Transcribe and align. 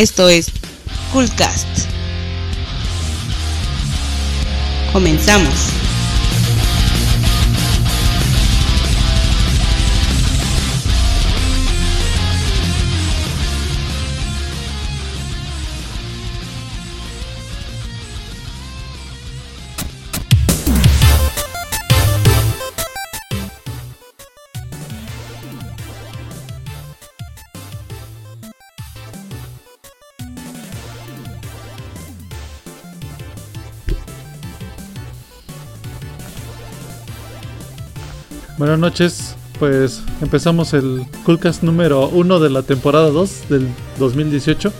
Esto 0.00 0.30
es 0.30 0.46
Coolcast. 1.12 1.66
Comenzamos. 4.94 5.54
Buenas 38.70 38.92
noches, 38.92 39.34
pues 39.58 40.00
empezamos 40.22 40.74
el 40.74 41.04
Coolcast 41.24 41.64
número 41.64 42.08
1 42.08 42.38
de 42.38 42.50
la 42.50 42.62
temporada 42.62 43.10
2 43.10 43.48
del 43.48 43.66
2018. 43.98 44.72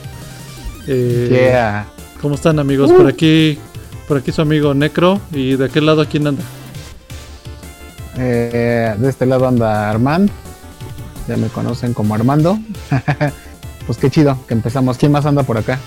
Eh, 0.87 1.29
Yeah. 1.29 1.87
¿Cómo 2.23 2.37
están 2.37 2.61
amigos? 2.61 2.93
Por 2.93 3.09
aquí, 3.09 3.59
por 4.07 4.19
aquí 4.19 4.31
su 4.31 4.43
amigo 4.43 4.75
Necro 4.75 5.21
y 5.33 5.57
de 5.57 5.65
aquel 5.65 5.87
lado 5.87 6.07
quién 6.09 6.25
anda. 6.29 6.45
Eh, 8.17 8.95
de 8.97 9.09
este 9.09 9.27
lado 9.27 9.49
anda 9.49 9.91
Armand. 9.91 10.31
Ya 11.27 11.37
me 11.37 11.49
conocen 11.49 11.93
como 11.93 12.15
Armando. 12.15 12.61
pues 13.87 13.99
qué 13.99 14.09
chido 14.09 14.39
que 14.47 14.55
empezamos. 14.55 14.99
¿Quién 14.99 15.11
más 15.11 15.27
anda 15.27 15.43
por 15.43 15.59
acá? 15.59 15.81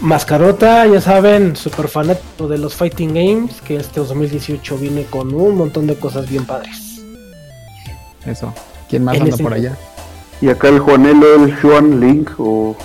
Mascarota, 0.00 0.88
ya 0.88 1.00
saben, 1.00 1.54
super 1.54 1.86
fanático 1.86 2.48
de 2.48 2.58
los 2.58 2.74
Fighting 2.74 3.14
Games, 3.14 3.60
que 3.60 3.76
este 3.76 4.00
2018 4.00 4.76
viene 4.76 5.04
con 5.04 5.32
un 5.32 5.56
montón 5.56 5.86
de 5.86 5.94
cosas 5.94 6.28
bien 6.28 6.44
padres. 6.46 6.83
Eso. 8.26 8.52
¿Quién 8.88 9.04
más 9.04 9.20
anda 9.20 9.36
por 9.36 9.52
allá? 9.54 9.76
Y 10.40 10.48
acá 10.48 10.68
el 10.68 10.78
Juanelo, 10.80 11.44
el 11.44 11.56
Juan 11.60 12.00
Link 12.00 12.30
o 12.38 12.76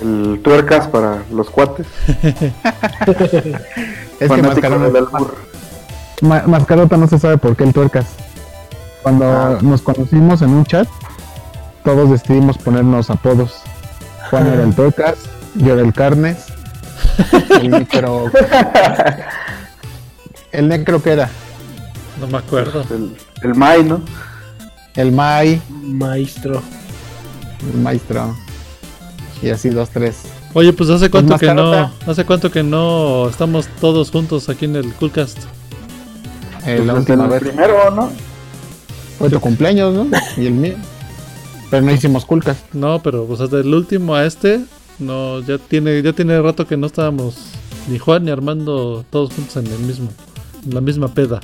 el 0.00 0.40
Tuercas 0.42 0.86
para 0.88 1.22
los 1.32 1.50
cuates. 1.50 1.86
Es 4.20 4.30
que 4.32 4.42
Mascarota. 4.42 5.00
Ma- 6.22 6.42
Mascarota 6.46 6.96
no 6.96 7.06
se 7.06 7.18
sabe 7.18 7.38
por 7.38 7.54
qué 7.56 7.64
el 7.64 7.72
tuercas. 7.72 8.06
Cuando 9.02 9.24
Ah. 9.26 9.58
nos 9.62 9.82
conocimos 9.82 10.42
en 10.42 10.50
un 10.50 10.64
chat, 10.64 10.88
todos 11.84 12.10
decidimos 12.10 12.58
ponernos 12.58 13.10
apodos. 13.10 13.62
Juan 14.30 14.48
era 14.48 14.64
el 14.64 14.74
tuercas, 14.76 15.14
yo 15.54 15.74
era 15.74 15.82
el 15.82 15.92
carnes, 15.92 16.46
el 17.60 17.70
necro. 17.70 18.24
el 20.52 20.68
necro 20.68 21.00
que 21.02 21.12
era, 21.12 21.28
No 22.20 22.26
me 22.26 22.38
acuerdo. 22.38 22.82
El, 22.90 23.16
el 23.42 23.54
Mai, 23.54 23.84
¿no? 23.84 24.00
El 24.98 25.12
Mai, 25.12 25.60
Maestro. 25.82 26.60
el 27.72 27.80
maestro. 27.80 28.34
Y 29.42 29.50
así 29.50 29.68
dos, 29.70 29.88
tres. 29.90 30.16
Oye, 30.54 30.72
pues 30.72 30.90
hace 30.90 31.08
cuánto 31.10 31.38
que 31.38 31.54
no, 31.54 31.92
hace 32.06 32.24
cuánto 32.24 32.50
que 32.50 32.62
no 32.62 33.28
estamos 33.28 33.68
todos 33.80 34.10
juntos 34.10 34.48
aquí 34.48 34.64
en 34.64 34.76
el 34.76 34.92
Coolcast. 34.94 35.38
Eh, 36.66 36.82
la 36.84 36.94
Pues 36.94 37.00
última 37.00 37.24
el 37.24 37.30
vez 37.30 37.40
primero, 37.40 37.90
¿no? 37.92 38.10
fue 39.18 39.30
tu 39.30 39.40
cumpleaños, 39.40 39.94
¿no? 39.94 40.06
Y 40.36 40.46
el 40.46 40.54
mío. 40.54 40.74
Pero 41.70 41.82
no 41.84 41.92
hicimos 41.92 42.24
culcas. 42.24 42.56
No, 42.72 43.00
pero 43.02 43.24
pues 43.26 43.38
desde 43.40 43.60
el 43.60 43.72
último 43.74 44.14
a 44.14 44.24
este, 44.24 44.60
no, 44.98 45.40
ya 45.40 45.58
tiene, 45.58 46.02
ya 46.02 46.12
tiene 46.12 46.40
rato 46.40 46.66
que 46.66 46.76
no 46.76 46.86
estábamos 46.86 47.36
ni 47.88 47.98
Juan 47.98 48.24
ni 48.24 48.30
Armando 48.30 49.04
todos 49.10 49.32
juntos 49.34 49.56
en 49.56 49.66
el 49.66 49.78
mismo, 49.80 50.08
en 50.66 50.74
la 50.74 50.80
misma 50.80 51.08
peda. 51.08 51.40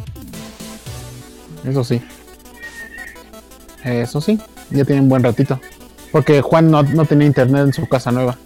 Eso 1.65 1.85
sí. 1.85 2.01
Eso 3.85 4.21
sí. 4.21 4.41
Ya 4.71 4.85
tiene 4.85 5.03
un 5.03 5.09
buen 5.09 5.23
ratito. 5.23 5.61
Porque 6.11 6.41
Juan 6.41 6.71
no, 6.71 6.83
no 6.83 7.05
tenía 7.05 7.27
internet 7.27 7.65
en 7.67 7.73
su 7.73 7.89
casa 7.89 8.11
nueva. 8.11 8.37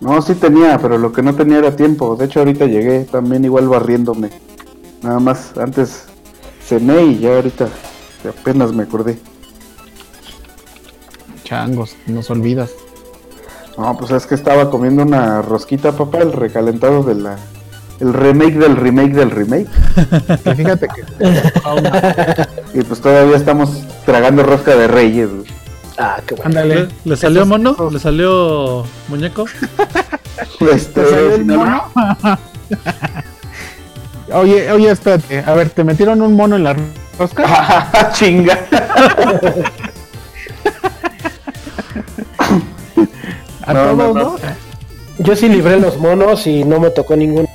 No, 0.00 0.20
sí 0.22 0.34
tenía, 0.34 0.78
pero 0.78 0.96
lo 0.96 1.12
que 1.12 1.22
no 1.22 1.34
tenía 1.34 1.58
era 1.58 1.76
tiempo. 1.76 2.16
De 2.16 2.24
hecho, 2.24 2.40
ahorita 2.40 2.66
llegué 2.66 3.04
también 3.04 3.44
igual 3.44 3.68
barriéndome. 3.68 4.30
Nada 5.02 5.20
más, 5.20 5.56
antes 5.58 6.06
cené 6.64 7.02
y 7.04 7.18
ya 7.18 7.36
ahorita 7.36 7.68
apenas 8.28 8.72
me 8.72 8.84
acordé. 8.84 9.18
Changos, 11.44 11.96
nos 12.06 12.30
olvidas. 12.30 12.70
No, 13.76 13.96
pues 13.96 14.10
es 14.10 14.26
que 14.26 14.34
estaba 14.34 14.70
comiendo 14.70 15.02
una 15.02 15.42
rosquita, 15.42 15.92
papá, 15.92 16.18
el 16.18 16.32
recalentado 16.32 17.02
de 17.02 17.14
la... 17.14 17.38
El 18.00 18.14
remake 18.14 18.54
del 18.54 18.76
remake 18.76 19.12
del 19.12 19.30
remake. 19.30 19.68
Fíjate 20.56 20.88
que 20.88 21.04
Y 22.78 22.82
pues 22.82 23.00
todavía 23.00 23.36
estamos 23.36 23.82
tragando 24.06 24.42
rosca 24.42 24.74
de 24.74 24.88
reyes. 24.88 25.28
Ah, 25.98 26.18
qué 26.26 26.34
bueno. 26.34 26.48
ándale. 26.48 26.74
¿Le, 26.74 26.88
le 27.04 27.16
salió 27.16 27.44
mono? 27.44 27.76
¿Le 27.90 27.98
salió 27.98 28.84
muñeco? 29.08 29.44
Este, 30.72 31.02
¿Te 31.02 31.10
salió 31.10 31.34
el 31.34 31.44
mono? 31.44 31.84
Oye, 34.32 34.72
oye, 34.72 34.90
espérate. 34.90 35.42
A 35.46 35.52
ver, 35.54 35.68
¿te 35.70 35.84
metieron 35.84 36.22
un 36.22 36.34
mono 36.34 36.56
en 36.56 36.64
la 36.64 36.76
rosca? 37.18 37.44
¡Ah, 37.46 38.10
chinga! 38.14 38.58
A 43.66 43.74
no, 43.74 43.80
todos, 43.82 43.96
no, 43.96 44.14
¿no? 44.14 44.14
no. 44.14 44.36
Yo 45.18 45.36
sí 45.36 45.48
libré 45.48 45.78
los 45.78 45.98
monos 45.98 46.46
y 46.46 46.64
no 46.64 46.80
me 46.80 46.88
tocó 46.90 47.16
ningún. 47.16 47.46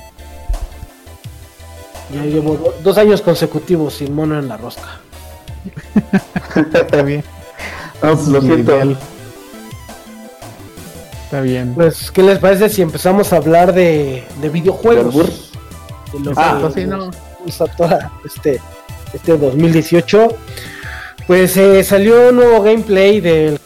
Ya 2.16 2.22
llevo 2.24 2.56
do- 2.56 2.74
dos 2.82 2.98
años 2.98 3.20
consecutivos 3.22 3.94
sin 3.94 4.14
mono 4.14 4.38
en 4.38 4.48
la 4.48 4.56
rosca. 4.56 5.00
Está 6.74 7.02
bien. 7.02 7.24
No, 8.02 8.14
pues 8.14 8.28
lo 8.28 8.40
siento. 8.40 8.72
Ideal. 8.76 8.96
Está 11.24 11.40
bien. 11.40 11.74
Pues, 11.74 12.10
¿qué 12.10 12.22
les 12.22 12.38
parece 12.38 12.68
si 12.68 12.82
empezamos 12.82 13.32
a 13.32 13.36
hablar 13.36 13.72
de, 13.72 14.24
de 14.40 14.48
videojuegos? 14.48 15.50
¿De 16.12 16.20
lo 16.20 16.32
Ah, 16.36 16.54
que 16.56 16.60
pues 16.62 16.74
sí, 16.74 16.84
no. 16.86 17.10
este, 18.24 18.60
este 19.12 19.36
2018. 19.36 20.28
Pues 21.26 21.56
eh, 21.56 21.82
salió 21.82 22.28
un 22.28 22.36
nuevo 22.36 22.62
gameplay 22.62 23.20
del 23.20 23.58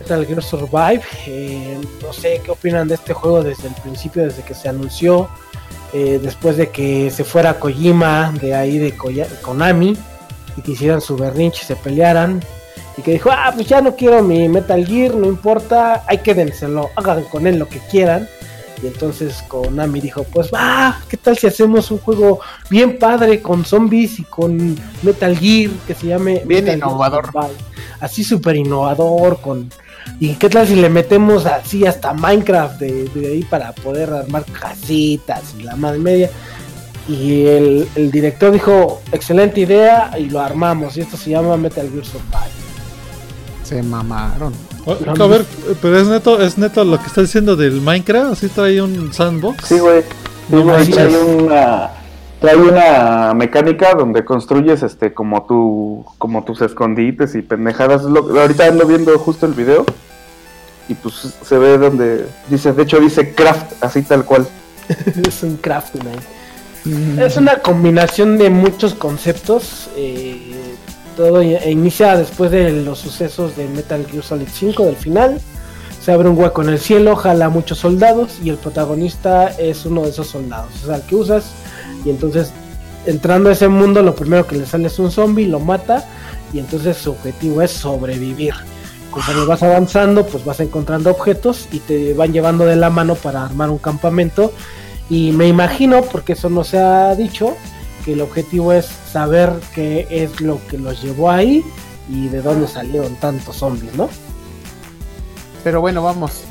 Metal 0.00 0.26
Gear 0.26 0.42
Survive. 0.42 1.02
Eh, 1.28 1.78
no 2.02 2.12
sé 2.12 2.40
qué 2.44 2.50
opinan 2.50 2.88
de 2.88 2.96
este 2.96 3.12
juego 3.14 3.42
desde 3.44 3.68
el 3.68 3.74
principio, 3.74 4.24
desde 4.24 4.42
que 4.42 4.54
se 4.54 4.68
anunció. 4.68 5.28
Eh, 5.94 6.18
después 6.22 6.56
de 6.56 6.70
que 6.70 7.10
se 7.10 7.24
fuera 7.24 7.58
Kojima 7.58 8.34
de 8.40 8.54
ahí 8.54 8.78
de 8.78 8.96
Koya- 8.96 9.28
Konami 9.40 9.96
y 10.56 10.60
que 10.62 10.72
hicieran 10.72 11.00
su 11.00 11.16
berrinche 11.16 11.60
y 11.62 11.66
se 11.66 11.76
pelearan. 11.76 12.42
Y 12.96 13.02
que 13.02 13.12
dijo, 13.12 13.30
ah, 13.32 13.50
pues 13.54 13.66
ya 13.66 13.80
no 13.80 13.96
quiero 13.96 14.22
mi 14.22 14.48
Metal 14.48 14.84
Gear, 14.86 15.14
no 15.16 15.26
importa, 15.26 16.04
hay 16.06 16.18
que 16.18 16.34
denselo, 16.34 16.90
hagan 16.94 17.24
con 17.24 17.46
él 17.46 17.58
lo 17.58 17.68
que 17.68 17.78
quieran. 17.90 18.28
Y 18.82 18.86
entonces 18.88 19.42
Konami 19.48 20.00
dijo, 20.00 20.24
pues 20.24 20.50
va, 20.52 21.00
¿qué 21.08 21.16
tal 21.16 21.38
si 21.38 21.46
hacemos 21.46 21.90
un 21.90 21.98
juego 21.98 22.40
bien 22.68 22.98
padre 22.98 23.40
con 23.40 23.64
zombies 23.64 24.18
y 24.18 24.24
con 24.24 24.76
Metal 25.02 25.36
Gear 25.36 25.70
que 25.86 25.94
se 25.94 26.08
llame 26.08 26.42
Bien 26.44 26.64
Metal 26.64 26.78
innovador. 26.78 27.30
Así 28.00 28.22
súper 28.24 28.56
innovador 28.56 29.40
con... 29.40 29.70
¿Y 30.20 30.34
qué 30.34 30.48
tal 30.48 30.66
si 30.66 30.76
le 30.76 30.88
metemos 30.88 31.44
así 31.46 31.86
hasta 31.86 32.12
Minecraft 32.14 32.78
de, 32.80 33.04
de 33.14 33.26
ahí 33.26 33.42
para 33.44 33.72
poder 33.72 34.10
armar 34.12 34.44
casitas 34.44 35.42
y 35.58 35.62
la 35.62 35.76
madre 35.76 35.98
media? 35.98 36.30
Y 37.08 37.44
el, 37.46 37.88
el 37.96 38.10
director 38.10 38.50
dijo, 38.52 39.02
excelente 39.12 39.60
idea 39.60 40.10
y 40.18 40.26
lo 40.30 40.40
armamos. 40.40 40.96
Y 40.96 41.02
esto 41.02 41.16
se 41.16 41.30
llama 41.30 41.56
Metal 41.56 41.88
Gear 41.92 42.04
Survive. 42.04 42.54
Se 43.62 43.82
mamaron. 43.82 44.52
O- 44.86 44.92
A 45.22 45.26
ver, 45.26 45.44
pero 45.82 45.98
es 45.98 46.06
neto, 46.06 46.40
es 46.40 46.58
neto 46.58 46.84
lo 46.84 46.98
que 47.00 47.06
está 47.06 47.22
diciendo 47.22 47.56
del 47.56 47.80
Minecraft, 47.80 48.32
así 48.32 48.48
trae 48.48 48.80
un 48.80 49.12
sandbox. 49.12 49.66
Sí, 49.66 49.78
güey. 49.78 50.02
Sí, 50.02 50.06
No 50.50 50.62
güey, 50.62 50.76
manches. 50.76 50.94
trae 50.94 51.16
una 51.18 51.90
trae 52.44 52.56
una 52.56 53.34
mecánica 53.34 53.94
donde 53.94 54.24
construyes 54.24 54.82
este 54.82 55.12
como 55.14 55.44
tu 55.44 56.04
como 56.18 56.44
tus 56.44 56.60
escondites 56.60 57.34
y 57.34 57.42
pendejadas. 57.42 58.02
Lo- 58.04 58.40
ahorita 58.40 58.66
ando 58.66 58.86
viendo 58.86 59.18
justo 59.18 59.46
el 59.46 59.52
video 59.54 59.84
y 60.88 60.94
pues 60.94 61.14
se 61.42 61.58
ve 61.58 61.78
donde 61.78 62.26
dice, 62.50 62.72
de 62.72 62.82
hecho 62.82 63.00
dice 63.00 63.34
craft 63.34 63.82
así 63.82 64.02
tal 64.02 64.24
cual. 64.24 64.46
es 65.28 65.42
un 65.42 65.56
crafting 65.56 66.02
ahí. 66.06 67.20
Es 67.20 67.38
una 67.38 67.60
combinación 67.60 68.36
de 68.36 68.50
muchos 68.50 68.94
conceptos. 68.94 69.88
eh, 69.96 70.52
todo 71.16 71.42
i- 71.42 71.56
inicia 71.70 72.16
después 72.16 72.50
de 72.50 72.72
los 72.72 72.98
sucesos 72.98 73.56
de 73.56 73.68
Metal 73.68 74.04
Gear 74.10 74.22
Solid 74.24 74.48
5 74.52 74.84
del 74.84 74.96
final. 74.96 75.40
Se 76.02 76.12
abre 76.12 76.28
un 76.28 76.36
hueco 76.36 76.60
en 76.62 76.68
el 76.70 76.78
cielo, 76.78 77.16
jala 77.16 77.46
a 77.46 77.48
muchos 77.48 77.78
soldados 77.78 78.38
y 78.42 78.50
el 78.50 78.56
protagonista 78.56 79.46
es 79.58 79.86
uno 79.86 80.02
de 80.02 80.10
esos 80.10 80.26
soldados. 80.26 80.70
O 80.82 80.86
sea, 80.86 80.96
el 80.96 81.02
que 81.02 81.14
usas. 81.16 81.44
Y 82.04 82.10
entonces, 82.10 82.52
entrando 83.06 83.48
a 83.48 83.52
ese 83.52 83.68
mundo, 83.68 84.02
lo 84.02 84.14
primero 84.14 84.46
que 84.46 84.56
le 84.56 84.66
sale 84.66 84.88
es 84.88 84.98
un 84.98 85.10
zombie, 85.10 85.46
lo 85.46 85.60
mata. 85.60 86.04
Y 86.52 86.58
entonces 86.58 86.96
su 86.96 87.10
objetivo 87.10 87.62
es 87.62 87.70
sobrevivir. 87.70 88.54
Conforme 89.10 89.46
vas 89.46 89.62
avanzando, 89.62 90.26
pues 90.26 90.44
vas 90.44 90.60
encontrando 90.60 91.10
objetos 91.10 91.68
y 91.70 91.78
te 91.78 92.14
van 92.14 92.32
llevando 92.32 92.64
de 92.66 92.76
la 92.76 92.90
mano 92.90 93.14
para 93.14 93.44
armar 93.44 93.70
un 93.70 93.78
campamento. 93.78 94.52
Y 95.08 95.32
me 95.32 95.48
imagino, 95.48 96.02
porque 96.02 96.32
eso 96.32 96.50
no 96.50 96.64
se 96.64 96.78
ha 96.78 97.14
dicho, 97.14 97.56
que 98.04 98.14
el 98.14 98.20
objetivo 98.20 98.72
es 98.72 98.86
saber 99.12 99.52
qué 99.74 100.06
es 100.10 100.40
lo 100.40 100.60
que 100.68 100.78
los 100.78 101.02
llevó 101.02 101.30
ahí 101.30 101.64
y 102.08 102.28
de 102.28 102.42
dónde 102.42 102.68
salieron 102.68 103.14
tantos 103.16 103.56
zombies, 103.56 103.94
¿no? 103.94 104.08
Pero 105.62 105.80
bueno, 105.80 106.02
vamos. 106.02 106.42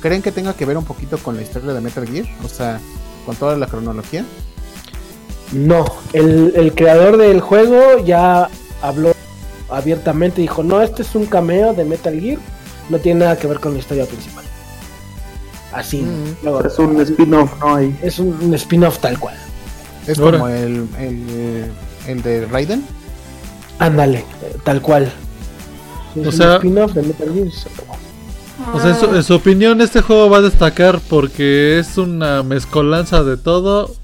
¿Creen 0.00 0.22
que 0.22 0.32
tenga 0.32 0.54
que 0.54 0.64
ver 0.64 0.78
un 0.78 0.84
poquito 0.84 1.18
con 1.18 1.36
la 1.36 1.42
historia 1.42 1.72
de 1.72 1.80
Metal 1.80 2.06
Gear? 2.06 2.26
O 2.44 2.48
sea, 2.48 2.80
con 3.24 3.36
toda 3.36 3.56
la 3.56 3.66
cronología. 3.66 4.24
No, 5.52 5.84
el, 6.12 6.52
el 6.56 6.74
creador 6.74 7.16
del 7.16 7.40
juego 7.40 8.04
ya 8.04 8.48
habló 8.82 9.14
abiertamente, 9.70 10.40
dijo, 10.40 10.62
no, 10.62 10.82
este 10.82 11.02
es 11.02 11.14
un 11.14 11.26
cameo 11.26 11.72
de 11.72 11.84
Metal 11.84 12.18
Gear, 12.18 12.38
no 12.88 12.98
tiene 12.98 13.20
nada 13.20 13.36
que 13.38 13.46
ver 13.46 13.60
con 13.60 13.72
la 13.72 13.78
historia 13.78 14.06
principal. 14.06 14.44
Así, 15.72 16.02
Mm. 16.02 16.36
luego, 16.44 16.64
Es 16.64 16.78
un 16.78 17.00
spin-off, 17.00 17.50
¿no? 17.60 17.76
Ahí. 17.76 17.96
es 18.02 18.18
un, 18.18 18.36
un 18.40 18.54
spin-off 18.54 18.98
tal 18.98 19.18
cual. 19.18 19.36
Es 20.06 20.18
Ahora. 20.18 20.38
como 20.38 20.48
el, 20.48 20.86
el, 20.98 21.70
el 22.06 22.22
de 22.22 22.46
Raiden. 22.46 22.84
Ándale, 23.78 24.24
tal 24.64 24.80
cual. 24.80 25.12
Es 26.14 26.26
O 26.26 26.30
un 26.30 26.32
sea- 26.32 26.56
spin-off 26.56 26.92
de 26.92 27.02
Metal 27.02 27.28
Gear. 27.34 27.48
O 28.72 28.80
sea, 28.80 28.90
en 28.90 28.96
su, 28.96 29.14
en 29.14 29.22
su 29.22 29.34
opinión, 29.34 29.80
este 29.82 30.00
juego 30.00 30.30
va 30.30 30.38
a 30.38 30.42
destacar 30.42 31.00
porque 31.10 31.78
es 31.78 31.98
una 31.98 32.42
mezcolanza 32.42 33.22
de 33.22 33.36
todo 33.36 33.94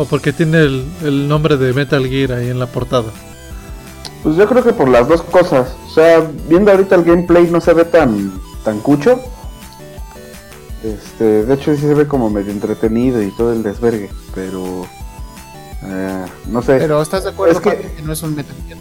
o 0.00 0.04
porque 0.06 0.32
tiene 0.32 0.58
el, 0.58 0.84
el 1.02 1.28
nombre 1.28 1.56
de 1.58 1.72
Metal 1.74 2.06
Gear 2.06 2.32
ahí 2.32 2.48
en 2.48 2.58
la 2.58 2.66
portada. 2.66 3.10
Pues 4.22 4.36
yo 4.36 4.48
creo 4.48 4.62
que 4.64 4.72
por 4.72 4.88
las 4.88 5.06
dos 5.08 5.22
cosas. 5.22 5.68
O 5.86 5.90
sea, 5.90 6.26
viendo 6.48 6.70
ahorita 6.70 6.94
el 6.94 7.04
gameplay 7.04 7.48
no 7.50 7.60
se 7.60 7.74
ve 7.74 7.84
tan, 7.84 8.32
tan 8.64 8.80
cucho. 8.80 9.20
Este, 10.82 11.44
de 11.44 11.54
hecho 11.54 11.74
sí 11.74 11.82
se 11.82 11.92
ve 11.94 12.06
como 12.06 12.30
medio 12.30 12.50
entretenido 12.52 13.22
y 13.22 13.30
todo 13.36 13.52
el 13.52 13.62
desvergue, 13.62 14.08
pero 14.34 14.86
eh, 15.84 16.24
no 16.46 16.62
sé. 16.62 16.78
Pero 16.78 17.02
¿estás 17.02 17.24
de 17.24 17.30
acuerdo 17.30 17.52
Es 17.52 17.60
que- 17.60 18.02
no 18.02 18.12
es 18.14 18.22
un 18.22 18.34
Metal 18.34 18.56
Gear? 18.66 18.78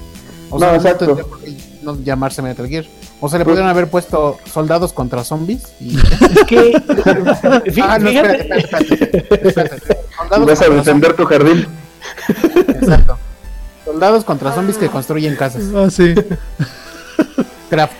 O 0.50 0.58
No, 0.58 0.66
sea, 0.68 0.76
exacto. 0.76 1.06
tendría 1.06 1.26
por 1.26 1.40
qué 1.42 1.58
no 1.84 1.98
llamarse 2.02 2.42
Metal 2.42 2.68
Gear. 2.68 2.86
O 3.20 3.28
sea, 3.28 3.38
le 3.40 3.44
Pues- 3.46 3.54
pudieron 3.56 3.70
haber 3.70 3.90
puesto 3.90 4.38
soldados 4.50 4.94
contra 4.94 5.26
zombies 5.26 5.64
y... 5.82 5.96
Fí- 5.98 6.82
ah, 7.84 8.00
no, 8.00 8.10
espérate, 8.10 8.44
fíjate, 8.52 8.58
espérate, 8.58 8.94
espérate, 9.18 9.48
espérate. 9.50 10.09
Soldados 10.30 10.48
Vas 10.48 10.62
a 10.62 10.66
contra 10.66 10.84
defender 10.84 11.14
tu 11.16 11.26
jardín. 11.26 11.66
zombies, 11.66 12.76
Exacto. 12.82 13.18
Soldados 13.86 14.24
contra 14.24 14.54
zombies 14.54 14.78
que 14.78 14.88
construyen 14.88 15.36
casas. 15.36 15.64
Ah, 15.76 15.90
sí. 15.90 16.14
Craft. 17.70 17.94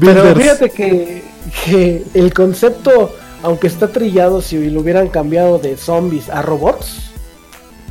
pero 0.00 0.34
fíjate 0.36 0.70
que, 0.70 1.24
que 1.64 2.04
el 2.14 2.32
concepto, 2.34 3.14
aunque 3.42 3.66
está 3.66 3.88
trillado, 3.88 4.42
si 4.42 4.70
lo 4.70 4.80
hubieran 4.80 5.08
cambiado 5.08 5.58
de 5.58 5.76
zombies 5.76 6.28
a 6.28 6.42
robots, 6.42 7.10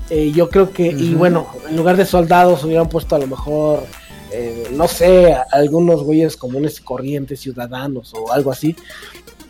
eh, 0.09 0.31
yo 0.31 0.50
creo 0.50 0.71
que, 0.71 0.88
y 0.88 1.15
bueno, 1.15 1.48
en 1.68 1.75
lugar 1.75 1.98
de 1.98 2.06
soldados 2.06 2.63
hubieran 2.63 2.89
puesto 2.89 3.15
a 3.15 3.19
lo 3.19 3.27
mejor, 3.27 3.83
eh, 4.31 4.68
no 4.71 4.88
sé, 4.88 5.36
algunos 5.51 6.03
güeyes 6.03 6.38
comunes 6.38 6.80
y 6.80 6.83
corrientes, 6.83 7.39
ciudadanos 7.39 8.13
o 8.13 8.31
algo 8.31 8.51
así. 8.51 8.75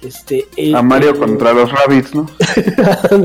Este, 0.01 0.45
A 0.75 0.81
Mario 0.81 1.18
contra 1.18 1.51
los 1.53 1.71
rabbits, 1.71 2.13
¿no? 2.13 2.30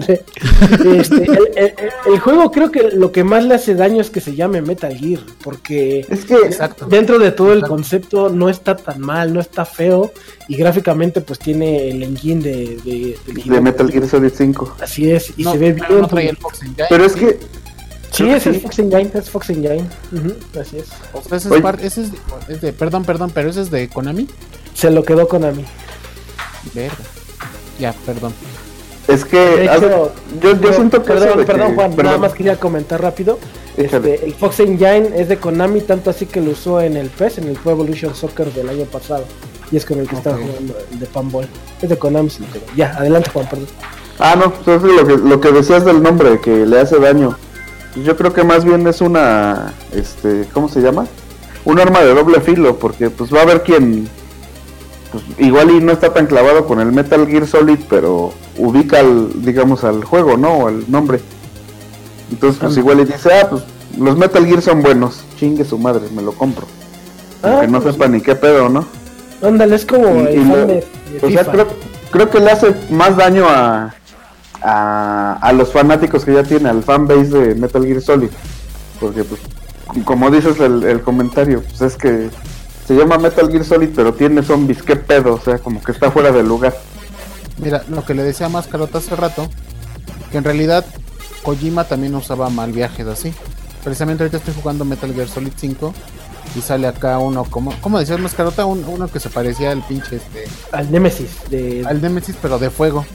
Este, 0.01 1.25
el, 1.25 1.49
el- 1.57 1.75
el 2.07 2.19
juego 2.21 2.51
creo 2.51 2.71
que 2.71 2.91
lo 2.93 3.13
que 3.13 3.25
más 3.25 3.45
le 3.45 3.55
hace 3.55 3.75
daño 3.75 4.01
es 4.01 4.11
que 4.11 4.21
se 4.21 4.35
llame 4.35 4.63
Metal 4.63 4.97
Gear, 4.97 5.21
porque 5.43 6.07
Es 6.09 6.25
que 6.25 6.35
Exacto. 6.35 6.87
dentro 6.87 7.19
de 7.19 7.33
todo 7.33 7.53
el 7.53 7.63
concepto 7.63 8.29
no 8.31 8.49
está 8.49 8.77
tan 8.77 9.01
mal, 9.01 9.33
no 9.35 9.41
está 9.41 9.65
feo 9.65 10.13
y 10.49 10.57
gráficamente 10.57 11.21
pues 11.21 11.39
tiene 11.39 11.91
el 11.91 12.03
engine 12.03 12.43
de, 12.43 13.17
de, 13.45 13.61
Metal 13.61 13.91
Gear 13.91 14.07
Solid 14.09 14.33
5. 14.35 14.77
Así 14.81 15.11
es, 15.11 15.33
y 15.37 15.45
No, 15.45 15.53
se 15.53 15.59
ve 15.59 15.75
pero 15.75 15.89
bien. 15.89 16.01
no 16.03 16.09
traía 16.09 16.31
el. 16.31 16.37
Fox 16.37 16.63
Engine. 16.63 16.87
Pero 16.89 17.05
es 17.05 17.13
que 17.15 17.39
sí, 18.11 18.29
es 18.29 18.43
que 18.45 18.49
el. 18.51 18.61
Fox 18.61 18.79
Engine, 18.79 19.11
es 19.15 19.31
Fox 19.31 19.51
Engine. 19.51 19.85
Así 20.61 20.79
es. 20.79 20.89
O 21.13 21.23
sea, 21.23 21.37
ese 21.39 21.55
es, 21.55 21.61
parte- 21.63 21.87
ese 21.87 22.03
es, 22.03 22.13
de, 22.13 22.19
es 22.49 22.61
de- 22.61 22.73
Perdón, 22.73 23.05
perdón, 23.05 23.31
pero 23.35 23.51
ese 23.51 23.61
es 23.63 23.71
de 23.71 23.89
Konami. 23.89 24.27
Se 24.75 24.91
lo 24.91 25.03
quedó 25.05 25.29
mí. 25.53 25.65
Verga. 26.75 26.95
Ya, 27.79 27.93
perdón. 28.05 28.33
es 29.09 29.25
que 29.25 29.69
yo, 29.81 30.61
yo 30.61 30.73
siento 30.73 31.03
que 31.03 31.09
perdón, 31.13 31.45
perdón 31.47 31.69
que- 31.71 31.75
Juan, 31.75 31.97
nada 31.97 32.19
más 32.19 32.33
quería 32.35 32.57
comentar 32.57 33.01
rápido. 33.03 33.39
Este, 33.77 34.25
el 34.27 34.35
Fox 34.35 34.61
Engine 34.61 35.11
es 35.17 35.29
de 35.29 35.39
Konami, 35.39 35.81
tanto 35.81 36.11
así 36.11 36.27
que 36.27 36.41
lo 36.41 36.51
usó 36.51 36.81
en 36.81 36.97
el 36.97 37.09
PES, 37.09 37.39
en 37.39 37.49
el 37.49 37.55
Pro 37.55 37.73
Evolution 37.73 38.15
Soccer 38.15 38.53
del 38.53 38.69
año 38.69 38.85
pasado. 38.85 39.25
Y 39.73 39.77
es 39.77 39.87
con 39.87 39.99
el 40.01 40.09
que 40.09 40.17
estaba 40.17 40.37
Ok. 40.37 40.43
jugando 40.43 40.77
el 40.93 40.99
de 41.01 41.07
Panball. 41.07 41.49
Es 41.81 41.89
de 41.89 41.97
Konami, 41.97 42.29
sí, 42.29 42.45
pero 42.53 42.65
ya, 42.77 42.95
adelante 42.97 43.31
Juan, 43.33 43.47
perdón. 43.49 43.69
Ah, 44.19 44.37
no, 44.39 44.53
pues 44.53 44.77
eso 44.77 44.87
es 44.89 44.97
lo 45.01 45.07
que, 45.07 45.17
lo 45.17 45.41
que 45.41 45.53
decías 45.53 45.85
del 45.85 46.03
nombre, 46.03 46.41
que 46.41 46.67
le 46.67 46.79
hace 46.81 46.99
daño. 46.99 47.37
Yo 48.05 48.17
creo 48.17 48.33
que 48.33 48.45
más 48.45 48.65
bien 48.65 48.87
es 48.87 49.01
una, 49.01 49.73
este, 49.95 50.47
¿cómo 50.53 50.69
se 50.69 50.81
llama? 50.81 51.07
Un 51.65 51.81
arma 51.81 52.01
de 52.01 52.15
doble 52.15 52.41
filo, 52.41 52.77
porque 52.79 53.09
pues 53.11 53.33
va 53.33 53.39
a 53.41 53.43
haber 53.43 53.63
quien, 53.63 54.09
pues 55.13 55.25
igual 55.39 55.71
y 55.71 55.81
no 55.81 55.93
está 55.93 56.13
tan 56.13 56.27
clavado 56.27 56.67
con 56.67 56.81
el 56.81 56.93
Metal 56.93 57.27
Gear 57.27 57.47
Solid, 57.47 57.79
pero 57.89 58.33
ubica 58.59 59.01
al, 59.01 59.43
digamos, 59.45 59.83
al 59.85 60.05
juego, 60.05 60.37
¿no? 60.37 60.51
O 60.59 60.69
al 60.69 60.91
nombre. 60.91 61.21
Entonces 62.31 62.61
pues 62.61 62.77
igual 62.77 63.01
y 63.01 63.05
dice, 63.07 63.29
ah, 63.35 63.49
pues 63.51 63.63
los 63.99 64.17
Metal 64.17 64.45
Gear 64.47 64.63
son 64.63 64.83
buenos, 64.83 65.23
chingue 65.39 65.65
su 65.65 65.79
madre, 65.79 66.03
me 66.15 66.23
lo 66.23 66.33
compro. 66.33 66.67
Ah, 67.43 67.51
Aunque 67.53 67.69
no 67.69 67.81
pues, 67.81 67.95
sepa 67.95 68.07
ni 68.09 68.21
qué 68.21 68.35
pedo, 68.37 68.69
¿no? 68.69 68.87
Ándale, 69.43 69.75
es 69.77 69.85
como 69.87 70.07
Y- 70.23 70.27
el 70.27 70.35
y 70.35 70.39
fan 70.39 70.49
lo- 70.51 70.67
de, 70.67 70.75
de 70.75 71.27
O 71.27 71.31
sea, 71.31 71.45
creo, 71.45 71.67
creo 72.11 72.31
que 72.31 72.39
le 72.41 72.51
hace 72.51 72.75
más 72.91 73.17
daño 73.17 73.47
a, 73.49 73.95
a, 74.63 75.39
a 75.41 75.53
los 75.53 75.73
fanáticos 75.73 76.25
que 76.25 76.35
ya 76.35 76.43
tiene, 76.45 76.69
al 76.69 76.83
fanbase 76.85 77.25
de 77.31 77.55
Metal 77.57 77.85
Gear 77.85 78.01
Solid. 78.03 78.29
Porque, 79.01 79.25
pues, 79.25 79.41
como 80.05 80.31
dices 80.31 80.61
el, 80.61 80.85
el 80.85 81.01
comentario, 81.01 81.63
pues 81.63 81.81
es 81.81 81.97
que 81.97 82.29
se 82.91 82.97
llama 82.97 83.19
Metal 83.19 83.49
Gear 83.49 83.65
Solid, 83.65 83.91
pero 83.95 84.13
tiene 84.13 84.43
zombies, 84.43 84.83
qué 84.83 84.97
pedo, 84.97 85.35
o 85.35 85.41
sea, 85.41 85.59
como 85.59 85.81
que 85.81 85.93
está 85.93 86.11
fuera 86.11 86.33
de 86.33 86.43
lugar. 86.43 86.77
Mira, 87.59 87.85
lo 87.89 88.05
que 88.05 88.15
le 88.15 88.25
decía 88.25 88.47
a 88.47 88.49
Mascarota 88.49 88.99
hace 88.99 89.15
rato, 89.15 89.49
que 90.33 90.39
en 90.39 90.43
realidad 90.43 90.85
Kojima 91.45 91.85
también 91.85 92.17
usaba 92.17 92.51
mal 92.51 92.73
viajes 92.73 93.07
así. 93.07 93.33
Precisamente 93.85 94.25
ahorita 94.25 94.39
estoy 94.39 94.55
jugando 94.61 94.85
Metal 94.85 95.15
Gear 95.15 95.29
Solid 95.29 95.53
5 95.57 95.95
y 96.57 96.63
sale 96.63 96.89
acá 96.89 97.19
uno 97.21 97.45
como, 97.45 97.73
¿cómo 97.81 98.01
decías 98.01 98.19
Mascarota? 98.19 98.65
Un- 98.65 98.85
uno 98.89 99.07
que 99.07 99.21
se 99.21 99.31
parecía 99.31 99.71
al 99.71 99.83
pinche 99.87 100.17
este, 100.17 100.47
Al 100.73 100.91
Nemesis 100.91 101.31
de 101.49 101.85
al 101.87 102.03
Nemesis 102.03 102.35
pero 102.43 102.59
de 102.59 102.71
fuego. 102.71 103.07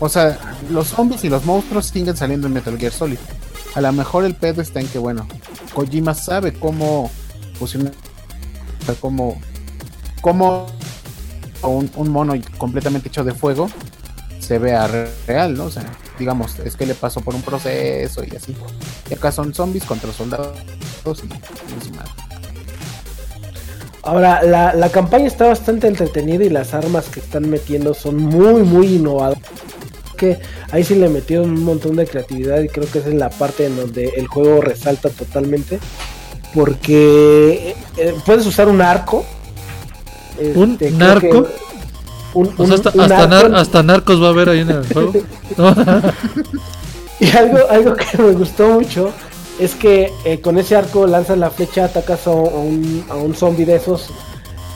O 0.00 0.08
sea, 0.10 0.38
los 0.70 0.88
zombies 0.88 1.24
y 1.24 1.30
los 1.30 1.46
monstruos 1.46 1.86
siguen 1.86 2.14
saliendo 2.14 2.46
en 2.46 2.52
Metal 2.52 2.76
Gear 2.78 2.92
Solid. 2.92 3.16
A 3.74 3.80
lo 3.80 3.90
mejor 3.92 4.24
el 4.26 4.34
pedo 4.34 4.60
está 4.60 4.80
en 4.80 4.86
que, 4.88 4.98
bueno, 4.98 5.26
Kojima 5.72 6.12
sabe 6.14 6.52
cómo 6.52 7.10
fusionar, 7.58 7.92
o 8.84 8.86
sea, 8.86 8.94
cómo, 9.00 9.40
cómo 10.20 10.66
un, 11.62 12.10
mono 12.10 12.34
completamente 12.58 13.08
hecho 13.08 13.24
de 13.24 13.32
fuego 13.32 13.70
se 14.38 14.58
vea 14.58 14.86
re- 14.86 15.08
real, 15.26 15.54
¿no? 15.54 15.64
O 15.64 15.70
sea, 15.70 15.84
digamos, 16.18 16.58
es 16.58 16.76
que 16.76 16.84
le 16.84 16.94
pasó 16.94 17.22
por 17.22 17.34
un 17.34 17.40
proceso 17.40 18.22
y 18.22 18.36
así. 18.36 18.54
Y 19.10 19.14
acá 19.14 19.32
son 19.32 19.54
zombies 19.54 19.84
contra 19.84 20.12
soldados 20.12 20.58
y, 21.22 21.26
y. 21.26 21.92
Ahora, 24.02 24.42
la, 24.42 24.74
la 24.74 24.90
campaña 24.90 25.26
está 25.26 25.46
bastante 25.46 25.86
entretenida 25.86 26.44
y 26.44 26.50
las 26.50 26.74
armas 26.74 27.06
que 27.08 27.20
están 27.20 27.48
metiendo 27.48 27.94
son 27.94 28.16
muy, 28.16 28.62
muy 28.62 28.96
innovadoras. 28.96 29.42
Que 30.18 30.38
ahí 30.70 30.84
sí 30.84 30.94
le 30.94 31.08
metieron 31.08 31.50
un 31.50 31.64
montón 31.64 31.96
de 31.96 32.06
creatividad 32.06 32.60
y 32.60 32.68
creo 32.68 32.86
que 32.90 32.98
esa 32.98 33.08
es 33.08 33.14
la 33.14 33.30
parte 33.30 33.64
en 33.64 33.76
donde 33.76 34.10
el 34.16 34.26
juego 34.26 34.60
resalta 34.60 35.08
totalmente. 35.08 35.78
Porque 36.54 37.74
eh, 37.96 38.14
puedes 38.24 38.46
usar 38.46 38.68
un 38.68 38.80
arco. 38.80 39.24
¿Un 40.54 40.72
Este, 40.72 40.90
narco? 40.92 41.46
Un, 42.34 42.48
O 42.56 42.62
un- 42.62 42.66
sea, 42.66 42.76
hasta, 42.76 42.90
un 42.94 43.00
hasta, 43.00 43.16
arco 43.22 43.34
nar- 43.34 43.46
en- 43.46 43.54
hasta 43.54 43.82
narcos 43.82 44.22
va 44.22 44.26
a 44.26 44.30
haber 44.30 44.48
ahí 44.48 44.60
en 44.60 44.70
el 44.70 44.86
juego. 44.92 45.12
Y 47.20 47.30
algo, 47.36 47.58
algo 47.70 47.94
que 47.94 48.18
me 48.22 48.32
gustó 48.32 48.68
mucho 48.70 49.10
es 49.58 49.74
que 49.74 50.12
eh, 50.24 50.40
con 50.40 50.58
ese 50.58 50.74
arco 50.76 51.06
lanzas 51.06 51.38
la 51.38 51.50
flecha, 51.50 51.84
atacas 51.84 52.26
a 52.26 52.30
un, 52.32 53.04
a 53.08 53.14
un 53.14 53.34
zombie 53.34 53.64
de 53.64 53.76
esos. 53.76 54.08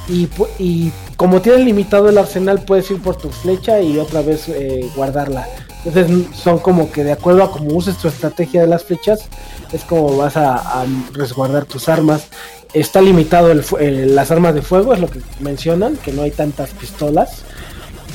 Y, 0.09 0.29
y 0.59 0.93
como 1.17 1.41
tienes 1.43 1.65
limitado 1.65 2.09
el 2.09 2.17
arsenal, 2.19 2.63
puedes 2.65 2.91
ir 2.91 3.03
por 3.03 3.17
tu 3.17 3.29
flecha 3.31 3.81
y 3.81 3.99
otra 3.99 4.23
vez 4.23 4.49
eh, 4.49 4.89
guardarla. 4.95 5.47
Entonces 5.85 6.27
son 6.35 6.59
como 6.59 6.91
que 6.91 7.05
de 7.05 7.13
acuerdo 7.13 7.45
a 7.45 7.53
cómo 7.53 7.75
uses 7.75 7.97
tu 7.99 8.09
estrategia 8.09 8.61
de 8.61 8.67
las 8.67 8.85
flechas, 8.85 9.29
es 9.73 9.85
como 9.85 10.17
vas 10.17 10.37
a, 10.37 10.85
resguardar 11.13 11.65
tus 11.65 11.89
armas. 11.89 12.27
Está 12.75 13.01
limitado 13.01 13.51
el 13.51 13.65
eh, 13.81 14.07
las 14.07 14.31
armas 14.31 14.55
de 14.55 14.63
fuego, 14.63 14.93
es 14.93 15.01
lo 15.01 15.09
que 15.09 15.21
mencionan, 15.41 15.97
que 15.97 16.13
no 16.13 16.23
hay 16.23 16.31
tantas 16.31 16.71
pistolas. 16.71 17.43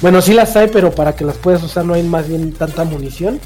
Bueno, 0.02 0.22
sí 0.22 0.34
las 0.34 0.56
hay, 0.56 0.68
pero 0.68 0.92
para 0.92 1.16
que 1.16 1.24
las 1.24 1.38
puedas 1.38 1.64
usar 1.64 1.86
no 1.86 1.94
hay 1.94 2.04
más 2.04 2.28
bien 2.28 2.54
tanta 2.54 2.84
munición. 2.84 3.40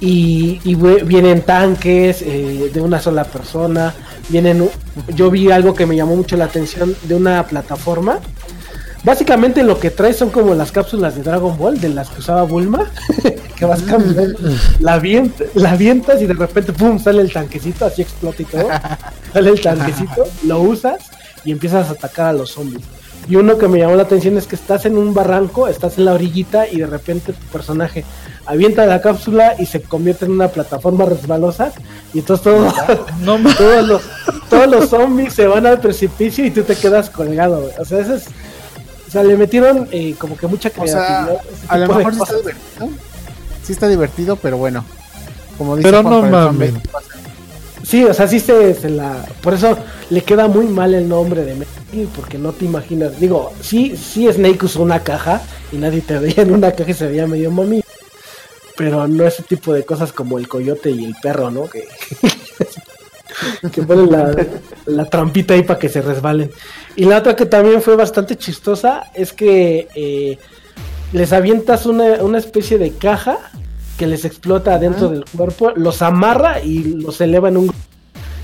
y, 0.00 0.60
y 0.64 0.74
vienen 0.74 1.42
tanques 1.42 2.20
eh, 2.22 2.70
de 2.72 2.80
una 2.80 3.00
sola 3.00 3.24
persona. 3.24 3.94
Vienen, 4.28 4.68
yo 5.14 5.30
vi 5.30 5.50
algo 5.50 5.74
que 5.74 5.86
me 5.86 5.96
llamó 5.96 6.16
mucho 6.16 6.36
la 6.36 6.46
atención 6.46 6.94
de 7.04 7.14
una 7.14 7.46
plataforma. 7.46 8.18
Básicamente 9.04 9.62
lo 9.62 9.78
que 9.78 9.90
trae 9.90 10.14
son 10.14 10.30
como 10.30 10.54
las 10.54 10.72
cápsulas 10.72 11.14
de 11.14 11.22
Dragon 11.22 11.56
Ball, 11.58 11.78
de 11.78 11.90
las 11.90 12.08
que 12.08 12.20
usaba 12.20 12.42
Bulma, 12.44 12.90
que 13.56 13.64
vas 13.66 13.82
caminando, 13.82 14.38
la, 14.80 14.98
avient- 15.00 15.44
la 15.54 15.72
avientas 15.72 16.22
y 16.22 16.26
de 16.26 16.32
repente 16.34 16.72
pum 16.72 16.98
sale 16.98 17.20
el 17.20 17.30
tanquecito, 17.32 17.84
así 17.84 18.00
explota 18.02 18.40
y 18.42 18.46
todo. 18.46 18.68
Sale 19.34 19.50
el 19.50 19.60
tanquecito, 19.60 20.24
lo 20.46 20.60
usas 20.60 20.98
y 21.44 21.50
empiezas 21.52 21.88
a 21.88 21.92
atacar 21.92 22.26
a 22.26 22.32
los 22.32 22.52
zombies. 22.52 22.84
Y 23.28 23.36
uno 23.36 23.58
que 23.58 23.68
me 23.68 23.78
llamó 23.78 23.96
la 23.96 24.04
atención 24.04 24.36
es 24.38 24.46
que 24.46 24.54
estás 24.54 24.84
en 24.86 24.96
un 24.96 25.12
barranco, 25.12 25.66
estás 25.66 25.98
en 25.98 26.04
la 26.04 26.12
orillita 26.12 26.68
y 26.68 26.78
de 26.78 26.86
repente 26.86 27.32
tu 27.32 27.44
personaje 27.46 28.04
avienta 28.46 28.84
la 28.86 29.00
cápsula 29.02 29.54
y 29.58 29.66
se 29.66 29.80
convierte 29.82 30.26
en 30.26 30.32
una 30.32 30.48
plataforma 30.48 31.04
resbalosa 31.06 31.72
y 32.12 32.18
entonces 32.20 32.44
todos, 32.44 32.72
No 33.22 33.38
todos, 33.58 33.88
los, 33.88 34.02
todos 34.48 34.66
los 34.68 34.88
zombies 34.90 35.32
se 35.34 35.46
van 35.46 35.66
al 35.66 35.80
precipicio 35.80 36.44
y 36.46 36.50
tú 36.50 36.62
te 36.62 36.76
quedas 36.76 37.10
colgado. 37.10 37.60
güey. 37.62 37.72
O 37.80 37.84
sea, 37.84 37.98
eso 38.00 38.14
es... 38.14 38.24
O 39.14 39.16
sea, 39.16 39.22
le 39.22 39.36
metieron 39.36 39.88
eh, 39.92 40.16
como 40.18 40.36
que 40.36 40.48
mucha 40.48 40.70
O 40.70 40.72
creatividad. 40.72 41.26
sea, 41.28 41.40
a 41.68 41.78
lo 41.78 41.86
mejor 41.86 42.14
sí 42.14 42.20
está 42.20 42.36
divertido. 42.36 42.88
Sí 43.62 43.72
está 43.72 43.88
divertido, 43.88 44.34
pero 44.34 44.56
bueno. 44.56 44.84
Como 45.56 45.76
dice 45.76 45.88
Pero 45.88 46.02
Juan, 46.02 46.20
no 46.20 46.28
mames. 46.28 46.74
Sí, 47.84 48.02
o 48.02 48.12
sea, 48.12 48.26
sí 48.26 48.40
se, 48.40 48.74
se 48.74 48.90
la... 48.90 49.24
Por 49.40 49.54
eso 49.54 49.78
le 50.10 50.22
queda 50.22 50.48
muy 50.48 50.66
mal 50.66 50.94
el 50.94 51.08
nombre 51.08 51.44
de 51.44 51.54
Metal 51.54 52.08
porque 52.16 52.38
no 52.38 52.50
te 52.54 52.64
imaginas... 52.64 53.20
Digo, 53.20 53.52
sí, 53.60 53.96
sí 53.96 54.26
Snake 54.32 54.64
usó 54.64 54.82
una 54.82 55.04
caja 55.04 55.40
y 55.70 55.76
nadie 55.76 56.00
te 56.00 56.18
veía 56.18 56.42
en 56.42 56.52
una 56.52 56.72
caja 56.72 56.90
y 56.90 56.94
se 56.94 57.06
veía 57.06 57.28
medio 57.28 57.52
mami. 57.52 57.84
Pero 58.76 59.06
no 59.06 59.24
ese 59.24 59.44
tipo 59.44 59.72
de 59.72 59.84
cosas 59.84 60.12
como 60.12 60.38
el 60.38 60.48
coyote 60.48 60.90
y 60.90 61.04
el 61.04 61.14
perro, 61.22 61.52
¿no? 61.52 61.70
Que, 61.70 61.86
que 63.72 63.82
ponen 63.84 64.10
la, 64.10 64.34
la 64.86 65.04
trampita 65.04 65.54
ahí 65.54 65.62
para 65.62 65.78
que 65.78 65.88
se 65.88 66.02
resbalen. 66.02 66.50
Y 66.96 67.04
la 67.06 67.18
otra 67.18 67.34
que 67.36 67.46
también 67.46 67.82
fue 67.82 67.96
bastante 67.96 68.36
chistosa 68.36 69.04
es 69.14 69.32
que 69.32 69.88
eh, 69.94 70.38
les 71.12 71.32
avientas 71.32 71.86
una, 71.86 72.22
una 72.22 72.38
especie 72.38 72.78
de 72.78 72.92
caja 72.92 73.38
que 73.98 74.06
les 74.06 74.24
explota 74.24 74.74
adentro 74.74 75.08
del 75.08 75.24
cuerpo, 75.24 75.70
los 75.76 76.02
amarra 76.02 76.60
y 76.60 76.78
los 76.84 77.20
eleva 77.20 77.48
en 77.48 77.56
un... 77.58 77.72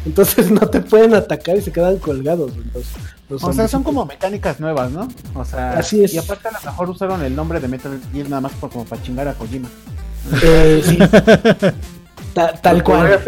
Entonces 0.07 0.51
no 0.51 0.69
te 0.69 0.81
pueden 0.81 1.15
atacar 1.15 1.57
y 1.57 1.61
se 1.63 1.73
quedan 1.73 1.99
colgados. 1.99 2.53
los- 2.75 2.85
los 3.29 3.45
O 3.45 3.53
sea, 3.53 3.69
son 3.69 3.85
como 3.85 4.05
mecánicas 4.07 4.59
nuevas, 4.59 4.91
¿no? 4.91 5.07
O 5.35 5.45
sea, 5.45 5.73
Así 5.79 6.03
es. 6.03 6.13
y 6.15 6.19
aparte 6.19 6.49
a 6.49 6.51
lo 6.53 6.59
mejor 6.65 6.91
usaron 6.91 7.23
el 7.23 7.37
nombre 7.37 7.61
de 7.61 7.69
Metal 7.69 8.01
Gear 8.13 8.29
nada 8.29 8.41
más 8.41 8.53
por, 8.53 8.71
como 8.71 8.85
para 8.85 9.01
chingar 9.03 9.29
a 9.29 9.35
Kojima. 9.35 9.69
Eh, 10.43 10.83
sí. 10.85 10.99
Ta- 12.35 12.53
tal 12.61 12.83
cual. 12.83 13.21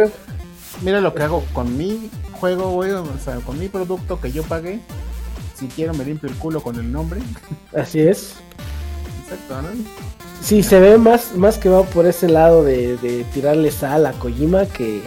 Mira 0.83 1.01
lo 1.01 1.15
que 1.15 1.23
hago 1.23 1.45
con 1.53 1.77
mi 1.77 2.11
juego, 2.33 2.71
güey, 2.73 2.91
o 2.91 3.05
sea, 3.25 3.37
con 3.37 3.59
mi 3.61 3.69
producto 3.69 4.21
que 4.21 4.33
yo 4.33 4.43
pagué. 4.43 4.81
Si 5.63 5.69
quiero 5.69 5.95
me 5.95 6.05
limpio 6.05 6.29
el 6.29 6.35
culo 6.35 6.61
con 6.61 6.75
el 6.75 6.91
nombre. 6.91 7.21
Así 7.73 8.01
es. 8.01 8.35
Exacto, 9.23 9.63
¿no? 9.63 9.69
Sí, 10.43 10.65
se 10.65 10.81
ve 10.81 10.99
más, 10.99 11.37
más 11.37 11.57
que 11.57 11.69
va 11.69 11.85
por 11.85 12.05
ese 12.05 12.29
lado 12.29 12.65
de, 12.65 12.97
de 12.97 13.23
tirarle 13.33 13.71
sal 13.71 14.07
a 14.07 14.13
Kojima 14.13 14.67
que, 14.67 15.03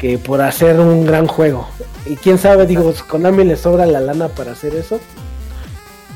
que 0.00 0.16
por 0.16 0.40
hacer 0.40 0.80
un 0.80 1.04
gran 1.04 1.26
juego. 1.26 1.68
Y 2.06 2.16
quién 2.16 2.38
sabe, 2.38 2.66
digo, 2.66 2.84
pues, 2.84 3.02
Konami 3.02 3.44
le 3.44 3.58
sobra 3.58 3.84
la 3.84 4.00
lana 4.00 4.28
para 4.28 4.52
hacer 4.52 4.74
eso. 4.74 4.98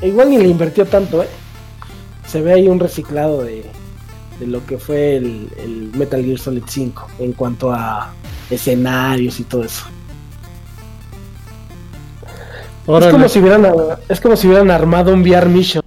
E 0.00 0.09
igual 0.09 0.31
ni 0.31 0.38
le 0.38 0.49
invirtió 0.49 0.87
tanto, 0.87 1.23
¿eh? 1.23 1.28
Se 2.26 2.40
ve 2.40 2.54
ahí 2.54 2.66
un 2.66 2.81
reciclado 2.81 3.42
de, 3.42 3.62
de 4.40 4.47
lo 4.47 4.64
que 4.64 4.78
fue 4.78 5.16
el, 5.16 5.50
el 5.59 5.90
Metal 5.95 6.25
Gear 6.25 6.38
Solid 6.38 6.64
5 6.66 7.09
en 7.19 7.33
cuanto 7.35 7.73
a 7.73 8.14
escenarios 8.49 9.38
y 9.38 9.45
todo 9.45 9.64
eso. 9.64 9.85
Es 12.86 13.06
como, 13.08 13.28
si 13.28 13.38
hubieran, 13.38 13.66
es 14.08 14.20
como 14.20 14.36
si 14.36 14.46
hubieran 14.48 14.70
armado 14.70 15.12
un 15.14 15.22
VR 15.22 15.48
Mission 15.48 15.82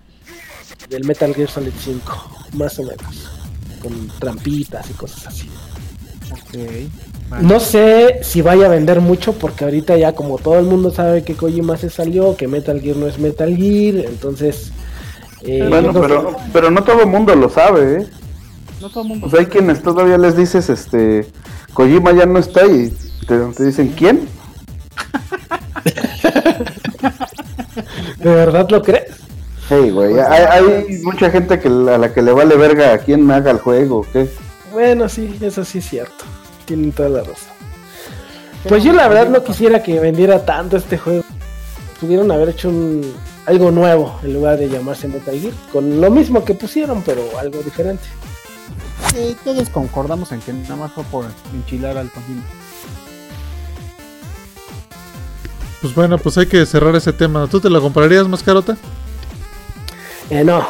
del 0.89 1.03
Metal 1.05 1.33
Gear 1.33 1.49
Solid 1.49 1.71
5, 1.77 2.29
más 2.53 2.79
o 2.79 2.83
menos. 2.83 3.29
Con 3.81 4.07
trampitas 4.19 4.89
y 4.89 4.93
cosas 4.93 5.27
así. 5.27 5.49
Vale. 7.29 7.43
No 7.43 7.59
sé 7.59 8.19
si 8.23 8.41
vaya 8.41 8.67
a 8.67 8.69
vender 8.69 9.01
mucho 9.01 9.33
porque 9.33 9.65
ahorita 9.65 9.97
ya 9.97 10.13
como 10.13 10.37
todo 10.37 10.57
el 10.59 10.65
mundo 10.65 10.91
sabe 10.91 11.23
que 11.23 11.35
Kojima 11.35 11.75
se 11.77 11.89
salió, 11.89 12.37
que 12.37 12.47
Metal 12.47 12.79
Gear 12.79 12.95
no 12.97 13.07
es 13.07 13.19
Metal 13.19 13.55
Gear, 13.55 14.05
entonces... 14.05 14.71
eh, 15.41 15.65
Bueno, 15.67 15.91
pero, 15.93 16.29
que- 16.29 16.35
pero 16.53 16.71
no 16.71 16.83
todo 16.83 17.01
el 17.01 17.07
mundo 17.07 17.35
lo 17.35 17.49
sabe, 17.49 18.01
¿eh? 18.01 18.07
No 18.81 18.89
todo 18.89 19.03
el 19.03 19.09
mundo. 19.09 19.27
O 19.27 19.29
sea, 19.29 19.39
hay 19.41 19.47
quienes 19.47 19.81
todavía 19.81 20.17
les 20.17 20.37
dices, 20.37 20.69
este, 20.69 21.27
Kojima 21.73 22.13
ya 22.13 22.25
no 22.25 22.39
está 22.39 22.65
y 22.67 22.89
te, 23.27 23.37
te 23.37 23.65
dicen, 23.65 23.89
¿quién? 23.97 24.27
¿De 28.17 28.29
verdad 28.29 28.67
lo 28.69 28.81
crees? 28.81 29.11
Hey, 29.67 29.89
güey, 29.89 30.19
hay, 30.19 30.43
hay 30.43 30.99
mucha 31.03 31.29
gente 31.31 31.59
que, 31.59 31.67
a 31.67 31.97
la 31.97 32.13
que 32.13 32.21
le 32.21 32.31
vale 32.31 32.55
verga 32.55 32.93
a 32.93 32.97
quién 32.99 33.29
haga 33.31 33.51
el 33.51 33.57
juego, 33.57 34.05
¿qué? 34.13 34.29
Bueno, 34.71 35.09
sí, 35.09 35.37
eso 35.41 35.65
sí 35.65 35.79
es 35.79 35.89
cierto. 35.89 36.25
Tienen 36.65 36.91
toda 36.91 37.09
la 37.09 37.19
razón. 37.21 37.55
Pues 38.67 38.83
yo 38.83 38.93
la 38.93 39.07
verdad 39.07 39.29
no 39.29 39.43
quisiera 39.43 39.81
que 39.81 39.99
vendiera 39.99 40.43
tanto 40.43 40.77
este 40.77 40.97
juego. 40.97 41.23
Pudieron 41.99 42.31
haber 42.31 42.49
hecho 42.49 42.69
un, 42.69 43.13
algo 43.45 43.71
nuevo 43.71 44.19
en 44.23 44.33
lugar 44.33 44.57
de 44.57 44.69
llamarse 44.69 45.07
Metal 45.07 45.39
Gear. 45.39 45.53
Con 45.71 46.01
lo 46.01 46.11
mismo 46.11 46.43
que 46.43 46.55
pusieron, 46.55 47.01
pero 47.03 47.37
algo 47.39 47.61
diferente. 47.61 48.03
Sí, 49.13 49.35
todos 49.43 49.69
concordamos 49.69 50.31
en 50.31 50.41
que 50.41 50.51
nada 50.51 50.75
más 50.75 50.91
fue 50.91 51.03
por 51.05 51.25
enchilar 51.53 51.97
al 51.97 52.11
Kojima. 52.11 52.43
Pues 55.85 55.93
bueno, 55.93 56.17
pues 56.17 56.35
hay 56.39 56.47
que 56.47 56.65
cerrar 56.65 56.95
ese 56.95 57.13
tema. 57.13 57.45
¿Tú 57.45 57.59
te 57.59 57.69
la 57.69 57.79
comprarías, 57.79 58.27
Mascarota? 58.27 58.75
Eh, 60.31 60.43
no. 60.43 60.65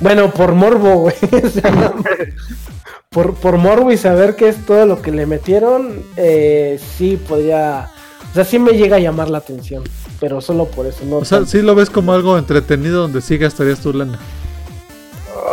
Bueno, 0.00 0.30
por 0.32 0.52
morbo, 0.52 0.96
güey. 0.96 1.14
Por, 3.08 3.34
por 3.36 3.56
morbo 3.56 3.90
y 3.90 3.96
saber 3.96 4.36
qué 4.36 4.50
es 4.50 4.66
todo 4.66 4.84
lo 4.84 5.00
que 5.00 5.10
le 5.12 5.24
metieron, 5.24 6.02
eh, 6.16 6.78
sí 6.98 7.18
podría... 7.26 7.88
O 8.30 8.34
sea, 8.34 8.44
sí 8.44 8.58
me 8.58 8.72
llega 8.72 8.96
a 8.96 9.00
llamar 9.00 9.30
la 9.30 9.38
atención. 9.38 9.82
Pero 10.20 10.42
solo 10.42 10.66
por 10.66 10.84
eso, 10.86 11.06
no 11.06 11.16
O 11.16 11.24
sea, 11.24 11.38
tanto. 11.38 11.50
sí 11.52 11.62
lo 11.62 11.74
ves 11.74 11.88
como 11.88 12.12
algo 12.12 12.36
entretenido 12.36 13.00
donde 13.00 13.22
sí 13.22 13.38
gastarías 13.38 13.80
tu 13.80 13.94
lana. 13.94 14.18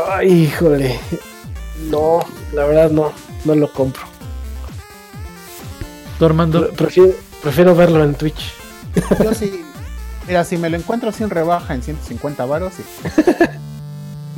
Ay, 0.09 0.33
híjole. 0.43 0.99
No, 1.89 2.19
la 2.53 2.65
verdad 2.65 2.91
no, 2.91 3.13
no 3.45 3.55
lo 3.55 3.71
compro. 3.71 4.03
¿Tú, 6.19 6.25
Armando? 6.25 6.67
Pre- 6.67 6.73
Prefiero, 6.75 7.13
prefiero 7.41 7.73
verlo 7.75 8.03
en 8.03 8.13
Twitch. 8.15 8.53
Yo 9.23 9.33
sí. 9.33 9.63
Mira, 10.27 10.43
si 10.43 10.57
me 10.57 10.69
lo 10.69 10.77
encuentro 10.77 11.11
sin 11.11 11.29
rebaja 11.29 11.73
en 11.73 11.81
150 11.81 12.45
varos, 12.45 12.73
sí. 12.73 12.83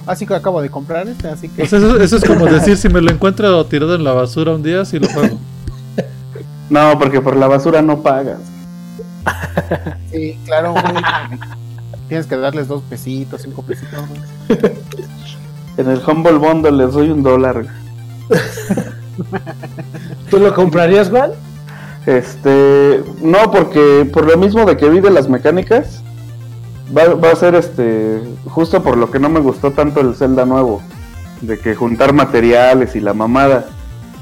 Así 0.05 0.25
que 0.25 0.35
acabo 0.35 0.61
de 0.61 0.69
comprar 0.69 1.07
este, 1.07 1.27
así 1.27 1.49
que. 1.49 1.67
Sea, 1.67 1.79
eso, 1.79 1.99
eso 1.99 2.17
es 2.17 2.23
como 2.23 2.45
decir, 2.51 2.77
si 2.77 2.89
me 2.89 3.01
lo 3.01 3.11
encuentro 3.11 3.65
tirado 3.65 3.95
en 3.95 4.03
la 4.03 4.13
basura 4.13 4.53
un 4.53 4.63
día, 4.63 4.85
sí 4.85 4.99
lo 4.99 5.07
juego. 5.07 5.37
No, 6.69 6.97
porque 6.99 7.21
por 7.21 7.35
la 7.35 7.47
basura 7.47 7.81
no 7.81 8.01
pagas. 8.01 8.39
Sí, 10.11 10.39
claro, 10.45 10.71
güey. 10.71 10.85
Tienes 12.07 12.25
que 12.25 12.35
darles 12.35 12.67
dos 12.67 12.81
pesitos, 12.89 13.43
cinco 13.43 13.61
pesitos. 13.61 13.99
güey. 14.07 14.71
En 15.77 15.87
el 15.87 16.01
Humble 16.05 16.33
Bundle 16.33 16.71
les 16.71 16.93
doy 16.93 17.11
un 17.11 17.21
dólar. 17.21 17.65
¿Tú 20.31 20.39
lo 20.39 20.53
comprarías, 20.55 21.09
Juan? 21.09 21.31
Este, 22.05 23.03
no, 23.21 23.51
porque 23.51 24.09
por 24.11 24.25
lo 24.25 24.37
mismo 24.37 24.65
de 24.65 24.77
que 24.77 24.89
vi 24.89 24.99
de 24.99 25.11
las 25.11 25.27
mecánicas, 25.29 26.01
va, 26.95 27.13
va 27.13 27.31
a 27.31 27.35
ser 27.35 27.55
este, 27.55 28.21
justo 28.45 28.81
por 28.81 28.97
lo 28.97 29.11
que 29.11 29.19
no 29.19 29.29
me 29.29 29.39
gustó 29.39 29.71
tanto 29.71 29.99
el 30.01 30.15
Zelda 30.15 30.45
nuevo, 30.45 30.81
de 31.41 31.59
que 31.59 31.75
juntar 31.75 32.13
materiales 32.13 32.95
y 32.95 32.99
la 33.01 33.13
mamada. 33.13 33.67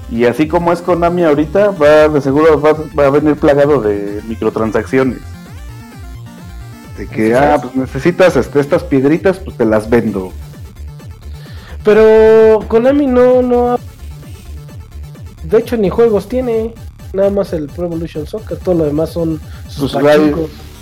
Y 0.10 0.25
así 0.25 0.48
como 0.48 0.72
es 0.74 0.81
Konami 0.81 1.24
ahorita, 1.24 1.72
va 1.72 2.07
de 2.07 2.22
seguro 2.22 2.60
va, 2.62 2.74
va 2.98 3.07
a 3.07 3.10
venir 3.10 3.36
plagado 3.36 3.81
de 3.81 4.22
microtransacciones. 4.27 5.19
De 6.98 7.07
que, 7.07 7.36
ah, 7.36 7.60
pues 7.62 7.75
necesitas 7.75 8.36
este, 8.38 8.60
estas 8.60 8.84
piedritas, 8.84 9.38
pues 9.39 9.55
te 9.55 9.65
las 9.65 9.89
vendo. 9.89 10.31
Pero 11.84 12.60
Konami 12.67 13.05
no, 13.07 13.41
no. 13.41 13.72
ha- 13.74 13.79
De 15.43 15.60
hecho, 15.60 15.77
ni 15.77 15.89
juegos 15.89 16.27
tiene. 16.27 16.74
Nada 17.17 17.31
más 17.31 17.51
el 17.53 17.65
Pro 17.65 17.86
Evolution 17.88 18.27
Soccer. 18.27 18.57
Todo 18.59 18.75
lo 18.75 18.83
demás 18.86 19.09
son 19.09 19.41
sus 19.67 19.93
Pues 19.93 20.05
hay- 20.05 20.36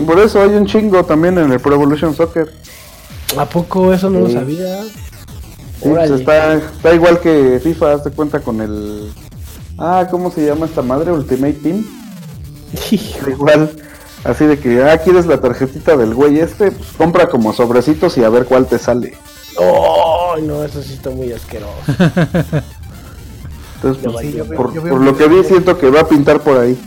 por 0.06 0.20
eso 0.20 0.42
hay 0.42 0.50
un 0.50 0.66
chingo 0.66 1.04
también 1.06 1.38
en 1.38 1.50
el 1.52 1.60
Pro 1.62 1.76
Evolution 1.76 2.14
Soccer. 2.14 2.54
¿A 3.38 3.46
poco 3.46 3.94
eso 3.94 4.10
no 4.10 4.20
lo 4.20 4.30
sabía? 4.30 4.84
Sí, 4.84 5.90
pues 5.90 6.12
está, 6.12 6.56
está 6.56 6.94
igual 6.94 7.20
que 7.22 7.60
FIFA, 7.64 7.94
haz 7.94 8.04
de 8.04 8.12
cuenta 8.12 8.42
con 8.42 8.60
el. 8.60 9.12
Ah, 9.78 10.08
¿cómo 10.12 10.30
se 10.30 10.46
llama 10.46 10.66
esta 10.66 10.82
madre? 10.82 11.12
Ultimate 11.12 11.54
Team. 11.54 11.86
Hijo, 12.92 13.30
Igual, 13.30 13.72
así 14.26 14.46
de 14.46 14.60
que, 14.60 14.84
ah, 14.84 14.98
quieres 14.98 15.26
la 15.26 15.40
tarjetita 15.40 15.96
del 15.96 16.14
güey 16.14 16.40
este, 16.40 16.72
pues 16.72 16.90
compra 16.98 17.30
como 17.30 17.54
sobrecitos 17.54 18.18
y 18.18 18.24
a 18.26 18.30
ver 18.30 18.46
cuál 18.46 18.66
te 18.68 18.78
sale. 18.78 19.14
¡Ay, 19.58 20.42
no! 20.44 20.64
Eso 20.66 20.82
sí 20.84 20.94
está 20.96 21.10
muy 21.12 21.32
asqueroso. 21.32 21.72
Entonces, 23.76 24.04
pues, 24.12 24.34
yo 24.34 24.46
por, 24.46 24.74
yo 24.74 24.98
lo 24.98 25.18
que 25.18 25.28
vi, 25.28 25.44
siento 25.44 25.78
que 25.78 25.90
va 25.90 26.02
a 26.02 26.08
pintar 26.08 26.42
por 26.42 26.58
ahí. 26.58 26.78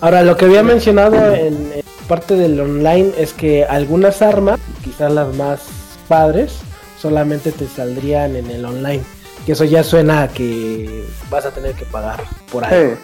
Ahora, 0.00 0.22
lo 0.22 0.36
que 0.36 0.46
había 0.46 0.62
mencionado 0.62 1.34
en, 1.34 1.72
en 1.74 1.82
parte 2.08 2.34
del 2.34 2.58
online 2.60 3.12
es 3.18 3.32
que 3.32 3.64
algunas 3.64 4.22
armas, 4.22 4.58
quizás 4.82 5.12
las 5.12 5.34
más 5.34 5.60
padres, 6.08 6.60
solamente 7.00 7.52
te 7.52 7.66
saldrían 7.66 8.36
en 8.36 8.50
el 8.50 8.64
online. 8.64 9.02
Que 9.46 9.52
eso 9.52 9.64
ya 9.64 9.82
suena 9.82 10.22
a 10.22 10.28
que 10.28 11.04
vas 11.30 11.46
a 11.46 11.50
tener 11.50 11.74
que 11.74 11.84
pagar 11.86 12.22
por 12.52 12.64
ahí. 12.64 12.94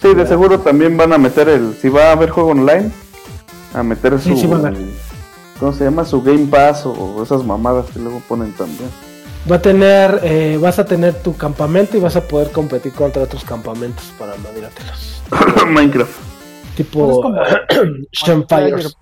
Sí, 0.00 0.14
de 0.14 0.26
seguro 0.26 0.60
también 0.60 0.96
van 0.96 1.12
a 1.12 1.18
meter 1.18 1.48
el. 1.48 1.74
Si 1.74 1.88
va 1.88 2.04
a 2.04 2.12
haber 2.12 2.30
juego 2.30 2.50
online, 2.50 2.90
a 3.74 3.82
meter 3.82 4.18
su. 4.20 4.36
sí. 4.36 4.48
¿Cómo 5.58 5.74
se 5.74 5.84
llama? 5.84 6.06
Su 6.06 6.22
Game 6.22 6.46
Pass 6.46 6.86
o 6.86 7.22
esas 7.22 7.44
mamadas 7.44 7.86
que 7.92 7.98
luego 7.98 8.22
ponen 8.26 8.52
también. 8.52 8.88
Va 9.50 9.56
a 9.56 9.62
tener, 9.62 10.20
eh, 10.22 10.58
vas 10.60 10.78
a 10.78 10.84
tener 10.84 11.14
tu 11.22 11.36
campamento 11.36 11.96
y 11.96 12.00
vas 12.00 12.16
a 12.16 12.20
poder 12.22 12.50
competir 12.50 12.92
contra 12.92 13.22
otros 13.22 13.44
campamentos 13.44 14.12
para 14.18 14.36
no 14.36 14.50
diratelos. 14.54 15.22
Minecraft. 15.68 16.12
Tipo 16.76 17.22
Shampires. 18.12 18.72
Player- 18.72 18.94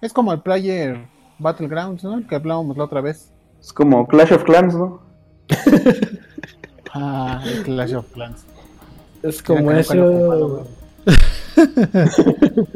Es 0.00 0.12
como 0.12 0.32
el 0.32 0.40
Player 0.42 1.06
Battlegrounds, 1.38 2.04
¿no? 2.04 2.18
El 2.18 2.26
que 2.26 2.34
hablábamos 2.34 2.76
la 2.76 2.84
otra 2.84 3.00
vez. 3.00 3.30
Es 3.60 3.72
como 3.72 4.06
Clash 4.06 4.32
of 4.32 4.44
Clans, 4.44 4.74
¿no? 4.74 5.00
Ah, 6.94 7.40
el 7.46 7.62
Clash 7.62 7.94
of 7.94 8.04
Clans. 8.12 8.44
Es 9.22 9.42
como 9.42 9.62
Mira 9.62 9.80
eso. 9.80 9.94
güey. 11.06 11.16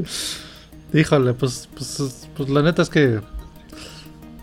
Híjole, 0.95 1.35
pues, 1.35 1.69
pues, 1.75 2.27
pues 2.35 2.49
la 2.49 2.63
neta 2.63 2.81
es 2.81 2.89
que. 2.89 3.21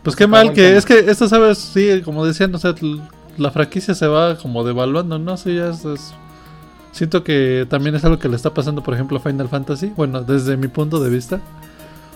Pues 0.04 0.16
qué 0.16 0.28
mal 0.28 0.54
que. 0.54 0.76
Es 0.76 0.86
que 0.86 1.00
esto, 1.00 1.28
¿sabes? 1.28 1.58
Sí, 1.58 2.02
como 2.04 2.26
decían, 2.26 2.54
o 2.54 2.58
sea, 2.60 2.76
la 3.38 3.52
franquicia 3.52 3.96
se 3.96 4.06
va 4.08 4.38
como 4.38 4.64
devaluando, 4.64 5.18
¿no? 5.20 5.38
Sí, 5.38 5.56
ya 5.56 5.70
es, 5.70 5.86
es- 5.86 6.14
Siento 6.92 7.24
que 7.24 7.66
también 7.70 7.96
es 7.96 8.06
algo 8.06 8.20
que 8.20 8.30
le 8.30 8.36
está 8.36 8.54
pasando, 8.54 8.84
por 8.84 8.94
ejemplo, 8.94 9.18
a 9.18 9.20
Final 9.20 9.50
Fantasy. 9.50 9.92
Bueno, 9.96 10.22
desde 10.22 10.58
mi 10.58 10.68
punto 10.68 11.00
de 11.00 11.10
vista. 11.10 11.42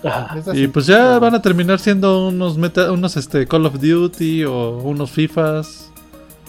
Así. 0.03 0.51
Y 0.62 0.67
pues 0.67 0.86
ya 0.86 1.17
van 1.17 1.34
a 1.34 1.41
terminar 1.41 1.79
siendo 1.79 2.27
unos 2.27 2.58
meta, 2.60 2.91
unos 2.91 3.17
este 3.17 3.48
Call 3.48 3.65
of 3.65 3.79
Duty 3.82 4.44
o 4.46 4.77
unos 4.77 5.10
FIFAs. 5.10 5.89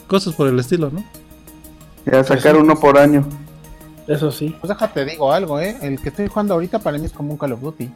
Cosas 0.06 0.34
por 0.34 0.46
el 0.48 0.58
estilo, 0.58 0.90
¿no? 0.90 1.02
Ya 2.04 2.22
sacar 2.22 2.56
uno 2.56 2.78
por 2.78 2.98
año. 2.98 3.26
Eso 4.06 4.30
sí. 4.30 4.54
Pues 4.60 4.68
déjate 4.68 5.04
digo 5.06 5.32
algo, 5.32 5.58
¿eh? 5.60 5.78
El 5.80 5.98
que 6.00 6.10
estoy 6.10 6.28
jugando 6.28 6.52
ahorita 6.54 6.78
para 6.80 6.98
mí 6.98 7.06
es 7.06 7.12
como 7.12 7.32
un 7.32 7.38
Call 7.38 7.52
of 7.52 7.60
Duty. 7.62 7.90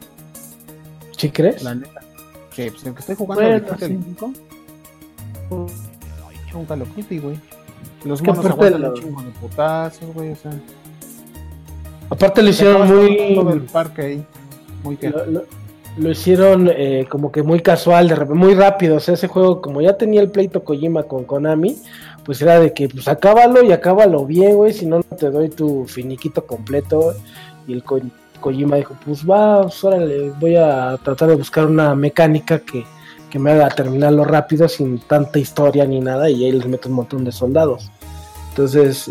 ¿Sí 1.19 1.31
crees? 1.31 1.63
La 1.63 1.75
neta. 1.75 2.01
Sí, 2.55 2.71
pues 2.71 2.85
el 2.85 2.95
que 2.95 3.01
estoy 3.01 3.15
jugando 3.17 3.43
Bueno, 3.43 3.67
ahorita, 3.69 3.87
el 3.87 3.93
sí. 3.93 4.05
5, 4.05 4.33
es 6.49 6.55
un 6.55 6.65
Call 6.67 6.83
of 6.83 6.97
Duty, 6.97 7.19
güey. 7.19 7.41
Los 8.05 8.21
Que 8.21 8.29
monos 8.33 8.47
aguantan 8.47 8.85
un 8.85 8.95
chingo 8.95 9.23
de 9.23 9.31
putazos, 9.31 10.15
güey, 10.15 10.33
o 10.33 10.37
sea. 10.37 10.53
Aparte 12.11 12.43
lo 12.43 12.51
hicieron 12.51 12.87
muy... 12.89 13.35
todo 13.35 13.53
el 13.53 13.61
parque 13.63 14.03
ahí. 14.03 14.27
Muy 14.83 14.97
que. 14.97 15.11
Lo, 15.11 15.25
lo- 15.27 15.45
lo 15.99 16.11
hicieron 16.11 16.71
eh, 16.75 17.07
como 17.11 17.31
que 17.31 17.43
muy 17.43 17.61
casual, 17.61 18.09
de 18.09 18.15
repente, 18.15 18.39
muy 18.43 18.55
rápido. 18.55 18.97
O 18.97 19.01
sea, 19.01 19.13
ese 19.13 19.29
juego, 19.29 19.61
como 19.61 19.83
ya 19.83 19.99
tenía 19.99 20.23
el 20.23 20.31
pleito 20.31 20.65
Kojima 20.65 21.03
con 21.03 21.25
Konami, 21.25 21.77
pues 22.25 22.41
era 22.41 22.59
de 22.59 22.73
que, 22.73 22.89
pues 22.89 23.09
acábalo 23.09 23.63
y 23.63 23.73
acábalo 23.73 24.25
bien, 24.25 24.57
güey. 24.57 24.73
Si 24.73 24.87
no, 24.87 24.97
no 24.99 25.17
te 25.19 25.31
doy 25.31 25.51
tu 25.51 25.85
finiquito 25.85 26.47
completo. 26.47 27.15
Y 27.67 27.75
el 27.75 27.85
Kojima 28.43 28.77
dijo, 28.77 28.95
pues 29.03 29.25
va, 29.25 29.63
pues, 29.63 29.83
órale, 29.83 30.31
voy 30.39 30.57
a 30.57 30.99
tratar 31.03 31.31
de 31.31 31.37
buscar 31.37 31.65
una 31.65 31.95
mecánica 31.95 32.59
que, 32.59 32.85
que 33.31 33.39
me 33.39 33.53
haga 33.53 33.71
terminarlo 33.71 34.25
rápido, 34.25 34.69
sin 34.69 34.99
tanta 34.99 35.39
historia 35.39 35.87
ni 35.87 36.01
nada. 36.01 36.29
Y 36.29 36.45
ahí 36.45 36.53
les 36.53 36.67
meto 36.67 36.91
un 36.91 36.97
montón 36.97 37.25
de 37.25 37.33
soldados. 37.33 37.91
Entonces, 38.51 39.11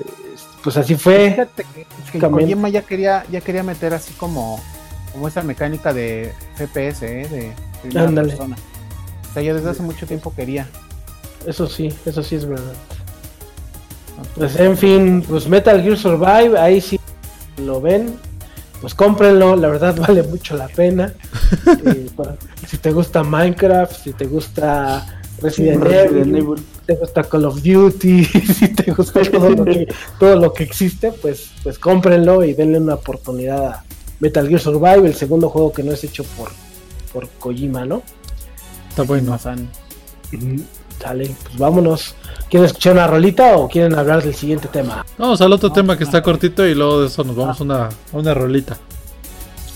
pues 0.63 0.77
así 0.77 0.93
fue. 0.93 1.31
Fíjate 1.31 1.65
que. 2.11 2.19
Kojima 2.19 2.69
ya 2.69 2.83
quería, 2.83 3.25
ya 3.31 3.41
quería 3.41 3.63
meter 3.63 3.95
así 3.95 4.13
como, 4.13 4.59
como 5.11 5.27
esa 5.27 5.41
mecánica 5.41 5.91
de 5.91 6.33
FPS, 6.55 7.03
¿eh? 7.03 7.27
De 7.27 7.51
primera 7.81 8.07
Ándale. 8.07 8.29
persona. 8.29 8.55
O 9.27 9.33
sea, 9.33 9.41
ya 9.41 9.55
desde 9.55 9.71
hace 9.71 9.81
mucho 9.81 10.05
tiempo 10.05 10.31
quería. 10.35 10.67
Eso 11.47 11.65
sí, 11.67 11.91
eso 12.05 12.21
sí 12.21 12.35
es 12.35 12.45
verdad. 12.45 12.73
Pues 14.35 14.59
en 14.59 14.77
fin, 14.77 15.23
pues 15.27 15.47
Metal 15.47 15.81
Gear 15.81 15.97
Survive, 15.97 16.59
ahí 16.59 16.79
sí 16.79 16.99
lo 17.57 17.81
ven, 17.81 18.15
pues 18.81 18.95
cómprenlo, 18.95 19.55
la 19.55 19.67
verdad 19.69 19.95
vale 20.07 20.23
mucho 20.23 20.57
la 20.57 20.67
pena. 20.67 21.13
Eh, 21.85 22.09
para- 22.15 22.35
si 22.67 22.77
te 22.77 22.91
gusta 22.91 23.23
Minecraft, 23.23 24.03
si 24.03 24.13
te 24.13 24.25
gusta 24.25 25.21
Resident, 25.41 25.83
Resident 25.83 26.35
Evil, 26.35 26.57
si 26.57 26.85
te 26.85 26.95
gusta 26.95 27.23
Call 27.23 27.45
of 27.45 27.61
Duty, 27.61 28.25
si 28.55 28.67
te 28.73 28.91
gusta 28.91 29.21
todo 29.21 29.49
lo 29.49 29.65
que, 29.65 29.87
todo 30.19 30.35
lo 30.35 30.53
que 30.53 30.63
existe, 30.63 31.11
pues, 31.11 31.51
pues 31.63 31.79
cómprenlo 31.79 32.43
y 32.43 32.53
denle 32.53 32.79
una 32.79 32.95
oportunidad 32.95 33.65
a 33.65 33.83
Metal 34.19 34.47
Gear 34.47 34.59
Survive, 34.61 35.07
el 35.07 35.15
segundo 35.15 35.49
juego 35.49 35.71
que 35.71 35.83
no 35.83 35.91
es 35.91 36.03
hecho 36.03 36.23
por, 36.37 36.49
por 37.11 37.27
Kojima, 37.39 37.85
¿no? 37.85 38.03
Está 38.89 39.03
bueno. 39.03 39.31
Mazán. 39.31 39.67
Dale, 41.01 41.35
pues 41.43 41.57
vámonos. 41.57 42.15
¿Quieren 42.49 42.65
escuchar 42.65 42.93
una 42.93 43.07
rolita 43.07 43.55
o 43.57 43.67
quieren 43.67 43.97
hablar 43.97 44.21
del 44.23 44.35
siguiente 44.35 44.67
tema? 44.67 45.05
Vamos 45.17 45.41
al 45.41 45.53
otro 45.53 45.71
tema 45.71 45.97
que 45.97 46.03
está 46.03 46.21
cortito 46.21 46.65
y 46.65 46.75
luego 46.75 47.01
de 47.01 47.07
eso 47.07 47.23
nos 47.23 47.35
vamos 47.35 47.59
a 47.59 47.63
una, 47.63 47.89
una 48.11 48.33
rolita. 48.33 48.77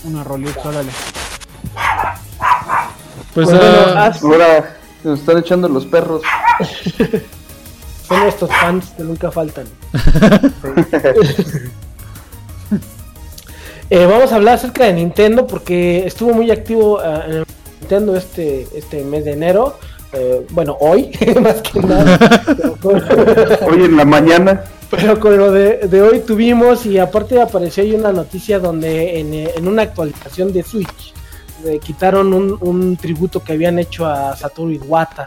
Una 0.04 0.22
rolita, 0.22 0.60
órale. 0.62 0.90
Pues 3.34 3.48
Pues 3.48 3.60
ah, 3.60 4.12
Ahora 4.22 4.76
nos 5.02 5.20
están 5.20 5.38
echando 5.38 5.68
los 5.68 5.86
perros. 5.86 6.22
son 8.08 8.22
estos 8.22 8.50
fans 8.50 8.90
que 8.96 9.02
nunca 9.02 9.30
faltan. 9.30 9.66
Eh, 13.88 14.04
vamos 14.04 14.32
a 14.32 14.34
hablar 14.34 14.54
acerca 14.54 14.84
de 14.84 14.94
Nintendo 14.94 15.46
porque 15.46 16.08
estuvo 16.08 16.32
muy 16.32 16.50
activo 16.50 16.98
ah, 16.98 17.22
en 17.24 17.32
el 17.32 17.46
Nintendo 17.78 18.16
este, 18.16 18.66
este 18.74 19.04
mes 19.04 19.24
de 19.24 19.34
enero. 19.34 19.78
Eh, 20.16 20.46
bueno, 20.50 20.76
hoy, 20.80 21.10
más 21.42 21.60
que 21.62 21.80
nada. 21.80 22.18
Con- 22.80 23.02
Hoy 23.68 23.84
en 23.84 23.96
la 23.96 24.04
mañana. 24.04 24.64
Pero 24.90 25.18
con 25.18 25.36
lo 25.36 25.50
de, 25.50 25.78
de 25.88 26.00
hoy 26.00 26.20
tuvimos, 26.20 26.86
y 26.86 26.96
aparte 26.98 27.40
apareció 27.40 27.82
ahí 27.82 27.92
una 27.92 28.12
noticia 28.12 28.58
donde 28.60 29.18
en, 29.18 29.34
en 29.34 29.66
una 29.68 29.82
actualización 29.82 30.52
de 30.52 30.62
Switch 30.62 31.12
quitaron 31.82 32.32
un, 32.32 32.56
un 32.60 32.96
tributo 32.96 33.42
que 33.42 33.54
habían 33.54 33.80
hecho 33.80 34.06
a 34.06 34.36
Satoru 34.36 34.70
Iwata, 34.70 35.26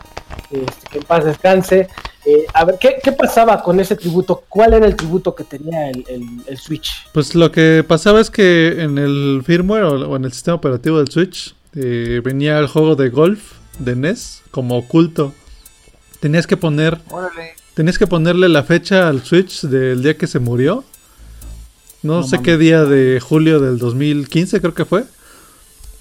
este, 0.49 0.89
que 0.89 0.97
en 0.99 1.03
paz 1.03 1.25
descanse. 1.25 1.89
Eh, 2.25 2.45
a 2.53 2.63
ver, 2.63 2.77
¿qué, 2.79 2.95
¿qué 3.03 3.11
pasaba 3.11 3.61
con 3.61 3.77
ese 3.81 3.97
tributo? 3.97 4.43
¿Cuál 4.47 4.73
era 4.75 4.85
el 4.85 4.95
tributo 4.95 5.35
que 5.35 5.43
tenía 5.43 5.89
el, 5.89 6.05
el- 6.07 6.41
el 6.47 6.57
Switch? 6.57 6.91
pues 7.13 7.35
lo 7.35 7.51
que 7.51 7.83
pasaba 7.85 8.21
es 8.21 8.29
que 8.29 8.81
en 8.81 8.97
el 8.97 9.41
firmware 9.45 9.83
o, 9.83 10.09
o 10.09 10.15
en 10.15 10.23
el 10.23 10.31
sistema 10.31 10.55
operativo 10.55 10.99
del 10.99 11.09
Switch 11.11 11.53
eh, 11.75 12.21
venía 12.23 12.57
el 12.59 12.67
juego 12.67 12.95
de 12.95 13.09
golf 13.09 13.53
de 13.79 13.95
NES 13.95 14.43
como 14.51 14.77
oculto. 14.77 15.33
Tenías 16.19 16.47
que 16.47 16.57
poner 16.57 16.99
Órale. 17.09 17.53
Tenías 17.79 17.97
que 17.97 18.07
ponerle 18.07 18.49
la 18.49 18.63
fecha 18.63 19.07
al 19.07 19.23
Switch 19.23 19.61
del 19.61 20.03
día 20.03 20.17
que 20.17 20.27
se 20.27 20.39
murió. 20.39 20.83
No, 22.03 22.21
No 22.21 22.23
sé 22.23 22.41
qué 22.41 22.57
día 22.57 22.83
de 22.83 23.21
julio 23.21 23.61
del 23.61 23.77
2015 23.77 24.59
creo 24.59 24.73
que 24.73 24.83
fue. 24.83 25.05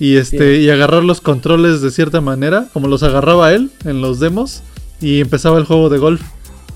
Y 0.00 0.16
este 0.16 0.56
y 0.56 0.70
agarrar 0.70 1.04
los 1.04 1.20
controles 1.20 1.80
de 1.80 1.92
cierta 1.92 2.20
manera, 2.20 2.66
como 2.72 2.88
los 2.88 3.04
agarraba 3.04 3.52
él 3.52 3.70
en 3.84 4.00
los 4.00 4.18
demos 4.18 4.62
y 5.00 5.20
empezaba 5.20 5.58
el 5.58 5.66
juego 5.66 5.88
de 5.88 5.98
golf. 5.98 6.20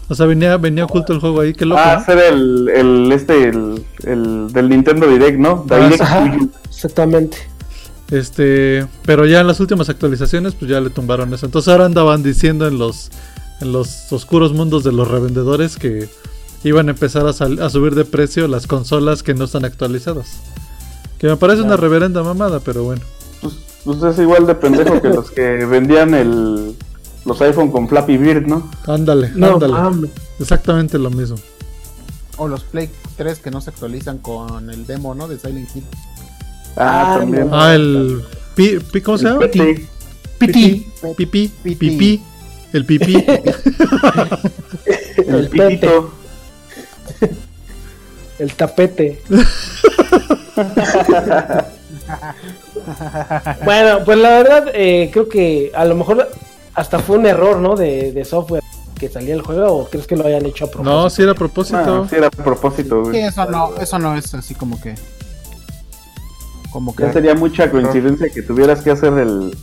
O 0.09 0.15
sea, 0.15 0.27
venía 0.27 0.57
venía 0.57 0.85
oculto 0.85 1.13
el 1.13 1.19
juego 1.19 1.41
ahí, 1.41 1.53
qué 1.53 1.65
loco. 1.65 1.81
Ah, 1.85 1.97
¿no? 1.99 2.05
ser 2.05 2.19
el, 2.33 2.69
el 2.69 3.13
este, 3.13 3.49
el, 3.49 3.85
el 4.05 4.53
del 4.53 4.69
Nintendo 4.69 5.09
Direct, 5.09 5.39
¿no? 5.39 5.67
Direct 5.69 6.01
exactamente. 6.69 7.39
Este, 8.13 8.87
pero 9.07 9.25
ya 9.27 9.41
en 9.41 9.47
las 9.47 9.59
últimas 9.59 9.89
actualizaciones 9.89 10.55
pues 10.55 10.71
ya 10.71 10.81
le 10.81 10.91
tumbaron 10.91 11.33
eso. 11.35 11.47
Entonces 11.47 11.73
ahora 11.73 11.87
andaban 11.87 12.23
diciendo 12.23 12.67
en 12.69 12.79
los 12.79 13.11
en 13.61 13.73
los 13.73 14.13
oscuros 14.13 14.53
mundos 14.53 14.85
de 14.85 14.93
los 14.93 15.09
revendedores 15.09 15.77
que 15.77 16.09
iban 16.65 16.89
a 16.89 16.91
empezar 16.93 17.27
a, 17.27 17.33
sal- 17.33 17.61
a 17.63 17.71
subir 17.71 17.95
de 17.95 18.05
precio 18.05 18.47
las 18.49 18.67
consolas 18.67 19.23
que 19.23 19.35
no 19.35 19.45
están 19.45 19.65
actualizadas. 19.65 20.27
Que 21.19 21.27
me 21.29 21.37
parece 21.37 21.63
una 21.63 21.77
reverenda 21.77 22.23
mamada, 22.23 22.61
pero 22.61 22.83
bueno. 22.85 23.03
Pues, 23.41 23.55
pues 23.85 24.03
es 24.03 24.19
igual 24.19 24.47
de 24.47 24.57
pendejo 24.57 25.01
que 25.01 25.09
los 25.09 25.31
que 25.31 25.65
vendían 25.65 26.13
el, 26.15 26.75
los 27.25 27.41
iPhone 27.41 27.71
con 27.71 27.89
Flappy 27.89 28.17
Bird, 28.19 28.47
¿no? 28.47 28.69
Ándale, 28.87 29.31
No, 29.35 29.55
ándale. 29.55 29.73
mames. 29.73 30.11
Exactamente 30.41 30.99
lo 30.99 31.11
mismo. 31.11 31.37
O 32.37 32.49
los 32.49 32.65
Play 32.65 32.91
3 33.17 33.39
que 33.39 33.51
no 33.53 33.61
se 33.61 33.71
actualizan 33.71 34.19
con 34.19 34.69
el 34.71 34.87
demo, 34.87 35.15
¿no? 35.15 35.29
De 35.29 35.39
Silent 35.39 35.69
Hill. 35.77 35.85
Ah, 36.77 37.15
Ah, 37.15 37.19
también. 37.21 37.49
Ah, 37.53 37.75
el 37.75 38.23
pi- 38.55 38.79
pi- 38.81 39.01
¿cómo 39.01 39.17
se 39.19 39.25
llama? 39.25 39.41
PT. 39.41 39.87
Piti, 40.39 40.87
Pipí, 41.17 41.49
Pipí. 41.63 42.23
el 42.73 42.85
pipí. 42.87 43.25
El 45.29 45.49
pitito. 45.49 46.11
el 48.41 48.53
tapete. 48.55 49.23
bueno, 53.65 53.99
pues 54.05 54.19
la 54.19 54.29
verdad, 54.31 54.69
eh, 54.75 55.11
creo 55.13 55.29
que 55.29 55.71
a 55.75 55.85
lo 55.85 55.95
mejor 55.95 56.29
hasta 56.75 56.99
fue 56.99 57.19
un 57.19 57.27
error, 57.27 57.59
¿no? 57.59 57.77
De, 57.77 58.13
de 58.13 58.25
software. 58.25 58.63
que 58.99 59.09
salía 59.09 59.35
el 59.35 59.43
juego 59.43 59.73
o 59.73 59.89
crees 59.91 60.07
que 60.07 60.17
lo 60.17 60.27
hayan 60.27 60.47
hecho 60.47 60.67
a 60.67 60.71
propósito? 60.71 61.03
No, 61.03 61.11
sí 61.11 61.23
era 61.23 61.33
a 61.33 61.35
propósito. 61.35 62.07
Sí, 62.09 62.17
era 62.17 62.27
a 62.29 62.31
propósito, 62.31 63.05
Sí, 63.05 63.11
güey. 63.11 63.23
eso 63.23 63.45
no, 63.47 63.75
eso 63.81 63.99
no 63.99 64.15
es 64.17 64.33
así 64.35 64.55
como 64.55 64.81
que. 64.81 64.95
Como 66.73 66.95
que. 66.95 67.03
Ya 67.05 67.13
sería 67.13 67.35
mucha 67.35 67.71
coincidencia 67.71 68.29
que 68.31 68.43
tuvieras 68.43 68.81
que 68.81 68.91
hacer 68.91 69.13
el, 69.15 69.57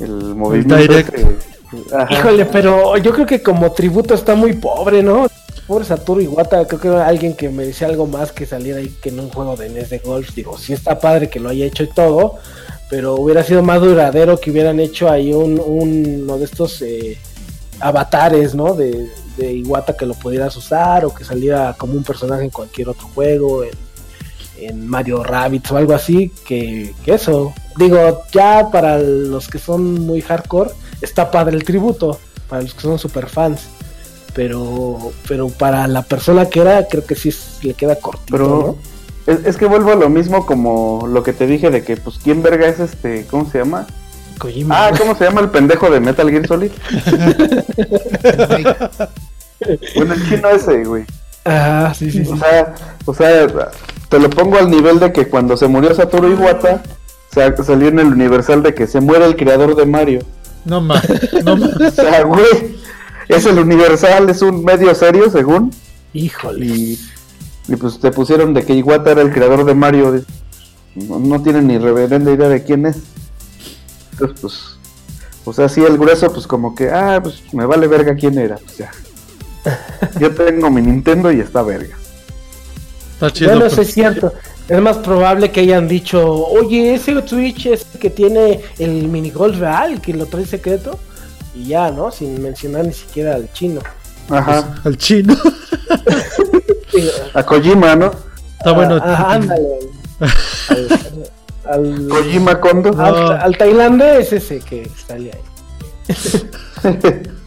el 0.00 0.10
movimiento. 0.34 0.76
Ajá. 1.92 2.14
Híjole, 2.14 2.44
pero 2.46 2.96
yo 2.98 3.12
creo 3.12 3.26
que 3.26 3.42
como 3.42 3.72
tributo 3.72 4.14
está 4.14 4.34
muy 4.34 4.52
pobre, 4.54 5.02
¿no? 5.02 5.26
Pobre 5.66 5.84
Satoru 5.84 6.20
Iwata, 6.20 6.66
creo 6.66 6.78
que 6.80 6.88
era 6.88 7.06
alguien 7.06 7.34
que 7.34 7.48
merecía 7.48 7.88
algo 7.88 8.06
más 8.06 8.30
que 8.32 8.44
saliera 8.46 8.78
ahí 8.78 8.94
que 9.02 9.08
en 9.08 9.18
un 9.18 9.30
juego 9.30 9.56
de 9.56 9.70
NES 9.70 9.90
de 9.90 9.98
golf. 9.98 10.34
Digo, 10.34 10.58
sí 10.58 10.72
está 10.74 10.98
padre 11.00 11.28
que 11.30 11.40
lo 11.40 11.48
haya 11.48 11.64
hecho 11.64 11.82
y 11.82 11.88
todo, 11.88 12.34
pero 12.90 13.14
hubiera 13.14 13.42
sido 13.42 13.62
más 13.62 13.80
duradero 13.80 14.38
que 14.38 14.50
hubieran 14.50 14.78
hecho 14.78 15.08
ahí 15.10 15.32
un, 15.32 15.58
un- 15.58 16.20
uno 16.24 16.38
de 16.38 16.44
estos 16.44 16.82
eh, 16.82 17.18
avatares, 17.80 18.54
¿no? 18.54 18.74
De, 18.74 19.08
de 19.36 19.52
Iwata 19.54 19.96
que 19.96 20.06
lo 20.06 20.14
pudieras 20.14 20.54
usar 20.56 21.04
o 21.06 21.14
que 21.14 21.24
saliera 21.24 21.74
como 21.76 21.94
un 21.94 22.04
personaje 22.04 22.44
en 22.44 22.50
cualquier 22.50 22.90
otro 22.90 23.08
juego, 23.14 23.64
en, 23.64 23.70
en 24.58 24.86
Mario 24.88 25.22
Rabbit 25.24 25.70
o 25.70 25.76
algo 25.76 25.94
así, 25.94 26.30
que, 26.46 26.94
que 27.04 27.14
eso. 27.14 27.52
Digo, 27.76 28.22
ya 28.32 28.68
para 28.70 28.98
los 28.98 29.48
que 29.48 29.58
son 29.58 30.06
muy 30.06 30.20
hardcore, 30.22 30.70
está 31.00 31.30
padre 31.30 31.56
el 31.56 31.64
tributo, 31.64 32.18
para 32.48 32.62
los 32.62 32.74
que 32.74 32.80
son 32.82 32.98
super 32.98 33.28
fans. 33.28 33.62
Pero, 34.34 35.12
pero 35.28 35.48
para 35.48 35.86
la 35.86 36.02
persona 36.02 36.46
que 36.48 36.60
era, 36.60 36.86
creo 36.88 37.04
que 37.04 37.14
sí 37.14 37.28
es- 37.28 37.58
le 37.62 37.74
queda 37.74 37.96
cortito, 37.96 38.32
Pero 38.36 38.76
es, 39.26 39.46
es 39.46 39.56
que 39.56 39.66
vuelvo 39.66 39.92
a 39.92 39.96
lo 39.96 40.08
mismo 40.08 40.44
como 40.44 41.06
lo 41.06 41.22
que 41.22 41.32
te 41.32 41.46
dije 41.46 41.70
de 41.70 41.84
que, 41.84 41.96
pues, 41.96 42.18
¿quién 42.22 42.42
verga 42.42 42.66
es 42.66 42.80
este? 42.80 43.26
¿Cómo 43.30 43.48
se 43.48 43.58
llama? 43.58 43.86
Kojima. 44.38 44.88
Ah, 44.88 44.92
¿cómo 44.98 45.14
se 45.14 45.24
llama 45.24 45.40
el 45.40 45.50
pendejo 45.50 45.88
de 45.88 46.00
Metal 46.00 46.28
Gear 46.28 46.46
Solid? 46.48 46.72
bueno, 49.96 50.14
el 50.14 50.28
chino 50.28 50.48
ese, 50.50 50.84
güey. 50.84 51.04
Ah, 51.44 51.92
sí, 51.96 52.10
sí, 52.10 52.24
sí. 52.24 52.32
O 52.32 52.36
sea, 52.36 52.74
o 53.04 53.14
sea, 53.14 53.46
te 54.08 54.18
lo 54.18 54.30
pongo 54.30 54.56
al 54.58 54.70
nivel 54.70 55.00
de 55.00 55.12
que 55.12 55.28
cuando 55.28 55.56
se 55.56 55.66
murió 55.68 55.94
Satoru 55.94 56.28
Iwata, 56.30 56.82
sa- 57.32 57.56
salió 57.64 57.88
en 57.88 57.98
el 57.98 58.06
Universal 58.08 58.62
de 58.62 58.74
que 58.74 58.86
se 58.86 59.00
muere 59.00 59.24
el 59.26 59.36
creador 59.36 59.74
de 59.76 59.86
Mario. 59.86 60.20
No 60.64 60.80
más, 60.80 61.04
no 61.44 61.56
más. 61.56 61.70
O 61.80 61.90
sea, 61.90 62.22
güey, 62.24 62.76
es 63.28 63.44
el 63.46 63.58
Universal, 63.58 64.28
es 64.30 64.42
un 64.42 64.64
medio 64.64 64.94
serio, 64.94 65.30
según. 65.30 65.72
Híjole. 66.12 66.64
Y, 66.66 67.00
y 67.68 67.76
pues 67.76 67.98
te 67.98 68.10
pusieron 68.10 68.54
de 68.54 68.62
que 68.64 68.74
Iwata 68.74 69.10
era 69.12 69.22
el 69.22 69.32
creador 69.32 69.64
de 69.64 69.74
Mario. 69.74 70.22
No, 70.94 71.18
no 71.18 71.42
tienen 71.42 71.66
ni 71.66 71.78
reverenda 71.78 72.30
idea 72.32 72.48
de 72.48 72.62
quién 72.62 72.86
es. 72.86 72.98
Entonces, 74.12 74.38
pues, 74.40 74.54
o 75.44 75.52
sea, 75.52 75.68
sí, 75.68 75.82
el 75.82 75.98
grueso, 75.98 76.32
pues 76.32 76.46
como 76.46 76.74
que, 76.74 76.90
ah, 76.90 77.18
pues 77.22 77.42
me 77.52 77.66
vale 77.66 77.86
verga 77.88 78.14
quién 78.14 78.38
era. 78.38 78.56
Pues 78.56 78.76
ya. 78.78 78.90
Yo 80.20 80.30
tengo 80.34 80.70
mi 80.70 80.80
Nintendo 80.82 81.32
y 81.32 81.40
está 81.40 81.62
verga. 81.62 81.96
Está 83.26 83.38
chido. 83.38 83.50
Bueno, 83.50 83.64
pues. 83.66 83.72
eso 83.72 83.82
es 83.82 83.94
cierto. 83.94 84.32
Es 84.68 84.80
más 84.80 84.96
probable 84.98 85.50
que 85.50 85.60
hayan 85.60 85.86
dicho, 85.88 86.46
oye, 86.46 86.94
ese 86.94 87.14
Switch 87.26 87.66
es 87.66 87.86
el 87.92 88.00
que 88.00 88.10
tiene 88.10 88.60
el 88.78 89.08
minigolf 89.08 89.58
real, 89.58 90.00
que 90.00 90.14
lo 90.14 90.26
trae 90.26 90.46
secreto. 90.46 90.98
Y 91.54 91.68
ya, 91.68 91.90
¿no? 91.90 92.10
Sin 92.10 92.42
mencionar 92.42 92.86
ni 92.86 92.92
siquiera 92.92 93.34
al 93.34 93.52
chino. 93.52 93.80
Ajá. 94.30 94.74
Al 94.84 94.96
chino. 94.96 95.36
A 97.34 97.42
Kojima, 97.42 97.94
¿no? 97.96 98.12
Está 98.58 98.72
bueno. 98.72 98.98
ah, 99.02 99.34
ándale. 99.34 99.78
Al, 100.68 100.88
al, 101.64 102.08
Kojima 102.08 102.60
Kondo. 102.60 102.92
No. 102.92 103.04
al, 103.04 103.32
al 103.32 103.58
tailandés 103.58 104.32
ese 104.32 104.60
que 104.60 104.90
sale 105.06 105.32
ahí. 105.32 105.40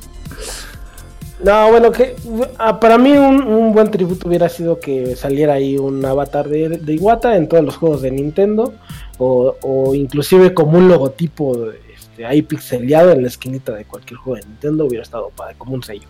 No, 1.44 1.70
bueno, 1.70 1.92
que 1.92 2.16
ah, 2.58 2.80
para 2.80 2.98
mí 2.98 3.12
un, 3.12 3.42
un 3.44 3.72
buen 3.72 3.92
tributo 3.92 4.28
hubiera 4.28 4.50
sido 4.50 4.80
que 4.80 5.16
saliera 5.16 5.54
ahí 5.54 5.78
un 5.78 6.04
avatar 6.04 6.48
de, 6.50 6.70
de 6.70 6.94
Iwata 6.96 7.36
en 7.36 7.48
todos 7.48 7.64
los 7.64 7.78
juegos 7.78 8.02
de 8.02 8.10
Nintendo 8.10 8.74
o, 9.20 9.56
o 9.62 9.94
inclusive 9.94 10.54
como 10.56 10.80
un 10.80 10.88
logotipo 10.88 11.56
este, 11.96 12.26
ahí 12.26 12.42
pixeleado 12.42 13.12
en 13.12 13.22
la 13.22 13.28
esquinita 13.28 13.72
de 13.74 13.86
cualquier 13.86 14.18
juego 14.20 14.40
de 14.42 14.48
Nintendo 14.48 14.86
hubiera 14.86 15.04
estado 15.04 15.30
padre, 15.30 15.54
como 15.60 15.74
un 15.76 15.84
sello. 15.84 16.08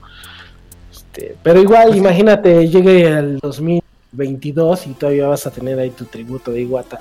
Este, 0.92 1.36
pero 1.44 1.62
igual, 1.62 1.96
imagínate, 1.98 2.66
llegue 2.70 3.08
al 3.12 3.40
2022 3.40 4.88
y 4.88 4.94
todavía 4.94 5.28
vas 5.28 5.46
a 5.46 5.52
tener 5.52 5.78
ahí 5.78 5.90
tu 5.90 6.06
tributo 6.06 6.52
de 6.52 6.62
Iwata. 6.62 7.00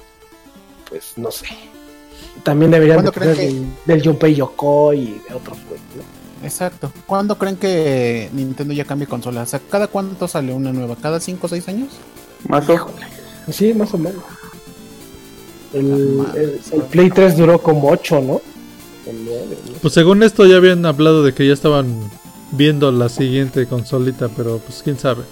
Pues 0.90 1.12
no 1.16 1.30
sé. 1.30 1.46
También 2.42 2.72
deberían 2.72 2.98
de 3.04 3.10
¿Cuándo 3.10 3.12
creen 3.20 3.36
tener 3.36 3.48
que- 3.50 3.54
del, 3.86 4.00
del 4.00 4.02
Junpei 4.04 4.34
Yokoi 4.34 4.98
y 4.98 5.22
de 5.28 5.34
otros 5.34 5.58
juegos, 5.58 5.80
¿no? 5.96 6.15
Exacto. 6.46 6.92
¿Cuándo 7.06 7.36
creen 7.36 7.56
que 7.56 8.30
Nintendo 8.32 8.72
ya 8.72 8.84
cambie 8.84 9.06
consola? 9.08 9.42
O 9.42 9.46
sea, 9.46 9.60
¿cada 9.70 9.88
cuánto 9.88 10.28
sale 10.28 10.52
una 10.52 10.72
nueva? 10.72 10.96
¿Cada 10.96 11.18
5 11.20 11.46
o 11.46 11.48
6 11.48 11.68
años? 11.68 11.88
Más 12.48 12.68
o 12.68 12.90
Sí, 13.50 13.74
más 13.74 13.92
o 13.94 13.98
menos. 13.98 14.22
El, 15.72 15.86
el- 16.36 16.60
el 16.72 16.82
Play 16.90 17.10
3 17.10 17.36
duró 17.36 17.58
como 17.60 17.90
8, 17.90 18.20
¿no? 18.20 18.32
O 18.34 18.42
nueve, 19.12 19.56
¿no? 19.66 19.72
Pues 19.82 19.94
según 19.94 20.22
esto 20.22 20.46
ya 20.46 20.56
habían 20.56 20.84
hablado 20.86 21.22
de 21.22 21.32
que 21.34 21.46
ya 21.46 21.52
estaban 21.52 21.86
viendo 22.52 22.90
la 22.92 23.08
siguiente 23.08 23.66
consolita, 23.66 24.28
pero 24.28 24.58
pues 24.58 24.82
quién 24.82 24.98
sabe. 24.98 25.22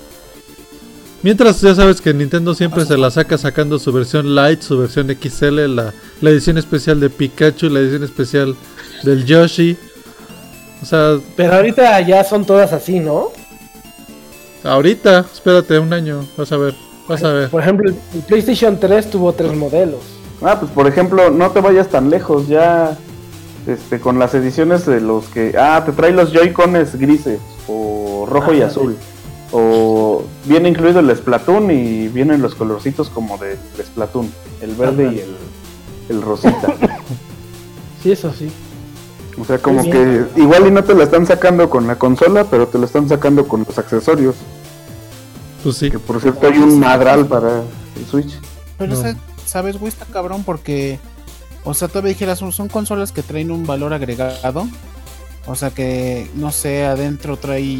Mientras 1.23 1.61
ya 1.61 1.75
sabes 1.75 2.01
que 2.01 2.13
Nintendo 2.13 2.55
siempre 2.55 2.85
se 2.85 2.99
la 2.99 3.11
saca 3.11 3.39
sacando 3.39 3.79
su 3.79 3.93
versión 3.93 4.35
Lite, 4.35 4.63
su 4.63 4.77
versión 4.79 5.09
XL, 5.09 5.75
la, 5.75 5.95
la 6.21 6.31
edición 6.31 6.59
especial 6.59 7.01
de 7.01 7.09
Pikachu, 7.09 7.69
la 7.71 7.81
edición 7.81 8.05
especial 8.05 8.55
del 9.05 9.25
Yoshi. 9.25 9.77
O 10.85 10.87
sea, 10.87 11.17
Pero 11.35 11.55
ahorita 11.55 11.99
ya 12.03 12.23
son 12.25 12.45
todas 12.45 12.75
así, 12.75 13.01
¿no? 13.01 13.31
ahorita, 14.63 15.21
espérate 15.33 15.79
un 15.79 15.95
año, 15.95 16.27
vas 16.37 16.53
a 16.53 16.59
ver, 16.59 16.75
vas 17.09 17.25
a 17.25 17.33
ver. 17.33 17.49
Por 17.49 17.63
ejemplo, 17.63 17.91
el 17.91 18.21
PlayStation 18.21 18.79
3 18.79 19.09
tuvo 19.11 19.33
tres 19.33 19.55
modelos. 19.55 20.01
Ah, 20.43 20.61
pues 20.61 20.71
por 20.73 20.87
ejemplo, 20.87 21.31
no 21.31 21.51
te 21.53 21.61
vayas 21.63 21.89
tan 21.89 22.11
lejos, 22.11 22.49
ya 22.49 22.99
este 23.67 23.99
con 23.99 24.19
las 24.19 24.35
ediciones 24.35 24.85
de 24.85 25.01
los 25.01 25.25
que 25.29 25.55
ah, 25.59 25.83
te 25.87 25.93
trae 25.93 26.13
los 26.13 26.33
Joy-Cones 26.35 26.97
grises 26.97 27.41
o 27.67 28.27
rojo 28.29 28.53
y 28.53 28.59
Ajá, 28.61 28.67
azul. 28.67 28.95
O 29.53 30.23
viene 30.45 30.69
incluido 30.69 31.01
el 31.01 31.17
Splatoon 31.17 31.71
y 31.71 32.09
vienen 32.09 32.43
los 32.43 32.55
colorcitos 32.55 33.09
como 33.09 33.39
de, 33.39 33.57
de 33.77 33.85
Splatoon, 33.87 34.31
el 34.61 34.75
verde 34.75 35.07
Ajá. 35.07 35.15
y 35.15 35.19
el, 35.21 35.37
el 36.11 36.21
rosita. 36.23 36.75
Sí, 38.03 38.13
eso 38.13 38.31
sí. 38.35 38.51
O 39.39 39.45
sea, 39.45 39.59
como 39.59 39.83
que 39.83 40.25
igual 40.37 40.67
y 40.67 40.71
no 40.71 40.85
te 40.85 40.95
la 40.95 41.05
están 41.05 41.27
sacando 41.27 41.69
con 41.69 41.87
la 41.87 41.97
consola, 41.97 42.45
pero 42.45 42.69
te 42.69 42.79
la 42.79 42.87
están 42.87 43.09
sacando 43.09 43.49
con 43.49 43.65
los 43.67 43.79
accesorios. 43.79 44.37
Pues 45.63 45.77
sí. 45.77 45.91
Que 45.91 45.99
por 45.99 46.21
cierto 46.21 46.47
hay 46.47 46.59
un 46.59 46.79
madral 46.79 47.27
para 47.27 47.63
el 47.97 48.07
Switch. 48.09 48.39
Pero, 48.79 48.95
No. 48.95 49.01
sea, 49.01 49.17
¿sabes, 49.47 49.79
güey? 49.79 49.89
Está 49.89 50.05
cabrón 50.07 50.45
porque. 50.45 50.99
O 51.65 51.73
sea, 51.73 51.89
todavía 51.89 52.11
dijeras, 52.11 52.39
son, 52.39 52.53
son 52.53 52.69
consolas 52.69 53.11
que 53.13 53.23
traen 53.23 53.51
un 53.51 53.67
valor 53.67 53.95
agregado. 53.95 54.69
O 55.47 55.55
sea, 55.55 55.71
que, 55.71 56.31
no 56.35 56.53
sé, 56.53 56.85
adentro 56.85 57.37
trae 57.39 57.79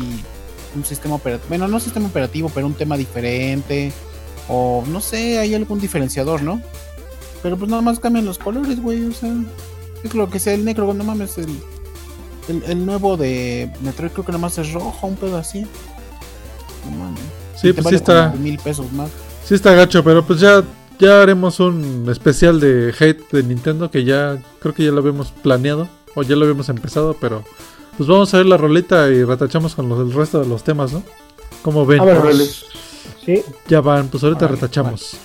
un 0.75 0.85
sistema 0.85 1.17
operativo. 1.17 1.49
Bueno, 1.51 1.69
no 1.69 1.79
sistema 1.81 2.07
operativo, 2.07 2.51
pero 2.55 2.67
un 2.67 2.75
tema 2.75 2.97
diferente. 2.97 3.93
O, 4.49 4.83
no 4.89 5.01
sé, 5.01 5.39
hay 5.39 5.55
algún 5.55 5.81
diferenciador, 5.81 6.43
¿no? 6.43 6.61
Pero 7.43 7.59
pues 7.59 7.71
nada 7.71 7.83
más 7.83 8.01
cambian 8.01 8.25
los 8.25 8.39
colores, 8.39 8.81
güey. 8.81 9.05
O 9.05 9.13
sea, 9.13 9.31
lo 10.13 10.29
que 10.29 10.39
sea 10.39 10.53
el 10.55 10.65
negro, 10.65 10.93
no 10.93 11.05
mames. 11.05 11.39
El, 11.39 11.59
el, 12.49 12.63
el 12.65 12.85
nuevo 12.85 13.17
de 13.17 13.73
Metroid 13.81 14.11
creo 14.11 14.25
que 14.25 14.33
nada 14.33 14.43
más 14.43 14.59
es 14.59 14.73
rojo, 14.73 15.07
un 15.07 15.17
pedo 15.17 15.39
así. 15.39 15.67
No 16.85 16.99
mames. 16.99 17.21
Sí, 17.57 17.73
pues 17.73 17.85
vale 17.85 17.97
sí 17.97 18.03
está, 18.03 18.35
mil 18.39 18.59
pesos 18.59 18.93
más. 18.93 19.11
sí 19.45 19.55
está 19.55 19.73
gacho, 19.73 20.05
pero 20.05 20.27
pues 20.27 20.41
ya, 20.41 20.63
ya 20.99 21.23
haremos 21.23 21.61
un 21.61 22.07
especial 22.11 22.61
de 22.61 22.93
hate 22.99 23.31
de 23.31 23.43
Nintendo 23.43 23.91
que 23.91 24.05
ya 24.05 24.39
creo 24.59 24.75
que 24.75 24.85
ya 24.85 24.91
lo 24.91 24.99
habíamos 24.99 25.31
planeado 25.31 25.89
o 26.15 26.23
ya 26.23 26.37
lo 26.37 26.43
habíamos 26.43 26.69
empezado, 26.69 27.17
pero 27.19 27.45
pues 27.97 28.09
vamos 28.09 28.35
a 28.35 28.39
ver 28.39 28.47
la 28.47 28.57
rolita 28.57 29.09
y 29.09 29.25
retachamos 29.25 29.75
con 29.75 29.89
los, 29.89 30.01
el 30.01 30.13
resto 30.13 30.41
de 30.41 30.47
los 30.47 30.63
temas, 30.65 30.93
¿no? 30.93 31.03
Como 31.63 31.87
ven, 31.87 32.01
órale. 32.01 32.45
Sí. 33.25 33.43
ya 33.69 33.81
van, 33.81 34.09
pues 34.09 34.23
ahorita 34.23 34.47
retachamos. 34.49 35.17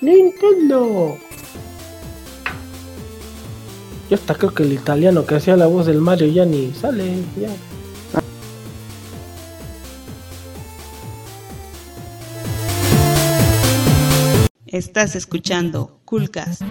Nintendo. 0.00 1.18
Yo 4.08 4.16
hasta 4.16 4.34
creo 4.34 4.54
que 4.54 4.62
el 4.62 4.72
italiano 4.72 5.26
que 5.26 5.36
hacía 5.36 5.56
la 5.56 5.66
voz 5.66 5.86
del 5.86 6.00
Mario 6.00 6.28
ya 6.28 6.44
ni 6.44 6.72
sale. 6.72 7.16
Ya. 7.40 7.50
Estás 14.66 15.14
escuchando 15.16 16.00
Coolcast. 16.04 16.62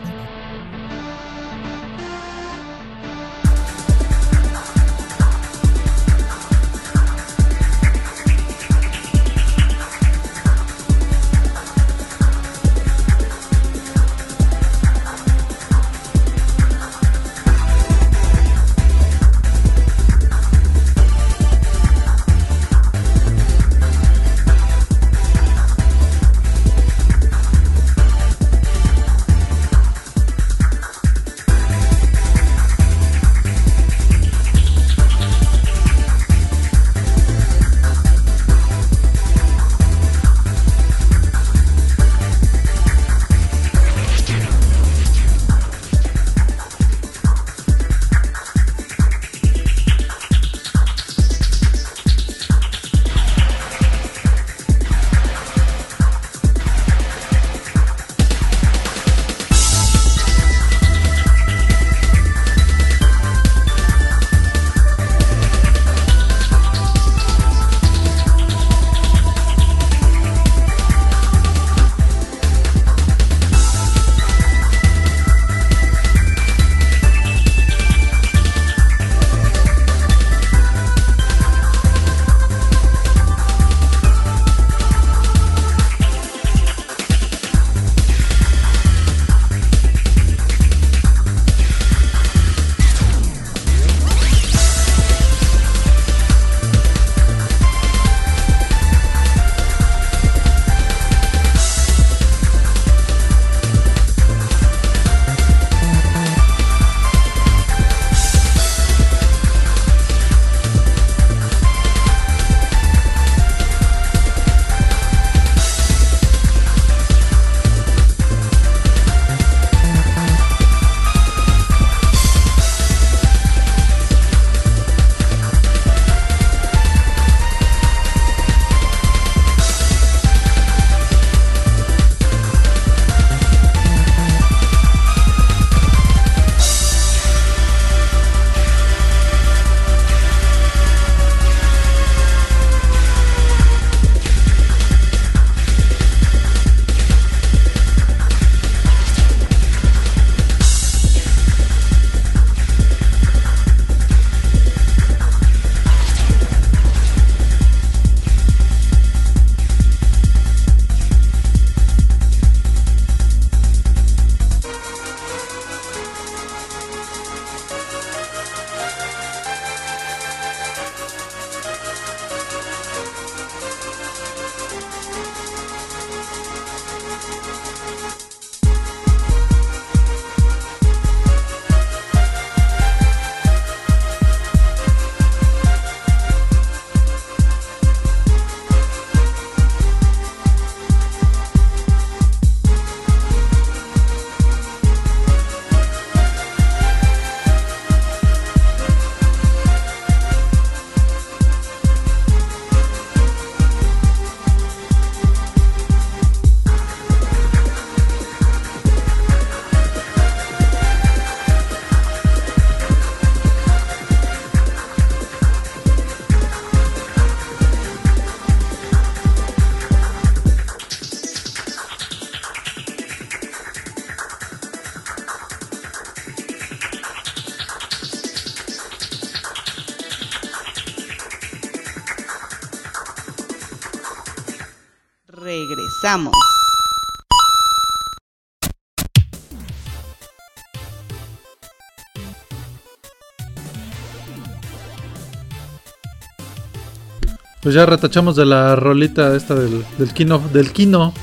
Pues 247.61 247.75
ya 247.75 247.85
retachamos 247.85 248.35
de 248.35 248.45
la 248.45 248.75
rolita 248.75 249.35
esta 249.35 249.53
del, 249.53 249.85
del 249.99 250.13
Kino, 250.13 250.41
del 250.51 250.71
Kino, 250.71 251.13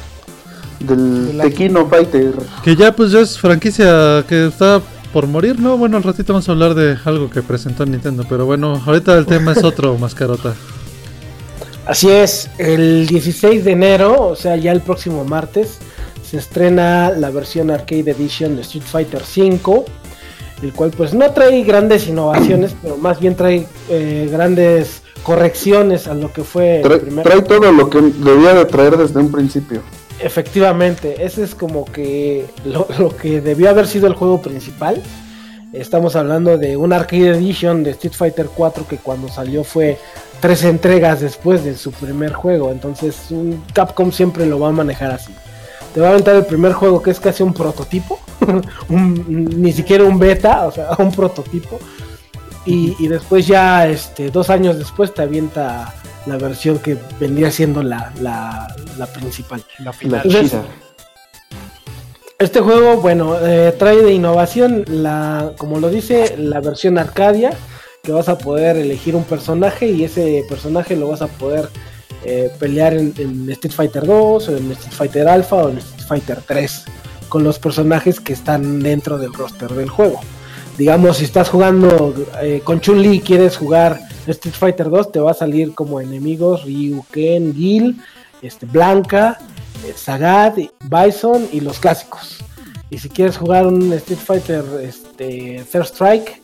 Del 0.79 1.38
Tequino 1.42 1.88
Fighter. 1.88 2.35
que 2.62 2.77
ya 2.77 2.94
pues 2.94 3.11
ya 3.11 3.20
es 3.20 3.38
franquicia 3.40 4.25
que 4.29 4.46
está 4.46 4.81
por 5.12 5.27
morir, 5.27 5.59
¿no? 5.59 5.77
Bueno, 5.79 5.96
al 5.96 6.05
ratito 6.05 6.33
vamos 6.33 6.49
a 6.49 6.53
hablar 6.53 6.75
de 6.75 6.96
algo 7.05 7.29
que 7.29 7.42
presentó 7.42 7.85
Nintendo, 7.87 8.25
pero 8.29 8.46
bueno, 8.46 8.81
ahorita 8.87 9.18
el 9.18 9.27
tema 9.27 9.53
es 9.53 9.64
otro, 9.64 9.99
mascarota. 9.99 10.55
Así 11.87 12.11
es, 12.11 12.51
el 12.59 13.07
16 13.07 13.64
de 13.64 13.70
enero, 13.70 14.20
o 14.20 14.35
sea, 14.35 14.57
ya 14.57 14.72
el 14.72 14.81
próximo 14.81 15.25
martes, 15.25 15.79
se 16.29 16.38
estrena 16.38 17.11
la 17.11 17.31
versión 17.31 17.70
Arcade 17.70 18.11
Edition 18.11 18.57
de 18.57 18.62
Street 18.62 18.83
Fighter 18.85 19.22
V, 19.22 19.85
el 20.62 20.72
cual 20.72 20.90
pues 20.90 21.14
no 21.14 21.31
trae 21.31 21.62
grandes 21.62 22.09
innovaciones, 22.09 22.75
pero 22.83 22.96
más 22.96 23.20
bien 23.20 23.37
trae 23.37 23.68
eh, 23.88 24.29
grandes 24.31 25.03
correcciones 25.22 26.09
a 26.09 26.14
lo 26.14 26.33
que 26.33 26.42
fue 26.42 26.79
el 26.79 26.83
Trae, 26.83 26.99
primer 26.99 27.25
trae 27.25 27.42
todo 27.42 27.70
lo 27.70 27.88
que 27.88 28.01
debía 28.01 28.55
de 28.55 28.64
traer 28.64 28.96
desde 28.96 29.20
un 29.20 29.31
principio. 29.31 29.81
Efectivamente, 30.18 31.25
ese 31.25 31.44
es 31.44 31.55
como 31.55 31.85
que 31.85 32.46
lo, 32.64 32.88
lo 32.99 33.16
que 33.16 33.40
debió 33.40 33.70
haber 33.70 33.87
sido 33.87 34.09
el 34.09 34.14
juego 34.14 34.42
principal. 34.42 35.01
Estamos 35.81 36.17
hablando 36.17 36.57
de 36.59 36.77
una 36.77 36.97
Arcade 36.97 37.31
Edition 37.37 37.85
de 37.85 37.91
Street 37.91 38.15
Fighter 38.15 38.47
4 38.55 38.87
que 38.89 38.97
cuando 38.99 39.29
salió 39.29 39.62
fue 39.65 39.99
tres 40.41 40.65
entregas 40.65 41.21
después 41.21 41.65
de 41.65 41.77
su 41.77 41.93
primer 41.93 42.33
juego. 42.33 42.71
Entonces 42.73 43.31
un 43.31 43.62
Capcom 43.73 44.11
siempre 44.12 44.47
lo 44.47 44.59
va 44.59 44.69
a 44.69 44.73
manejar 44.73 45.11
así. 45.12 45.35
Te 45.95 46.01
va 46.01 46.09
a 46.09 46.11
aventar 46.11 46.37
el 46.37 46.45
primer 46.47 46.73
juego 46.73 47.03
que 47.03 47.11
es 47.11 47.21
casi 47.21 47.43
un 47.43 47.55
prototipo, 47.55 48.19
un- 48.89 49.61
ni 49.62 49.73
siquiera 49.73 50.05
un 50.05 50.19
beta, 50.19 50.67
o 50.67 50.73
sea, 50.73 50.89
un 50.99 51.12
prototipo. 51.12 51.79
Y, 52.65 52.97
y 52.99 53.09
después 53.09 53.47
ya, 53.47 53.87
este, 53.87 54.31
dos 54.31 54.51
años 54.51 54.77
después 54.79 55.15
te 55.15 55.23
avienta 55.23 55.95
la 56.27 56.37
versión 56.37 56.79
que 56.81 56.99
vendría 57.21 57.51
siendo 57.51 57.83
la, 57.83 58.12
la, 58.21 58.67
la 58.99 59.07
principal. 59.07 59.62
La 59.79 59.93
final. 59.93 60.23
Entonces-. 60.25 60.61
Este 62.38 62.61
juego, 62.61 63.01
bueno, 63.01 63.35
eh, 63.40 63.75
trae 63.79 64.03
de 64.03 64.12
innovación 64.12 64.85
la, 64.88 65.53
como 65.57 65.81
lo 65.81 65.88
dice, 65.88 66.37
la 66.37 66.61
versión 66.61 66.99
Arcadia, 66.99 67.57
que 68.03 68.12
vas 68.12 68.29
a 68.29 68.37
poder 68.37 68.77
elegir 68.77 69.16
un 69.16 69.25
personaje 69.25 69.90
y 69.90 70.05
ese 70.05 70.44
personaje 70.46 70.96
lo 70.96 71.09
vas 71.09 71.22
a 71.22 71.29
poder 71.29 71.70
eh, 72.27 72.51
pelear 72.59 72.92
en, 72.92 73.49
Street 73.53 73.72
Fighter 73.72 74.05
2, 74.05 74.49
o 74.51 74.57
en 74.57 74.70
Street 74.72 74.92
Fighter 74.92 75.29
Alpha 75.29 75.57
o 75.57 75.70
en 75.70 75.79
Street 75.79 76.07
Fighter 76.07 76.38
3, 76.46 76.85
con 77.31 77.42
los 77.42 77.59
personajes 77.59 78.20
que 78.20 78.35
están 78.35 78.81
dentro 78.81 79.16
del 79.16 79.33
roster 79.33 79.70
del 79.70 79.88
juego. 79.88 80.20
Digamos, 80.77 81.16
si 81.16 81.25
estás 81.25 81.49
jugando 81.49 82.14
eh, 82.42 82.61
con 82.62 82.83
Chun-Li 82.83 83.14
y 83.14 83.20
quieres 83.20 83.57
jugar 83.57 83.99
Street 84.27 84.55
Fighter 84.55 84.90
2, 84.90 85.11
te 85.11 85.20
va 85.20 85.31
a 85.31 85.35
salir 85.35 85.75
como 85.75 86.03
enemigos 86.03 86.64
Ryu, 86.64 87.03
Ken, 87.11 87.55
Gil, 87.55 87.99
este, 88.42 88.66
Blanca, 88.66 89.38
Sagat, 89.97 90.57
Bison 90.85 91.49
y 91.53 91.61
los 91.61 91.79
clásicos. 91.79 92.39
Y 92.91 92.99
si 92.99 93.09
quieres 93.09 93.37
jugar 93.37 93.67
un 93.67 93.93
Street 93.95 94.19
Fighter 94.19 94.65
este, 94.83 95.65
Third 95.71 95.87
Strike, 95.87 96.43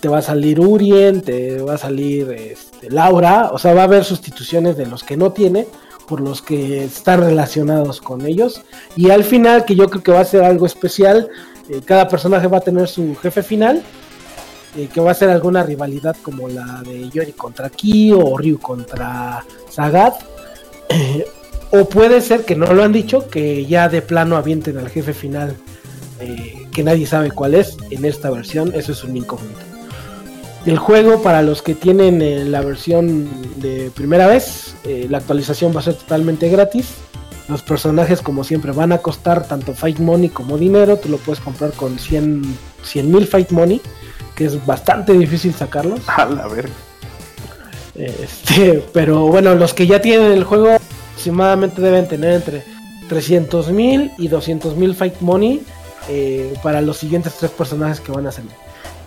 te 0.00 0.08
va 0.08 0.18
a 0.18 0.22
salir 0.22 0.60
Urien, 0.60 1.22
te 1.22 1.60
va 1.60 1.74
a 1.74 1.78
salir 1.78 2.30
este, 2.30 2.90
Laura, 2.90 3.50
o 3.52 3.58
sea, 3.58 3.74
va 3.74 3.82
a 3.82 3.84
haber 3.84 4.04
sustituciones 4.04 4.76
de 4.76 4.86
los 4.86 5.02
que 5.04 5.16
no 5.16 5.32
tiene 5.32 5.66
por 6.08 6.20
los 6.20 6.40
que 6.40 6.84
están 6.84 7.20
relacionados 7.20 8.00
con 8.00 8.26
ellos. 8.26 8.62
Y 8.96 9.10
al 9.10 9.24
final, 9.24 9.64
que 9.64 9.76
yo 9.76 9.88
creo 9.88 10.02
que 10.02 10.12
va 10.12 10.20
a 10.20 10.24
ser 10.24 10.42
algo 10.42 10.66
especial, 10.66 11.28
eh, 11.68 11.82
cada 11.84 12.08
personaje 12.08 12.46
va 12.46 12.58
a 12.58 12.62
tener 12.62 12.88
su 12.88 13.14
jefe 13.16 13.42
final, 13.42 13.82
eh, 14.76 14.88
que 14.92 15.00
va 15.00 15.10
a 15.10 15.14
ser 15.14 15.28
alguna 15.28 15.62
rivalidad 15.62 16.16
como 16.22 16.48
la 16.48 16.82
de 16.82 17.08
Yori 17.10 17.32
contra 17.32 17.68
Ki 17.68 18.12
o 18.12 18.36
Ryu 18.36 18.58
contra 18.58 19.44
Sagat. 19.70 20.14
Eh, 20.88 21.26
o 21.70 21.88
puede 21.88 22.20
ser 22.20 22.44
que 22.44 22.56
no 22.56 22.72
lo 22.72 22.82
han 22.82 22.92
dicho, 22.92 23.28
que 23.28 23.66
ya 23.66 23.88
de 23.88 24.02
plano 24.02 24.36
avienten 24.36 24.78
al 24.78 24.88
jefe 24.88 25.12
final, 25.12 25.56
eh, 26.20 26.66
que 26.72 26.82
nadie 26.82 27.06
sabe 27.06 27.30
cuál 27.30 27.54
es 27.54 27.76
en 27.90 28.04
esta 28.04 28.30
versión, 28.30 28.72
eso 28.74 28.92
es 28.92 29.04
un 29.04 29.16
incógnito. 29.16 29.60
El 30.66 30.78
juego, 30.78 31.22
para 31.22 31.42
los 31.42 31.62
que 31.62 31.74
tienen 31.74 32.20
eh, 32.20 32.44
la 32.44 32.60
versión 32.60 33.28
de 33.56 33.90
primera 33.94 34.26
vez, 34.26 34.74
eh, 34.84 35.06
la 35.08 35.18
actualización 35.18 35.74
va 35.74 35.80
a 35.80 35.84
ser 35.84 35.94
totalmente 35.94 36.48
gratis. 36.48 36.94
Los 37.48 37.62
personajes, 37.62 38.20
como 38.20 38.44
siempre, 38.44 38.72
van 38.72 38.92
a 38.92 38.98
costar 38.98 39.46
tanto 39.46 39.72
Fight 39.72 39.98
Money 39.98 40.28
como 40.28 40.58
dinero. 40.58 40.98
Tú 40.98 41.08
lo 41.08 41.16
puedes 41.16 41.40
comprar 41.40 41.72
con 41.72 41.98
100 41.98 42.42
mil 43.04 43.26
Fight 43.26 43.50
Money, 43.50 43.80
que 44.34 44.44
es 44.44 44.66
bastante 44.66 45.14
difícil 45.14 45.54
sacarlos. 45.54 46.00
A 46.08 46.26
la 46.26 46.46
verga. 46.48 46.74
Este, 47.94 48.84
pero 48.92 49.26
bueno, 49.26 49.54
los 49.54 49.72
que 49.72 49.86
ya 49.86 50.00
tienen 50.00 50.32
el 50.32 50.44
juego 50.44 50.76
aproximadamente 51.28 51.82
deben 51.82 52.08
tener 52.08 52.32
entre 52.32 52.64
300 53.08 53.70
mil 53.70 54.10
y 54.16 54.28
200 54.28 54.76
mil 54.76 54.94
Fight 54.94 55.20
Money 55.20 55.62
eh, 56.08 56.54
para 56.62 56.80
los 56.80 56.96
siguientes 56.96 57.34
tres 57.34 57.50
personajes 57.50 58.00
que 58.00 58.12
van 58.12 58.26
a 58.26 58.32
salir. 58.32 58.52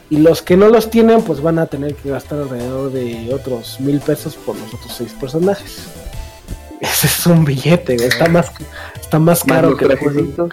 Y 0.09 0.17
los 0.17 0.41
que 0.41 0.55
no 0.57 0.67
los 0.67 0.89
tienen, 0.89 1.23
pues 1.23 1.41
van 1.41 1.57
a 1.57 1.65
tener 1.65 1.95
que 1.95 2.09
gastar 2.09 2.39
alrededor 2.39 2.91
de 2.91 3.33
otros 3.33 3.79
mil 3.79 3.99
pesos 3.99 4.35
por 4.35 4.55
los 4.55 4.73
otros 4.73 4.93
seis 4.95 5.13
personajes. 5.19 5.87
Ese 6.81 7.07
es 7.07 7.25
un 7.25 7.43
billete, 7.43 7.95
güey, 7.95 8.07
está 8.07 8.27
más, 8.27 8.51
está 8.99 9.17
más 9.17 9.43
caro 9.43 9.75
que 9.75 9.85
el 9.85 9.97
juego. 9.97 10.13
trajecitos. 10.13 10.49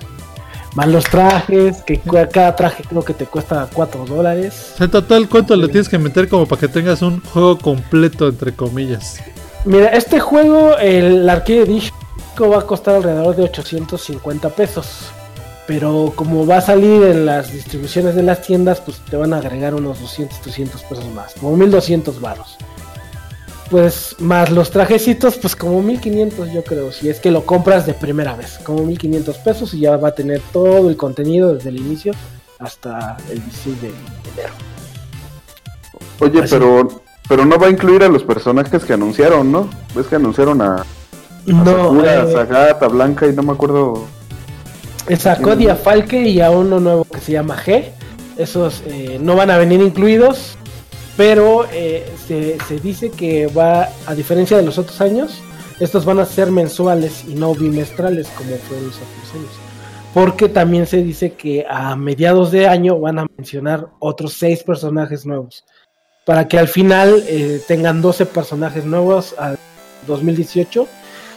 Más 0.75 0.89
los 0.89 1.05
trajes, 1.05 1.83
que 1.83 2.01
cada 2.31 2.55
traje 2.55 2.85
creo 2.85 3.03
que 3.03 3.15
te 3.15 3.25
cuesta 3.25 3.69
4 3.73 4.05
dólares. 4.05 4.75
En 4.79 4.91
total, 4.91 5.29
¿cuánto 5.29 5.57
le 5.57 5.67
tienes 5.69 5.89
que 5.89 5.99
meter 5.99 6.29
como 6.29 6.47
para 6.47 6.61
que 6.61 6.69
tengas 6.69 7.03
un 7.03 7.21
juego 7.23 7.59
completo, 7.59 8.29
entre 8.29 8.53
comillas? 8.53 9.19
Mira, 9.69 9.89
este 9.89 10.19
juego, 10.19 10.79
el 10.79 11.29
Arcade 11.29 11.65
Edition, 11.65 11.95
va 12.51 12.61
a 12.61 12.63
costar 12.63 12.95
alrededor 12.95 13.37
de 13.37 13.43
850 13.43 14.49
pesos. 14.49 15.11
Pero 15.67 16.15
como 16.17 16.47
va 16.47 16.57
a 16.57 16.61
salir 16.63 17.03
en 17.03 17.27
las 17.27 17.53
distribuciones 17.53 18.15
de 18.15 18.23
las 18.23 18.41
tiendas, 18.41 18.81
pues 18.81 18.97
te 19.11 19.19
van 19.19 19.35
a 19.35 19.37
agregar 19.37 19.75
unos 19.75 20.01
200, 20.01 20.41
300 20.41 20.83
pesos 20.85 21.05
más, 21.13 21.35
como 21.35 21.55
1200 21.59 22.19
varos. 22.19 22.57
Pues 23.71 24.17
más 24.21 24.51
los 24.51 24.71
trajecitos, 24.71 25.37
pues 25.37 25.55
como 25.55 25.83
1500 25.83 26.51
yo 26.51 26.65
creo, 26.65 26.91
si 26.91 27.11
es 27.11 27.21
que 27.21 27.31
lo 27.31 27.45
compras 27.45 27.85
de 27.85 27.93
primera 27.93 28.35
vez, 28.37 28.59
como 28.65 28.85
1500 28.85 29.37
pesos 29.37 29.75
y 29.75 29.81
ya 29.81 29.99
va 29.99 30.09
a 30.09 30.15
tener 30.15 30.41
todo 30.51 30.89
el 30.89 30.97
contenido 30.97 31.53
desde 31.53 31.69
el 31.69 31.77
inicio 31.77 32.15
hasta 32.59 33.19
el 33.31 33.45
16 33.45 33.83
de 33.83 33.89
enero. 33.89 34.55
Oye, 36.21 36.41
Así. 36.41 36.55
pero 36.55 37.03
pero 37.29 37.45
no 37.45 37.59
va 37.59 37.67
a 37.67 37.71
incluir 37.71 38.03
a 38.03 38.09
los 38.09 38.25
personajes 38.25 38.85
que 38.85 38.95
anunciaron, 38.95 39.53
¿no? 39.53 39.69
Es 39.99 40.07
que 40.07 40.17
anunciaron 40.17 40.63
a, 40.63 40.77
a 40.77 40.85
No, 41.47 41.65
Sakura, 41.65 42.23
eh, 42.25 42.33
Sagat, 42.33 42.83
a 42.83 42.89
Blanca 42.89 43.27
y 43.27 43.35
no 43.35 43.43
me 43.43 43.53
acuerdo. 43.53 44.07
Sacó 45.19 45.53
a 45.53 45.75
Falke 45.77 46.23
y 46.23 46.41
a 46.41 46.51
uno 46.51 46.81
nuevo 46.81 47.05
que 47.05 47.21
se 47.21 47.33
llama 47.33 47.57
G. 47.57 47.85
Esos 48.37 48.83
eh, 48.87 49.19
no 49.21 49.37
van 49.37 49.51
a 49.51 49.59
venir 49.59 49.81
incluidos, 49.81 50.57
pero 51.17 51.67
eh, 51.73 52.11
se, 52.27 52.59
se 52.67 52.79
dice 52.79 53.11
que 53.11 53.47
va, 53.49 53.89
a 54.07 54.15
diferencia 54.15 54.57
de 54.57 54.63
los 54.63 54.79
otros 54.79 55.01
años, 55.01 55.43
estos 55.81 56.05
van 56.05 56.21
a 56.21 56.25
ser 56.25 56.51
mensuales 56.51 57.25
y 57.27 57.35
no 57.35 57.55
bimestrales 57.55 58.29
como 58.29 58.57
fueron 58.57 58.87
los 58.87 58.97
otros 58.97 59.35
años. 59.35 59.51
Porque 60.15 60.49
también 60.49 60.87
se 60.87 61.03
dice 61.03 61.33
que 61.33 61.67
a 61.69 61.95
mediados 61.97 62.51
de 62.51 62.67
año 62.67 62.99
van 62.99 63.19
a 63.19 63.27
mencionar 63.37 63.89
otros 63.99 64.35
seis 64.35 64.63
personajes 64.63 65.27
nuevos. 65.27 65.65
Para 66.29 66.47
que 66.47 66.59
al 66.59 66.69
final 66.69 67.25
eh, 67.27 67.63
tengan 67.67 68.03
12 68.03 68.27
personajes 68.27 68.85
nuevos 68.85 69.35
al 69.39 69.59
2018 70.07 70.87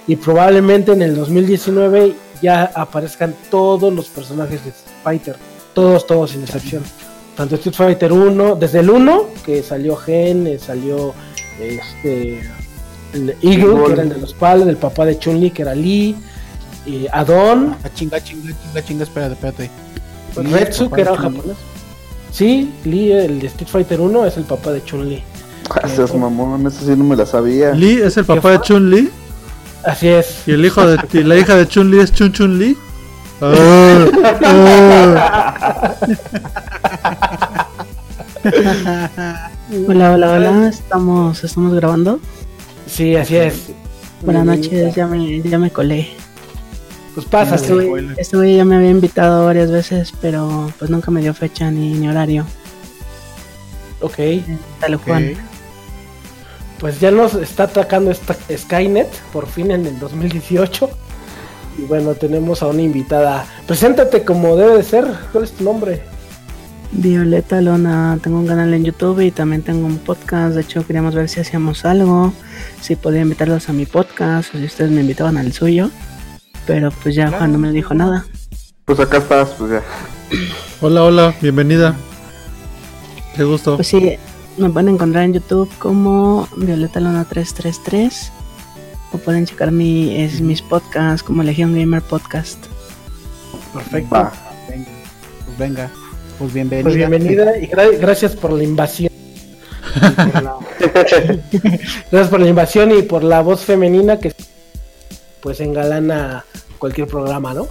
y 0.06 0.18
probablemente 0.18 0.92
en 0.92 1.02
el 1.02 1.16
2019 1.16 2.14
ya 2.42 2.70
aparezcan 2.76 3.34
todos 3.50 3.94
los 3.94 4.08
personajes 4.08 4.66
de 4.66 4.72
Street 4.72 4.98
Fighter, 5.02 5.36
todos, 5.74 6.06
todos 6.06 6.32
sin 6.32 6.42
excepción. 6.42 6.84
Tanto 7.38 7.56
Street 7.56 7.74
Fighter 7.74 8.12
1, 8.12 8.58
desde 8.58 8.80
el 8.80 8.90
1, 8.90 9.28
que 9.46 9.64
salió 9.64 9.96
Gen, 9.96 10.46
eh, 10.46 10.60
salió 10.60 11.14
este 11.58 12.42
el 13.14 13.30
Eagle, 13.42 13.86
que 13.86 13.94
era 13.94 14.04
el 14.04 14.10
de 14.10 14.18
los 14.18 14.34
palos, 14.34 14.68
el 14.68 14.76
papá 14.76 15.06
de 15.06 15.18
Chun-Li, 15.18 15.52
que 15.52 15.62
era 15.62 15.74
Lee, 15.74 16.18
y 16.86 17.08
Adon, 17.14 17.78
Ah, 17.82 17.90
chinga, 17.96 18.22
chinga, 18.22 18.54
chinga, 18.62 18.84
chinga, 18.84 19.04
espérate, 19.04 19.36
espérate. 19.36 19.70
Retsu, 20.36 20.90
papá 20.90 20.96
que 20.98 21.02
era 21.04 21.16
japonés. 21.16 21.71
Sí, 22.32 22.74
Lee, 22.86 23.12
el 23.12 23.39
de 23.39 23.48
Street 23.48 23.67
Fighter 23.70 24.00
1, 24.02 24.26
es 24.26 24.38
el 24.38 24.44
papá 24.44 24.72
de 24.72 24.84
Chun-Li. 24.84 25.22
Seas 25.96 26.15
mamón, 26.15 26.65
eso 26.65 26.86
sí 26.86 26.91
no 26.98 27.04
me 27.04 27.15
la 27.15 27.26
sabía. 27.26 27.72
Lee 27.72 28.02
es 28.02 28.17
el 28.17 28.26
papá 28.26 28.52
de 28.52 28.62
Chun-Li 28.62 29.10
Así 29.84 30.08
es. 30.08 30.44
y 30.48 30.52
el 30.52 30.65
hijo 30.65 30.86
de 30.86 30.98
y 31.13 31.24
la 31.24 31.38
hija 31.38 31.56
de 31.56 31.67
Chun-Li 31.67 32.00
es 32.00 32.13
Chun 32.13 32.32
Chun 32.32 32.60
Li. 32.60 32.78
Ah, 33.41 34.06
ah. 34.44 35.96
Hola, 39.88 40.12
hola, 40.13 40.32
hola. 40.34 40.67
Estamos, 40.70 41.44
estamos 41.44 41.74
grabando. 41.74 42.20
Sí, 42.88 43.15
así 43.15 43.38
es. 43.38 43.72
Buenas 44.22 44.46
noches, 44.46 44.94
ya 44.94 45.08
me, 45.08 45.41
ya 45.41 45.58
me 45.58 45.72
colé. 45.72 46.10
Pues 47.13 47.26
pásale. 47.26 47.56
Este 47.56 47.86
güey, 47.88 48.08
este 48.17 48.56
ya 48.56 48.65
me 48.65 48.76
había 48.76 48.89
invitado 48.89 49.45
varias 49.45 49.69
veces, 49.69 50.13
pero 50.21 50.71
pues 50.80 50.89
nunca 50.89 51.12
me 51.12 51.21
dio 51.21 51.34
fecha 51.34 51.69
ni, 51.69 51.93
ni 51.93 52.08
horario. 52.08 52.45
Ok. 54.02 54.17
Dale, 54.80 54.97
Juan. 54.97 55.34
Pues 56.80 57.00
ya 57.00 57.12
nos 57.12 57.36
está 57.36 57.63
atacando 57.63 58.10
esta 58.10 58.36
Skynet, 58.58 59.08
por 59.32 59.47
fin 59.47 59.71
en 59.71 59.86
el 59.86 60.00
2018. 60.00 60.89
Y 61.78 61.84
bueno, 61.84 62.15
tenemos 62.15 62.63
a 62.63 62.67
una 62.67 62.82
invitada. 62.82 63.45
Preséntate 63.67 64.24
como 64.24 64.56
debe 64.56 64.78
de 64.78 64.84
ser. 64.84 65.06
¿Cuál 65.32 65.43
es 65.43 65.52
tu 65.52 65.63
nombre? 65.63 66.02
Violeta 66.93 67.62
Lona, 67.62 68.19
tengo 68.21 68.39
un 68.39 68.47
canal 68.47 68.74
en 68.74 68.84
YouTube 68.84 69.21
y 69.21 69.32
también 69.32 69.62
tengo 69.62 69.86
un 69.86 69.97
podcast. 70.00 70.56
De 70.56 70.62
hecho, 70.62 70.86
queríamos 70.86 71.15
ver 71.15 71.30
si 71.30 71.39
hacíamos 71.39 71.86
algo, 71.86 72.34
si 72.82 72.95
podía 72.95 73.21
invitarlos 73.21 73.69
a 73.69 73.74
mi 73.74 73.86
podcast 73.86 74.54
o 74.54 74.58
si 74.58 74.65
ustedes 74.65 74.91
me 74.91 75.02
invitaban 75.02 75.38
al 75.38 75.54
suyo. 75.54 75.89
Pero 76.65 76.91
pues 77.04 77.15
ya 77.15 77.30
Juan 77.30 77.52
no 77.52 77.58
me 77.58 77.71
dijo 77.71 77.93
nada. 77.93 78.26
Pues 78.86 79.00
acá 79.00 79.17
estás, 79.17 79.50
pues 79.58 79.71
ya. 79.71 79.82
Hola, 80.82 81.04
hola, 81.04 81.36
bienvenida. 81.41 81.95
Qué 83.36 83.43
gusto. 83.43 83.76
Pues 83.76 83.88
sí, 83.88 84.18
me 84.57 84.70
pueden 84.70 84.89
encontrar 84.89 85.24
en 85.24 85.34
YouTube 85.34 85.70
como 85.80 86.47
Violeta 86.57 86.99
Lona 86.99 87.26
333 87.26 88.32
o 89.14 89.18
pueden 89.18 89.45
checar 89.45 89.72
mi, 89.72 90.22
es, 90.22 90.41
mis 90.41 90.62
podcasts 90.62 91.24
como 91.24 91.43
Legion 91.43 91.74
Gamer 91.78 92.01
Podcast. 92.01 92.66
Perfecto. 93.74 94.16
Va. 94.16 94.32
Venga, 94.70 94.88
pues 95.45 95.57
venga. 95.57 95.89
Pues 96.38 96.53
bienvenida. 96.53 96.84
Pues 96.84 96.95
bienvenida 96.95 97.57
y 97.57 97.68
gra- 97.68 97.97
gracias 97.99 98.36
por 98.36 98.51
la 98.51 98.64
invasión. 98.64 99.12
Y 99.95 100.09
por 100.32 100.43
la- 100.43 100.55
gracias 102.12 102.28
por 102.30 102.39
la 102.39 102.47
invasión 102.47 102.91
y 102.91 103.01
por 103.03 103.24
la 103.24 103.41
voz 103.41 103.62
femenina 103.62 104.20
que 104.20 104.34
pues 105.42 105.60
engalana 105.60 106.46
cualquier 106.80 107.08
programa, 107.08 107.54
¿no? 107.54 107.68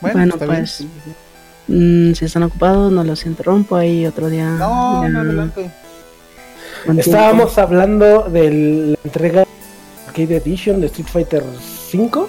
Bueno, 0.00 0.18
Bueno, 0.18 0.34
está 0.34 0.46
bien. 0.46 0.58
pues. 0.58 0.84
Mm, 1.68 2.12
si 2.14 2.24
están 2.24 2.42
ocupados, 2.42 2.90
no 2.92 3.04
los 3.04 3.24
interrumpo 3.24 3.76
ahí 3.76 4.04
otro 4.06 4.28
día. 4.28 4.50
No, 4.50 5.02
ya, 5.02 5.08
no, 5.08 5.20
adelante. 5.20 5.70
Estábamos 6.98 7.56
hablando 7.58 8.24
de 8.24 8.50
la 8.50 8.98
entrega 9.04 9.44
Arcade 10.08 10.36
Edition 10.38 10.80
de 10.80 10.88
Street 10.88 11.06
Fighter 11.08 11.44
V. 11.94 12.26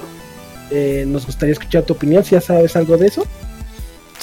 Eh, 0.70 1.06
nos 1.08 1.26
gustaría 1.26 1.54
escuchar 1.54 1.84
tu 1.84 1.94
opinión, 1.94 2.24
si 2.24 2.32
ya 2.32 2.42
sabes 2.42 2.76
algo 2.76 2.98
de 2.98 3.08
eso. 3.08 3.26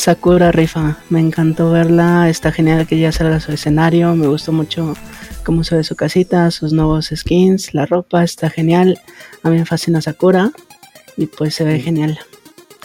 Sakura 0.00 0.50
Rifa, 0.50 0.96
me 1.10 1.20
encantó 1.20 1.70
verla. 1.72 2.30
Está 2.30 2.52
genial 2.52 2.86
que 2.86 2.98
ya 2.98 3.12
salga 3.12 3.36
a 3.36 3.40
su 3.40 3.52
escenario. 3.52 4.14
Me 4.14 4.28
gustó 4.28 4.50
mucho 4.50 4.94
cómo 5.44 5.62
se 5.62 5.76
ve 5.76 5.84
su 5.84 5.94
casita, 5.94 6.50
sus 6.50 6.72
nuevos 6.72 7.12
skins, 7.14 7.74
la 7.74 7.84
ropa 7.84 8.24
está 8.24 8.48
genial. 8.48 8.98
A 9.42 9.50
mí 9.50 9.58
me 9.58 9.66
fascina 9.66 10.00
Sakura 10.00 10.52
y 11.18 11.26
pues 11.26 11.54
se 11.54 11.64
ve 11.64 11.80
genial. 11.80 12.18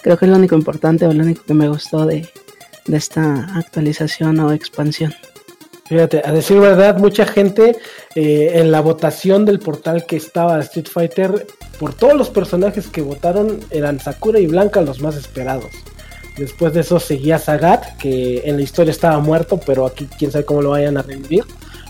Creo 0.04 0.18
que 0.18 0.26
es 0.26 0.30
lo 0.30 0.36
único 0.36 0.56
importante 0.56 1.08
o 1.08 1.14
lo 1.14 1.24
único 1.24 1.46
que 1.46 1.54
me 1.54 1.70
gustó 1.70 2.06
de, 2.06 2.28
de 2.86 2.98
esta 2.98 3.46
actualización 3.56 4.38
o 4.42 4.52
expansión. 4.52 5.16
Fíjate, 5.86 6.22
a 6.26 6.34
decir 6.34 6.60
verdad, 6.60 6.98
mucha 6.98 7.26
gente 7.26 7.78
eh, 8.16 8.52
en 8.56 8.72
la 8.72 8.82
votación 8.82 9.46
del 9.46 9.60
portal 9.60 10.06
que 10.06 10.18
estaba 10.18 10.60
Street 10.60 10.90
Fighter, 10.92 11.48
por 11.80 11.94
todos 11.94 12.16
los 12.16 12.30
personajes 12.30 12.88
que 12.88 13.02
votaron, 13.02 13.62
eran 13.70 14.02
Sakura 14.02 14.38
y 14.38 14.48
Blanca 14.48 14.82
los 14.82 15.00
más 15.00 15.16
esperados. 15.16 15.72
Después 16.38 16.74
de 16.74 16.82
eso 16.82 17.00
seguía 17.00 17.40
Sagat, 17.40 17.98
que 17.98 18.42
en 18.46 18.58
la 18.58 18.64
historia 18.64 18.92
estaba 18.92 19.20
muerto, 19.20 19.60
pero 19.66 19.86
aquí 19.86 20.08
quién 20.18 20.32
sabe 20.32 20.44
cómo 20.46 20.62
lo 20.62 20.72
vayan 20.72 20.98
a 20.98 21.02
revivir. 21.02 21.46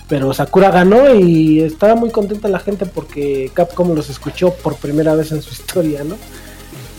Pero 0.08 0.32
Sakura 0.36 0.70
ganó 0.70 1.16
y 1.16 1.62
estaba 1.62 1.96
muy 1.96 2.12
contenta 2.12 2.48
la 2.48 2.60
gente 2.60 2.86
porque 2.86 3.50
Capcom 3.56 3.96
los 3.96 4.10
escuchó 4.12 4.54
por 4.54 4.76
primera 4.76 5.16
vez 5.16 5.32
en 5.32 5.42
su 5.42 5.50
historia, 5.54 6.04
¿no? 6.04 6.16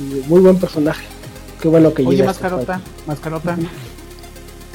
Y 0.00 0.26
muy 0.28 0.40
buen 0.40 0.58
personaje. 0.58 1.04
Qué 1.60 1.68
bueno 1.68 1.94
que 1.94 2.02
Oye, 2.02 2.16
Street 2.24 2.26
mascarota, 2.26 2.80
mascarota. 3.06 3.56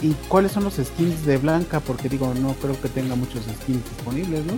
¿Y 0.01 0.13
cuáles 0.29 0.51
son 0.53 0.63
los 0.63 0.75
skins 0.75 1.25
de 1.27 1.37
Blanca? 1.37 1.79
Porque 1.79 2.09
digo, 2.09 2.33
no 2.41 2.53
creo 2.59 2.79
que 2.81 2.89
tenga 2.89 3.15
muchos 3.15 3.41
skins 3.61 3.83
disponibles, 3.83 4.41
¿no? 4.45 4.53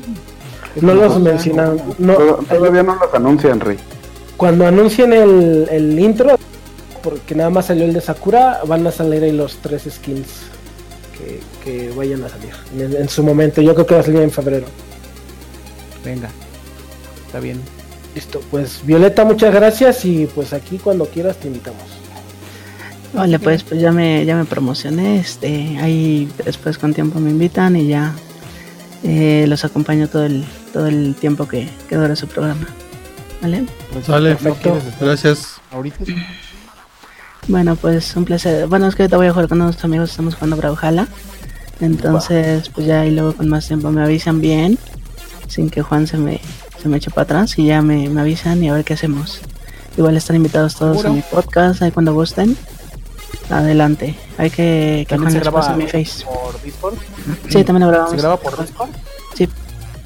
No 0.81 0.93
los. 0.93 1.17
No, 1.17 2.13
Tod- 2.15 2.47
Todavía 2.47 2.83
no 2.83 2.95
los 2.95 3.13
anuncian, 3.13 3.59
Rey. 3.59 3.77
cuando 4.37 4.65
anuncien 4.65 5.11
el, 5.11 5.67
el 5.69 5.99
intro, 5.99 6.37
porque 7.03 7.35
nada 7.35 7.49
más 7.49 7.67
salió 7.67 7.85
el 7.85 7.93
de 7.93 8.01
Sakura, 8.01 8.61
van 8.65 8.87
a 8.87 8.91
salir 8.91 9.21
ahí 9.23 9.31
los 9.31 9.57
tres 9.57 9.83
skins 9.89 10.27
que, 11.17 11.39
que 11.63 11.91
vayan 11.91 12.23
a 12.23 12.29
salir 12.29 12.53
en, 12.77 12.95
en 12.95 13.09
su 13.09 13.21
momento. 13.23 13.61
Yo 13.61 13.73
creo 13.73 13.85
que 13.85 13.93
va 13.95 13.99
a 14.01 14.03
salir 14.03 14.21
en 14.21 14.31
febrero. 14.31 14.65
Venga, 16.03 16.29
está 17.27 17.39
bien. 17.39 17.61
Listo, 18.15 18.41
pues 18.51 18.81
Violeta, 18.85 19.25
muchas 19.25 19.53
gracias 19.53 20.05
y 20.05 20.27
pues 20.27 20.53
aquí 20.53 20.77
cuando 20.77 21.05
quieras 21.05 21.37
te 21.37 21.47
invitamos. 21.47 21.81
Vale, 23.13 23.37
pues, 23.37 23.63
pues 23.63 23.79
ya 23.79 23.91
me, 23.91 24.25
ya 24.25 24.35
me 24.35 24.45
promocioné. 24.45 25.19
Este, 25.19 25.77
ahí 25.79 26.27
después 26.45 26.77
con 26.77 26.93
tiempo 26.93 27.19
me 27.19 27.29
invitan 27.29 27.75
y 27.75 27.87
ya 27.87 28.13
eh, 29.03 29.45
los 29.47 29.63
acompaño 29.65 30.07
todo 30.07 30.25
el, 30.25 30.45
todo 30.71 30.87
el 30.87 31.15
tiempo 31.15 31.47
que, 31.47 31.69
que 31.87 31.95
dure 31.95 32.15
su 32.15 32.27
programa. 32.27 32.67
¿Vale? 33.41 33.65
Pues, 33.91 34.05
Sale. 34.05 34.37
¿no 34.41 34.55
quieres 34.55 34.85
estar 34.85 35.07
Gracias. 35.07 35.55
ahorita? 35.71 35.97
Bueno, 37.47 37.75
pues 37.75 38.15
un 38.15 38.25
placer. 38.25 38.67
Bueno, 38.67 38.87
es 38.87 38.95
que 38.95 39.03
ahorita 39.03 39.17
voy 39.17 39.27
a 39.27 39.31
jugar 39.31 39.47
con 39.49 39.61
unos 39.61 39.83
amigos, 39.83 40.11
estamos 40.11 40.35
jugando 40.35 40.55
Brawlhalla. 40.57 41.07
Entonces, 41.79 42.69
pues 42.69 42.87
ya 42.87 43.05
y 43.05 43.11
luego 43.11 43.33
con 43.33 43.49
más 43.49 43.67
tiempo 43.67 43.91
me 43.91 44.01
avisan 44.03 44.39
bien, 44.39 44.77
sin 45.47 45.69
que 45.69 45.81
Juan 45.81 46.07
se 46.07 46.17
me, 46.17 46.39
se 46.81 46.87
me 46.87 46.97
eche 46.97 47.09
para 47.11 47.23
atrás 47.23 47.57
y 47.59 47.65
ya 47.65 47.81
me, 47.81 48.07
me 48.09 48.21
avisan 48.21 48.63
y 48.63 48.69
a 48.69 48.73
ver 48.73 48.85
qué 48.85 48.93
hacemos. 48.93 49.41
Igual 49.97 50.15
están 50.15 50.35
invitados 50.37 50.75
todos 50.75 50.97
¿Seguro? 50.97 51.11
a 51.11 51.15
mi 51.15 51.21
podcast, 51.21 51.81
ahí 51.81 51.91
cuando 51.91 52.13
gusten. 52.13 52.55
Adelante, 53.49 54.15
hay 54.37 54.49
que, 54.49 55.05
que 55.07 55.15
¿También 55.15 55.31
Juan 55.31 55.43
se 55.43 55.49
graba 55.51 55.75
mi 55.75 55.87
face. 55.87 56.23
por 56.25 56.61
Discord? 56.63 56.93
Sí, 57.49 57.63
también 57.63 57.81
lo 57.81 57.87
grabamos. 57.89 58.11
¿Se 58.11 58.17
graba 58.17 58.37
por 58.37 58.59
Discord? 58.59 58.89
Sí, 59.35 59.49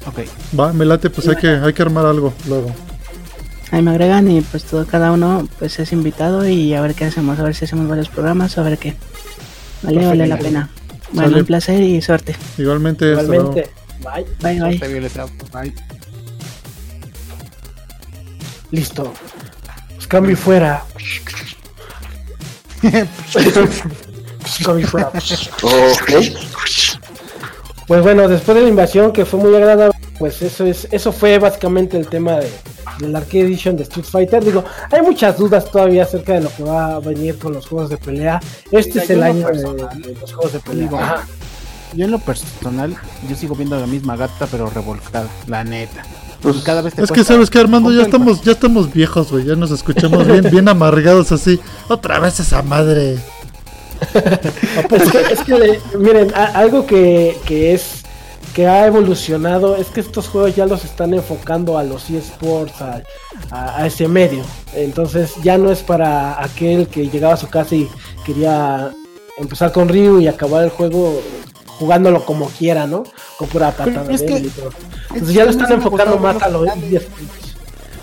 Ok. 0.06 0.20
Va, 0.58 0.72
me 0.72 0.84
late, 0.86 1.10
pues 1.10 1.28
hay 1.28 1.36
que, 1.36 1.48
hay 1.48 1.72
que 1.72 1.82
armar 1.82 2.06
algo 2.06 2.32
luego. 2.48 2.70
Ahí 3.70 3.82
me 3.82 3.90
agregan 3.90 4.30
y 4.30 4.40
pues 4.40 4.64
todo 4.64 4.86
cada 4.86 5.12
uno 5.12 5.48
pues 5.58 5.78
es 5.78 5.92
invitado 5.92 6.48
y 6.48 6.74
a 6.74 6.80
ver 6.80 6.94
qué 6.94 7.04
hacemos, 7.04 7.38
a 7.38 7.42
ver 7.42 7.54
si 7.54 7.64
hacemos 7.64 7.88
varios 7.88 8.08
programas 8.08 8.56
o 8.56 8.60
a 8.60 8.64
ver 8.64 8.78
qué. 8.78 8.96
Vale, 9.82 10.06
vale 10.06 10.26
la 10.26 10.38
pena. 10.38 10.70
Bueno, 11.12 11.28
Sale. 11.30 11.40
un 11.40 11.46
placer 11.46 11.82
y 11.82 12.02
suerte. 12.02 12.36
Igualmente. 12.58 13.10
Igualmente, 13.10 13.70
bye. 14.02 14.26
Bye, 14.40 14.78
bye. 14.78 14.78
Bye. 15.52 15.74
Listo. 18.70 19.12
Pues 19.94 20.06
cambio 20.06 20.32
y 20.32 20.36
fuera. 20.36 20.84
cambio 24.64 24.84
y 24.84 24.88
fuera. 24.88 25.08
Ok. 25.08 26.12
Pues 27.86 28.02
bueno, 28.02 28.28
después 28.28 28.54
de 28.54 28.62
la 28.64 28.68
invasión 28.68 29.12
que 29.12 29.24
fue 29.24 29.40
muy 29.40 29.54
agradable, 29.54 29.97
pues 30.18 30.42
eso 30.42 30.64
es, 30.66 30.88
eso 30.90 31.12
fue 31.12 31.38
básicamente 31.38 31.96
el 31.96 32.08
tema 32.08 32.36
de, 32.36 32.50
del 33.00 33.14
Arcade 33.14 33.40
Edition 33.42 33.76
de 33.76 33.84
Street 33.84 34.06
Fighter. 34.06 34.44
Digo, 34.44 34.64
hay 34.90 35.02
muchas 35.02 35.36
dudas 35.38 35.70
todavía 35.70 36.02
acerca 36.02 36.34
de 36.34 36.40
lo 36.42 36.50
que 36.54 36.62
va 36.64 36.96
a 36.96 37.00
venir 37.00 37.38
con 37.38 37.52
los 37.52 37.66
juegos 37.66 37.90
de 37.90 37.96
pelea. 37.98 38.40
Este 38.72 38.90
Mira, 38.92 39.04
es 39.04 39.10
el 39.10 39.22
año 39.22 39.46
de, 39.48 40.14
los 40.20 40.32
juegos 40.32 40.52
de 40.52 40.60
pelea. 40.60 40.84
digo, 40.84 40.98
Ajá. 40.98 41.26
Yo 41.94 42.04
en 42.04 42.10
lo 42.10 42.18
personal, 42.18 42.94
yo 43.30 43.34
sigo 43.34 43.54
viendo 43.54 43.78
la 43.80 43.86
misma 43.86 44.14
gata, 44.14 44.46
pero 44.50 44.68
revolcada, 44.68 45.26
la 45.46 45.64
neta. 45.64 46.02
Pues, 46.42 46.56
Y 46.56 46.60
cada 46.60 46.82
vez 46.82 46.94
te 46.94 47.02
Es 47.02 47.10
que 47.10 47.24
sabes 47.24 47.48
que 47.48 47.58
Armando 47.58 47.90
ya 47.90 48.02
estamos, 48.02 48.42
ya 48.42 48.52
estamos 48.52 48.92
viejos, 48.92 49.30
güey, 49.32 49.44
ya 49.44 49.56
nos 49.56 49.70
escuchamos 49.70 50.26
bien, 50.26 50.48
bien 50.50 50.68
amargados 50.68 51.32
así. 51.32 51.58
Otra 51.88 52.18
vez 52.20 52.40
esa 52.40 52.62
madre. 52.62 53.18
Es 54.92 55.10
que, 55.10 55.18
es 55.32 55.40
que, 55.40 55.80
miren, 55.98 56.32
a- 56.34 56.46
algo 56.58 56.86
que, 56.86 57.36
que 57.46 57.74
es 57.74 57.97
que 58.58 58.66
ha 58.66 58.88
evolucionado 58.88 59.76
es 59.76 59.86
que 59.86 60.00
estos 60.00 60.26
juegos 60.26 60.56
ya 60.56 60.66
los 60.66 60.84
están 60.84 61.14
enfocando 61.14 61.78
a 61.78 61.84
los 61.84 62.10
eSports, 62.10 62.82
a, 62.82 63.02
a, 63.52 63.82
a 63.82 63.86
ese 63.86 64.08
medio. 64.08 64.42
Entonces 64.74 65.32
ya 65.44 65.56
no 65.56 65.70
es 65.70 65.84
para 65.84 66.42
aquel 66.42 66.88
que 66.88 67.08
llegaba 67.08 67.34
a 67.34 67.36
su 67.36 67.46
casa 67.46 67.76
y 67.76 67.88
quería 68.26 68.90
empezar 69.36 69.70
con 69.70 69.88
Ryu 69.88 70.18
y 70.18 70.26
acabar 70.26 70.64
el 70.64 70.70
juego 70.70 71.22
jugándolo 71.78 72.24
como 72.24 72.48
quiera, 72.48 72.88
¿no? 72.88 73.04
Con 73.36 73.48
pura 73.48 73.70
patada. 73.70 74.12
es 74.12 74.22
que-. 74.22 74.50
Entonces 75.10 75.34
ya 75.34 75.44
lo 75.44 75.52
están 75.52 75.70
enfocando 75.70 76.18
más 76.18 76.42
a 76.42 76.48
los 76.48 76.66
eSports. 76.66 77.54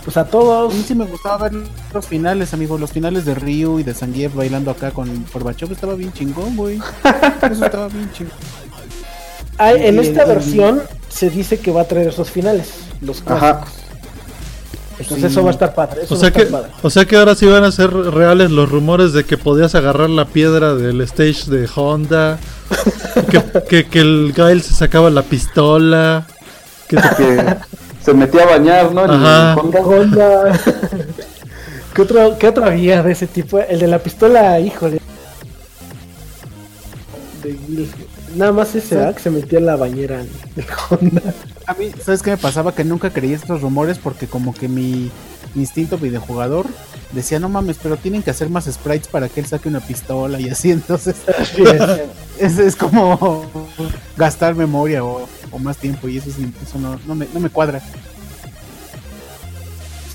Pues 0.06 0.16
a 0.16 0.24
todos. 0.24 0.74
A 0.74 0.78
mí 0.78 0.86
sí 0.88 0.96
me 0.96 1.04
gustaba 1.04 1.50
ver 1.50 1.64
los 1.94 2.06
finales, 2.06 2.54
amigo. 2.54 2.78
Los 2.78 2.94
finales 2.94 3.26
de 3.26 3.36
Ryu 3.36 3.80
y 3.80 3.84
de 3.84 3.94
Zangief 3.94 4.34
bailando 4.34 4.72
acá 4.72 4.92
con 4.92 5.26
Gorbachev 5.34 5.74
estaba 5.74 5.96
bien 5.96 6.14
chingón, 6.14 6.56
güey. 6.56 6.80
Eso 7.52 7.66
estaba 7.66 7.90
bien 7.90 8.10
chingón. 8.14 8.65
Hay- 9.58 9.86
en 9.88 10.00
esta 10.00 10.24
el- 10.24 10.28
versión 10.30 10.82
se 11.10 11.30
dice 11.30 11.60
que 11.60 11.72
va 11.72 11.82
a 11.82 11.86
traer 11.86 12.08
esos 12.10 12.30
finales, 12.30 12.70
los 13.02 13.22
Ajá. 13.26 13.62
clásicos. 13.62 13.82
Entonces 14.98 15.32
eso 15.32 15.44
va 15.44 15.50
a 15.50 15.54
estar 15.54 15.76
padre. 15.76 16.04
Eso 16.04 16.14
O 16.14 16.18
va 16.18 16.20
sea 16.22 16.28
a 16.28 16.30
estar 16.32 16.46
que, 16.46 16.52
padre. 16.52 16.70
o 16.82 16.90
sea 16.90 17.06
que 17.06 17.18
ahora 17.18 17.36
sí 17.36 17.46
van 17.46 17.66
a 17.66 17.72
ser 17.72 17.92
reales 17.92 18.50
los 18.52 18.70
rumores 18.72 19.12
de 19.12 19.26
que 19.26 19.38
podías 19.38 19.76
agarrar 19.76 20.10
la 20.10 20.26
piedra 20.26 20.74
del 20.76 21.02
stage 21.02 21.50
de 21.52 21.68
Honda, 21.76 22.40
que, 23.30 23.44
que, 23.68 23.86
que 23.88 24.00
el 24.00 24.34
Gael 24.36 24.62
se 24.62 24.74
sacaba 24.74 25.10
la 25.10 25.24
pistola, 25.24 26.26
que 26.88 26.96
te, 26.96 27.04
que 27.18 27.56
se 28.06 28.14
metía 28.14 28.44
a 28.44 28.46
bañar, 28.46 28.92
¿no? 28.94 29.02
Ajá. 29.04 29.56
Honda. 29.56 29.80
Honda. 29.82 30.60
¿Qué 31.94 32.02
otro, 32.02 32.38
¿Qué 32.38 32.48
otro 32.48 32.66
había 32.66 33.04
de 33.04 33.12
ese 33.12 33.28
tipo? 33.28 33.60
El 33.60 33.80
de 33.80 33.88
la 33.88 34.00
pistola, 34.00 34.60
híjole. 34.62 35.00
De. 37.44 37.88
Nada 38.36 38.52
más 38.52 38.76
ese. 38.76 38.96
Que 39.16 39.22
se 39.22 39.30
metía 39.30 39.60
en 39.60 39.66
la 39.66 39.76
bañera 39.76 40.18
del 40.56 40.66
Honda. 40.90 41.22
A 41.66 41.74
mí, 41.74 41.92
¿sabes 42.04 42.22
qué 42.22 42.32
me 42.32 42.38
pasaba? 42.38 42.74
Que 42.76 42.84
nunca 42.84 43.10
creí 43.10 43.34
estos 43.34 43.62
rumores 43.62 43.98
porque 43.98 44.28
como 44.28 44.54
que 44.54 44.68
mi 44.68 45.10
instinto 45.56 45.98
videojugador 45.98 46.66
decía, 47.14 47.40
no 47.40 47.48
mames, 47.48 47.78
pero 47.82 47.96
tienen 47.96 48.22
que 48.24 48.32
hacer 48.32 48.50
más 48.50 48.66
sprites 48.66 49.08
para 49.08 49.30
que 49.30 49.40
él 49.40 49.46
saque 49.46 49.70
una 49.70 49.80
pistola 49.80 50.40
y 50.40 50.50
así, 50.50 50.72
entonces 50.74 51.16
es, 52.38 52.58
es 52.60 52.76
como 52.76 53.50
gastar 54.18 54.54
memoria 54.56 55.04
o, 55.06 55.28
o 55.52 55.60
más 55.60 55.78
tiempo 55.78 56.10
y 56.10 56.18
eso, 56.18 56.30
sí- 56.30 56.52
eso 56.62 56.78
no, 56.78 57.00
no, 57.08 57.16
me, 57.16 57.28
no 57.34 57.40
me 57.40 57.50
cuadra. 57.50 57.82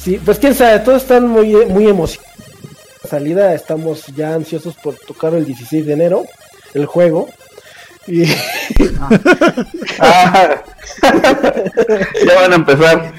Sí, 0.03 0.21
pues 0.25 0.39
quién 0.39 0.55
sabe, 0.55 0.81
todos 0.81 1.03
están 1.03 1.27
muy, 1.29 1.55
muy 1.67 1.87
emocionados. 1.89 2.31
La 3.03 3.09
salida, 3.11 3.55
estamos 3.55 4.07
ya 4.15 4.35
ansiosos 4.35 4.75
por 4.77 4.95
tocar 4.95 5.35
el 5.35 5.45
16 5.47 5.87
de 5.87 5.93
enero, 5.93 6.25
el 6.75 6.87
juego. 6.87 7.29
Y 8.07 8.25
Ah. 10.01 10.63
ya 12.27 12.35
van 12.41 12.53
a 12.53 12.57
empezar. 12.57 13.13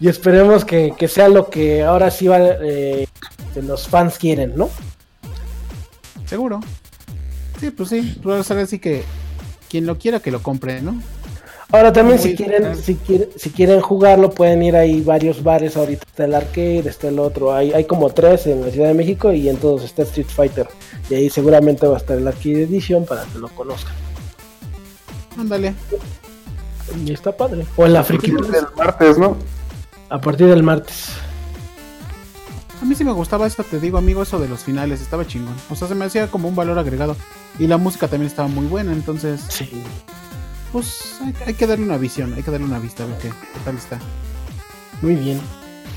Y 0.00 0.08
esperemos 0.08 0.64
que, 0.64 0.92
que 0.96 1.08
sea 1.08 1.28
lo 1.28 1.48
que 1.48 1.82
ahora 1.82 2.10
sí 2.10 2.26
va, 2.26 2.38
eh, 2.40 3.06
que 3.54 3.62
los 3.62 3.88
fans 3.88 4.18
quieren, 4.18 4.54
¿no? 4.56 4.68
Seguro. 6.26 6.60
Sí, 7.60 7.70
pues 7.70 7.88
sí, 7.88 8.18
pues 8.22 8.50
ahora 8.50 8.66
sí 8.66 8.78
que 8.78 9.04
quien 9.70 9.86
lo 9.86 9.98
quiera 9.98 10.20
que 10.20 10.30
lo 10.30 10.42
compre, 10.42 10.82
¿no? 10.82 11.00
Ahora 11.72 11.92
también 11.92 12.20
si 12.20 12.36
quieren, 12.36 12.76
si 12.76 12.94
quieren, 12.94 13.28
si 13.36 13.50
quieren 13.50 13.80
jugarlo, 13.80 14.30
pueden 14.30 14.62
ir 14.62 14.76
ahí 14.76 15.00
varios 15.00 15.42
bares, 15.42 15.76
ahorita 15.76 16.04
está 16.06 16.24
el 16.24 16.34
arcade, 16.34 16.88
está 16.88 17.08
el 17.08 17.18
otro, 17.18 17.52
hay, 17.52 17.72
hay 17.72 17.84
como 17.84 18.10
tres 18.10 18.46
en 18.46 18.60
la 18.60 18.70
Ciudad 18.70 18.88
de 18.88 18.94
México 18.94 19.32
y 19.32 19.48
en 19.48 19.56
todos 19.56 19.82
está 19.82 20.02
Street 20.02 20.28
Fighter. 20.28 20.68
Y 21.10 21.14
ahí 21.14 21.30
seguramente 21.30 21.86
va 21.86 21.94
a 21.94 21.98
estar 21.98 22.16
el 22.16 22.28
Arcade 22.28 22.62
Edition 22.64 23.04
para 23.04 23.24
que 23.24 23.38
lo 23.38 23.48
conozcan. 23.48 23.94
Ándale. 25.38 25.74
Y 27.04 27.12
está 27.12 27.36
padre. 27.36 27.66
O 27.76 27.84
en 27.86 27.92
la 27.92 28.02
Friki 28.04 28.30
El 28.30 28.36
Plus, 28.36 28.50
martes, 28.76 29.18
¿no? 29.18 29.36
a 30.08 30.20
partir 30.20 30.46
del 30.46 30.62
martes. 30.62 31.08
A 32.80 32.84
mí 32.84 32.94
sí 32.94 33.04
me 33.04 33.12
gustaba 33.12 33.46
esto, 33.46 33.64
te 33.64 33.80
digo, 33.80 33.98
amigo, 33.98 34.22
eso 34.22 34.38
de 34.38 34.48
los 34.48 34.60
finales, 34.62 35.00
estaba 35.00 35.26
chingón. 35.26 35.54
O 35.70 35.74
sea, 35.74 35.88
se 35.88 35.94
me 35.94 36.04
hacía 36.04 36.30
como 36.30 36.48
un 36.48 36.54
valor 36.54 36.78
agregado. 36.78 37.16
Y 37.58 37.66
la 37.66 37.76
música 37.78 38.06
también 38.06 38.28
estaba 38.30 38.48
muy 38.48 38.66
buena, 38.66 38.92
entonces, 38.92 39.40
Sí. 39.48 39.82
pues 40.72 41.16
hay, 41.22 41.34
hay 41.46 41.54
que 41.54 41.66
darle 41.66 41.84
una 41.86 41.96
visión, 41.96 42.34
hay 42.34 42.42
que 42.42 42.50
darle 42.50 42.66
una 42.66 42.78
vista 42.78 43.02
a 43.02 43.06
ver 43.06 43.18
qué, 43.18 43.28
qué 43.28 43.60
tal 43.64 43.76
está. 43.76 43.98
Muy 45.02 45.16
bien. 45.16 45.40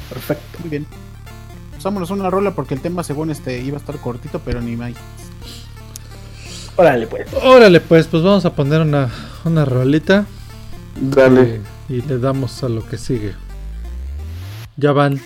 Perfecto. 0.09 0.57
Muy 0.61 0.69
bien. 0.69 0.87
Pues 1.71 1.83
vámonos 1.83 2.09
a 2.11 2.13
una 2.13 2.29
rola 2.29 2.51
porque 2.55 2.73
el 2.73 2.81
tema 2.81 3.03
según 3.03 3.29
este 3.29 3.59
iba 3.61 3.77
a 3.77 3.79
estar 3.79 3.97
cortito, 3.97 4.39
pero 4.39 4.59
ni 4.61 4.75
más. 4.75 4.93
Órale, 6.80 7.07
pues. 7.07 7.27
Órale, 7.43 7.82
pues, 7.82 8.07
pues 8.07 8.23
vamos 8.23 8.45
a 8.45 8.53
poner 8.53 8.80
una, 8.80 9.09
una 9.43 9.65
rolita 9.65 10.25
Dale. 11.01 11.59
y, 11.89 11.95
y 11.95 12.01
le 12.03 12.19
damos 12.19 12.63
a 12.63 12.69
lo 12.69 12.88
que 12.88 12.97
sigue. 12.97 13.34
Ya 14.77 14.93
van. 14.93 15.19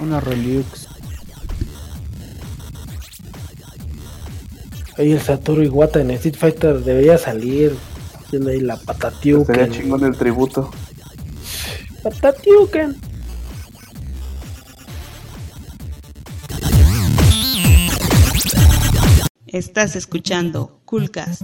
Una 0.00 0.18
Reliux. 0.18 0.88
Ahí 4.96 5.12
el 5.12 5.20
Satoru 5.20 5.62
Iwata 5.62 6.00
en 6.00 6.10
Street 6.12 6.36
Fighter 6.38 6.80
debería 6.80 7.18
salir. 7.18 7.76
Haciendo 8.24 8.48
ahí 8.48 8.60
la 8.60 8.76
Sería 8.76 8.86
patatiuken. 8.86 9.70
chingón 9.72 10.04
el 10.04 10.16
tributo. 10.16 10.70
Patatiuken. 12.02 12.96
Estás 19.52 19.96
escuchando 19.96 20.80
Coolcast. 20.84 21.42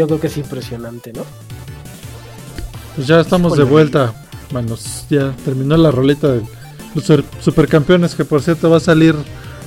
Yo 0.00 0.06
creo 0.06 0.18
que 0.18 0.28
es 0.28 0.36
impresionante, 0.38 1.12
¿no? 1.12 1.24
Pues 2.96 3.06
ya 3.06 3.20
estamos 3.20 3.54
de 3.58 3.64
vuelta, 3.64 4.14
manos. 4.50 5.04
Ya 5.10 5.34
terminó 5.44 5.76
la 5.76 5.90
roleta 5.90 6.28
de 6.28 6.40
los 6.94 7.04
super- 7.04 7.24
supercampeones, 7.38 8.14
que 8.14 8.24
por 8.24 8.40
cierto 8.40 8.70
va 8.70 8.78
a 8.78 8.80
salir 8.80 9.14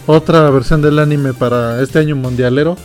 otra 0.08 0.50
versión 0.50 0.82
del 0.82 0.98
anime 0.98 1.34
para 1.36 1.80
este 1.84 2.00
año 2.00 2.16
mundialero. 2.16 2.76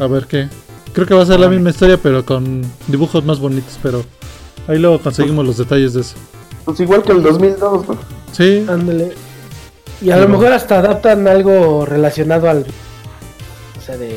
A 0.00 0.08
ver 0.08 0.26
qué. 0.26 0.48
Creo 0.92 1.06
que 1.06 1.14
va 1.14 1.22
a 1.22 1.26
ser 1.26 1.38
la 1.38 1.48
misma 1.48 1.70
historia, 1.70 1.98
pero 2.02 2.26
con 2.26 2.62
dibujos 2.88 3.24
más 3.24 3.38
bonitos, 3.38 3.78
pero 3.80 4.04
ahí 4.66 4.80
luego 4.80 4.98
conseguimos 4.98 5.46
los 5.46 5.58
detalles 5.58 5.94
de 5.94 6.00
eso. 6.00 6.16
Pues 6.64 6.80
igual 6.80 7.04
que 7.04 7.12
el 7.12 7.22
2002, 7.22 7.88
¿no? 7.88 7.96
Sí, 8.32 8.66
Ándale. 8.68 9.12
Y 10.02 10.10
a 10.10 10.16
Pero- 10.16 10.26
lo 10.26 10.36
mejor 10.36 10.52
hasta 10.52 10.80
adaptan 10.80 11.28
algo 11.28 11.86
relacionado 11.86 12.50
al. 12.50 12.66
O 13.78 13.80
sea, 13.86 13.96
de, 13.96 14.08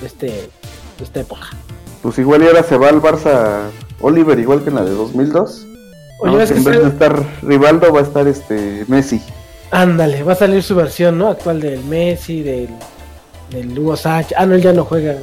de 0.00 0.06
este, 0.06 0.26
de 0.26 1.04
esta 1.04 1.20
época. 1.20 1.46
Pues 2.02 2.18
igual 2.18 2.42
y 2.42 2.46
ahora 2.46 2.62
se 2.62 2.76
va 2.78 2.88
al 2.88 3.00
Barça 3.02 3.70
Oliver, 4.00 4.38
igual 4.38 4.62
que 4.62 4.68
en 4.70 4.76
la 4.76 4.84
de 4.84 4.92
2002. 4.92 5.66
Oye, 6.20 6.32
¿no? 6.32 6.40
es 6.40 6.50
que 6.52 6.58
en 6.58 6.64
vez 6.64 6.76
se- 6.76 6.82
de 6.82 6.88
estar 6.88 7.22
Rivaldo 7.42 7.92
va 7.92 8.00
a 8.00 8.02
estar 8.02 8.26
este 8.28 8.84
Messi. 8.88 9.20
Ándale, 9.70 10.22
va 10.22 10.32
a 10.32 10.36
salir 10.36 10.62
su 10.62 10.74
versión, 10.74 11.18
¿no? 11.18 11.28
Actual 11.28 11.60
del 11.60 11.84
Messi, 11.84 12.42
del, 12.42 12.68
del 13.50 13.78
Hugo 13.78 13.96
Sánchez. 13.96 14.36
Ah, 14.38 14.46
no, 14.46 14.54
él 14.54 14.62
ya 14.62 14.72
no 14.72 14.84
juega. 14.84 15.16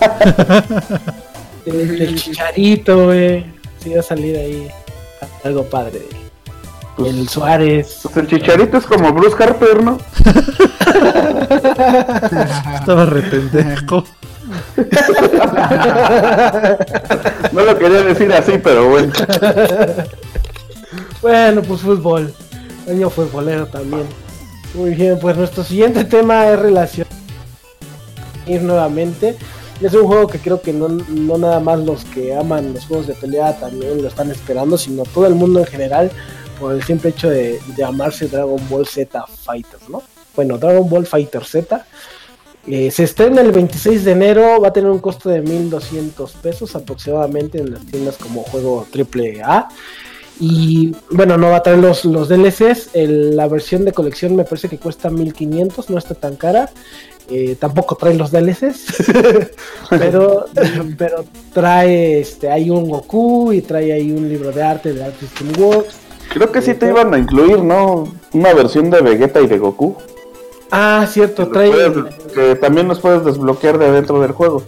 del, 1.66 1.98
del 1.98 2.14
Chicharito, 2.14 3.06
güey. 3.06 3.44
Sí, 3.82 3.92
va 3.94 4.00
a 4.00 4.02
salir 4.02 4.36
ahí 4.36 4.68
algo 5.44 5.64
padre. 5.64 6.02
Pues- 6.96 7.10
el 7.10 7.28
Suárez. 7.28 8.00
Pues 8.02 8.16
el 8.18 8.26
Chicharito 8.28 8.76
es 8.78 8.86
como 8.86 9.12
Bruce 9.12 9.42
Harper, 9.42 9.82
¿no? 9.82 9.98
estaba 12.78 13.06
rependejo. 13.06 14.04
No 17.52 17.62
lo 17.62 17.78
quería 17.78 18.02
decir 18.02 18.32
así, 18.32 18.58
pero 18.62 18.88
bueno. 18.88 19.12
Bueno, 21.20 21.62
pues 21.62 21.80
fútbol. 21.80 22.32
Año 22.88 23.10
futbolero 23.10 23.66
también. 23.66 24.06
Muy 24.74 24.94
bien, 24.94 25.18
pues 25.18 25.36
nuestro 25.36 25.64
siguiente 25.64 26.04
tema 26.04 26.48
es 26.48 26.58
relación 26.58 27.06
ir 28.46 28.62
nuevamente. 28.62 29.36
Es 29.80 29.94
un 29.94 30.06
juego 30.06 30.26
que 30.26 30.38
creo 30.38 30.60
que 30.60 30.72
no, 30.72 30.88
no 30.88 31.38
nada 31.38 31.60
más 31.60 31.78
los 31.80 32.04
que 32.04 32.34
aman 32.34 32.74
los 32.74 32.86
juegos 32.86 33.06
de 33.06 33.14
pelea 33.14 33.58
también 33.58 34.02
lo 34.02 34.08
están 34.08 34.30
esperando, 34.30 34.76
sino 34.76 35.04
todo 35.04 35.26
el 35.26 35.34
mundo 35.34 35.60
en 35.60 35.66
general 35.66 36.10
por 36.58 36.72
el 36.72 36.82
simple 36.82 37.10
hecho 37.10 37.30
de, 37.30 37.60
llamarse 37.76 38.26
Dragon 38.26 38.60
Ball 38.68 38.86
Z 38.86 39.24
Fighters, 39.44 39.88
¿no? 39.88 40.02
Bueno, 40.34 40.58
Dragon 40.58 40.88
Ball 40.88 41.06
Fighter 41.06 41.44
Z. 41.44 41.84
Eh, 42.70 42.90
se 42.90 43.04
estrena 43.04 43.40
el 43.40 43.52
26 43.52 44.04
de 44.04 44.12
enero, 44.12 44.60
va 44.60 44.68
a 44.68 44.72
tener 44.72 44.90
un 44.90 44.98
costo 44.98 45.30
de 45.30 45.40
1200 45.40 46.32
pesos 46.32 46.76
aproximadamente 46.76 47.58
en 47.58 47.72
las 47.72 47.80
tiendas 47.86 48.16
como 48.16 48.42
juego 48.42 48.86
AAA. 48.92 49.68
Y 50.40 50.92
bueno, 51.10 51.36
no 51.36 51.50
va 51.50 51.56
a 51.56 51.62
traer 51.62 51.78
los, 51.78 52.04
los 52.04 52.28
DLCs. 52.28 52.90
el- 52.94 53.34
la 53.36 53.48
versión 53.48 53.84
de 53.84 53.92
colección 53.92 54.36
me 54.36 54.44
parece 54.44 54.68
que 54.68 54.78
cuesta 54.78 55.10
1500, 55.10 55.90
no 55.90 55.98
está 55.98 56.14
tan 56.14 56.36
cara. 56.36 56.70
Eh, 57.30 57.56
tampoco 57.60 57.94
trae 57.96 58.14
los 58.14 58.30
DLCs, 58.30 59.04
pero, 59.90 60.46
pero 60.96 61.24
trae 61.52 62.20
este, 62.20 62.50
hay 62.50 62.70
un 62.70 62.88
Goku 62.88 63.52
y 63.52 63.60
trae 63.60 63.92
ahí 63.92 64.10
un 64.12 64.28
libro 64.28 64.50
de 64.50 64.62
arte 64.62 64.94
de 64.94 65.04
Artist 65.04 65.36
Works. 65.58 65.96
Creo 66.32 66.50
que 66.52 66.62
sí 66.62 66.72
te 66.74 66.88
iban 66.88 67.12
a 67.12 67.18
incluir, 67.18 67.58
¿no? 67.62 68.04
Una 68.32 68.54
versión 68.54 68.88
de 68.90 69.00
Vegeta 69.02 69.40
y 69.42 69.46
de 69.46 69.58
Goku. 69.58 69.96
Ah, 70.70 71.06
cierto, 71.10 71.48
trae. 71.48 71.70
puedes- 71.70 72.14
que 72.34 72.54
también 72.56 72.88
los 72.88 73.00
puedes 73.00 73.24
desbloquear 73.24 73.78
de 73.78 73.90
dentro 73.92 74.20
del 74.20 74.32
juego. 74.32 74.62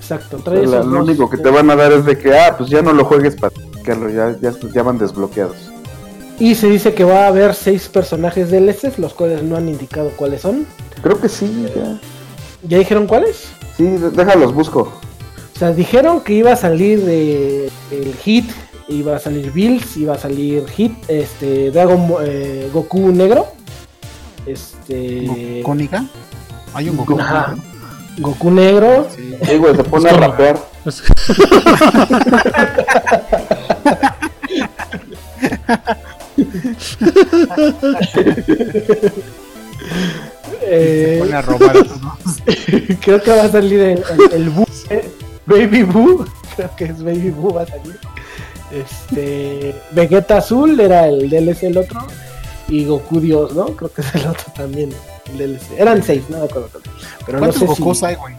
Exacto, 0.00 0.38
trae 0.38 0.64
esos 0.64 0.84
lo 0.86 0.98
dos, 0.98 1.08
único 1.08 1.30
que 1.30 1.38
te 1.38 1.50
van 1.50 1.70
a 1.70 1.76
dar 1.76 1.92
es 1.92 2.04
de 2.04 2.18
que, 2.18 2.36
ah, 2.38 2.54
pues 2.56 2.68
ya 2.70 2.82
no 2.82 2.92
lo 2.92 3.04
juegues 3.04 3.36
para 3.36 3.52
desbloquearlo, 3.54 4.10
ya, 4.10 4.36
ya, 4.40 4.52
ya 4.74 4.82
van 4.82 4.98
desbloqueados. 4.98 5.56
Y 6.38 6.54
se 6.56 6.68
dice 6.68 6.92
que 6.94 7.04
va 7.04 7.24
a 7.24 7.28
haber 7.28 7.54
seis 7.54 7.88
personajes 7.88 8.50
DLCs, 8.50 8.98
los 8.98 9.14
cuales 9.14 9.42
no 9.42 9.56
han 9.56 9.68
indicado 9.68 10.10
cuáles 10.16 10.42
son. 10.42 10.66
Creo 11.02 11.20
que 11.20 11.28
sí, 11.28 11.66
ya. 11.74 11.98
¿Ya 12.68 12.78
dijeron 12.78 13.06
cuáles? 13.06 13.48
Sí, 13.76 13.84
déjalos 13.84 14.52
busco. 14.52 14.92
O 15.54 15.58
sea, 15.58 15.72
dijeron 15.72 16.20
que 16.20 16.32
iba 16.34 16.52
a 16.52 16.56
salir 16.56 17.00
de 17.04 17.70
el 17.90 18.14
Hit, 18.24 18.50
iba 18.88 19.16
a 19.16 19.18
salir 19.18 19.52
Bills, 19.52 19.96
iba 19.96 20.14
a 20.14 20.18
salir 20.18 20.66
Hit, 20.68 20.92
este 21.08 21.70
Dragon 21.70 22.14
eh, 22.24 22.68
Goku 22.72 23.12
negro, 23.12 23.46
este 24.46 25.60
¿Cónica? 25.64 26.04
Hay 26.74 26.88
un 26.88 26.96
Goku. 26.96 27.18
Ajá. 27.20 27.54
Goku 28.18 28.50
negro, 28.50 29.08
Sí. 29.14 29.34
Sí, 29.42 29.56
güey, 29.56 29.74
se 29.76 29.84
pone 29.84 30.10
a 30.10 30.12
rapear. 30.16 30.58
Es- 30.84 31.02
eh, 40.64 41.16
Pone 41.20 41.34
a 41.34 41.42
robar 41.42 41.70
a 41.76 41.84
todos. 41.84 42.00
creo 43.00 43.22
que 43.22 43.30
va 43.30 43.42
a 43.44 43.48
salir 43.50 43.80
el, 43.80 43.98
el- 43.98 44.32
el 44.32 44.50
Boo, 44.50 44.66
eh, 44.90 45.10
Baby 45.46 45.82
Boo, 45.82 46.24
creo 46.56 46.70
que 46.76 46.84
es 46.84 47.02
Baby 47.02 47.30
Boo 47.30 47.54
va 47.54 47.62
a 47.62 47.66
salir. 47.66 47.98
Este 48.70 49.74
Vegeta 49.90 50.38
azul 50.38 50.80
era 50.80 51.06
el 51.06 51.28
DLC 51.28 51.64
el 51.64 51.76
otro 51.76 52.00
y 52.74 52.84
Goku 52.86 53.20
Dios, 53.20 53.54
¿no? 53.54 53.66
Creo 53.66 53.92
que 53.92 54.00
es 54.02 54.14
el 54.14 54.26
otro 54.26 54.52
también. 54.56 54.90
El 55.32 55.38
DLC. 55.38 55.78
Eran 55.78 56.02
seis, 56.02 56.22
no 56.28 56.38
me 56.38 56.44
acuerdo. 56.44 56.68
Pero 57.26 57.38
no 57.38 57.38
¿Cuántos 57.40 57.60
sé 57.60 57.66
Gokus 57.66 57.98
si 57.98 58.04
hay, 58.06 58.14
güey? 58.16 58.34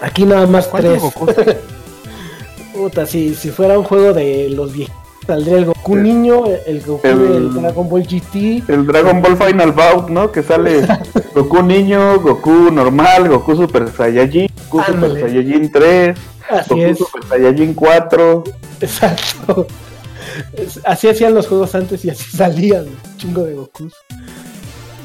aquí 0.00 0.24
nada 0.24 0.46
más 0.46 0.66
¿Cuántos 0.68 1.12
tres. 1.34 1.56
Puta, 2.74 3.04
si, 3.06 3.34
si 3.34 3.50
fuera 3.50 3.78
un 3.78 3.84
juego 3.84 4.12
de 4.14 4.48
los 4.48 4.72
viejitos, 4.72 4.96
saldría 5.26 5.58
el 5.58 5.66
Goku 5.66 5.94
El- 5.94 6.02
niño, 6.02 6.44
el 6.66 6.80
Goku 6.80 7.06
el- 7.06 7.28
del 7.28 7.54
Dragon 7.54 7.88
Ball 7.88 8.02
GT. 8.06 8.62
El 8.68 8.86
Dragon 8.86 9.20
Ball 9.20 9.36
Final 9.36 9.72
Bout, 9.72 10.08
¿no? 10.08 10.32
Que 10.32 10.42
sale 10.42 10.86
Goku 11.34 11.62
niño, 11.62 12.18
Goku 12.20 12.70
normal, 12.72 13.28
Goku 13.28 13.54
Super 13.56 13.90
Saiyajin, 13.94 14.48
Goku 14.70 14.84
Super. 14.92 15.20
Saiyajin 15.20 15.70
3, 15.70 16.18
Así 16.48 16.68
Goku 16.70 16.80
es, 16.82 16.98
Super 16.98 17.22
Saiyajin 17.28 17.74
4. 17.74 18.44
exacto. 18.80 19.66
Así 20.84 21.08
hacían 21.08 21.34
los 21.34 21.46
juegos 21.48 21.74
antes 21.74 22.04
y 22.04 22.10
así 22.10 22.30
salían, 22.36 22.86
chingo 23.16 23.42
de 23.44 23.54
Gokus. 23.54 23.92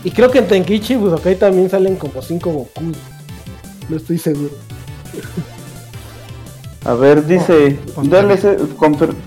Y 0.03 0.11
creo 0.11 0.31
que 0.31 0.39
en 0.39 0.47
Tenkichi 0.47 0.93
y 0.93 0.97
Budokai 0.97 1.35
también 1.35 1.69
salen 1.69 1.95
como 1.95 2.21
cinco 2.21 2.51
Gokus. 2.51 2.97
No 3.89 3.97
estoy 3.97 4.17
seguro. 4.17 4.51
A 6.85 6.93
ver, 6.93 7.25
dice 7.25 7.79
Oh, 7.95 8.01
pues, 8.03 8.09
DLC, 8.09 8.57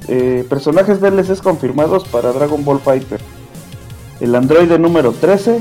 eh, 0.08 0.46
personajes 0.48 1.00
DLCs 1.00 1.42
confirmados 1.42 2.04
para 2.08 2.32
Dragon 2.32 2.64
Ball 2.64 2.80
Fighter. 2.80 3.20
El 4.20 4.34
androide 4.34 4.78
número 4.78 5.12
13, 5.12 5.60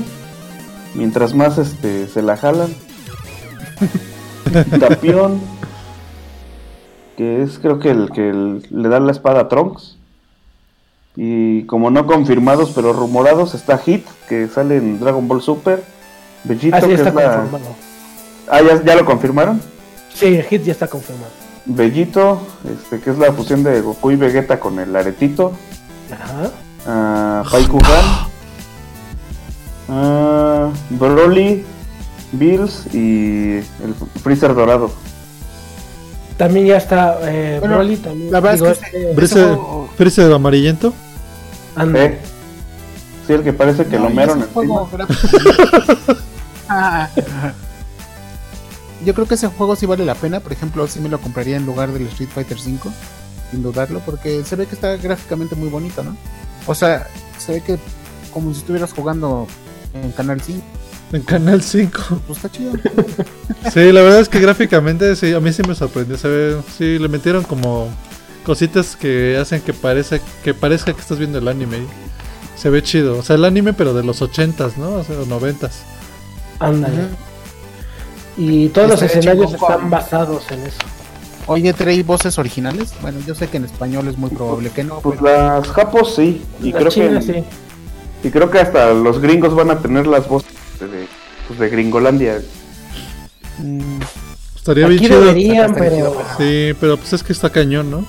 mientras 0.94 1.34
más 1.34 1.58
este 1.58 2.06
se 2.08 2.22
la 2.22 2.36
jalan. 2.36 2.74
Tapión, 4.78 5.40
que 7.16 7.42
es 7.42 7.58
creo 7.58 7.78
que 7.78 7.90
el 7.90 8.10
que 8.10 8.28
el- 8.30 8.66
le 8.70 8.88
da 8.88 9.00
la 9.00 9.12
espada 9.12 9.40
a 9.40 9.48
Trunks. 9.48 9.96
Y 11.16 11.64
como 11.64 11.90
no 11.90 12.06
confirmados 12.06 12.72
pero 12.74 12.92
rumorados 12.92 13.54
está 13.54 13.78
Hit, 13.78 14.06
que 14.28 14.48
sale 14.48 14.76
en 14.76 15.00
Dragon 15.00 15.26
Ball 15.26 15.42
Super. 15.42 15.82
Vegito, 16.44 16.76
Así 16.76 16.86
que 16.88 16.94
está 16.94 17.08
es 17.10 17.14
la... 17.14 17.36
confirmado. 17.36 17.74
Ah, 18.48 18.60
¿ya, 18.62 18.82
ya 18.82 18.94
lo 18.96 19.04
confirmaron. 19.04 19.60
Sí, 20.14 20.26
el 20.26 20.42
hit 20.44 20.62
ya 20.64 20.72
está 20.72 20.86
confirmado. 20.88 21.30
Bellito, 21.66 22.40
este, 22.68 22.98
que 23.00 23.10
es 23.10 23.18
la 23.18 23.32
fusión 23.32 23.62
de 23.62 23.80
Goku 23.80 24.10
y 24.12 24.16
Vegeta 24.16 24.58
con 24.58 24.78
el 24.80 24.94
aretito. 24.96 25.52
Ajá. 26.10 26.50
Ah, 26.86 27.42
Paikugan. 27.50 28.04
Ah, 29.88 30.70
Broly, 30.90 31.64
Bills 32.32 32.86
y 32.94 33.56
el 33.58 33.94
Freezer 34.22 34.54
dorado. 34.54 34.90
También 36.36 36.66
ya 36.66 36.76
está 36.78 37.18
eh, 37.30 37.58
Bueno, 37.60 37.76
Broly 37.76 37.96
también. 37.96 38.32
la 38.32 38.40
verdad 38.40 38.70
es 38.72 38.78
que 38.78 38.86
este, 38.86 39.14
Brice, 39.14 39.34
juego- 39.44 39.79
Brice 39.98 40.26
de 40.26 40.34
amarillento. 40.34 40.94
anda. 41.76 42.04
¿Eh? 42.04 42.18
Sí, 43.26 43.32
el 43.34 43.42
que 43.42 43.52
parece 43.52 43.86
que 43.86 43.98
No, 43.98 44.08
lo 44.08 44.22
ese 44.22 44.46
juego 44.52 44.88
Ah. 46.68 47.08
Yo 49.04 49.14
creo 49.14 49.26
que 49.26 49.34
ese 49.34 49.48
juego 49.48 49.76
sí 49.76 49.86
vale 49.86 50.04
la 50.04 50.14
pena. 50.14 50.40
Por 50.40 50.52
ejemplo, 50.52 50.86
sí 50.86 51.00
me 51.00 51.08
lo 51.08 51.20
compraría 51.20 51.56
en 51.56 51.66
lugar 51.66 51.92
del 51.92 52.06
Street 52.08 52.28
Fighter 52.32 52.56
V, 52.58 52.78
sin 53.50 53.62
dudarlo, 53.62 54.00
porque 54.00 54.44
se 54.44 54.56
ve 54.56 54.66
que 54.66 54.74
está 54.74 54.96
gráficamente 54.96 55.56
muy 55.56 55.68
bonito, 55.68 56.02
¿no? 56.02 56.16
O 56.66 56.74
sea, 56.74 57.06
se 57.38 57.52
ve 57.52 57.60
que 57.62 57.78
como 58.32 58.52
si 58.52 58.60
estuvieras 58.60 58.92
jugando 58.92 59.46
en 59.94 60.12
Canal 60.12 60.40
5. 60.40 60.62
En 61.12 61.22
Canal 61.22 61.62
5. 61.62 62.20
Pues 62.26 62.38
está 62.38 62.50
chido. 62.50 62.72
Sí, 63.74 63.92
la 63.92 64.00
verdad 64.00 64.20
es 64.20 64.28
que 64.30 64.40
gráficamente 64.40 65.14
sí, 65.16 65.34
a 65.34 65.40
mí 65.40 65.52
sí 65.52 65.62
me 65.68 65.74
sorprendió. 65.74 66.16
Se 66.16 66.28
ve, 66.28 66.56
sí, 66.78 66.98
le 66.98 67.08
metieron 67.08 67.44
como 67.44 67.88
cositas 68.50 68.96
que 68.96 69.38
hacen 69.40 69.60
que 69.60 69.72
parece 69.72 70.20
que 70.42 70.54
parezca 70.54 70.92
que 70.92 71.00
estás 71.00 71.18
viendo 71.18 71.38
el 71.38 71.46
anime. 71.46 71.78
Se 72.56 72.68
ve 72.68 72.82
chido. 72.82 73.16
O 73.18 73.22
sea, 73.22 73.36
el 73.36 73.44
anime 73.44 73.72
pero 73.74 73.94
de 73.94 74.02
los 74.02 74.20
80s, 74.22 74.76
¿no? 74.76 74.88
O 74.96 75.04
sea, 75.04 75.14
los 75.14 75.28
90s. 75.28 75.70
Ándale. 76.58 77.04
Y 78.36 78.68
todos 78.70 78.88
los 78.90 79.02
escenarios 79.02 79.52
están 79.54 79.88
basados 79.88 80.50
en 80.50 80.60
eso. 80.66 80.78
Oye, 81.46 81.72
¿trae 81.72 82.02
voces 82.02 82.38
originales? 82.38 82.92
Bueno, 83.02 83.18
yo 83.24 83.36
sé 83.36 83.46
que 83.46 83.58
en 83.58 83.66
español 83.66 84.08
es 84.08 84.18
muy 84.18 84.30
probable 84.30 84.70
que 84.70 84.82
no. 84.82 84.98
Pues 84.98 85.20
pero- 85.22 85.36
las 85.60 85.68
japos 85.68 86.16
sí. 86.16 86.42
Y 86.60 86.72
La 86.72 86.78
creo 86.78 86.90
China, 86.90 87.20
que 87.20 87.32
sí. 87.32 87.44
y 88.24 88.30
creo 88.30 88.50
que 88.50 88.58
hasta 88.58 88.90
los 88.92 89.20
gringos 89.20 89.54
van 89.54 89.70
a 89.70 89.78
tener 89.78 90.08
las 90.08 90.26
voces 90.28 90.50
de, 90.80 91.06
pues, 91.46 91.60
de 91.60 91.68
Gringolandia. 91.68 92.42
Mm, 93.58 94.00
Estaría 94.56 94.86
Aquí 94.86 94.98
bien 94.98 95.10
chido. 95.10 95.20
deberían, 95.24 95.74
pero... 95.74 95.96
chido, 95.96 96.16
Sí, 96.36 96.74
pero 96.80 96.96
pues 96.98 97.12
es 97.14 97.22
que 97.22 97.32
está 97.32 97.48
cañón, 97.50 97.90
¿no? 97.90 98.04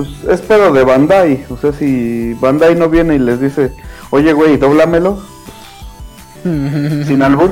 Pues 0.00 0.40
es 0.40 0.46
pedo 0.46 0.72
de 0.72 0.84
Bandai. 0.84 1.44
O 1.50 1.56
sea, 1.56 1.72
si 1.72 2.34
Bandai 2.34 2.74
no 2.74 2.88
viene 2.88 3.16
y 3.16 3.18
les 3.18 3.40
dice, 3.40 3.72
oye, 4.10 4.32
güey, 4.32 4.56
doblámelo. 4.56 5.22
Sin 6.42 7.22
albur. 7.22 7.50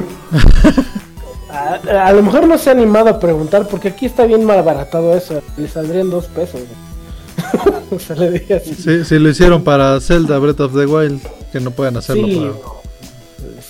A, 1.51 2.07
a 2.07 2.12
lo 2.12 2.22
mejor 2.22 2.46
no 2.46 2.57
se 2.59 2.70
ha 2.70 2.72
animado 2.72 3.11
a 3.11 3.20
preguntar 3.20 3.66
porque 3.68 3.88
aquí 3.88 4.07
está 4.07 4.24
bien 4.24 4.44
mal 4.44 4.62
baratado 4.62 5.14
eso. 5.14 5.42
Le 5.57 5.68
saldrían 5.68 6.11
dos 6.11 6.26
pesos. 6.26 6.61
güey. 6.61 6.88
o 7.90 7.99
sea, 7.99 8.16
le 8.16 8.30
dije 8.30 8.55
así. 8.55 8.74
Sí, 8.74 9.05
sí 9.05 9.18
lo 9.18 9.28
hicieron 9.28 9.62
para 9.64 10.01
Zelda 10.01 10.38
Breath 10.38 10.61
of 10.61 10.74
the 10.74 10.86
Wild, 10.86 11.20
que 11.53 11.61
no 11.61 11.70
pueden 11.70 11.96
hacerlo 11.96 12.26
Sí, 12.26 12.53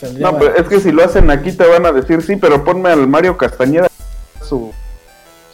para... 0.00 0.12
no, 0.18 0.38
pero 0.38 0.56
es 0.56 0.68
que 0.68 0.80
si 0.80 0.92
lo 0.92 1.04
hacen 1.04 1.30
aquí 1.30 1.52
te 1.52 1.66
van 1.66 1.86
a 1.86 1.92
decir, 1.92 2.22
sí, 2.22 2.36
pero 2.36 2.64
ponme 2.64 2.90
al 2.90 3.06
Mario 3.08 3.36
Castañeda 3.36 3.88
su, 4.46 4.72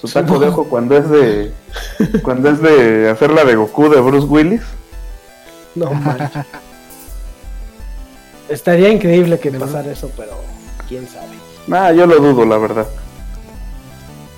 su 0.07 0.15
taco 0.15 0.39
de 0.39 0.49
ojo 0.49 0.65
cuando 0.65 0.97
es 0.97 1.09
de 1.09 1.53
cuando 2.23 2.51
es 2.51 2.61
de 2.61 3.09
hacer 3.11 3.31
la 3.31 3.45
de 3.45 3.57
Goku 3.57 3.89
de 3.89 4.01
Bruce 4.01 4.27
Willis. 4.27 4.63
No 5.75 5.91
manches. 5.93 6.31
Estaría 8.49 8.91
increíble 8.91 9.39
que 9.39 9.51
pasara 9.53 9.91
eso, 9.91 10.11
pero 10.17 10.33
quién 10.89 11.09
sabe. 11.09 11.29
Nah, 11.67 11.91
yo 11.93 12.07
lo 12.07 12.17
dudo, 12.17 12.45
la 12.45 12.59
verdad. 12.59 12.87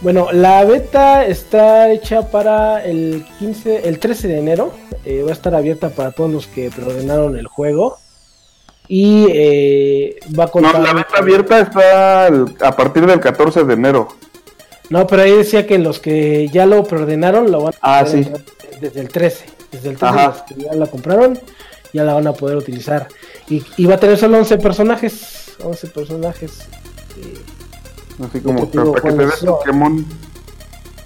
Bueno, 0.01 0.29
la 0.31 0.64
beta 0.64 1.25
está 1.27 1.91
hecha 1.91 2.31
para 2.31 2.85
el 2.85 3.27
15, 3.39 3.89
el 3.89 3.99
13 3.99 4.29
de 4.29 4.39
enero. 4.39 4.73
Eh, 5.05 5.23
va 5.23 5.31
a 5.31 5.33
estar 5.33 5.55
abierta 5.55 5.91
para 5.91 6.12
todos 6.12 6.31
los 6.31 6.47
que 6.47 6.71
preordenaron 6.71 7.37
el 7.37 7.47
juego. 7.49 7.99
Y 8.89 9.27
eh, 9.31 10.17
va 10.39 10.45
a 10.45 10.47
No, 10.47 10.53
contar. 10.53 10.81
la 10.81 10.93
beta 10.93 11.19
abierta 11.19 11.59
está 11.59 12.27
a 12.29 12.77
partir 12.77 13.05
del 13.07 13.19
14 13.19 13.64
de 13.64 13.75
enero. 13.75 14.09
No, 14.91 15.07
pero 15.07 15.22
ahí 15.22 15.32
decía 15.32 15.66
que 15.66 15.78
los 15.78 15.99
que 15.99 16.49
ya 16.49 16.64
lo 16.66 16.84
preordenaron 16.84 17.51
lo 17.51 17.62
van 17.62 17.74
a 17.80 17.99
Ah, 18.01 18.07
sí. 18.07 18.26
desde 18.80 19.01
el 19.01 19.09
13. 19.09 19.45
Desde 19.72 19.91
el 19.91 19.97
13 19.97 20.14
Ajá. 20.14 20.28
los 20.28 20.43
que 20.43 20.55
ya 20.64 20.72
la 20.74 20.87
compraron 20.87 21.39
ya 21.93 22.05
la 22.05 22.14
van 22.14 22.26
a 22.26 22.32
poder 22.32 22.57
utilizar. 22.57 23.09
Y, 23.49 23.64
y 23.76 23.87
va 23.87 23.95
a 23.95 23.99
tener 23.99 24.18
solo 24.18 24.39
11 24.39 24.59
personajes. 24.59 25.55
11 25.62 25.87
personajes. 25.89 26.59
eh, 27.18 27.34
Así 28.28 28.41
como 28.41 28.66
digo, 28.66 28.93
para 28.93 29.03
que 29.03 29.09
te 29.11 29.14
¿cuáles 29.16 29.30
des? 29.41 29.51
Pokémon 29.51 30.07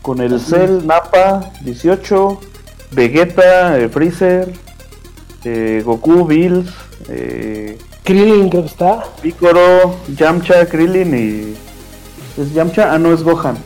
con 0.02 0.20
el 0.20 0.40
Cell, 0.40 0.84
Napa, 0.86 1.52
18, 1.62 2.40
Vegeta, 2.92 3.78
eh, 3.78 3.88
Freezer, 3.88 4.52
eh, 5.44 5.82
Goku, 5.84 6.24
Bills, 6.26 6.68
eh, 7.08 7.78
Krillin 8.04 8.48
creo 8.48 8.62
que 8.62 8.68
está. 8.68 9.04
Piccolo, 9.22 9.96
Yamcha, 10.16 10.66
Krillin 10.66 11.14
y... 11.14 11.69
¿Es 12.38 12.52
Yamcha? 12.54 12.92
Ah, 12.92 12.98
no, 12.98 13.12
es 13.12 13.22
Gohan. 13.22 13.56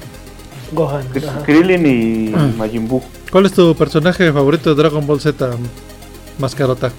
Gohan. 0.72 1.06
Kr- 1.12 1.28
ajá. 1.28 1.42
Krillin 1.44 1.86
y 1.86 2.34
Ah. 2.34 2.50
Majin 2.56 2.88
Buu. 2.88 3.02
¿Cuál 3.30 3.46
es 3.46 3.52
tu 3.52 3.74
personaje 3.74 4.32
favorito 4.32 4.70
de 4.74 4.76
Dragon 4.82 5.06
Ball 5.06 5.20
Z, 5.20 5.50
Mascarota? 6.38 6.90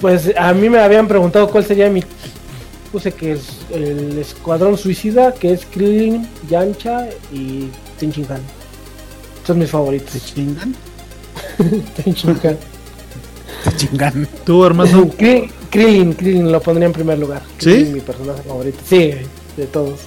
Pues 0.00 0.32
a 0.36 0.52
mí 0.52 0.68
me 0.68 0.78
habían 0.78 1.08
preguntado 1.08 1.48
cuál 1.50 1.64
sería 1.64 1.88
mi. 1.88 2.02
Puse 2.92 3.12
que 3.12 3.32
es 3.32 3.42
el 3.72 4.18
Escuadrón 4.18 4.76
Suicida, 4.76 5.32
que 5.32 5.52
es 5.52 5.64
Krillin, 5.66 6.26
Yancha 6.48 7.06
y 7.32 7.68
Tenchinhan. 7.98 8.40
Son 9.46 9.58
mis 9.58 9.66
¿Te 9.66 9.72
favoritos. 9.72 10.24
chingan? 10.34 10.74
Tenchinhan. 11.96 12.58
Te 13.64 13.76
chingan. 13.76 14.28
¿Tú, 14.44 14.64
Armando? 14.64 15.04
Kri- 15.18 15.50
Krillin, 15.70 16.14
Krillin 16.14 16.50
lo 16.50 16.60
pondría 16.60 16.86
en 16.86 16.92
primer 16.92 17.18
lugar. 17.18 17.42
¿Sí? 17.58 17.64
Krillin, 17.70 17.92
mi 17.94 18.00
personaje 18.00 18.42
favorito. 18.42 18.78
Sí, 18.88 19.12
de 19.56 19.66
todos. 19.66 20.00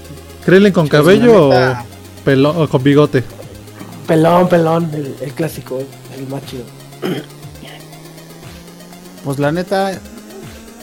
¿Krillin 0.45 0.71
con 0.73 0.87
cabello 0.87 1.49
o, 1.49 2.63
o 2.63 2.67
con 2.69 2.83
bigote? 2.83 3.23
Pelón, 4.07 4.49
pelón, 4.49 4.89
el, 4.93 5.15
el 5.21 5.33
clásico, 5.33 5.81
el 6.17 6.27
más 6.27 6.45
chido. 6.45 6.63
Pues 9.23 9.39
la 9.39 9.51
neta, 9.51 9.91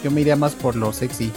yo 0.03 0.11
me 0.11 0.23
iría 0.23 0.37
más 0.37 0.53
por 0.55 0.77
lo 0.77 0.93
sexy. 0.93 1.31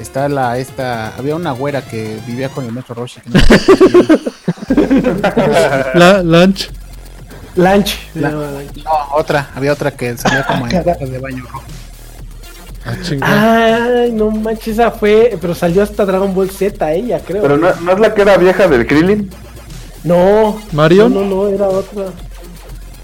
Está 0.00 0.28
la 0.28 0.58
esta. 0.58 1.14
Había 1.16 1.34
una 1.36 1.50
güera 1.52 1.82
que 1.82 2.18
vivía 2.26 2.48
con 2.48 2.64
el 2.64 2.72
metro 2.72 2.94
Roshi. 2.94 3.20
no 3.26 3.40
La, 5.94 6.22
Lunch. 6.22 6.70
Lunch. 7.56 7.98
La- 8.14 8.30
no, 8.30 8.44
otra, 9.14 9.50
había 9.54 9.72
otra 9.72 9.90
que 9.90 10.16
salía 10.16 10.46
como 10.46 10.66
en 10.68 10.82
traje 10.82 11.04
de 11.06 11.18
baño 11.18 11.44
rojo. 11.50 11.64
Ah. 13.20 13.88
Ay, 14.04 14.12
no 14.12 14.30
manches, 14.30 14.68
esa 14.74 14.90
fue. 14.90 15.36
Pero 15.40 15.54
salió 15.54 15.82
hasta 15.82 16.04
Dragon 16.04 16.34
Ball 16.34 16.50
Z 16.50 16.92
ella, 16.92 17.20
creo. 17.26 17.42
Pero 17.42 17.56
no, 17.56 17.72
no 17.74 17.92
es 17.92 17.98
la 18.00 18.14
que 18.14 18.22
era 18.22 18.36
vieja 18.36 18.66
del 18.68 18.86
Krillin. 18.86 19.30
No. 20.04 20.60
¿Marion? 20.72 21.12
No, 21.12 21.20
no, 21.24 21.44
no, 21.44 21.48
era 21.48 21.68
otra. 21.68 22.06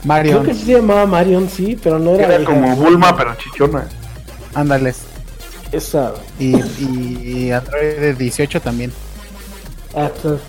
Mario, 0.04 0.40
Creo 0.40 0.42
que 0.44 0.54
sí 0.54 0.66
se 0.66 0.72
llamaba 0.74 1.06
Marion, 1.06 1.48
sí, 1.48 1.78
pero 1.82 1.98
no 1.98 2.14
era, 2.14 2.34
Era 2.34 2.44
como 2.44 2.76
Bulma, 2.76 3.16
pero 3.16 3.34
chichona. 3.36 3.86
ándales. 4.54 4.98
Esa. 5.72 6.12
Y, 6.38 6.56
y 6.80 7.50
Android 7.50 7.98
de 7.98 8.14
18 8.14 8.60
también. 8.60 8.92
Ah, 9.96 10.10
pues, 10.22 10.40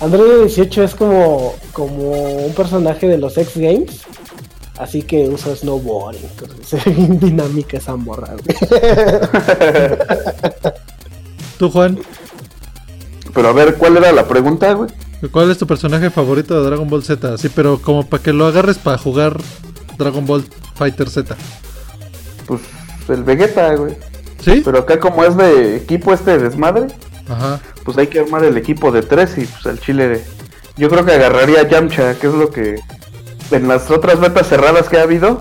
Android 0.00 0.42
18 0.44 0.82
es 0.84 0.94
como, 0.94 1.54
como 1.72 2.10
un 2.46 2.52
personaje 2.54 3.08
de 3.08 3.16
los 3.18 3.36
X 3.38 3.56
Games. 3.56 4.02
Así 4.78 5.02
que 5.02 5.28
usa 5.28 5.56
snowboard. 5.56 6.16
Entonces, 6.16 6.68
se 6.68 6.76
ve 6.90 6.96
bien 6.96 7.18
dinámica 7.18 7.76
esa 7.78 7.96
morra. 7.96 8.32
güey. 8.32 8.56
¿Tú, 11.58 11.70
Juan? 11.70 11.98
Pero 13.34 13.48
a 13.48 13.52
ver, 13.52 13.74
¿cuál 13.76 13.96
era 13.96 14.12
la 14.12 14.26
pregunta, 14.26 14.72
güey? 14.72 14.90
¿Cuál 15.30 15.50
es 15.50 15.58
tu 15.58 15.66
personaje 15.66 16.10
favorito 16.10 16.60
de 16.60 16.66
Dragon 16.68 16.88
Ball 16.88 17.02
Z? 17.02 17.38
Sí, 17.38 17.48
pero 17.54 17.80
como 17.80 18.06
para 18.06 18.22
que 18.22 18.32
lo 18.32 18.46
agarres 18.46 18.78
para 18.78 18.98
jugar 18.98 19.38
Dragon 19.98 20.26
Ball 20.26 20.44
Fighter 20.74 21.08
Z. 21.08 21.34
Pues 22.46 22.60
el 23.08 23.24
Vegeta, 23.24 23.74
güey. 23.76 23.96
¿Sí? 24.42 24.62
Pero 24.64 24.80
acá 24.80 25.00
como 25.00 25.24
es 25.24 25.36
de 25.36 25.76
equipo 25.76 26.12
este 26.12 26.38
desmadre, 26.38 26.86
Ajá. 27.28 27.60
pues 27.84 27.96
hay 27.98 28.06
que 28.08 28.20
armar 28.20 28.44
el 28.44 28.56
equipo 28.56 28.92
de 28.92 29.02
tres 29.02 29.36
y 29.38 29.44
pues 29.46 29.66
al 29.66 29.80
chile 29.80 30.08
de... 30.08 30.24
Yo 30.76 30.90
creo 30.90 31.04
que 31.04 31.12
agarraría 31.12 31.60
a 31.60 31.68
Yamcha, 31.68 32.14
que 32.18 32.26
es 32.26 32.34
lo 32.34 32.50
que 32.50 32.76
en 33.50 33.68
las 33.68 33.90
otras 33.90 34.20
betas 34.20 34.48
cerradas 34.48 34.88
que 34.88 34.98
ha 34.98 35.02
habido, 35.02 35.38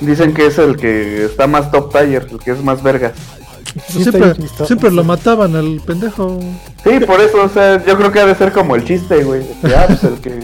dicen 0.00 0.34
que 0.34 0.46
es 0.46 0.58
el 0.58 0.76
que 0.76 1.24
está 1.24 1.46
más 1.46 1.70
top 1.70 1.92
tier, 1.92 2.26
el 2.30 2.38
que 2.38 2.52
es 2.52 2.62
más 2.62 2.82
vergas. 2.82 3.12
Sí, 3.88 4.02
siempre 4.02 4.34
siempre 4.66 4.90
lo 4.90 5.02
mataban 5.02 5.56
al 5.56 5.80
pendejo. 5.86 6.38
Sí, 6.84 7.00
por 7.06 7.20
eso, 7.20 7.42
o 7.44 7.48
sea, 7.48 7.82
yo 7.84 7.96
creo 7.96 8.12
que 8.12 8.20
ha 8.20 8.26
de 8.26 8.34
ser 8.34 8.52
como 8.52 8.76
el 8.76 8.84
chiste, 8.84 9.24
güey. 9.24 9.46
que, 9.62 9.74
ah, 9.74 9.84
pues 9.86 10.04
el 10.04 10.20
que, 10.20 10.40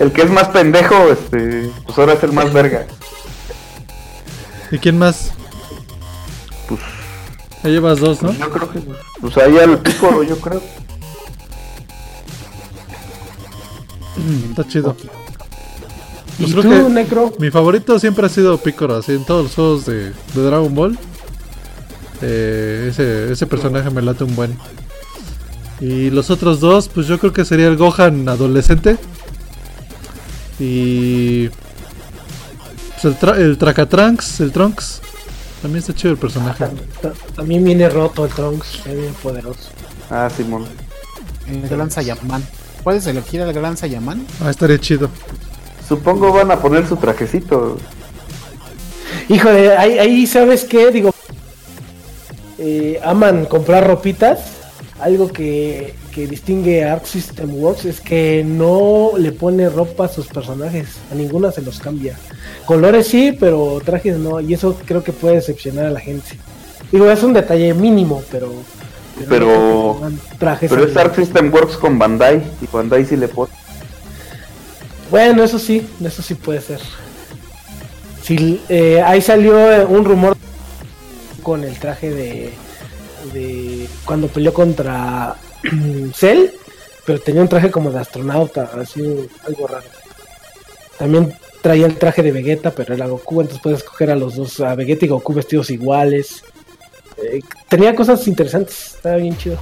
el 0.00 0.12
que 0.12 0.22
es 0.22 0.30
más 0.30 0.48
pendejo, 0.48 1.08
este, 1.12 1.70
pues 1.86 1.98
ahora 1.98 2.14
es 2.14 2.22
el 2.24 2.32
más 2.32 2.52
verga. 2.52 2.86
¿Y 4.72 4.78
quién 4.78 4.98
más? 4.98 5.32
Pues 6.66 6.80
Ya 7.62 7.70
llevas 7.70 8.00
dos, 8.00 8.22
¿no? 8.22 8.32
yo 8.32 8.50
creo 8.50 8.70
que, 8.72 8.80
pues 9.20 9.36
ahí 9.36 9.58
al 9.58 9.78
Piccolo, 9.78 10.22
yo 10.24 10.36
creo. 10.38 10.60
Está 14.50 14.66
chido. 14.66 14.96
¿Y 16.38 16.42
Pues 16.44 16.52
creo 16.54 16.62
tú, 16.82 16.86
que- 16.88 16.92
Necro? 16.94 17.32
Mi 17.38 17.50
favorito 17.50 17.98
siempre 17.98 18.26
ha 18.26 18.28
sido 18.28 18.58
Piccolo, 18.58 18.96
así 18.96 19.12
en 19.12 19.24
todos 19.24 19.44
los 19.44 19.54
juegos 19.54 19.86
de, 19.86 20.10
de 20.34 20.42
Dragon 20.42 20.74
Ball. 20.74 20.98
Eh, 22.22 22.88
ese, 22.90 23.32
ese 23.32 23.46
personaje 23.46 23.90
me 23.90 24.00
late 24.02 24.24
un 24.24 24.34
buen. 24.36 24.56
Y 25.80 26.10
los 26.10 26.30
otros 26.30 26.60
dos, 26.60 26.88
pues 26.88 27.06
yo 27.08 27.18
creo 27.18 27.32
que 27.32 27.44
sería 27.44 27.66
el 27.66 27.76
Gohan 27.76 28.28
adolescente. 28.28 28.96
Y. 30.58 31.48
Pues 31.48 33.04
el, 33.04 33.16
tra 33.16 33.36
el 33.36 33.58
Tracatrunks, 33.58 34.40
el 34.40 34.52
Trunks. 34.52 35.00
También 35.60 35.80
está 35.80 35.94
chido 35.94 36.12
el 36.12 36.18
personaje. 36.18 36.64
Ta- 37.00 37.12
También 37.36 37.64
viene 37.64 37.88
roto 37.88 38.24
el 38.24 38.32
Trunks, 38.32 38.86
es 38.86 38.96
bien 38.96 39.14
poderoso. 39.22 39.70
Ah, 40.10 40.28
Simón. 40.34 40.64
El 41.48 41.68
Gran 41.68 41.90
Saiyaman. 41.90 42.44
¿Puedes 42.84 43.06
elegir 43.06 43.42
al 43.42 43.52
Gran 43.52 43.76
Saiyaman? 43.76 44.24
Ah, 44.44 44.50
estaría 44.50 44.78
chido. 44.78 45.08
Supongo 45.92 46.32
van 46.32 46.50
a 46.50 46.58
poner 46.58 46.86
su 46.86 46.96
trajecito. 46.96 47.76
Híjole, 49.28 49.76
ahí, 49.76 49.98
ahí 49.98 50.26
sabes 50.26 50.64
qué, 50.64 50.90
digo, 50.90 51.12
eh, 52.56 52.98
aman 53.04 53.44
comprar 53.44 53.86
ropitas. 53.86 54.38
Algo 54.98 55.28
que, 55.28 55.94
que 56.10 56.26
distingue 56.26 56.82
a 56.82 56.94
Arc 56.94 57.04
System 57.04 57.54
Works 57.56 57.84
es 57.84 58.00
que 58.00 58.42
no 58.42 59.10
le 59.18 59.32
pone 59.32 59.68
ropa 59.68 60.06
a 60.06 60.08
sus 60.08 60.28
personajes, 60.28 60.96
a 61.10 61.14
ninguna 61.14 61.52
se 61.52 61.60
los 61.60 61.78
cambia. 61.78 62.16
Colores 62.64 63.08
sí, 63.08 63.36
pero 63.38 63.78
trajes 63.84 64.16
no, 64.16 64.40
y 64.40 64.54
eso 64.54 64.78
creo 64.86 65.04
que 65.04 65.12
puede 65.12 65.34
decepcionar 65.34 65.84
a 65.84 65.90
la 65.90 66.00
gente. 66.00 66.38
Digo, 66.90 67.10
es 67.10 67.22
un 67.22 67.34
detalle 67.34 67.74
mínimo, 67.74 68.22
pero, 68.30 68.50
Pero, 69.28 70.00
trajes 70.38 70.70
pero 70.70 70.86
es 70.86 70.96
Arc 70.96 71.16
System 71.16 71.52
Works 71.52 71.76
con 71.76 71.98
Bandai 71.98 72.42
y 72.62 72.66
Bandai 72.74 73.04
sí 73.04 73.14
le 73.14 73.28
pone. 73.28 73.52
Bueno, 75.12 75.44
eso 75.44 75.58
sí, 75.58 75.86
eso 76.02 76.22
sí 76.22 76.34
puede 76.34 76.62
ser. 76.62 76.80
Sí, 78.22 78.62
eh, 78.70 79.02
ahí 79.02 79.20
salió 79.20 79.70
eh, 79.70 79.84
un 79.84 80.06
rumor 80.06 80.34
con 81.42 81.64
el 81.64 81.78
traje 81.78 82.10
de, 82.10 82.54
de 83.34 83.88
cuando 84.06 84.28
peleó 84.28 84.54
contra 84.54 85.36
Cell, 86.14 86.46
pero 87.04 87.20
tenía 87.20 87.42
un 87.42 87.48
traje 87.48 87.70
como 87.70 87.90
de 87.90 87.98
astronauta, 88.00 88.70
así 88.80 89.02
algo 89.46 89.66
raro. 89.66 89.84
También 90.96 91.36
traía 91.60 91.84
el 91.84 91.98
traje 91.98 92.22
de 92.22 92.32
Vegeta, 92.32 92.70
pero 92.70 92.94
era 92.94 93.06
Goku, 93.06 93.42
entonces 93.42 93.62
puedes 93.62 93.80
escoger 93.80 94.10
a 94.12 94.16
los 94.16 94.36
dos, 94.36 94.60
a 94.60 94.74
Vegeta 94.74 95.04
y 95.04 95.08
Goku 95.08 95.34
vestidos 95.34 95.68
iguales. 95.68 96.42
Eh, 97.22 97.40
tenía 97.68 97.94
cosas 97.94 98.26
interesantes, 98.26 98.94
estaba 98.94 99.16
bien 99.16 99.36
chido. 99.36 99.58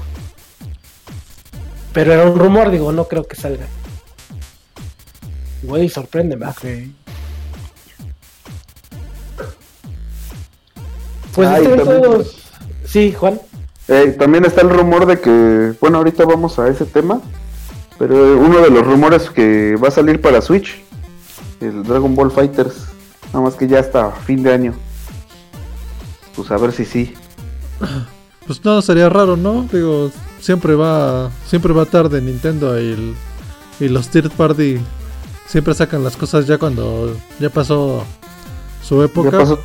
Pero 1.92 2.12
era 2.12 2.24
un 2.24 2.38
rumor, 2.38 2.70
digo, 2.70 2.92
no 2.92 3.08
creo 3.08 3.24
que 3.24 3.34
salga. 3.34 3.66
Igual 5.62 5.84
y 5.84 5.88
sorpréndeme. 5.88 6.46
Ok. 6.46 6.64
Pues 11.34 11.48
Ay, 11.48 11.64
este 11.64 11.76
también- 11.76 12.04
evento- 12.04 12.24
Sí, 12.84 13.12
Juan. 13.12 13.40
Eh, 13.88 14.16
también 14.18 14.44
está 14.44 14.62
el 14.62 14.70
rumor 14.70 15.06
de 15.06 15.20
que, 15.20 15.74
bueno, 15.80 15.98
ahorita 15.98 16.24
vamos 16.24 16.58
a 16.58 16.68
ese 16.68 16.84
tema, 16.86 17.20
pero 17.98 18.38
uno 18.38 18.60
de 18.60 18.70
los 18.70 18.84
rumores 18.86 19.30
que 19.30 19.76
va 19.76 19.88
a 19.88 19.92
salir 19.92 20.20
para 20.20 20.40
Switch, 20.40 20.82
el 21.60 21.82
Dragon 21.84 22.14
Ball 22.14 22.30
Fighters, 22.30 22.86
nada 23.32 23.44
más 23.44 23.54
que 23.54 23.68
ya 23.68 23.78
hasta 23.80 24.10
fin 24.10 24.42
de 24.42 24.52
año. 24.52 24.74
Pues 26.34 26.50
a 26.50 26.56
ver 26.56 26.72
si 26.72 26.84
sí. 26.84 27.14
Pues 28.46 28.64
no, 28.64 28.82
sería 28.82 29.08
raro, 29.08 29.36
¿no? 29.36 29.68
Digo, 29.72 30.10
siempre 30.40 30.74
va 30.74 31.30
siempre 31.46 31.72
va 31.72 31.84
tarde 31.84 32.20
Nintendo 32.20 32.80
y, 32.80 32.92
el- 32.94 33.14
y 33.78 33.86
los 33.88 34.08
third 34.08 34.32
party 34.32 34.80
siempre 35.50 35.74
sacan 35.74 36.04
las 36.04 36.16
cosas 36.16 36.46
ya 36.46 36.56
cuando 36.58 37.16
ya 37.40 37.50
pasó 37.50 38.04
su 38.82 39.02
época. 39.02 39.30
Ya 39.32 39.38
pasó 39.38 39.58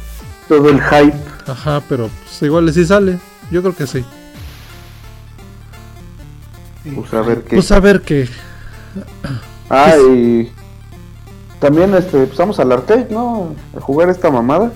todo 0.48 0.70
el 0.70 0.82
hype. 0.82 1.14
Ajá, 1.48 1.82
pero 1.88 2.10
pues 2.24 2.42
igual 2.42 2.74
sí 2.74 2.86
sale. 2.86 3.20
Yo 3.52 3.62
creo 3.62 3.76
que 3.76 3.86
sí. 3.86 4.04
Pues 6.96 7.14
a 7.14 7.22
ver 7.22 7.44
qué. 7.44 7.56
Pues 7.56 7.72
a 7.72 7.80
ver 7.80 8.02
qué. 8.02 8.28
Ah, 9.70 9.96
y 9.98 10.52
también 11.60 11.94
este, 11.96 12.26
pues 12.26 12.38
vamos 12.38 12.60
al 12.60 12.72
arcade, 12.72 13.08
¿no? 13.10 13.56
A 13.76 13.82
jugar 13.82 14.10
esta 14.10 14.30
mamada. 14.30 14.72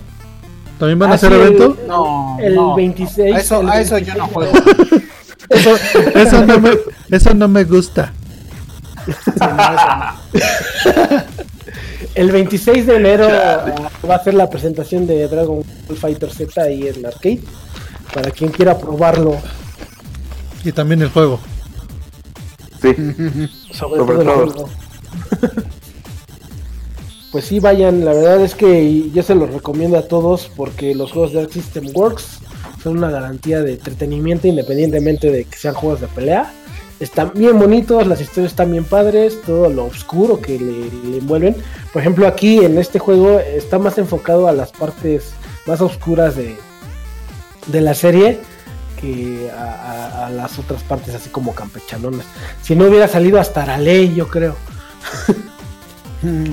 ¿También 0.80 0.98
van 0.98 1.10
a 1.10 1.14
Ah, 1.14 1.16
hacer 1.16 1.32
sí, 1.32 1.36
el- 1.36 1.42
evento? 1.42 1.78
No, 1.88 2.38
El 2.40 2.56
no. 2.56 2.76
26. 2.76 3.36
A 3.36 3.40
eso, 3.40 3.62
el 3.62 3.70
a 3.70 3.82
eso 3.82 3.98
yo 4.00 4.14
no 4.16 4.28
26. 4.28 4.34
juego. 4.34 5.00
Eso, 5.50 5.72
eso, 6.14 6.46
no 6.46 6.60
me, 6.60 6.70
eso 7.10 7.34
no 7.34 7.48
me 7.48 7.64
gusta. 7.64 8.14
El 12.16 12.32
26 12.32 12.88
de 12.88 12.96
enero 12.96 13.28
va 14.10 14.16
a 14.16 14.24
ser 14.24 14.34
la 14.34 14.50
presentación 14.50 15.06
de 15.06 15.28
Dragon 15.28 15.64
Ball 15.88 15.98
Fighter 15.98 16.32
Z 16.32 16.62
ahí 16.62 16.88
en 16.88 17.06
arcade. 17.06 17.42
Para 18.14 18.32
quien 18.32 18.52
quiera 18.52 18.78
probarlo. 18.78 19.38
Y 20.64 20.72
también 20.72 21.02
el 21.02 21.10
juego. 21.10 21.40
Sí. 22.82 22.94
Sobre, 23.72 24.00
Sobre 24.00 24.26
todo, 24.26 24.44
el 24.44 24.50
juego. 24.50 24.70
pues 27.32 27.46
sí, 27.46 27.60
vayan. 27.60 28.04
La 28.04 28.14
verdad 28.14 28.42
es 28.42 28.56
que 28.56 29.10
yo 29.12 29.22
se 29.22 29.36
los 29.36 29.52
recomiendo 29.52 29.98
a 29.98 30.08
todos 30.08 30.50
porque 30.56 30.96
los 30.96 31.12
juegos 31.12 31.34
de 31.34 31.42
Arc 31.42 31.52
System 31.52 31.90
Works 31.94 32.40
son 32.82 32.98
una 32.98 33.12
garantía 33.12 33.62
de 33.62 33.74
entretenimiento 33.74 34.48
independientemente 34.48 35.30
de 35.32 35.46
que 35.46 35.58
sean 35.58 35.76
juegos 35.76 36.02
de 36.02 36.08
pelea. 36.08 36.52
Están 37.00 37.32
bien 37.34 37.58
bonitos, 37.58 38.06
las 38.08 38.20
historias 38.20 38.52
están 38.52 38.72
bien 38.72 38.84
padres, 38.84 39.42
todo 39.46 39.70
lo 39.70 39.86
oscuro 39.86 40.42
que 40.42 40.60
le, 40.60 41.10
le 41.10 41.18
envuelven. 41.20 41.56
Por 41.94 42.02
ejemplo, 42.02 42.28
aquí 42.28 42.64
en 42.64 42.78
este 42.78 43.00
juego 43.00 43.40
está 43.40 43.80
más 43.80 43.98
enfocado 43.98 44.48
a 44.48 44.52
las 44.52 44.72
partes 44.72 45.32
más 45.66 45.80
oscuras 45.82 46.36
de, 46.36 46.58
de 47.68 47.82
la 47.82 47.94
serie 47.94 48.40
que 49.00 49.50
a, 49.58 49.64
a- 49.64 50.28
a 50.28 50.30
las 50.30 50.60
otras 50.60 50.84
partes 50.84 51.16
así 51.16 51.30
como 51.30 51.56
campechanonas. 51.56 52.26
Si 52.62 52.76
no 52.76 52.86
hubiera 52.88 53.08
salido 53.08 53.40
hasta 53.40 53.66
la 53.66 53.78
ley, 53.78 54.14
yo 54.14 54.28
creo. 54.28 54.56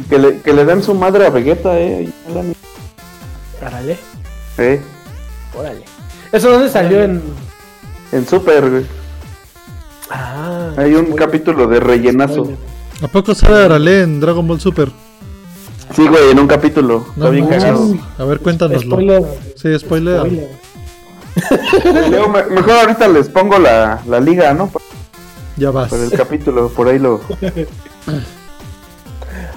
Que 0.08 0.18
le, 0.18 0.40
que 0.42 0.52
le 0.52 0.64
den 0.64 0.80
su 0.80 0.94
madre 0.94 1.26
a 1.26 1.30
Vegeta, 1.30 1.76
eh. 1.80 2.08
Árale, 3.60 3.96
Eh, 4.58 4.80
órale. 5.58 5.82
¿Eso 6.30 6.50
dónde 6.52 6.68
salió 6.68 7.02
en...? 7.02 7.20
En 8.12 8.26
Super, 8.28 8.70
güey. 8.70 8.86
Ah, 10.10 10.70
Hay 10.76 10.94
un 10.94 11.12
capítulo 11.14 11.66
de 11.66 11.80
rellenazo. 11.80 12.34
spoiler. 12.44 12.56
¿A 13.02 13.08
poco 13.08 13.34
sale 13.34 13.64
Arale 13.64 14.02
en 14.02 14.20
Dragon 14.20 14.46
Ball 14.46 14.60
Super? 14.60 14.90
Sí, 15.94 16.06
güey, 16.06 16.30
en 16.30 16.38
un 16.38 16.46
capítulo. 16.46 17.06
No 17.16 17.26
Está 17.26 17.30
bien 17.30 17.46
cagado. 17.46 17.94
A 18.18 18.24
ver, 18.24 18.40
cuéntanoslo. 18.40 18.96
Spoiler. 18.96 19.22
Sí, 19.56 19.78
spoiler. 19.78 20.18
spoiler. 20.20 20.48
Luego, 22.10 22.28
me- 22.28 22.44
mejor 22.46 22.70
ahorita 22.72 23.08
les 23.08 23.28
pongo 23.28 23.58
la, 23.58 24.00
la 24.06 24.20
liga, 24.20 24.54
¿no? 24.54 24.70
Ya 25.56 25.70
vas. 25.70 25.90
Para 25.90 26.04
el 26.04 26.10
capítulo, 26.12 26.68
por 26.70 26.88
ahí 26.88 26.98
lo. 26.98 27.20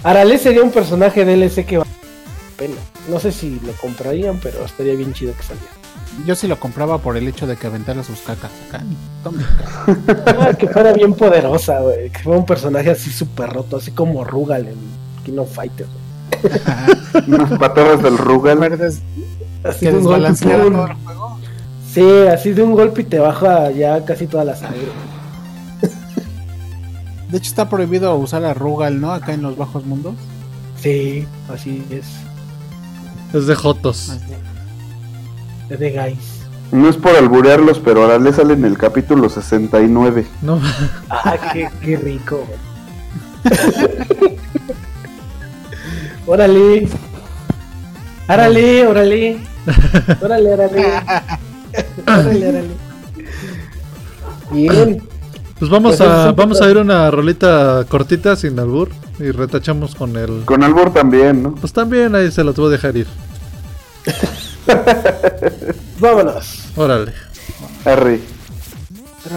Arale 0.03 0.37
sería 0.37 0.63
un 0.63 0.71
personaje 0.71 1.25
DLC 1.25 1.65
que 1.65 1.77
la 1.77 1.85
pena. 2.57 2.75
No 3.09 3.19
sé 3.19 3.31
si 3.31 3.59
lo 3.65 3.71
comprarían, 3.73 4.39
pero 4.41 4.63
estaría 4.65 4.95
bien 4.95 5.13
chido 5.13 5.33
que 5.35 5.43
saliera. 5.43 5.71
Yo 6.25 6.35
sí 6.35 6.47
lo 6.47 6.59
compraba 6.59 6.99
por 6.99 7.17
el 7.17 7.27
hecho 7.27 7.47
de 7.47 7.55
que 7.55 7.67
aventara 7.67 8.03
sus 8.03 8.19
cacas 8.19 8.51
acá. 8.67 8.83
Tome. 9.23 9.43
Ah, 10.25 10.53
que 10.53 10.67
fuera 10.67 10.93
bien 10.93 11.13
poderosa, 11.13 11.79
güey. 11.79 12.09
Que 12.09 12.19
fuera 12.19 12.39
un 12.39 12.45
personaje 12.45 12.91
así 12.91 13.09
súper 13.09 13.49
roto, 13.49 13.77
así 13.77 13.91
como 13.91 14.23
Rugal 14.23 14.67
en 14.67 14.77
King 15.25 15.37
of 15.39 15.53
Fighters. 15.53 15.89
Unas 17.27 17.57
patadas 17.57 18.03
del 18.03 18.17
Rugal. 18.17 18.59
¿Recuerdas 18.59 19.01
Así 19.63 19.85
que 19.85 19.91
de 19.91 19.97
un 19.97 20.03
golpe, 20.03 20.29
desbalanceara 20.29 20.63
¡pum! 20.63 20.73
todo 20.73 20.87
el 20.87 20.93
juego? 20.93 21.39
Sí, 21.93 22.27
así 22.27 22.53
de 22.53 22.61
un 22.63 22.73
golpe 22.73 23.01
y 23.01 23.05
te 23.05 23.19
baja 23.19 23.71
ya 23.71 24.05
casi 24.05 24.27
toda 24.27 24.45
la 24.45 24.55
sangre. 24.55 24.87
De 27.29 27.37
hecho, 27.37 27.49
está 27.49 27.69
prohibido 27.69 28.15
usar 28.15 28.43
a 28.43 28.53
Rugal, 28.53 28.99
¿no? 28.99 29.11
Acá 29.13 29.33
en 29.33 29.43
los 29.43 29.55
bajos 29.55 29.85
mundos. 29.85 30.15
Sí, 30.81 31.27
así 31.53 31.85
es. 31.91 32.05
Es 33.33 33.45
de 33.45 33.53
Jotos. 33.53 34.17
De 35.77 35.91
guys. 35.91 36.39
No 36.71 36.87
es 36.89 36.97
por 36.97 37.15
alburearlos, 37.15 37.79
pero 37.79 38.03
ahora 38.03 38.19
le 38.19 38.31
sale 38.31 38.53
en 38.53 38.63
el 38.65 38.77
capítulo 38.77 39.27
69. 39.29 40.25
No, 40.41 40.59
Ah, 41.09 41.35
qué, 41.53 41.67
qué 41.83 41.97
rico. 41.97 42.45
órale. 46.25 46.87
Órale, 48.27 48.87
órale. 48.87 49.37
Órale, 50.21 50.53
órale. 50.53 50.85
Órale, 52.07 52.49
órale. 52.49 52.69
Bien. 54.51 55.01
pues 55.59 55.69
vamos 55.69 55.97
Pues 55.97 56.09
a 56.09 56.31
vamos 56.31 56.59
a 56.61 56.69
ir 56.69 56.77
una 56.77 57.11
rolita 57.11 57.85
cortita 57.87 58.35
sin 58.35 58.57
albur 58.59 58.89
y 59.19 59.29
retachamos 59.31 59.93
con 59.95 60.15
el 60.17 60.43
Con 60.45 60.63
albur 60.63 60.91
también, 60.91 61.43
¿no? 61.43 61.55
Pues 61.55 61.71
también 61.73 62.15
ahí 62.15 62.31
se 62.31 62.43
los 62.43 62.55
voy 62.55 62.67
a 62.67 62.71
dejar 62.71 62.97
ir. 62.97 63.07
Vámonos. 65.99 66.69
Órale. 66.75 67.13
Harry. 67.85 68.21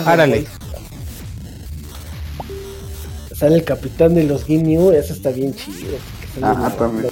Árale. 0.04 0.46
Sale 3.34 3.56
el 3.56 3.64
capitán 3.64 4.14
de 4.14 4.24
los 4.24 4.44
Ginyu, 4.44 4.92
eso 4.92 5.12
está 5.12 5.30
bien 5.30 5.54
chido. 5.54 5.98
sale 6.34 6.46
Ah, 6.46 6.72
también. 6.78 7.08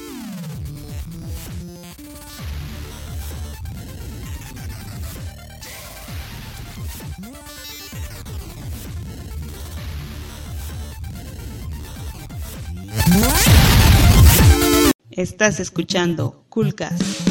Estás 15.10 15.60
escuchando 15.60 16.46
Coolcast. 16.48 17.29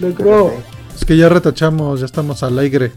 Negro. 0.00 0.52
Es 0.94 1.04
que 1.04 1.16
ya 1.16 1.28
retachamos, 1.28 2.00
ya 2.00 2.06
estamos 2.06 2.42
al 2.42 2.58
aire. 2.58 2.92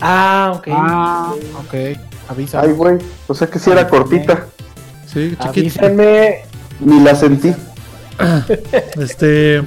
Ah, 0.00 0.52
ok. 0.56 0.68
Ah, 0.70 1.34
ok. 1.58 1.74
Avisa. 2.28 2.60
Ay, 2.60 2.72
güey. 2.72 2.98
O 3.26 3.34
sea 3.34 3.48
que 3.48 3.58
sí 3.58 3.70
era 3.70 3.88
cortita. 3.88 4.46
Sí, 5.06 5.36
chiquito. 5.40 5.80
Avísenme. 5.80 6.42
Ni 6.80 7.00
la 7.00 7.14
sentí. 7.14 7.54
Este. 8.98 9.62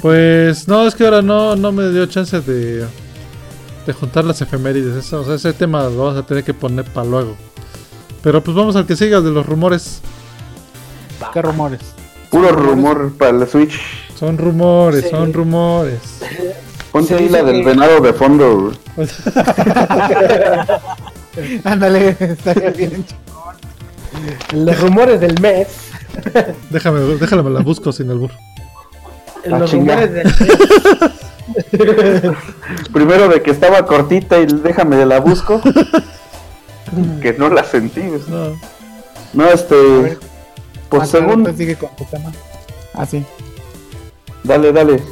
Pues 0.00 0.66
no, 0.68 0.86
es 0.86 0.94
que 0.94 1.04
ahora 1.04 1.22
no, 1.22 1.54
no 1.54 1.70
me 1.70 1.90
dio 1.90 2.06
chance 2.06 2.40
de, 2.40 2.86
de 3.86 3.92
juntar 3.92 4.24
las 4.24 4.40
efemérides. 4.40 4.96
Eso, 4.96 5.20
o 5.20 5.24
sea, 5.24 5.34
ese 5.34 5.52
tema 5.52 5.84
lo 5.84 6.04
vamos 6.04 6.16
a 6.16 6.26
tener 6.26 6.44
que 6.44 6.54
poner 6.54 6.84
para 6.86 7.06
luego. 7.06 7.36
Pero 8.22 8.42
pues 8.42 8.56
vamos 8.56 8.74
al 8.76 8.86
que 8.86 8.96
siga 8.96 9.20
de 9.20 9.30
los 9.30 9.46
rumores. 9.46 10.00
¿Qué 11.32 11.42
rumores? 11.42 11.80
Puro 12.36 12.50
rumor 12.52 13.12
para 13.16 13.32
la 13.32 13.46
Switch. 13.46 13.80
Son 14.14 14.36
rumores, 14.36 15.04
Sí. 15.04 15.10
son 15.10 15.32
rumores. 15.32 15.98
Ponte 16.92 17.14
ahí 17.14 17.30
la 17.30 17.42
del 17.42 17.62
que- 17.64 17.70
venado 17.70 17.98
de 18.02 18.12
fondo. 18.12 18.72
Ándale, 21.64 22.14
estaría 22.20 22.70
bien. 22.72 23.06
Los 24.52 24.80
rumores 24.82 25.18
del 25.18 25.40
mes. 25.40 25.68
Déjame, 26.68 27.00
déjame 27.00 27.48
la 27.50 27.60
busco 27.60 27.90
sin 27.90 28.10
el 28.10 28.18
burro. 28.18 28.34
Ah, 29.50 29.58
los 29.58 29.70
chinga. 29.70 29.96
rumores 30.06 30.12
del 31.72 32.20
mes. 32.20 32.36
Primero 32.92 33.28
de 33.28 33.40
que 33.40 33.50
estaba 33.50 33.86
cortita 33.86 34.38
y 34.38 34.44
déjame 34.46 34.96
de 34.96 35.06
la 35.06 35.20
busco. 35.20 35.58
que 37.22 37.32
no 37.32 37.48
la 37.48 37.64
sentí. 37.64 38.02
No. 38.28 38.52
No, 39.32 39.48
este. 39.48 40.18
Pues 40.88 41.02
Ah, 41.02 41.06
según. 41.06 41.30
ahorita 41.30 41.52
sigue 41.54 41.76
con 41.76 41.90
tu 41.96 42.04
tema. 42.04 42.32
Ah, 42.94 43.04
sí. 43.06 43.24
Dale, 44.44 44.72
dale. 44.72 45.02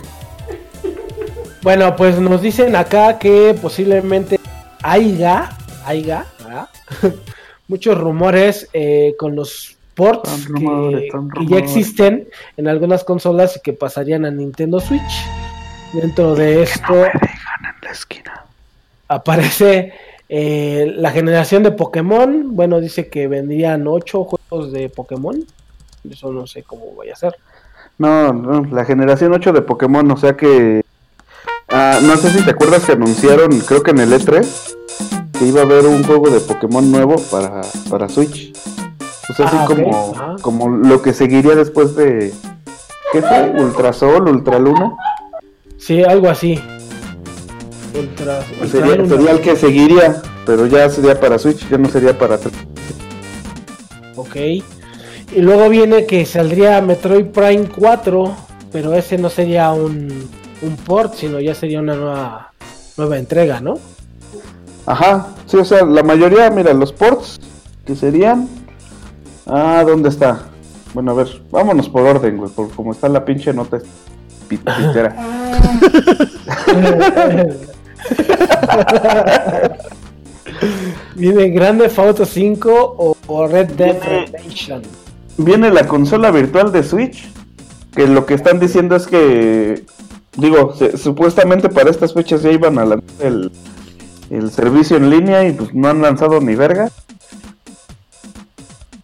Bueno, 1.63 1.97
pues 1.97 2.19
nos 2.21 2.43
dicen 2.43 2.77
acá 2.77 3.19
que 3.19 3.57
posiblemente 3.61 4.39
haya, 4.83 5.51
haya, 5.87 6.27
muchos 7.69 7.99
rumores 7.99 8.69
eh, 8.75 9.15
con 9.19 9.35
los 9.35 9.77
ports 9.95 10.29
Son 10.29 10.45
que, 10.45 10.51
rumores, 10.53 11.13
son 11.13 11.31
que 11.31 11.47
ya 11.47 11.57
existen 11.59 12.29
en 12.57 12.69
algunas 12.69 13.03
consolas 13.05 13.57
y 13.57 13.61
que 13.61 13.73
pasarían 13.73 14.25
a 14.27 14.31
Nintendo 14.31 14.79
Switch. 14.81 15.27
Dentro 15.95 16.35
de 16.35 16.63
esto 16.65 17.05
En 17.05 17.11
la 17.83 17.91
esquina. 17.93 18.45
aparece 19.09 19.93
eh, 20.29 20.93
la 20.97 21.11
generación 21.13 21.63
de 21.63 21.71
Pokémon. 21.71 22.55
Bueno, 22.57 22.81
dice 22.81 23.09
que 23.09 23.27
vendrían 23.29 23.87
ocho 23.87 24.25
juegos 24.25 24.73
de 24.73 24.89
Pokémon. 24.91 25.45
Eso 26.09 26.33
no 26.33 26.47
sé 26.47 26.63
cómo 26.63 26.95
vaya 26.97 27.13
a 27.15 27.17
ser. 27.17 27.35
No, 27.99 28.33
no, 28.33 28.65
la 28.67 28.85
generación 28.85 29.33
8 29.33 29.53
de 29.53 29.63
Pokémon, 29.63 30.11
o 30.11 30.17
sea 30.17 30.37
que. 30.37 30.83
ah, 31.69 31.99
no 32.03 32.17
sé 32.17 32.31
si 32.31 32.43
te 32.45 32.51
acuerdas 32.51 32.85
que 32.85 32.93
anunciaron, 32.93 33.59
creo 33.61 33.83
que 33.83 33.93
en 33.93 34.01
el 34.01 34.13
E3, 34.13 34.47
que 35.39 35.45
iba 35.47 35.61
a 35.61 35.65
haber 35.65 35.87
un 35.87 36.03
juego 36.05 36.29
de 36.31 36.41
Pokémon 36.41 36.91
nuevo 36.91 37.17
para, 37.31 37.61
para 37.91 38.09
Switch. 38.09 38.53
O 39.31 39.33
sea, 39.33 39.47
así 39.47 39.57
Ah, 39.59 39.65
como, 39.67 40.13
ajá. 40.15 40.37
como 40.43 40.69
lo 40.69 41.01
que 41.03 41.13
seguiría 41.15 41.55
después 41.55 41.95
de. 41.97 42.33
¿Qué 43.13 43.23
fue? 43.23 43.53
¿Ultrasol? 43.63 44.29
¿Ultraluna? 44.29 44.93
Sí, 45.79 46.03
algo 46.03 46.29
así. 46.29 46.61
Ultra, 47.97 48.45
Ultra 48.61 48.67
Sería, 48.69 48.97
Luna. 48.97 49.09
sería 49.09 49.31
el 49.31 49.41
que 49.41 49.57
seguiría, 49.57 50.23
pero 50.45 50.67
ya 50.67 50.91
sería 50.91 51.19
para 51.21 51.39
Switch, 51.39 51.69
ya 51.69 51.79
no 51.79 51.89
sería 51.89 52.19
para. 52.19 52.39
Ok. 54.17 54.37
Y 55.33 55.41
luego 55.41 55.69
viene 55.69 56.07
que 56.07 56.25
saldría 56.27 56.81
Metroid 56.81 57.27
Prime 57.27 57.69
4, 57.77 58.35
pero 58.73 58.95
ese 58.95 59.19
no 59.19 59.31
sería 59.31 59.73
un, 59.73 60.29
un 60.63 60.77
port, 60.77 61.15
sino 61.15 61.41
ya 61.41 61.55
sería 61.55 61.81
una 61.81 61.95
nueva, 61.95 62.53
nueva 62.97 63.19
entrega, 63.19 63.61
¿no? 63.61 63.75
Ajá, 64.87 65.29
sí, 65.47 65.57
o 65.57 65.65
sea, 65.65 65.85
la 65.85 66.03
mayoría, 66.03 66.51
mira, 66.51 66.73
los 66.75 66.93
ports 66.93 67.39
que 67.87 67.97
serían. 67.97 68.49
Ah, 69.47 69.83
¿dónde 69.87 70.09
está? 70.11 70.43
Bueno, 70.93 71.13
a 71.13 71.15
ver, 71.15 71.43
vámonos 71.51 71.89
por 71.89 72.03
orden, 72.03 72.37
güey, 72.37 72.51
por 72.51 72.71
como 72.71 72.93
está 72.93 73.09
la 73.09 73.25
pinche 73.25 73.53
nota 73.53 73.79
pi- 74.49 74.59
pitera. 74.59 75.17
viene 81.17 81.49
Grande 81.51 81.91
Auto 81.97 82.25
5 82.25 82.95
o, 82.99 83.17
o 83.27 83.47
Red 83.47 83.71
Dead 83.73 83.97
Redemption. 84.03 84.83
Viene 85.37 85.71
la 85.71 85.87
consola 85.87 86.31
virtual 86.31 86.71
de 86.73 86.83
Switch, 86.83 87.29
que 87.95 88.07
lo 88.07 88.25
que 88.27 88.35
están 88.35 88.61
diciendo 88.61 88.95
es 88.97 89.07
que, 89.07 89.85
digo, 90.37 90.75
se- 90.75 90.97
supuestamente 90.97 91.69
para 91.69 91.91
estas 91.91 92.15
fechas 92.15 92.43
ya 92.43 92.51
iban 92.51 92.79
a 92.79 92.85
lanzar 92.85 93.27
el, 93.27 93.51
el 94.31 94.51
servicio 94.51 94.97
en 94.97 95.11
línea 95.11 95.47
y 95.47 95.53
pues 95.53 95.75
no 95.75 95.89
han 95.89 96.03
lanzado 96.03 96.41
ni 96.41 96.55
verga. 96.55 96.91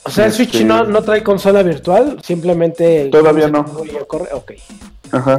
O 0.05 0.11
sea, 0.11 0.26
el 0.26 0.33
Switch 0.33 0.55
Este- 0.55 0.64
no, 0.64 0.85
no 0.85 1.03
trae 1.03 1.22
consola 1.22 1.62
virtual, 1.62 2.18
simplemente... 2.22 3.09
Todavía 3.11 3.49
no. 3.49 3.64
Corre- 4.07 4.33
Ok. 4.33 4.53
Ajá. 5.12 5.39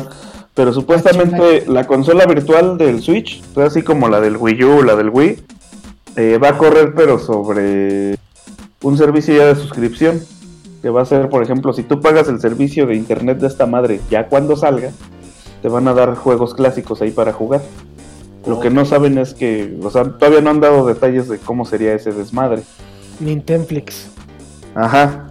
Pero 0.54 0.74
supuestamente 0.74 1.64
la 1.68 1.88
consola 1.88 2.26
virtual 2.26 2.78
del 2.78 3.02
Switch, 3.02 3.42
así 3.56 3.82
como 3.84 4.10
la 4.10 4.20
del 4.20 4.36
Wii 4.36 4.64
U 4.66 4.80
o 4.80 4.84
la 4.84 4.96
del 4.98 5.10
Wii, 5.10 5.40
eh, 6.18 6.38
va 6.44 6.50
a 6.50 6.58
correr 6.58 6.94
pero 6.94 7.18
sobre 7.18 8.18
un 8.82 8.98
servicio 8.98 9.34
ya 9.36 9.46
de 9.46 9.56
suscripción. 9.56 10.22
Que 10.82 10.90
va 10.90 11.02
a 11.02 11.06
ser, 11.06 11.30
por 11.30 11.44
ejemplo, 11.44 11.74
si 11.74 11.84
tú 11.84 12.02
pagas 12.02 12.28
el 12.28 12.40
servicio 12.40 12.88
de 12.88 12.96
internet 12.96 13.40
de 13.40 13.48
esta 13.48 13.66
madre, 13.66 14.02
ya 14.10 14.28
cuando 14.28 14.56
salga, 14.56 14.92
te 15.62 15.70
van 15.70 15.88
a 15.88 15.94
dar 15.94 16.16
juegos 16.16 16.54
clásicos 16.56 17.02
ahí 17.02 17.12
para 17.12 17.34
jugar. 17.34 17.62
Lo 18.48 18.60
que 18.60 18.72
no 18.72 18.86
saben 18.86 19.18
es 19.20 19.36
que, 19.36 19.78
o 19.84 19.92
sea, 19.92 20.04
todavía 20.04 20.42
no 20.42 20.50
han 20.50 20.60
dado 20.60 20.86
detalles 20.88 21.28
de 21.30 21.38
cómo 21.38 21.66
sería 21.66 21.94
ese 21.94 22.12
desmadre. 22.12 22.64
Nintendflix. 23.20 24.10
Ajá. 24.74 25.28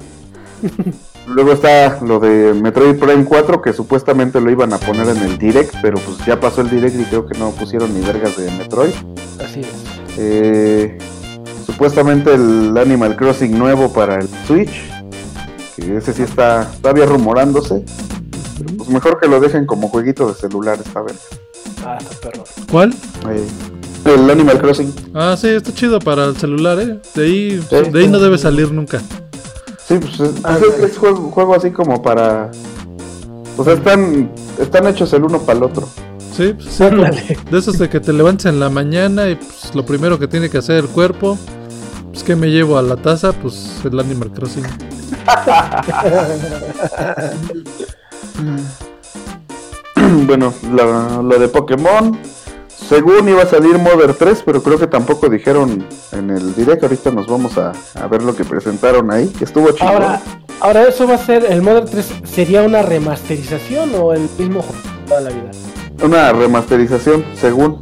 Luego 1.27 1.53
está 1.53 2.01
lo 2.03 2.19
de 2.19 2.55
Metroid 2.55 2.99
Prime 2.99 3.25
4, 3.25 3.63
que 3.63 3.73
supuestamente 3.73 4.41
lo 4.41 4.51
iban 4.51 4.73
a 4.73 4.79
poner 4.79 5.09
en 5.09 5.19
el 5.19 5.39
Direct, 5.39 5.75
pero 5.83 5.99
pues 5.99 6.25
ya 6.27 6.41
pasó 6.41 6.61
el 6.61 6.71
Direct 6.71 6.99
y 6.99 7.05
creo 7.05 7.27
que 7.27 7.39
no 7.39 7.51
pusieron 7.51 7.95
ni 7.95 8.05
vergas 8.05 8.37
de 8.37 8.51
Metroid. 8.53 8.95
Así 9.43 9.61
es. 9.61 9.69
Eh, 10.19 10.99
supuestamente 11.67 12.35
el 12.35 12.77
Animal 12.77 13.17
Crossing 13.17 13.57
nuevo 13.57 13.93
para 13.93 14.17
el 14.17 14.29
Switch, 14.47 14.91
que 15.81 15.97
ese 15.97 16.13
sí 16.13 16.23
está 16.23 16.71
todavía 16.81 17.07
rumorándose. 17.07 17.85
Pero 18.59 18.77
pues 18.77 18.89
mejor 18.91 19.19
que 19.21 19.27
lo 19.29 19.41
dejen 19.41 19.67
como 19.67 19.89
jueguito 19.89 20.29
de 20.29 20.35
celular 20.35 20.79
esta 20.85 21.01
vez. 21.03 21.17
Ah, 21.85 21.99
está 22.01 22.29
perro. 22.31 22.45
¿Cuál? 22.71 22.95
Eh, 23.29 23.47
el 24.05 24.31
Animal 24.31 24.59
Crossing. 24.61 24.93
Ah, 25.15 25.37
sí, 25.39 25.49
está 25.49 25.73
chido 25.75 25.99
para 25.99 26.27
el 26.27 26.37
celular, 26.37 26.79
¿eh? 26.81 26.99
De 27.15 27.25
ahí, 27.25 27.65
Sí. 27.69 27.91
de 27.91 28.01
ahí 28.01 28.09
no 28.09 28.19
debe 28.19 28.39
salir 28.39 28.71
nunca. 28.73 29.01
Sí, 29.89 29.99
pues 29.99 30.21
es, 30.21 30.33
pues 30.41 30.63
es- 30.79 30.85
es 30.93 30.99
juego, 30.99 31.31
juego 31.31 31.55
así 31.55 31.71
como 31.71 32.01
para... 32.03 32.51
O 33.57 33.65
sea, 33.65 33.75
están, 33.75 34.31
están 34.59 34.87
hechos 34.87 35.13
el 35.13 35.25
uno 35.25 35.41
para 35.41 35.59
el 35.59 35.65
otro. 35.65 35.89
Sí, 36.37 36.55
pues, 36.55 36.69
sí, 36.73 36.85
de 37.51 37.59
esos 37.59 37.77
de 37.79 37.89
que 37.91 37.99
te 38.01 38.13
levantes 38.13 38.47
en 38.47 38.61
la 38.61 38.71
mañana 38.71 39.29
y 39.29 39.35
pues, 39.35 39.75
lo 39.75 39.85
primero 39.85 40.19
que 40.19 40.29
tiene 40.29 40.49
que 40.49 40.59
hacer 40.59 40.77
el 40.77 40.87
cuerpo, 40.87 41.37
pues 42.21 42.27
que 42.27 42.37
me 42.37 42.49
llevo 42.49 42.77
a 42.77 42.83
la 42.83 42.97
taza, 42.97 43.33
pues 43.33 43.81
el 43.83 43.99
Animal 43.99 44.31
Crossing. 44.31 44.65
bueno, 50.27 50.53
lo, 50.71 51.23
lo 51.23 51.39
de 51.39 51.49
Pokémon, 51.49 52.19
según 52.69 53.27
iba 53.27 53.45
a 53.45 53.47
salir 53.47 53.79
Mother 53.79 54.13
3, 54.13 54.43
pero 54.45 54.63
creo 54.63 54.79
que 54.79 54.87
tampoco 54.87 55.31
dijeron 55.31 55.87
en 56.13 56.29
el 56.29 56.55
direct. 56.55 56.83
Ahorita 56.83 57.11
nos 57.11 57.27
vamos 57.27 57.57
a, 57.57 57.73
a 57.95 58.07
ver 58.07 58.23
lo 58.23 58.37
que 58.37 58.45
presentaron 58.45 59.11
ahí, 59.11 59.29
que 59.29 59.45
estuvo 59.45 59.73
chido. 59.73 59.89
Ahora, 59.89 60.21
ahora 60.61 60.89
eso 60.89 61.07
va 61.07 61.15
a 61.15 61.19
ser, 61.19 61.47
el 61.47 61.63
Modern 61.63 61.89
3 61.89 62.07
sería 62.25 62.63
una 62.63 62.83
remasterización 62.83 63.95
o 63.95 64.13
el 64.13 64.29
mismo 64.39 64.61
juego 64.61 64.83
de 64.83 65.09
toda 65.09 65.21
la 65.23 65.31
vida. 65.31 65.51
Una 66.03 66.33
remasterización, 66.33 67.25
según. 67.35 67.81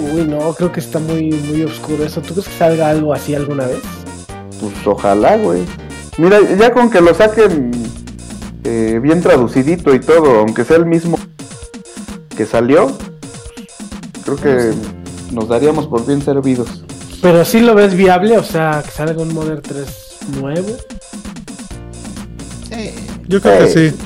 Uy, 0.00 0.24
no, 0.24 0.52
creo 0.54 0.70
que 0.72 0.80
está 0.80 0.98
muy, 0.98 1.30
muy 1.32 1.62
oscuro 1.64 2.04
eso. 2.04 2.20
¿Tú 2.20 2.34
crees 2.34 2.48
que 2.48 2.58
salga 2.58 2.90
algo 2.90 3.14
así 3.14 3.34
alguna 3.34 3.66
vez? 3.66 3.80
Pues 4.60 4.74
ojalá, 4.86 5.36
güey. 5.36 5.62
Mira, 6.18 6.38
ya 6.58 6.72
con 6.72 6.90
que 6.90 7.00
lo 7.00 7.14
saquen 7.14 7.70
eh, 8.64 8.98
bien 9.02 9.20
traducidito 9.22 9.94
y 9.94 10.00
todo, 10.00 10.40
aunque 10.40 10.64
sea 10.64 10.76
el 10.76 10.86
mismo 10.86 11.18
que 12.36 12.46
salió, 12.46 12.90
creo 14.24 14.36
que 14.36 14.72
nos 15.32 15.48
daríamos 15.48 15.86
por 15.86 16.06
bien 16.06 16.22
servidos. 16.22 16.84
Pero 17.22 17.44
sí 17.44 17.60
lo 17.60 17.74
ves 17.74 17.94
viable, 17.94 18.36
o 18.38 18.44
sea, 18.44 18.82
que 18.84 18.90
salga 18.90 19.22
un 19.22 19.32
Modern 19.32 19.62
3 19.62 19.86
nuevo. 20.40 20.68
Yo 23.28 23.40
creo 23.40 23.58
que 23.58 23.68
Sí. 23.70 23.96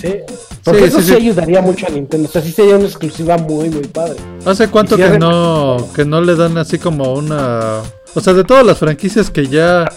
sí. 0.00 0.14
Sí. 0.60 0.64
Porque 0.64 0.80
Sí, 0.82 0.86
eso 0.88 1.00
sí, 1.00 1.06
sí, 1.08 1.14
ayudaría 1.14 1.60
mucho 1.62 1.86
a 1.86 1.90
Nintendo. 1.90 2.28
O 2.28 2.30
sea, 2.30 2.42
sí 2.42 2.52
sería 2.52 2.76
una 2.76 2.84
exclusiva 2.84 3.38
muy, 3.38 3.70
muy 3.70 3.86
padre. 3.86 4.16
¿Hace 4.44 4.68
cuánto 4.68 4.96
si 4.96 5.02
que 5.02 5.18
no, 5.18 5.88
que 5.94 6.04
no 6.04 6.20
le 6.20 6.36
dan 6.36 6.58
así 6.58 6.78
como 6.78 7.14
una... 7.14 7.80
O 8.14 8.20
sea, 8.20 8.32
de 8.34 8.44
todas 8.44 8.66
las 8.66 8.78
franquicias 8.78 9.30
que 9.30 9.46
ya 9.46 9.90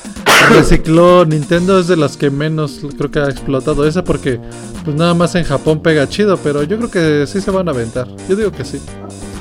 recicló 0.51 1.26
Nintendo 1.28 1.80
es 1.80 1.88
de 1.88 1.97
las 1.97 2.16
que 2.16 2.30
menos 2.30 2.80
creo 2.97 3.11
que 3.11 3.20
ha 3.20 3.26
explotado 3.30 3.86
esa 3.88 4.03
porque 4.03 4.39
pues 4.86 4.95
nada 4.95 5.14
más 5.14 5.36
en 5.36 5.43
Japón 5.43 5.82
pega 5.82 6.07
chido, 6.07 6.38
pero 6.38 6.64
yo 6.64 6.78
creo 6.78 6.91
que 6.91 7.28
sí 7.28 7.41
se 7.41 7.51
van 7.51 7.68
a 7.68 7.72
aventar. 7.72 8.07
Yo 8.30 8.36
digo 8.36 8.51
que 8.51 8.64
sí. 8.64 8.80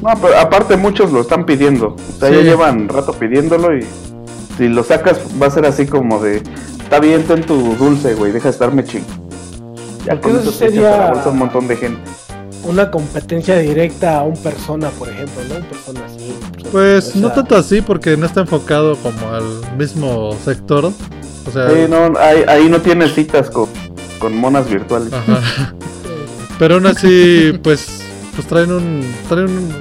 No, 0.02 0.10
pero 0.20 0.36
aparte 0.38 0.76
muchos 0.76 1.12
lo 1.12 1.20
están 1.20 1.44
pidiendo. 1.46 1.88
O 1.88 2.18
sea, 2.18 2.28
Sí. 2.30 2.34
ya 2.36 2.40
llevan 2.42 2.88
rato 2.88 3.12
pidiéndolo 3.12 3.76
y 3.76 3.84
si 4.58 4.68
lo 4.68 4.82
sacas 4.82 5.20
va 5.40 5.46
a 5.46 5.50
ser 5.50 5.66
así 5.66 5.86
como 5.86 6.20
de, 6.20 6.42
está 6.82 6.98
bien, 6.98 7.22
ten 7.24 7.42
tu 7.44 7.74
dulce, 7.76 8.14
güey, 8.14 8.32
deja 8.32 8.44
de 8.44 8.50
estarme 8.52 8.84
ching. 8.84 9.04
Ya 10.07 10.20
con 10.20 10.36
eso 10.38 10.50
sería- 10.53 11.09
a 11.11 11.28
un 11.28 11.38
montón 11.38 11.68
de 11.68 11.76
gente. 11.76 12.00
Una 12.64 12.90
competencia 12.90 13.59
directa 13.59 14.18
a 14.18 14.22
un 14.22 14.36
persona, 14.36 14.88
por 14.90 15.09
ejemplo, 15.09 15.42
¿no? 15.48 15.57
Un 15.57 15.62
persona 15.64 16.00
así. 16.07 16.34
Pues 16.70 17.09
O 17.09 17.12
sea, 17.12 17.20
no 17.20 17.32
tanto 17.32 17.57
así 17.57 17.80
porque 17.80 18.16
no 18.16 18.26
está 18.26 18.40
enfocado 18.40 18.96
como 18.96 19.28
al 19.32 19.76
mismo 19.76 20.36
sector. 20.44 20.84
O 20.86 21.50
sea, 21.53 21.68
Sí, 21.70 21.76
no, 21.88 22.12
ahí, 22.20 22.44
ahí 22.46 22.68
no 22.68 22.80
tienes 22.80 23.14
citas 23.14 23.50
con, 23.50 23.68
con 24.20 24.36
monas 24.36 24.68
virtuales. 24.68 25.12
ajá. 25.12 25.74
Pero 26.59 26.74
aún 26.76 26.86
así, 26.86 27.59
pues, 27.62 28.03
pues 28.36 28.46
traen 28.46 28.70
un, 28.70 29.03
traen 29.28 29.46
un, 29.48 29.72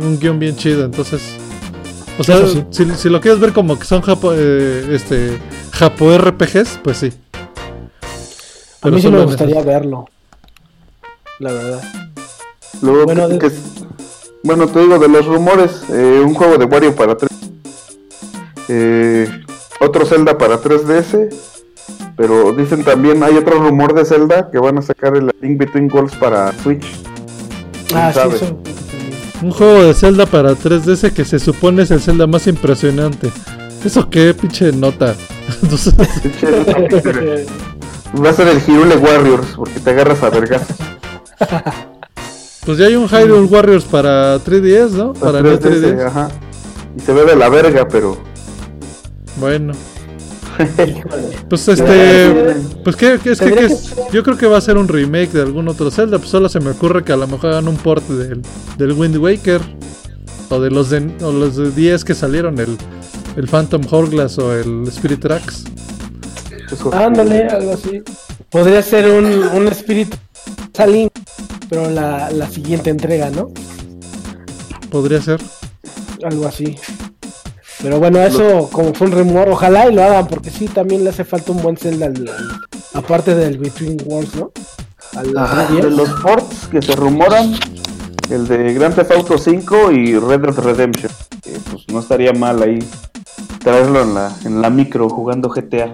un- 0.00 0.02
un 0.06 0.18
guion 0.18 0.38
bien 0.38 0.56
chido, 0.56 0.84
entonces. 0.86 1.20
O 2.18 2.24
sea, 2.24 2.46
sí. 2.46 2.64
si, 2.70 2.86
si 2.94 3.08
lo 3.10 3.20
quieres 3.20 3.40
ver 3.40 3.52
como 3.52 3.78
que 3.78 3.84
son 3.84 4.00
japo, 4.00 4.32
eh, 4.34 4.86
este, 4.92 5.38
japo 5.72 6.10
RPGs, 6.16 6.78
pues 6.82 6.96
sí. 6.98 7.12
A 8.84 8.90
mí 8.90 9.00
sí 9.00 9.08
me 9.08 9.24
gustaría 9.24 9.62
verlo. 9.62 10.06
La 11.40 11.52
verdad. 11.52 11.82
Luego, 12.82 13.04
Bueno, 13.06 13.26
que- 13.26 13.32
de- 13.34 13.38
que 13.40 13.46
es- 13.46 13.60
bueno, 14.42 14.66
te 14.68 14.80
digo 14.80 14.98
de 14.98 15.08
los 15.08 15.24
rumores, 15.26 15.82
eh, 15.90 16.22
un 16.24 16.34
juego 16.34 16.58
de 16.58 16.64
Wario 16.66 16.94
para 16.94 17.16
3 17.16 17.30
eh, 18.68 19.28
otro 19.80 20.06
Zelda 20.06 20.38
para 20.38 20.58
3DS, 20.60 21.28
pero 22.16 22.52
dicen 22.52 22.84
también 22.84 23.22
hay 23.22 23.36
otro 23.36 23.58
rumor 23.58 23.94
de 23.94 24.04
Zelda 24.04 24.50
que 24.50 24.58
van 24.58 24.78
a 24.78 24.82
sacar 24.82 25.16
el 25.16 25.30
Link 25.40 25.58
Between 25.58 25.90
Worlds 25.92 26.14
para 26.16 26.52
Switch. 26.62 26.84
¿Quién 27.88 27.98
Ah, 27.98 28.12
sí, 28.12 28.18
sabe? 28.18 28.36
eso. 28.36 28.58
Un 29.42 29.50
juego 29.50 29.82
de 29.84 29.94
Zelda 29.94 30.26
para 30.26 30.54
3DS 30.54 31.10
que 31.12 31.24
se 31.24 31.38
supone 31.38 31.82
es 31.82 31.90
el 31.90 32.00
Zelda 32.00 32.26
más 32.26 32.46
impresionante. 32.46 33.30
¿Eso 33.84 34.08
qué, 34.08 34.32
pinche 34.32 34.72
nota? 34.72 35.14
Entonces, 35.62 35.94
Va 38.22 38.30
a 38.30 38.32
ser 38.32 38.48
el 38.48 38.58
Hirule 38.58 38.96
Warriors, 38.96 39.48
porque 39.56 39.80
te 39.80 39.90
agarras 39.90 40.22
a 40.22 40.30
vergas. 40.30 40.62
pues 42.64 42.78
ya 42.78 42.86
hay 42.86 42.94
un 42.96 43.08
Hyrule 43.08 43.46
Warriors 43.48 43.84
para 43.84 44.38
3DS, 44.38 44.90
¿no? 44.90 45.12
Para 45.14 45.42
New 45.42 45.52
3DS, 45.58 45.96
3DS. 45.96 46.06
ajá. 46.06 46.28
Y 46.96 47.00
se 47.00 47.12
ve 47.12 47.24
de 47.24 47.36
la 47.36 47.48
verga, 47.48 47.88
pero. 47.88 48.16
Bueno, 49.40 49.72
pues 51.48 51.66
este. 51.68 52.54
Pues 52.84 52.94
que, 52.96 53.18
que 53.18 53.32
es 53.32 53.40
que, 53.40 53.64
es- 53.64 53.94
yo 54.12 54.22
creo 54.22 54.36
que 54.38 54.46
va 54.46 54.58
a 54.58 54.60
ser 54.60 54.76
un 54.78 54.86
remake 54.86 55.32
de 55.32 55.42
algún 55.42 55.66
otro 55.68 55.90
Zelda. 55.90 56.18
Pues 56.18 56.30
solo 56.30 56.48
se 56.48 56.60
me 56.60 56.70
ocurre 56.70 57.02
que 57.02 57.12
a 57.12 57.16
lo 57.16 57.26
mejor 57.26 57.50
hagan 57.50 57.66
un 57.68 57.76
port 57.76 58.06
del, 58.08 58.42
del 58.78 58.92
Wind 58.92 59.16
Waker. 59.16 59.60
O 60.50 60.60
de 60.60 60.70
los 60.70 60.90
de, 60.90 61.10
o 61.22 61.32
los 61.32 61.56
de 61.56 61.70
10 61.70 62.04
que 62.04 62.14
salieron, 62.14 62.60
el, 62.60 62.76
el 63.36 63.48
Phantom 63.48 63.80
Hourglass 63.90 64.38
o 64.38 64.52
el 64.54 64.84
Spirit 64.88 65.20
Tracks. 65.20 65.64
Eso- 66.70 66.94
Ándale, 66.94 67.44
algo 67.48 67.72
así. 67.72 68.02
Podría 68.50 68.82
ser 68.82 69.08
un, 69.10 69.26
un 69.26 69.68
espíritu 69.68 70.16
Salín, 70.74 71.08
pero 71.68 71.88
la, 71.90 72.30
la 72.30 72.48
siguiente 72.48 72.90
entrega, 72.90 73.30
¿no? 73.30 73.50
Podría 74.90 75.20
ser. 75.20 75.40
Algo 76.22 76.46
así. 76.46 76.76
Pero 77.82 77.98
bueno, 77.98 78.20
eso 78.20 78.68
como 78.72 78.94
fue 78.94 79.08
un 79.08 79.12
rumor, 79.12 79.48
ojalá 79.48 79.90
y 79.90 79.94
lo 79.94 80.02
hagan, 80.02 80.26
porque 80.26 80.50
sí, 80.50 80.66
también 80.68 81.04
le 81.04 81.10
hace 81.10 81.24
falta 81.24 81.52
un 81.52 81.62
buen 81.62 81.76
Zelda, 81.76 82.06
al- 82.06 82.28
al- 82.28 82.60
aparte 82.94 83.34
del 83.34 83.58
Between 83.58 83.98
Worlds, 84.06 84.34
¿no? 84.36 84.52
Al 85.16 85.36
Ajá, 85.36 85.68
3DS. 85.68 85.82
de 85.82 85.90
los 85.90 86.08
ports 86.20 86.66
que 86.70 86.80
se 86.80 86.96
rumoran, 86.96 87.54
el 88.30 88.48
de 88.48 88.72
Grand 88.74 88.94
Theft 88.94 89.10
Auto 89.12 89.36
5 89.38 89.92
y 89.92 90.18
Red 90.18 90.40
Dead 90.40 90.54
Redemption. 90.58 91.12
pues 91.70 91.84
no 91.92 92.00
estaría 92.00 92.32
mal 92.32 92.62
ahí 92.62 92.78
traerlo 93.62 94.02
en 94.02 94.14
la, 94.14 94.32
en 94.44 94.62
la 94.62 94.70
micro 94.70 95.08
jugando 95.10 95.48
GTA. 95.50 95.92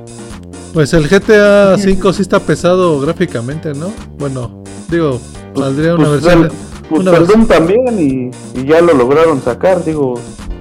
Pues 0.73 0.93
el 0.95 1.09
GTA 1.09 1.77
5 1.79 2.13
sí 2.13 2.23
está 2.23 2.39
pesado 2.39 3.01
gráficamente, 3.01 3.75
¿no? 3.75 3.93
Bueno, 4.19 4.63
digo, 4.89 5.21
saldría 5.57 5.95
una 5.97 6.09
Pues, 6.09 6.23
versión. 6.23 6.45
el, 6.45 6.51
pues 6.89 7.03
una 7.03 7.11
versión- 7.13 7.47
también 7.49 7.99
y, 7.99 8.59
y 8.61 8.67
ya 8.67 8.81
lo 8.81 8.95
lograron 8.95 9.43
sacar, 9.43 9.85
digo, 9.85 10.15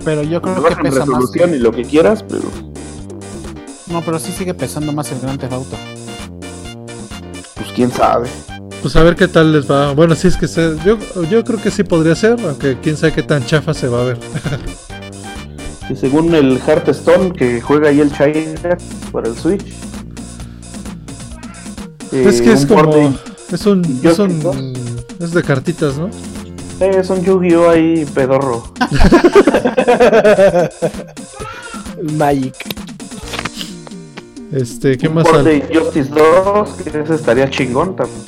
Pero 0.04 0.24
yo 0.24 0.42
creo 0.42 0.56
que 0.56 0.62
pesa 0.62 0.78
más. 0.82 0.94
resolución 1.08 1.54
y 1.54 1.60
lo 1.60 1.72
que 1.72 1.84
quieras, 1.84 2.24
pero 2.28 2.44
No, 3.88 4.02
pero 4.04 4.18
sí 4.20 4.32
sigue 4.32 4.54
pesando 4.56 4.92
más 4.94 5.12
el 5.12 5.20
Gran 5.20 5.38
Theft 5.38 5.54
Auto. 5.54 5.78
pues 7.56 7.68
quién 7.76 7.92
sabe. 7.92 8.28
Pues 8.82 8.96
a 8.96 9.04
ver 9.04 9.16
qué 9.16 9.28
tal 9.28 9.52
les 9.52 9.70
va. 9.70 9.92
Bueno, 9.94 10.16
sí 10.16 10.28
es 10.30 10.38
que 10.38 10.48
se, 10.48 10.76
yo, 10.86 10.98
yo 11.30 11.44
creo 11.44 11.62
que 11.62 11.70
sí 11.70 11.84
podría 11.84 12.16
ser, 12.16 12.38
aunque 12.44 12.78
quién 12.82 12.96
sabe 12.98 13.12
qué 13.14 13.24
tan 13.24 13.46
chafa 13.46 13.74
se 13.74 13.88
va 13.90 14.02
a 14.02 14.06
ver. 14.06 14.18
Que 15.88 15.96
según 15.96 16.34
el 16.34 16.60
Hearthstone 16.66 17.34
que 17.34 17.60
juega 17.62 17.90
ahí 17.90 18.00
el 18.00 18.12
China 18.12 18.78
para 19.12 19.28
el 19.28 19.36
Switch. 19.36 19.66
Es 22.12 22.42
que 22.42 22.54
es 22.54 22.66
como. 22.66 22.94
de- 22.94 23.12
Es 23.52 23.66
un. 23.66 23.82
Es, 24.04 24.20
un, 24.20 24.30
siento. 24.30 24.54
es 25.20 25.32
de 25.34 25.44
cartitas, 25.44 25.98
¿no? 25.98 26.08
eh, 26.80 26.92
es 27.00 27.10
un 27.10 27.24
Yu-Gi-Oh 27.24 27.70
ahí 27.70 28.06
pedorro. 28.14 28.64
Magic. 32.18 32.56
Este, 34.52 34.98
¿qué 34.98 35.08
un 35.08 35.16
más 35.16 35.28
sale? 35.28 35.62
de 35.68 35.80
Justice 35.80 36.10
2, 36.10 36.70
que 36.84 37.00
ese 37.02 37.16
estaría 37.16 37.50
chingón 37.50 37.96
también. 37.96 38.22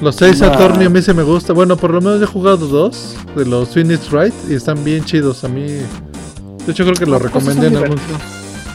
Los 0.00 0.14
seis 0.16 0.40
Ah. 0.42 0.52
Attorney 0.52 0.86
a 0.86 0.90
mí 0.90 1.02
se 1.02 1.12
me 1.14 1.22
gusta. 1.22 1.52
Bueno, 1.52 1.76
por 1.76 1.92
lo 1.92 2.00
menos 2.00 2.18
yo 2.18 2.24
he 2.24 2.28
jugado 2.28 2.66
dos 2.68 3.16
de 3.34 3.44
los 3.46 3.70
Phoenix 3.70 4.10
Wright 4.12 4.34
y 4.48 4.54
están 4.54 4.84
bien 4.84 5.04
chidos. 5.04 5.42
A 5.44 5.48
mí. 5.48 5.62
De 5.66 6.72
hecho, 6.72 6.84
creo 6.84 6.94
que 6.94 7.06
lo 7.06 7.18
recomendé 7.18 7.68
en 7.68 7.76
algún. 7.78 7.98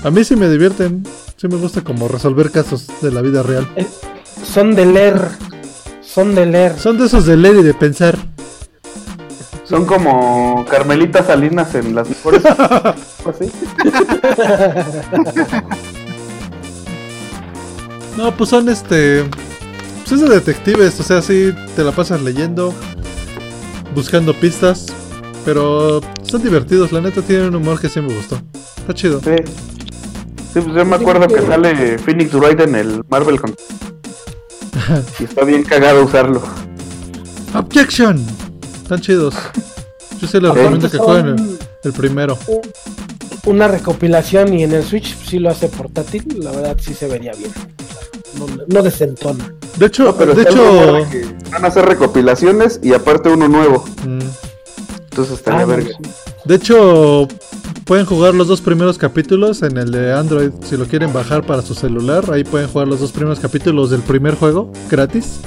A 0.03 0.11
mí 0.11 0.23
sí 0.23 0.35
me 0.35 0.49
divierten. 0.49 1.03
Sí 1.38 1.47
me 1.47 1.55
gusta 1.55 1.81
como 1.81 2.07
resolver 2.07 2.51
casos 2.51 2.88
de 3.01 3.11
la 3.11 3.21
vida 3.21 3.41
real. 3.43 3.67
Son 4.43 4.75
de 4.75 4.85
leer. 4.85 5.30
Son 6.01 6.35
de 6.35 6.45
leer. 6.45 6.77
Son 6.77 6.97
de 6.97 7.05
esos 7.05 7.25
de 7.25 7.38
leer 7.38 7.57
y 7.57 7.63
de 7.63 7.73
pensar. 7.73 8.17
Son 9.63 9.85
como 9.85 10.65
Carmelita 10.69 11.23
Salinas 11.23 11.73
en 11.75 11.95
las 11.95 12.09
mejores. 12.09 12.43
así. 12.45 13.51
No, 18.17 18.31
pues 18.35 18.51
son 18.51 18.69
este. 18.69 19.23
Pues 20.01 20.11
es 20.11 20.21
de 20.21 20.30
detectives, 20.30 20.99
o 20.99 21.03
sea, 21.03 21.21
sí 21.21 21.51
te 21.75 21.84
la 21.84 21.91
pasas 21.91 22.21
leyendo, 22.21 22.73
buscando 23.95 24.34
pistas, 24.34 24.85
pero 25.45 25.99
están 26.21 26.43
divertidos, 26.43 26.91
la 26.91 27.01
neta 27.01 27.21
tienen 27.21 27.47
un 27.47 27.55
humor 27.55 27.80
que 27.80 27.89
sí 27.89 28.01
me 28.01 28.13
gustó. 28.13 28.39
Está 28.77 28.93
chido. 28.93 29.19
Sí. 29.21 29.35
Sí, 30.53 30.59
pues 30.61 30.75
yo 30.75 30.85
me 30.85 30.95
acuerdo 30.95 31.27
que 31.27 31.41
sale 31.41 31.97
Phoenix 31.97 32.34
Wright 32.34 32.59
en 32.61 32.75
el 32.75 33.01
Marvel 33.09 33.41
con... 33.41 33.55
Y 35.19 35.23
está 35.23 35.43
bien 35.45 35.63
cagado 35.63 36.03
usarlo. 36.05 36.41
Objection. 37.55 38.23
Están 38.84 39.01
chidos. 39.01 39.34
Yo 40.19 40.27
sí 40.27 40.39
les 40.39 40.53
recomiendo 40.53 40.89
que 40.91 40.97
jueguen 40.97 41.27
el, 41.39 41.57
el 41.84 41.93
primero. 41.93 42.38
Una 43.45 43.67
recopilación 43.67 44.53
y 44.53 44.63
en 44.63 44.73
el 44.73 44.84
Switch 44.84 45.17
sí 45.25 45.39
lo 45.39 45.49
hace 45.49 45.67
portátil. 45.69 46.25
La 46.39 46.51
verdad 46.51 46.77
sí 46.80 46.93
se 46.93 47.07
vería 47.07 47.31
bien. 47.34 47.51
No, 48.38 48.45
no 48.67 48.81
desentona. 48.84 49.53
De 49.77 49.88
hecho, 49.88 50.03
No, 50.05 50.15
pero 50.15 50.34
de 50.34 50.43
hecho, 50.43 50.93
van 51.51 51.65
a 51.65 51.67
hacer 51.67 51.85
recopilaciones 51.85 52.80
y 52.84 52.93
aparte 52.93 53.30
uno 53.30 53.47
nuevo. 53.47 53.85
mm, 54.05 54.19
Entonces 55.14 55.35
estaría 55.38 55.61
Ah, 55.61 55.65
verga. 55.65 55.90
de 56.45 56.56
hecho 56.56 57.27
pueden 57.85 58.06
jugar 58.07 58.34
los 58.34 58.48
dos 58.48 58.61
primeros 58.61 58.98
capítulos 58.98 59.61
en 59.61 59.77
el 59.77 59.91
de 59.91 60.11
Android 60.11 60.49
si 60.64 60.76
lo 60.76 60.85
quieren 60.85 61.14
bajar 61.14 61.45
para 61.45 61.61
su 61.61 61.76
celular. 61.76 62.26
Ahí 62.31 62.44
pueden 62.44 62.68
jugar 62.68 62.88
los 62.88 62.99
dos 62.99 63.11
primeros 63.11 63.40
capítulos 63.40 63.91
del 63.91 64.02
primer 64.02 64.35
juego 64.35 64.72
gratis. 64.90 65.40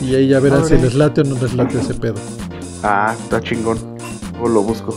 Y 0.00 0.14
ahí 0.14 0.28
ya 0.28 0.40
verán 0.40 0.64
si 0.64 0.78
les 0.78 0.94
late 0.94 1.20
o 1.20 1.24
no 1.24 1.34
les 1.38 1.52
late 1.54 1.78
ese 1.80 1.92
pedo. 1.92 2.14
Ah, 2.82 3.14
está 3.22 3.42
chingón. 3.42 3.78
Luego 4.32 4.48
lo 4.48 4.62
busco. 4.62 4.96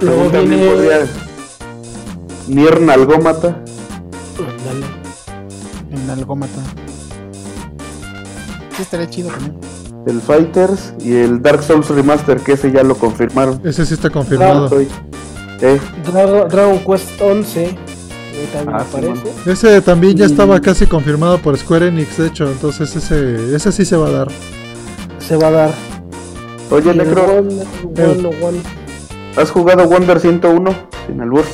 Luego 0.00 0.30
También 0.30 0.48
viene. 0.60 0.66
podría... 0.72 1.06
Nier 2.46 2.80
Nalgómata. 2.80 3.48
Ándale. 4.38 4.86
En 5.90 6.10
Algómata. 6.10 6.60
Sí, 8.76 8.82
estaría 8.82 9.08
chido 9.10 9.30
también. 9.30 9.56
El 10.06 10.20
Fighters 10.20 10.92
y 11.00 11.14
el 11.16 11.40
Dark 11.42 11.62
Souls 11.62 11.88
Remaster, 11.88 12.38
que 12.38 12.52
ese 12.52 12.70
ya 12.70 12.82
lo 12.82 12.94
confirmaron. 12.94 13.60
Ese 13.64 13.86
sí 13.86 13.94
está 13.94 14.10
confirmado. 14.10 14.68
Soy- 14.68 14.88
Eh, 15.60 15.80
Dragon, 16.12 16.48
Dragon 16.48 16.78
Quest 16.80 17.20
11. 17.22 17.64
eh, 17.64 17.76
También 18.52 18.76
Ah, 18.76 18.84
sí. 19.44 19.50
Ese 19.50 19.80
también 19.80 20.16
ya 20.16 20.24
Y- 20.26 20.30
estaba 20.30 20.60
casi 20.60 20.86
confirmado 20.86 21.38
por 21.38 21.56
Square 21.56 21.88
Enix, 21.88 22.18
de 22.18 22.26
hecho, 22.26 22.50
entonces 22.50 22.94
ese, 22.96 23.54
ese 23.56 23.72
sí 23.72 23.84
se 23.84 23.96
va 23.96 24.08
a 24.08 24.10
dar. 24.10 24.28
Se 25.20 25.36
va 25.36 25.48
a 25.48 25.50
dar. 25.52 25.70
Oye, 26.70 26.92
Necro, 26.92 27.44
¿has 29.36 29.50
jugado 29.50 29.86
Wonder 29.88 30.20
101 30.20 30.74
sin 31.06 31.20
albur? 31.20 31.44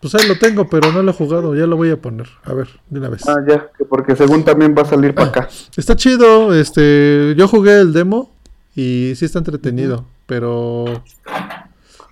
Pues 0.00 0.14
ahí 0.14 0.26
lo 0.26 0.38
tengo, 0.38 0.68
pero 0.68 0.92
no 0.92 1.02
lo 1.02 1.10
he 1.10 1.14
jugado. 1.14 1.54
Ya 1.54 1.66
lo 1.66 1.76
voy 1.76 1.90
a 1.90 2.00
poner. 2.00 2.28
A 2.44 2.54
ver, 2.54 2.68
de 2.88 2.98
una 2.98 3.10
vez. 3.10 3.28
Ah, 3.28 3.36
ya, 3.46 3.70
que 3.76 3.84
porque 3.84 4.16
según 4.16 4.44
también 4.44 4.74
va 4.76 4.82
a 4.82 4.86
salir 4.86 5.14
para 5.14 5.28
acá. 5.28 5.48
Está 5.76 5.94
chido. 5.94 6.54
Este, 6.54 7.34
yo 7.36 7.46
jugué 7.46 7.80
el 7.80 7.92
demo 7.92 8.32
y 8.74 9.12
sí 9.16 9.26
está 9.26 9.38
entretenido, 9.38 10.06
pero 10.26 10.86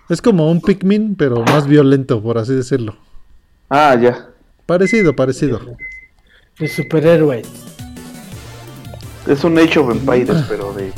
es 0.09 0.21
como 0.21 0.51
un 0.51 0.61
Pikmin, 0.61 1.15
pero 1.17 1.43
más 1.45 1.67
violento, 1.67 2.23
por 2.23 2.37
así 2.37 2.55
decirlo. 2.55 2.97
Ah, 3.71 3.97
ya. 4.01 4.29
Parecido, 4.67 5.17
parecido. 5.17 5.61
De 6.59 6.69
superhéroes. 6.69 7.47
Es 9.27 9.45
un 9.45 9.59
Age 9.59 9.79
of 9.79 9.91
Empires, 9.91 10.45
pero 10.49 10.73
de. 10.73 10.93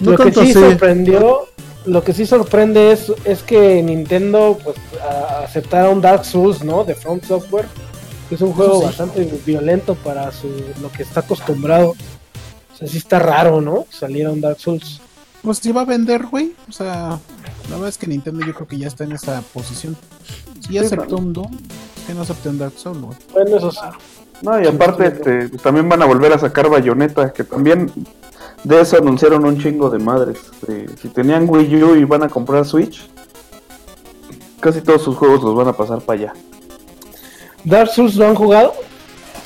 No 0.00 0.12
lo 0.12 0.18
que 0.18 0.32
sí 0.32 0.40
así. 0.40 0.52
sorprendió, 0.52 1.48
lo 1.88 2.02
que 2.04 2.12
sí 2.12 2.26
sorprende 2.26 2.92
es, 2.92 3.12
es 3.24 3.42
que 3.42 3.82
Nintendo 3.82 4.58
pues 4.62 4.76
a- 5.02 5.44
aceptara 5.44 5.88
un 5.90 6.00
Dark 6.00 6.24
Souls, 6.24 6.62
¿no? 6.62 6.84
De 6.84 6.94
From 6.94 7.20
Software, 7.20 7.66
que 8.28 8.34
es 8.34 8.40
un 8.40 8.52
juego 8.52 8.80
sí. 8.80 8.84
bastante 8.86 9.24
violento 9.46 9.94
para 9.96 10.30
su 10.32 10.48
lo 10.80 10.90
que 10.92 11.02
está 11.02 11.20
acostumbrado. 11.20 11.90
O 11.90 12.76
sea, 12.78 12.86
sí 12.88 12.98
está 12.98 13.18
raro, 13.18 13.60
¿no? 13.60 13.86
Saliera 13.90 14.30
un 14.30 14.40
Dark 14.40 14.60
Souls. 14.60 15.00
Pues 15.42 15.58
si 15.58 15.72
va 15.72 15.82
a 15.82 15.84
vender, 15.84 16.26
güey. 16.26 16.52
O 16.68 16.72
sea, 16.72 17.18
la 17.68 17.74
verdad 17.74 17.88
es 17.88 17.98
que 17.98 18.06
Nintendo 18.06 18.44
yo 18.46 18.54
creo 18.54 18.68
que 18.68 18.78
ya 18.78 18.86
está 18.88 19.04
en 19.04 19.12
esa 19.12 19.42
posición. 19.52 19.96
Si 20.60 20.74
ya 20.74 20.80
Sí, 20.82 20.86
aceptó 20.86 21.16
un 21.16 21.32
Doom, 21.32 21.50
que 22.06 22.14
no 22.14 22.22
aceptó 22.22 22.50
un 22.50 22.58
Dark 22.58 22.74
Souls, 22.76 23.00
güey. 23.00 23.16
Bueno, 23.32 23.56
eso 23.56 23.70
sí. 23.72 23.78
No, 24.42 24.60
y 24.62 24.66
aparte, 24.68 25.06
este, 25.06 25.48
pues, 25.48 25.62
también 25.62 25.88
van 25.88 26.00
a 26.02 26.06
volver 26.06 26.32
a 26.32 26.38
sacar 26.38 26.68
Bayonetta, 26.68 27.32
que 27.32 27.42
también 27.42 27.90
de 28.64 28.80
eso 28.80 28.96
anunciaron 28.98 29.44
un 29.44 29.58
chingo 29.60 29.88
de 29.90 29.98
madres. 29.98 30.38
de- 30.66 30.88
si 31.00 31.08
tenían 31.08 31.48
Wii 31.48 31.82
U 31.82 31.96
y 31.96 32.04
van 32.04 32.22
a 32.24 32.28
comprar 32.28 32.64
Switch, 32.64 33.00
casi 34.60 34.80
todos 34.80 35.02
sus 35.02 35.16
juegos 35.16 35.42
los 35.42 35.54
van 35.54 35.68
a 35.68 35.72
pasar 35.72 36.00
para 36.00 36.20
allá. 36.20 36.32
Dark 37.64 37.90
Souls 37.90 38.14
lo 38.16 38.26
han 38.26 38.34
jugado. 38.34 38.74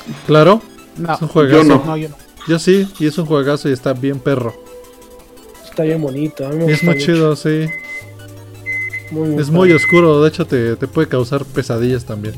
No, 0.07 0.15
Claro, 0.27 0.61
es 0.97 0.99
un 1.21 1.27
yo 1.27 1.27
juegazo. 1.27 1.63
no. 1.63 1.83
no, 1.85 1.97
yo 1.97 2.09
no. 2.09 2.15
Yo 2.47 2.59
sí, 2.59 2.87
y 2.99 3.07
es 3.07 3.17
un 3.17 3.25
juegazo 3.25 3.69
y 3.69 3.71
está 3.71 3.93
bien 3.93 4.19
perro. 4.19 4.53
Está 5.63 5.83
bien 5.83 6.01
bonito. 6.01 6.45
a 6.45 6.49
mí 6.49 6.57
me 6.65 6.71
Y 6.71 6.73
es 6.73 6.83
muy 6.83 6.95
mucho. 6.95 7.05
chido, 7.05 7.35
sí. 7.35 7.67
Muy, 9.11 9.35
Es 9.39 9.49
muy 9.49 9.69
padre. 9.69 9.75
oscuro, 9.75 10.21
de 10.21 10.29
hecho 10.29 10.45
te, 10.45 10.75
te 10.75 10.87
puede 10.87 11.07
causar 11.07 11.45
pesadillas 11.45 12.03
también. 12.05 12.35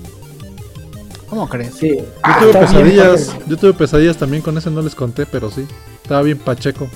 ¿Cómo 1.30 1.50
crees? 1.50 1.74
Sí. 1.76 1.98
Yo 1.98 2.40
tuve 2.52 2.54
pesadillas, 2.60 3.36
yo 3.48 3.58
tuve 3.58 3.74
pesadillas 3.74 4.18
también 4.18 4.44
con 4.44 4.58
ese, 4.58 4.70
no 4.70 4.82
les 4.82 4.94
conté, 4.94 5.26
pero 5.26 5.50
sí. 5.50 5.66
Estaba 6.06 6.22
bien 6.22 6.38
pacheco. 6.38 6.88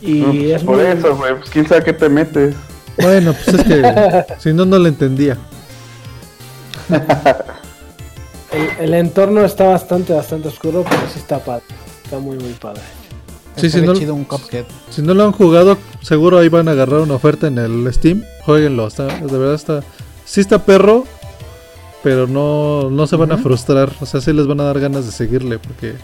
Y 0.00 0.20
No, 0.20 0.26
pues, 0.30 0.44
es 0.52 0.62
por 0.62 0.76
muy- 0.76 0.86
eso, 0.86 1.16
güey, 1.16 1.34
pues 1.36 1.50
quién 1.50 1.66
sabe 1.66 1.82
qué 1.82 1.92
te 1.92 2.08
metes. 2.08 2.54
Bueno, 3.02 3.32
pues 3.32 3.48
es 3.58 3.64
que 3.64 4.24
si 4.38 4.52
no, 4.52 4.64
no 4.64 4.78
le 4.78 4.90
entendía. 4.90 5.36
El, 8.52 8.68
el 8.86 8.94
entorno 8.94 9.44
está 9.44 9.64
bastante, 9.64 10.12
bastante 10.14 10.46
oscuro, 10.48 10.84
pero 10.88 11.02
sí 11.12 11.18
está 11.18 11.38
padre. 11.40 11.64
Está 12.04 12.18
muy, 12.20 12.38
muy 12.38 12.52
padre. 12.52 12.80
Sí, 13.56 13.68
sí, 13.70 13.82
no- 13.82 13.94
chido 13.94 14.14
un. 14.14 14.26
Si 14.88 15.02
no 15.02 15.14
lo 15.14 15.24
han 15.24 15.32
jugado, 15.32 15.76
seguro 16.00 16.38
ahí 16.38 16.48
van 16.48 16.68
a 16.68 16.70
agarrar 16.70 17.00
una 17.00 17.14
oferta 17.14 17.48
en 17.48 17.58
el 17.58 17.92
Steam. 17.92 18.22
Jueguenlo, 18.46 18.86
está, 18.86 19.06
de 19.06 19.36
verdad 19.36 19.54
está. 19.54 19.82
Sí 20.24 20.40
está 20.40 20.64
perro, 20.64 21.04
pero 22.04 22.26
no, 22.28 22.88
no 22.88 23.06
se 23.08 23.16
van 23.16 23.32
a 23.32 23.36
frustrar. 23.38 23.90
O 24.00 24.06
sea, 24.06 24.20
sí 24.20 24.32
les 24.32 24.46
van 24.46 24.60
a 24.60 24.64
dar 24.64 24.78
ganas 24.78 25.04
de 25.06 25.12
seguirle 25.12 25.58
porque 25.58 25.94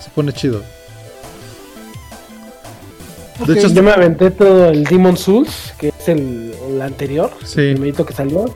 se 0.00 0.10
pone 0.10 0.32
chido. 0.32 0.62
De 3.44 3.52
hecho, 3.54 3.68
Yo 3.68 3.82
me 3.82 3.90
aventé 3.92 4.30
todo 4.30 4.70
el 4.70 4.84
Demon 4.84 5.16
Souls, 5.16 5.74
que 5.78 5.88
es 5.88 6.08
el, 6.08 6.54
el 6.68 6.80
anterior, 6.80 7.30
Sí. 7.44 7.60
el 7.60 7.72
primerito 7.74 8.06
que 8.06 8.14
salió. 8.14 8.46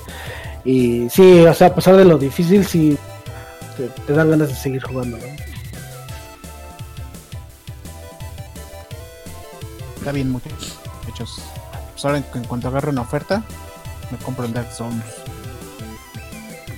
Y 0.64 1.08
sí, 1.10 1.40
o 1.46 1.52
sea, 1.54 1.68
a 1.68 1.74
pesar 1.74 1.96
de 1.96 2.04
lo 2.04 2.16
difícil, 2.18 2.64
sí 2.64 2.96
te, 3.76 3.88
te 4.06 4.12
dan 4.12 4.30
ganas 4.30 4.48
de 4.48 4.54
seguir 4.54 4.82
jugando, 4.82 5.16
¿no? 5.18 5.24
Está 9.96 10.12
bien, 10.12 10.30
muchachos. 10.30 10.78
Pues 11.92 12.04
ahora 12.04 12.18
en, 12.18 12.24
en 12.34 12.44
cuanto 12.44 12.68
agarre 12.68 12.90
una 12.90 13.02
oferta, 13.02 13.42
me 14.10 14.16
compro 14.18 14.44
el 14.46 14.52
Dark 14.54 14.72
Souls. 14.72 14.94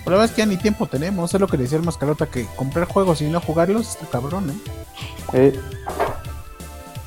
La 0.05 0.11
verdad 0.11 0.25
es 0.25 0.31
que 0.33 0.39
ya 0.43 0.47
ni 0.47 0.57
tiempo 0.57 0.87
tenemos. 0.89 1.33
Es 1.33 1.41
lo 1.41 1.47
que 1.47 1.57
decía 1.57 1.79
el 1.79 1.85
Mascarota, 1.85 2.27
que 2.27 2.47
comprar 2.57 2.89
juegos 2.89 3.21
y 3.23 3.27
no 3.29 3.41
jugarlos 3.41 3.91
está 3.91 4.07
cabrón, 4.07 4.51
¿eh? 4.51 4.55
Eh. 5.35 5.61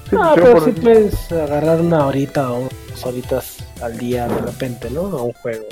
Sí, 0.10 0.16
yo 0.16 0.32
pero 0.36 0.52
por- 0.54 0.66
sí 0.66 0.72
puedes 0.72 1.32
agarrar 1.32 1.82
una 1.82 2.06
horita 2.06 2.52
o 2.52 2.60
unas 2.90 3.06
horitas 3.06 3.58
al 3.82 3.98
día 3.98 4.28
de 4.28 4.38
repente, 4.40 4.90
¿no? 4.92 5.02
A 5.02 5.24
un 5.24 5.34
juego. 5.34 5.66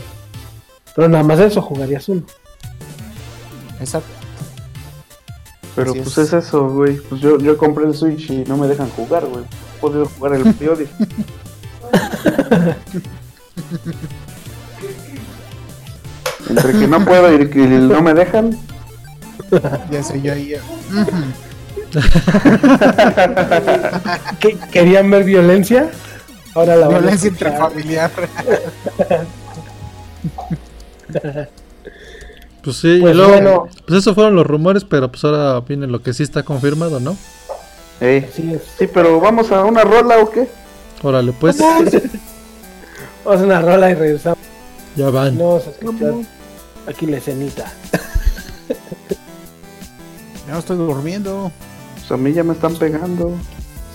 Pero 0.96 1.08
nada 1.08 1.24
más 1.24 1.40
eso, 1.40 1.62
jugarías 1.62 2.08
uno. 2.10 2.24
Exacto. 3.80 4.10
Pero 5.76 5.92
Así 5.92 6.02
pues 6.02 6.18
es. 6.20 6.34
es 6.34 6.46
eso, 6.46 6.70
güey. 6.70 6.98
Pues 6.98 7.20
yo, 7.22 7.38
yo 7.40 7.58
compré 7.58 7.86
el 7.86 7.96
Switch 7.96 8.30
y 8.30 8.44
no 8.46 8.58
me 8.58 8.68
dejan 8.68 8.90
jugar, 8.92 9.26
güey. 9.26 9.44
He 9.44 9.80
podido 9.82 10.06
jugar 10.06 10.34
el 10.36 10.54
periódico. 10.54 10.92
Entre 16.50 16.72
que 16.74 16.88
no 16.88 17.04
puedo 17.06 17.34
y 17.42 17.50
que 17.50 17.66
no 17.66 18.02
me 18.02 18.14
dejan. 18.14 18.58
Ya 19.92 20.04
sé 20.04 20.22
yo 20.22 20.34
ahí. 20.34 20.54
¿Qué- 24.40 24.58
¿Querían 24.72 25.10
ver 25.12 25.24
violencia? 25.24 25.90
Ahora 26.56 26.76
la 26.76 26.88
van 26.88 26.96
a 26.96 27.00
Violencia 27.00 27.30
intrafamiliar. 27.30 28.12
pues 32.64 32.78
sí, 32.78 33.00
Pues 33.02 33.14
y 33.14 33.18
luego, 33.18 33.32
bueno. 33.34 33.68
pues 33.88 34.00
esos 34.00 34.16
fueron 34.16 34.36
los 34.36 34.46
rumores, 34.48 34.84
pero 34.86 35.12
pues 35.12 35.24
ahora 35.24 35.60
viene 35.62 35.88
lo 35.88 36.02
que 36.02 36.14
sí 36.14 36.24
está 36.24 36.44
confirmado, 36.44 37.00
¿no? 37.00 37.16
Es. 38.00 38.34
Sí, 38.34 38.60
pero 38.94 39.20
vamos 39.20 39.52
a 39.52 39.64
una 39.66 39.84
rola 39.84 40.20
o 40.20 40.30
qué? 40.30 40.48
Órale, 41.02 41.32
pues 41.34 41.58
Vamos 43.26 43.42
a 43.42 43.46
una 43.46 43.62
rola 43.62 43.90
y 43.90 43.94
regresamos. 43.96 44.40
ya 44.96 45.10
van. 45.10 45.38
No 45.38 45.60
aquí 46.88 47.06
la 47.06 47.18
escenita. 47.18 47.72
Ya 50.48 50.54
no 50.54 50.60
estoy 50.60 50.78
durmiendo. 50.78 51.52
Pues 52.04 52.20
a 52.20 52.22
mí 52.22 52.34
ya 52.34 52.44
me 52.44 52.52
están 52.52 52.76
pegando. 52.76 53.32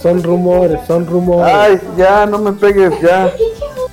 Son 0.00 0.22
rumores, 0.22 0.80
son 0.86 1.06
rumores. 1.06 1.54
Ay, 1.54 1.78
ya, 1.96 2.24
no 2.24 2.38
me 2.38 2.52
pegues, 2.52 2.98
ya. 3.02 3.30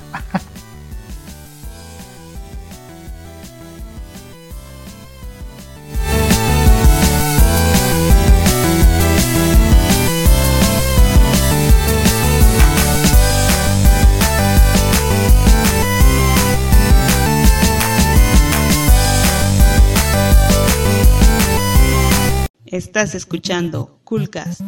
Estás 22.75 23.15
escuchando 23.15 24.01
Coolcast. 24.03 24.59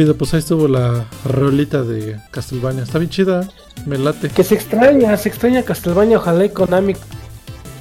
Chido, 0.00 0.16
pues 0.16 0.32
ahí 0.32 0.38
estuvo 0.38 0.66
la 0.66 1.04
rolita 1.26 1.82
de 1.82 2.18
Castlevania. 2.30 2.84
Está 2.84 2.98
bien 2.98 3.10
chida, 3.10 3.46
me 3.84 3.98
late. 3.98 4.30
Que 4.30 4.42
se 4.42 4.54
extraña, 4.54 5.14
se 5.18 5.28
extraña 5.28 5.62
Castlevania. 5.62 6.16
Ojalá 6.16 6.46
y 6.46 6.48
Konami, 6.48 6.96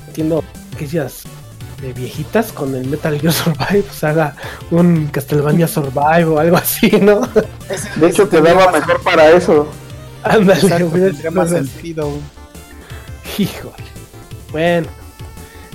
entiendo 0.06 0.44
aquellas 0.76 1.24
de 1.82 1.94
viejitas 1.94 2.52
con 2.52 2.76
el 2.76 2.88
Metal 2.88 3.18
Gear 3.18 3.32
Survive, 3.32 3.84
pues 3.84 4.04
haga 4.04 4.36
un 4.70 5.08
Castlevania 5.08 5.66
Survive 5.66 6.26
o 6.26 6.40
algo 6.40 6.58
así, 6.58 6.92
¿no? 7.00 7.22
De 7.96 8.10
hecho, 8.10 8.28
te 8.28 8.42
daba 8.42 8.70
mejor 8.70 9.02
para 9.02 9.32
eso. 9.32 9.70
Ándale, 10.24 10.60
tendría 10.60 11.14
sido 11.14 11.32
más 11.32 11.52
sentido. 11.52 12.12
Híjole. 13.38 13.86
Bueno. 14.52 14.88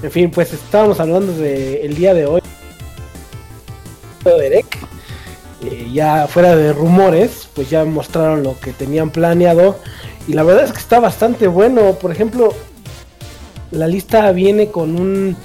En 0.02 0.10
fin, 0.10 0.30
pues 0.30 0.52
estábamos 0.52 1.00
hablando 1.00 1.32
de 1.32 1.86
el 1.86 1.94
día 1.94 2.12
de 2.12 2.26
hoy. 2.26 2.42
De. 4.24 4.58
Eh, 4.58 4.63
ya 5.94 6.26
fuera 6.28 6.54
de 6.56 6.72
rumores, 6.74 7.48
pues 7.54 7.70
ya 7.70 7.84
mostraron 7.86 8.42
lo 8.42 8.58
que 8.60 8.72
tenían 8.72 9.08
planeado. 9.10 9.78
Y 10.28 10.32
la 10.34 10.42
verdad 10.42 10.64
es 10.64 10.72
que 10.72 10.78
está 10.78 11.00
bastante 11.00 11.46
bueno. 11.46 11.92
Por 11.94 12.10
ejemplo, 12.12 12.52
la 13.70 13.86
lista 13.86 14.30
viene 14.32 14.68
con 14.70 14.98
un 15.00 15.36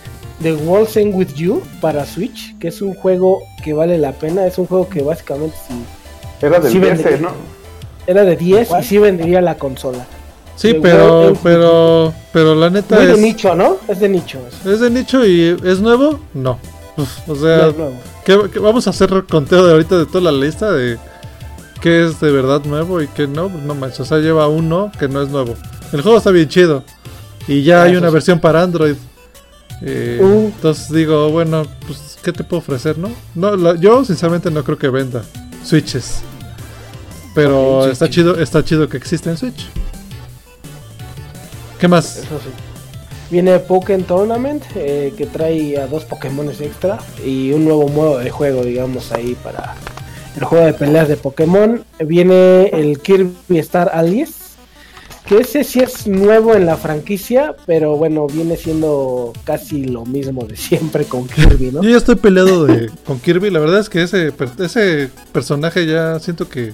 The 0.41 0.53
World's 0.53 0.97
End 0.97 1.15
With 1.15 1.33
You 1.35 1.61
para 1.81 2.05
Switch, 2.05 2.57
que 2.59 2.69
es 2.69 2.81
un 2.81 2.93
juego 2.95 3.39
que 3.63 3.73
vale 3.73 3.97
la 3.97 4.11
pena. 4.13 4.45
Es 4.45 4.57
un 4.57 4.65
juego 4.67 4.89
que 4.89 5.01
básicamente 5.01 5.55
si 5.67 6.45
Era 6.45 6.59
del 6.59 6.71
Sí, 6.71 6.79
DS, 6.79 7.03
vende. 7.03 7.19
¿no? 7.19 7.29
era 8.07 8.23
de 8.25 8.35
10 8.35 8.67
¿Cuál? 8.69 8.81
y 8.83 8.87
sí 8.87 8.97
vendería 8.97 9.39
la 9.41 9.55
consola. 9.55 10.03
Sí, 10.55 10.73
The 10.73 10.79
pero, 10.81 11.33
pero, 11.43 12.13
pero 12.33 12.55
la 12.55 12.69
neta 12.71 12.95
Muy 12.95 13.05
de 13.05 13.13
es, 13.13 13.19
nicho, 13.19 13.53
¿no? 13.55 13.77
Es 13.87 13.99
de 13.99 14.09
nicho. 14.09 14.39
eso. 14.47 14.71
es 14.73 14.79
de 14.79 14.89
nicho 14.89 15.23
y 15.25 15.55
es 15.63 15.79
nuevo. 15.79 16.19
No. 16.33 16.57
Uf, 16.97 17.29
o 17.29 17.35
sea, 17.35 17.57
No 17.57 17.67
es 17.69 17.77
nuevo. 17.77 17.93
¿Qué, 18.37 18.49
qué- 18.53 18.59
vamos 18.59 18.85
a 18.87 18.91
hacer 18.91 19.25
conteo 19.29 19.65
de 19.65 19.71
ahorita 19.73 19.97
de 19.97 20.05
toda 20.05 20.31
la 20.31 20.31
lista 20.31 20.71
de 20.71 20.97
qué 21.81 22.05
es 22.05 22.19
de 22.19 22.31
verdad 22.31 22.61
nuevo 22.65 23.01
y 23.01 23.07
qué 23.07 23.27
no. 23.27 23.49
No 23.49 23.73
manches, 23.75 24.01
o 24.01 24.05
sea, 24.05 24.19
lleva 24.19 24.47
uno 24.47 24.91
que 24.99 25.07
no 25.07 25.21
es 25.21 25.29
nuevo. 25.29 25.55
El 25.91 26.01
juego 26.01 26.17
está 26.19 26.29
bien 26.31 26.47
chido 26.47 26.83
y 27.47 27.63
ya 27.63 27.81
hay 27.83 27.95
una 27.95 28.09
versión 28.11 28.39
para 28.39 28.61
Android. 28.61 28.95
Eh, 29.81 30.19
Uh. 30.21 30.51
Entonces 30.53 30.89
digo, 30.89 31.29
bueno, 31.31 31.63
pues 31.87 32.17
¿qué 32.21 32.31
te 32.33 32.43
puedo 32.43 32.59
ofrecer, 32.59 32.97
no? 32.97 33.09
No, 33.33 33.55
la- 33.55 33.75
yo 33.75 34.03
sinceramente 34.05 34.51
no 34.51 34.63
creo 34.63 34.77
que 34.77 34.89
venda 34.89 35.23
Switches. 35.63 36.21
Pero 37.33 37.87
está 37.87 38.09
chido, 38.09 38.37
está 38.39 38.63
chido 38.63 38.89
que 38.89 38.97
existe 38.97 39.29
en 39.29 39.37
Switch. 39.37 39.67
¿Qué 41.79 41.87
más? 41.87 42.17
Eso 42.17 42.39
sí. 42.43 42.49
Viene 43.31 43.59
Pokémon 43.59 44.03
Tournament, 44.03 44.63
eh, 44.75 45.13
que 45.15 45.27
trae 45.27 45.77
a 45.77 45.85
dos 45.85 46.03
Pokémones 46.03 46.61
extra 46.61 46.97
y 47.23 47.51
un 47.51 47.65
nuevo 47.65 47.87
modo 47.87 48.17
de 48.17 48.31
juego, 48.31 48.63
digamos, 48.63 49.11
ahí 49.11 49.35
para 49.43 49.75
el 50.35 50.43
juego 50.43 50.65
de 50.65 50.73
peleas 50.73 51.07
de 51.07 51.15
Pokémon. 51.15 51.83
Viene 51.99 52.69
el 52.69 52.99
Kirby 52.99 53.59
Star 53.59 53.91
Allies, 53.93 54.35
que 55.27 55.37
ese 55.37 55.63
sí 55.63 55.79
es 55.79 56.07
nuevo 56.07 56.55
en 56.55 56.65
la 56.65 56.75
franquicia, 56.75 57.55
pero 57.67 57.97
bueno, 57.97 58.25
viene 58.25 58.57
siendo 58.57 59.31
casi 59.43 59.83
lo 59.83 60.05
mismo 60.05 60.45
de 60.45 60.55
siempre 60.57 61.05
con 61.05 61.27
Kirby, 61.27 61.71
¿no? 61.71 61.83
Yo 61.83 61.91
ya 61.91 61.97
estoy 61.97 62.15
peleado 62.15 62.65
de, 62.65 62.89
con 63.05 63.19
Kirby. 63.19 63.51
La 63.51 63.59
verdad 63.59 63.79
es 63.79 63.89
que 63.89 64.01
ese, 64.01 64.33
ese 64.57 65.11
personaje 65.31 65.85
ya 65.85 66.19
siento 66.19 66.49
que. 66.49 66.73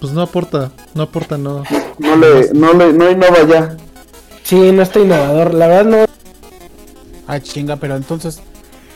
Pues 0.00 0.12
no 0.12 0.22
aporta. 0.22 0.70
No 0.94 1.02
aporta, 1.02 1.38
no. 1.38 1.64
No 1.98 2.16
le, 2.16 2.52
no 2.54 2.72
le, 2.72 2.92
no 2.92 3.10
innova 3.10 3.48
ya. 3.48 3.76
Sí, 4.52 4.70
no 4.70 4.82
está 4.82 5.00
innovador, 5.00 5.54
la 5.54 5.66
verdad 5.66 5.84
no. 5.86 6.04
Ah, 7.26 7.40
chinga, 7.40 7.76
pero 7.76 7.96
entonces. 7.96 8.42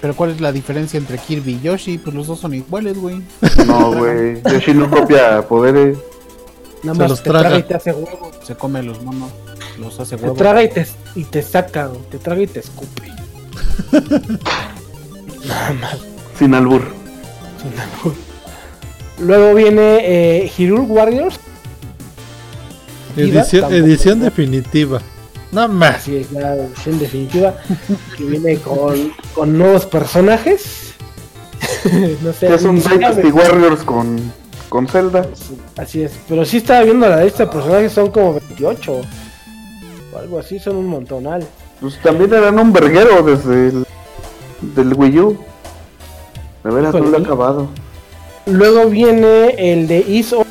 ¿Pero 0.03 0.15
cuál 0.15 0.33
es 0.33 0.43
la 0.43 0.53
diferencia 0.53 0.99
entre 0.99 1.17
Kirby 1.17 1.53
y 1.55 1.61
Yoshi? 1.63 1.97
Pues 1.97 2.15
los 2.15 2.27
dos 2.27 2.41
son 2.41 2.53
iguales, 2.53 2.99
güey. 2.99 3.23
No, 3.67 3.91
güey. 3.97 4.43
Yoshi 4.43 4.75
no 4.75 4.91
copia 4.91 5.41
poderes. 5.49 5.97
Nada 6.83 6.99
más 6.99 7.09
los 7.09 7.23
te 7.23 7.31
traga. 7.31 7.49
traga 7.49 7.59
y 7.59 7.63
te 7.63 7.75
hace 7.75 7.91
huevo. 7.91 8.31
Se 8.45 8.55
come 8.55 8.83
los 8.83 9.03
monos, 9.03 9.31
los 9.79 9.99
hace 9.99 10.19
Te 10.19 10.25
huevos. 10.25 10.37
traga 10.37 10.63
y 10.63 10.69
te, 10.69 10.87
y 11.15 11.25
te 11.25 11.41
saca, 11.41 11.87
güey, 11.87 12.03
te 12.11 12.19
traga 12.19 12.43
y 12.43 12.47
te 12.49 12.61
escupe. 12.61 13.11
Nada 15.49 15.73
más. 15.81 15.97
Sin 16.39 16.55
albur. 16.55 16.83
Luego 19.21 19.55
viene 19.55 20.01
eh, 20.03 20.53
Hyrule 20.55 20.83
Warriors. 20.83 21.41
Edición 23.17 24.21
definitiva. 24.21 25.01
No 25.57 25.67
más. 25.69 25.97
Así 25.97 26.17
es, 26.17 26.33
la 26.33 26.55
edición 26.55 26.99
definitiva. 26.99 27.55
que 28.19 28.25
viene 28.25 28.59
con, 28.59 29.11
con 29.35 29.57
nuevos 29.57 29.87
personajes. 29.87 30.93
no 32.23 32.31
sé. 32.35 32.55
Es 32.55 32.63
un 32.65 32.79
Dynasty 32.79 33.29
Warriors 33.29 33.83
con, 33.83 34.19
con 34.69 34.87
Zelda. 34.87 35.27
Así 35.79 36.03
es. 36.03 36.13
Pero 36.29 36.45
sí 36.45 36.59
estaba 36.59 36.83
viendo 36.83 37.09
la 37.09 37.25
lista 37.25 37.47
de 37.47 37.53
personajes, 37.53 37.91
son 37.91 38.11
como 38.11 38.35
28. 38.35 38.93
O 38.93 40.19
algo 40.19 40.39
así, 40.39 40.59
son 40.59 40.77
un 40.77 40.89
montonal. 40.89 41.43
Pues 41.81 41.99
también 42.03 42.35
eran 42.35 42.59
un 42.59 42.71
verguero 42.75 43.23
desde 43.23 43.69
el 43.69 43.87
del 44.61 44.93
Wii 44.93 45.21
U. 45.21 45.39
De 46.65 46.71
veras, 46.71 46.93
no 46.93 47.01
lo 47.01 47.17
he 47.17 47.23
acabado. 47.23 47.71
Luego 48.45 48.91
viene 48.91 49.55
el 49.73 49.89
de 49.89 50.01
ISO, 50.01 50.45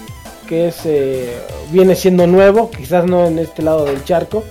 que 0.48 0.70
es 0.70 0.80
eh, 0.86 1.38
viene 1.72 1.94
siendo 1.94 2.26
nuevo, 2.26 2.72
quizás 2.72 3.06
no 3.06 3.28
en 3.28 3.38
este 3.38 3.62
lado 3.62 3.86
del 3.86 4.04
charco, 4.04 4.44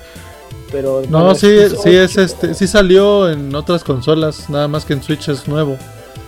pero 0.74 1.02
No, 1.08 1.18
bueno, 1.20 1.34
sí, 1.36 1.46
ISO 1.46 1.82
sí 1.82 1.90
es 1.94 2.10
8. 2.18 2.20
este. 2.22 2.54
Sí 2.54 2.66
salió 2.66 3.30
en 3.30 3.54
otras 3.54 3.84
consolas. 3.84 4.50
Nada 4.50 4.66
más 4.66 4.84
que 4.84 4.92
en 4.94 5.02
Switch 5.02 5.28
es 5.28 5.46
nuevo. 5.46 5.76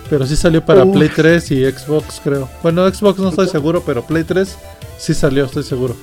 Pero 0.09 0.25
sí 0.25 0.37
salió 0.37 0.65
para 0.65 0.85
Uf. 0.85 0.95
Play 0.95 1.09
3 1.09 1.51
y 1.51 1.65
Xbox, 1.69 2.21
creo. 2.23 2.49
Bueno, 2.63 2.89
Xbox 2.89 3.19
no 3.19 3.31
estoy 3.31 3.49
seguro, 3.49 3.83
pero 3.85 4.03
Play 4.07 4.23
3 4.23 4.57
sí 4.99 5.15
salió, 5.15 5.47
estoy 5.47 5.65
seguro. 5.65 5.97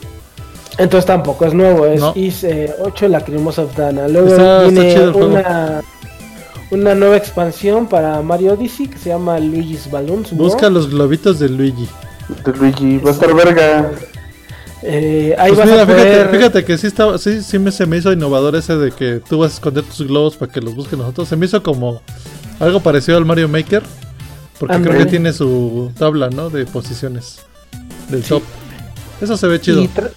Entonces 0.78 1.06
tampoco 1.06 1.46
es 1.46 1.54
nuevo, 1.54 1.86
es 1.86 2.02
No. 2.02 2.12
IS 2.16 2.44
eh, 2.44 2.74
8 2.82 3.08
Lacrimosa 3.08 3.62
of 3.64 3.78
Dana. 3.78 4.08
Luego 4.10 4.28
Está- 4.28 4.66
está 4.66 4.70
viene 4.72 4.94
chido 4.94 5.06
el 5.06 5.12
juego. 5.14 5.28
una, 5.30 5.82
una 6.72 6.96
nueva 6.96 7.16
expansión 7.16 7.88
para 7.88 8.22
Mario 8.22 8.54
Odyssey 8.54 8.88
que 8.88 8.98
se 8.98 9.10
llama 9.10 9.40
Luigi's 9.40 9.90
Balloons. 9.90 10.34
Busca 10.34 10.70
los 10.70 10.90
globitos 10.90 11.40
de 11.40 11.48
Luigi. 11.48 11.88
De 12.44 12.52
Luigi. 12.54 12.98
Va 12.98 13.12
a 13.12 13.14
estar 13.14 13.34
verga. 13.34 13.92
Eh, 14.86 15.34
ahí 15.38 15.50
Pues 15.54 15.60
vas 15.60 15.70
mira, 15.70 15.84
a 15.84 15.86
poder... 15.86 16.08
fíjate, 16.30 16.38
fíjate 16.38 16.66
que 16.66 16.78
sí 16.78 16.88
estaba, 16.88 17.18
sí, 17.18 17.42
sí 17.42 17.58
me, 17.58 17.72
se 17.72 17.86
me 17.86 17.98
hizo 17.98 18.12
innovador 18.12 18.56
ese 18.56 18.76
de 18.76 18.92
que 18.92 19.22
tú 19.28 19.40
vas 19.40 19.52
a 19.52 19.54
esconder 19.56 19.84
tus 19.84 20.06
globos 20.08 20.36
para 20.36 20.52
que 20.52 20.60
los 20.62 20.76
busquen 20.76 21.00
nosotros. 21.00 21.28
Se 21.30 21.36
me 21.38 21.46
hizo 21.46 21.64
como 21.64 22.02
algo 22.60 22.80
parecido 22.82 23.18
al 23.18 23.26
Mario 23.26 23.48
Maker. 23.48 23.84
Porque 24.60 24.82
creo 24.82 24.98
que 24.98 25.06
tiene 25.08 25.34
su 25.34 25.92
tabla, 25.98 26.30
¿no? 26.30 26.50
De 26.50 26.66
posiciones. 26.66 27.40
Del 28.10 28.24
Sí. 28.24 28.30
top. 28.30 28.44
Eso 29.22 29.36
se 29.36 29.48
ve 29.48 29.60
chido. 29.60 29.82
Y, 29.82 29.88
tra- 29.88 30.12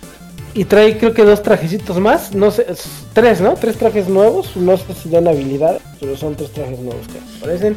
y 0.55 0.65
trae 0.65 0.99
creo 0.99 1.15
que 1.15 1.25
dos 1.25 1.43
trajecitos 1.43 1.99
más, 1.99 2.35
no 2.35 2.51
sé, 2.51 2.67
tres, 3.13 3.41
¿no? 3.41 3.55
Tres 3.55 3.77
trajes 3.77 4.09
nuevos, 4.09 4.57
no 4.57 4.77
sé 4.77 4.85
si 5.03 5.09
dan 5.09 5.27
habilidad, 5.27 5.79
pero 6.01 6.17
son 6.17 6.35
tres 6.37 6.51
trajes 6.53 6.79
nuevos 6.79 7.07
que 7.09 7.19
aparecen. 7.39 7.77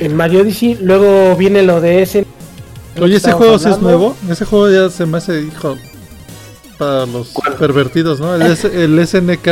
En 0.00 0.16
Mario 0.16 0.40
Odyssey, 0.40 0.76
luego 0.80 1.36
viene 1.36 1.62
lo 1.62 1.80
de 1.80 2.02
ese... 2.02 2.26
Oye, 3.00 3.16
ese 3.16 3.32
juego 3.32 3.58
sí 3.58 3.68
es 3.68 3.78
nuevo. 3.80 4.16
Ese 4.28 4.44
juego 4.44 4.70
ya 4.70 4.90
se 4.90 5.06
me 5.06 5.18
hace, 5.18 5.42
hijo, 5.42 5.76
para 6.78 7.06
los 7.06 7.32
pervertidos, 7.58 8.20
¿no? 8.20 8.34
El, 8.34 8.56
SNK, 9.06 9.48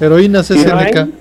Heroínas 0.00 0.46
SNK, 0.46 0.66
Heroine, 0.66 1.12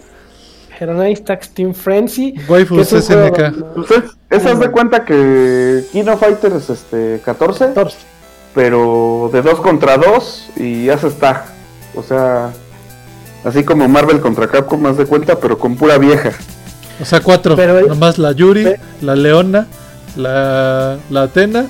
Heroine 0.80 1.18
Tax 1.18 1.50
Team 1.50 1.74
Frenzy. 1.74 2.36
Waifus 2.48 2.92
es 2.94 3.10
un 3.10 3.16
juego 3.16 3.36
SNK. 3.36 3.52
donde- 3.56 4.04
Pues 4.30 4.60
de 4.60 4.72
cuenta 4.72 5.06
que 5.06 5.84
Kino 5.92 6.18
Fighters 6.18 6.70
este, 6.70 7.22
14, 7.24 7.66
14. 7.74 7.98
pero 8.54 9.30
de 9.34 9.42
2 9.42 9.60
contra 9.60 9.98
2 9.98 10.50
y 10.58 10.86
ya 10.86 10.98
se 10.98 11.08
está. 11.08 11.46
O 11.96 12.04
sea, 12.04 12.52
así 13.44 13.64
como 13.64 13.88
Marvel 13.88 14.20
contra 14.22 14.48
Capcom, 14.48 14.86
haz 14.86 14.98
de 14.98 15.06
cuenta, 15.06 15.40
pero 15.40 15.58
con 15.58 15.76
pura 15.76 15.98
vieja. 15.98 16.32
O 17.02 17.06
sea, 17.06 17.20
cuatro. 17.22 17.56
Pero 17.56 17.88
Nomás 17.88 18.18
la 18.18 18.32
Yuri, 18.32 18.68
la 19.02 19.16
Leona, 19.16 19.68
la, 20.16 20.98
la 21.10 21.22
Atena 21.24 21.66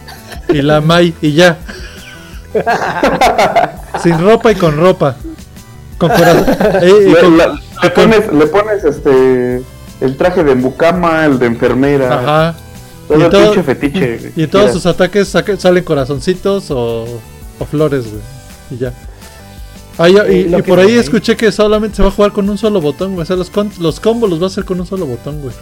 y 0.49 0.61
la 0.61 0.81
Mai. 0.81 1.13
Y 1.21 1.33
ya. 1.33 1.57
Sin 4.01 4.19
ropa 4.19 4.51
y 4.51 4.55
con 4.55 4.77
ropa. 4.77 5.15
Con 5.97 6.09
corazón. 6.09 6.45
Eh, 6.81 6.91
y 7.07 7.11
Le, 7.11 7.19
con- 7.19 7.37
la- 7.37 7.59
le 7.83 7.89
pones, 7.91 8.33
le 8.33 8.47
pones 8.47 8.83
este 8.83 9.63
el 10.01 10.17
traje 10.17 10.43
de 10.43 10.55
Mukama, 10.55 11.25
el 11.25 11.37
de 11.37 11.45
enfermera, 11.45 12.19
Ajá. 12.19 12.55
todo 13.07 13.19
y 13.19 13.21
el 13.23 13.29
todo- 13.29 13.51
pinche 13.53 13.63
fetiche. 13.63 14.31
Y 14.35 14.47
todos 14.47 14.71
sus 14.71 14.85
ataques 14.87 15.27
salen 15.59 15.83
corazoncitos 15.83 16.71
o, 16.71 17.05
o 17.59 17.65
flores, 17.65 18.05
güey. 18.09 18.21
Y 18.71 18.77
ya. 18.77 18.93
Ah, 19.99 20.09
y, 20.09 20.15
Eh, 20.17 20.63
por 20.65 20.79
ahí 20.79 20.89
sí. 20.91 20.97
escuché 20.97 21.35
que 21.37 21.51
solamente 21.51 21.97
se 21.97 22.01
va 22.01 22.07
a 22.07 22.11
jugar 22.11 22.31
con 22.31 22.49
un 22.49 22.57
solo 22.57 22.81
botón, 22.81 23.11
güey. 23.13 23.21
O 23.21 23.25
sea, 23.25 23.35
los, 23.35 23.51
con- 23.51 23.71
los 23.79 23.99
combos 23.99 24.27
los 24.29 24.39
va 24.41 24.45
a 24.45 24.47
hacer 24.47 24.65
con 24.65 24.79
un 24.79 24.87
solo 24.87 25.05
botón, 25.05 25.39
güey. 25.41 25.53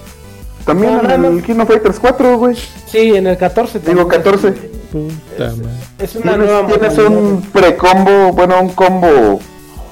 También 0.66 0.98
No, 0.98 1.04
no, 1.04 1.14
en 1.14 1.22
no. 1.22 1.28
el 1.30 1.44
Kino 1.44 1.66
Fighters 1.66 2.00
4, 2.00 2.38
güey. 2.38 2.56
Sí, 2.86 3.16
en 3.16 3.28
el 3.28 3.38
14. 3.38 3.80
Digo 3.80 4.06
también. 4.08 4.22
14. 4.22 4.52
Puta 4.92 5.46
madre. 5.56 5.80
Es 6.00 6.16
una 6.16 6.38
nueva 6.38 6.68
Tienes, 6.68 6.98
un 6.98 7.42
precombo, 7.54 8.34
bueno, 8.34 8.60
un 8.62 8.70
combo 8.70 9.40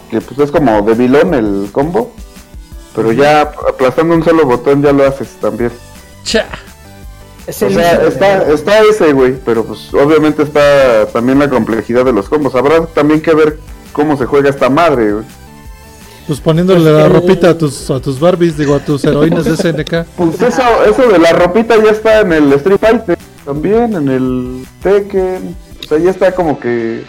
que 0.09 0.21
pues 0.21 0.39
es 0.39 0.51
como 0.51 0.81
de 0.81 0.93
vilón 0.93 1.33
el 1.33 1.69
combo. 1.71 2.11
Pero 2.95 3.11
ya 3.11 3.41
aplastando 3.41 4.15
un 4.15 4.23
solo 4.23 4.45
botón 4.45 4.81
ya 4.81 4.91
lo 4.91 5.05
haces 5.05 5.29
también. 5.39 5.71
Cha. 6.23 6.47
Es 7.45 7.61
O 7.61 7.69
sea, 7.69 8.01
está, 8.05 8.51
está 8.51 8.79
ese, 8.81 9.13
güey, 9.13 9.35
pero 9.45 9.63
pues 9.63 9.93
obviamente 9.93 10.43
está 10.43 11.05
también 11.07 11.39
la 11.39 11.49
complejidad 11.49 12.03
de 12.03 12.11
los 12.11 12.27
combos. 12.27 12.55
Habrá 12.55 12.85
también 12.87 13.21
que 13.21 13.33
ver 13.33 13.59
cómo 13.93 14.17
se 14.17 14.25
juega 14.25 14.49
esta 14.49 14.69
madre, 14.69 15.13
güey. 15.13 15.25
Pues 16.27 16.41
poniéndole 16.41 16.81
Pues 16.81 16.93
la 16.93 17.05
el- 17.05 17.13
ropita 17.13 17.49
a 17.51 17.57
tus, 17.57 17.89
a 17.89 17.99
tus 18.01 18.19
Barbies, 18.19 18.57
digo, 18.57 18.75
a 18.75 18.79
tus 18.79 19.03
heroínas 19.05 19.45
de 19.45 19.55
SNK. 19.55 20.05
Pues 20.17 20.41
eso, 20.41 20.61
eso 20.85 21.07
de 21.07 21.19
la 21.19 21.31
ropita 21.31 21.75
ya 21.81 21.91
está 21.91 22.19
en 22.21 22.33
el 22.33 22.51
Street 22.53 22.79
Fighter, 22.79 23.17
también 23.45 23.93
en 23.95 24.09
el 24.09 24.65
Tekken. 24.83 25.55
O 25.83 25.87
sea, 25.87 25.97
ya 25.99 26.09
está 26.09 26.33
como 26.33 26.59
que, 26.59 27.05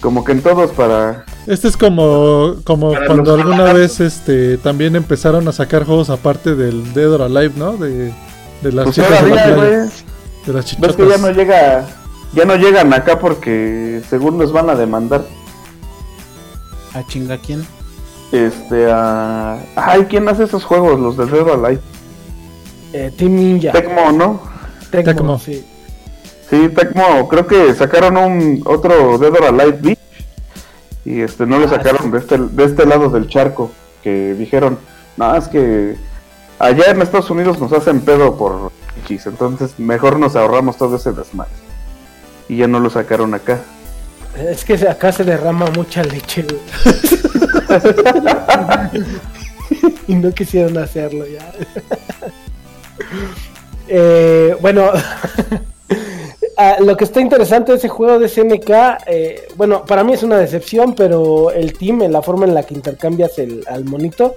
como 0.00 0.24
que 0.24 0.32
en 0.32 0.42
todos 0.42 0.72
para... 0.72 1.24
Este 1.46 1.68
es 1.68 1.76
como, 1.76 2.56
como 2.64 2.92
Para 2.92 3.06
cuando 3.06 3.36
los 3.36 3.40
alguna 3.46 3.72
vez 3.72 4.00
este 4.00 4.58
también 4.58 4.94
empezaron 4.96 5.46
a 5.48 5.52
sacar 5.52 5.84
juegos 5.84 6.08
aparte 6.10 6.54
del 6.56 6.92
Dead 6.94 7.10
or 7.12 7.22
Alive, 7.22 7.54
¿no? 7.56 7.76
De, 7.76 8.12
de 8.62 8.72
las 8.72 8.84
Pues 8.86 8.96
chicas 8.96 9.10
de 9.24 9.30
la 9.30 9.44
playa, 9.44 9.56
de 10.46 10.52
las 10.52 10.64
Ves 10.64 10.74
que 10.74 10.82
ya 10.82 10.88
chichotas. 11.14 11.20
no 11.20 11.30
llega, 11.30 11.86
ya 12.32 12.44
no 12.44 12.56
llegan 12.56 12.92
acá 12.92 13.18
porque 13.20 14.02
según 14.10 14.38
nos 14.38 14.52
van 14.52 14.68
a 14.70 14.74
demandar. 14.74 15.24
¿A 16.94 17.06
chinga 17.06 17.38
quién? 17.38 17.64
Este, 18.32 18.90
a... 18.90 19.58
Ay, 19.76 20.06
¿quién 20.08 20.28
hace 20.28 20.44
esos 20.44 20.64
juegos? 20.64 20.98
Los 20.98 21.16
de 21.18 21.26
Dead 21.26 21.48
Alive. 21.48 21.80
eh, 22.94 23.12
Team 23.16 23.34
Ninja. 23.36 23.72
Tecmo, 23.72 24.10
¿no? 24.12 24.40
Tecmo, 24.90 25.12
Tecmo. 25.14 25.38
sí. 25.38 25.64
Sí, 26.48 26.68
Tecmo, 26.70 27.28
creo 27.28 27.46
que 27.46 27.72
sacaron 27.74 28.16
un 28.16 28.62
otro 28.66 29.16
Dead 29.18 29.32
or 29.32 29.44
Alive 29.44 29.78
Beach 29.80 29.98
y 31.04 31.20
este 31.22 31.46
no 31.46 31.58
lo 31.58 31.68
sacaron 31.68 32.10
de 32.10 32.18
este 32.18 32.38
de 32.38 32.64
este 32.64 32.84
lado 32.86 33.08
del 33.08 33.26
charco, 33.28 33.70
que 34.02 34.34
dijeron, 34.34 34.78
"No, 35.16 35.34
es 35.34 35.48
que 35.48 35.96
allá 36.58 36.90
en 36.90 37.00
Estados 37.02 37.30
Unidos 37.30 37.58
nos 37.58 37.72
hacen 37.72 38.02
pedo 38.02 38.36
por 38.36 38.70
chis, 39.06 39.26
entonces 39.26 39.78
mejor 39.78 40.18
nos 40.18 40.36
ahorramos 40.36 40.76
todo 40.76 40.96
ese 40.96 41.12
desmadre." 41.12 41.50
Y 42.48 42.58
ya 42.58 42.66
no 42.68 42.80
lo 42.80 42.90
sacaron 42.90 43.32
acá. 43.34 43.60
Es 44.36 44.64
que 44.64 44.74
acá 44.88 45.10
se 45.10 45.24
derrama 45.24 45.66
mucha 45.74 46.02
leche. 46.04 46.46
y 50.08 50.14
no 50.14 50.32
quisieron 50.32 50.78
hacerlo 50.78 51.24
ya. 51.26 51.52
Eh, 53.88 54.56
bueno, 54.60 54.90
ah, 56.56 56.76
lo 56.80 56.96
que 56.96 57.04
está 57.04 57.20
interesante 57.20 57.72
de 57.72 57.78
ese 57.78 57.88
juego 57.88 58.18
de 58.18 58.28
SNK, 58.28 58.70
eh, 59.06 59.48
bueno, 59.56 59.84
para 59.84 60.02
mí 60.04 60.12
es 60.14 60.22
una 60.22 60.38
decepción, 60.38 60.94
pero 60.94 61.50
el 61.50 61.72
team, 61.74 62.02
en 62.02 62.12
la 62.12 62.22
forma 62.22 62.46
en 62.46 62.54
la 62.54 62.62
que 62.62 62.74
intercambias 62.74 63.38
el, 63.38 63.64
al 63.68 63.84
monito, 63.84 64.34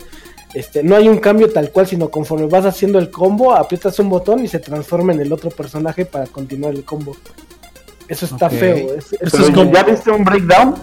este, 0.53 0.83
no 0.83 0.95
hay 0.95 1.07
un 1.07 1.19
cambio 1.19 1.51
tal 1.53 1.69
cual, 1.71 1.87
sino 1.87 2.09
conforme 2.09 2.47
vas 2.47 2.65
haciendo 2.65 2.97
el 2.99 3.09
combo, 3.11 3.53
aprietas 3.53 3.97
un 3.99 4.09
botón 4.09 4.43
y 4.43 4.47
se 4.47 4.59
transforma 4.59 5.13
en 5.13 5.21
el 5.21 5.31
otro 5.31 5.51
personaje 5.51 6.05
para 6.05 6.25
continuar 6.25 6.73
el 6.73 6.83
combo. 6.83 7.15
Eso 8.07 8.25
está 8.25 8.47
Ok. 8.47 8.53
feo. 8.53 8.75
es- 8.95 9.05
es- 9.05 9.13
Esto 9.13 9.27
Pero, 9.31 9.43
es 9.45 9.49
como- 9.51 9.71
¿Ya 9.71 9.83
viste 9.83 10.11
un 10.11 10.23
breakdown? 10.25 10.75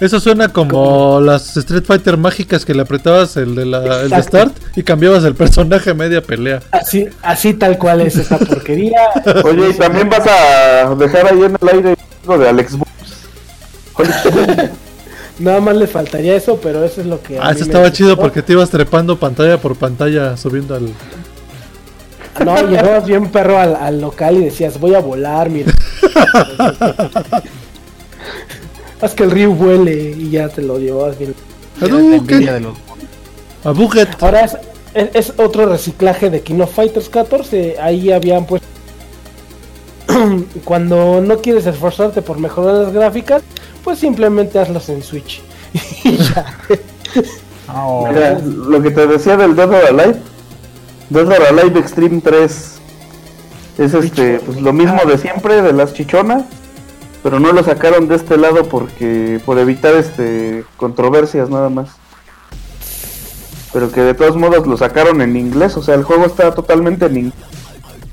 Eso 0.00 0.18
suena 0.18 0.48
como 0.48 1.20
las 1.20 1.56
Street 1.58 1.84
Fighter 1.84 2.16
mágicas 2.16 2.64
que 2.64 2.72
le 2.74 2.82
apretabas 2.82 3.36
el 3.36 3.54
de, 3.54 3.66
la, 3.66 4.00
el 4.02 4.10
de. 4.10 4.22
Start 4.22 4.54
y 4.76 4.82
cambiabas 4.82 5.24
el 5.24 5.34
personaje 5.34 5.90
a 5.90 5.94
media 5.94 6.22
pelea. 6.22 6.60
Así, 6.70 7.06
así 7.22 7.52
tal 7.54 7.76
cual 7.78 8.00
es 8.00 8.16
esta 8.16 8.38
porquería. 8.38 8.98
Oye, 9.44 9.70
y 9.70 9.74
también 9.74 10.08
vas 10.08 10.26
a 10.26 10.94
dejar 10.94 11.26
ahí 11.26 11.42
en 11.44 11.56
el 11.60 11.68
aire 11.68 11.96
algo 12.22 12.38
de 12.38 12.48
Alex 12.48 12.76
Books. 12.76 12.90
Nada 15.38 15.60
más 15.60 15.76
le 15.76 15.86
faltaría 15.86 16.34
eso, 16.34 16.58
pero 16.62 16.82
eso 16.84 17.00
es 17.02 17.06
lo 17.06 17.22
que. 17.22 17.38
a 17.38 17.42
Ah, 17.42 17.44
mí 17.46 17.50
eso 17.56 17.60
me 17.60 17.66
estaba 17.66 17.92
chido 17.92 18.16
porque 18.16 18.42
te 18.42 18.52
ibas 18.54 18.70
trepando 18.70 19.18
pantalla 19.18 19.58
por 19.58 19.76
pantalla 19.76 20.36
subiendo 20.36 20.74
al... 20.74 20.90
No, 22.44 22.56
llegabas 22.68 23.04
bien 23.06 23.28
perro 23.30 23.58
al, 23.58 23.74
al 23.76 24.00
local 24.00 24.36
y 24.36 24.44
decías, 24.44 24.78
voy 24.80 24.94
a 24.94 25.00
volar, 25.00 25.50
mira. 25.50 25.72
Haz 29.00 29.14
que 29.14 29.24
el 29.24 29.30
río 29.30 29.52
vuele 29.52 30.14
y 30.16 30.30
ya 30.30 30.48
te 30.48 30.62
lo 30.62 30.78
llevabas 30.78 31.18
bien. 31.18 31.34
La 31.80 31.86
Hadouken, 31.86 32.14
envidia 32.14 32.52
de 32.54 32.60
los 32.60 32.76
a 33.64 33.70
Buget. 33.72 34.22
Ahora 34.22 34.40
es, 34.42 34.56
es, 34.94 35.08
es 35.14 35.32
otro 35.38 35.66
reciclaje 35.66 36.30
de 36.30 36.40
King 36.42 36.60
of 36.60 36.74
Fighters 36.74 37.08
14. 37.08 37.76
Ahí 37.80 38.10
habían 38.10 38.46
pues. 38.46 38.62
Cuando 40.64 41.20
no 41.20 41.38
quieres 41.38 41.66
esforzarte 41.66 42.22
por 42.22 42.38
mejorar 42.38 42.74
las 42.74 42.92
gráficas, 42.92 43.42
pues 43.84 43.98
simplemente 43.98 44.58
hazlas 44.58 44.88
en 44.88 45.02
Switch. 45.02 45.42
y 46.04 46.16
ya. 46.16 46.58
Oh, 47.74 48.08
Mira, 48.08 48.38
lo 48.40 48.82
que 48.82 48.90
te 48.90 49.06
decía 49.06 49.36
del 49.36 49.54
Dead 49.54 49.68
or 49.68 49.86
Alive, 49.86 50.16
Dead 51.10 51.26
or 51.26 51.42
Alive 51.58 51.78
Extreme 51.78 52.20
3 52.20 52.80
es 53.78 53.94
este, 53.94 54.40
pues 54.40 54.60
lo 54.60 54.72
mismo 54.72 55.00
de 55.06 55.16
siempre 55.18 55.62
de 55.62 55.72
las 55.72 55.94
chichonas, 55.94 56.44
pero 57.22 57.38
no 57.40 57.52
lo 57.52 57.62
sacaron 57.62 58.08
de 58.08 58.16
este 58.16 58.36
lado 58.36 58.64
porque 58.64 59.40
por 59.44 59.58
evitar 59.58 59.94
este 59.94 60.64
controversias 60.76 61.50
nada 61.50 61.68
más. 61.68 61.90
Pero 63.72 63.92
que 63.92 64.00
de 64.00 64.14
todos 64.14 64.36
modos 64.36 64.66
lo 64.66 64.76
sacaron 64.76 65.20
en 65.20 65.36
inglés, 65.36 65.76
o 65.76 65.82
sea, 65.82 65.94
el 65.94 66.02
juego 66.02 66.24
está 66.26 66.52
totalmente 66.52 67.06
en 67.06 67.16
inglés 67.16 67.34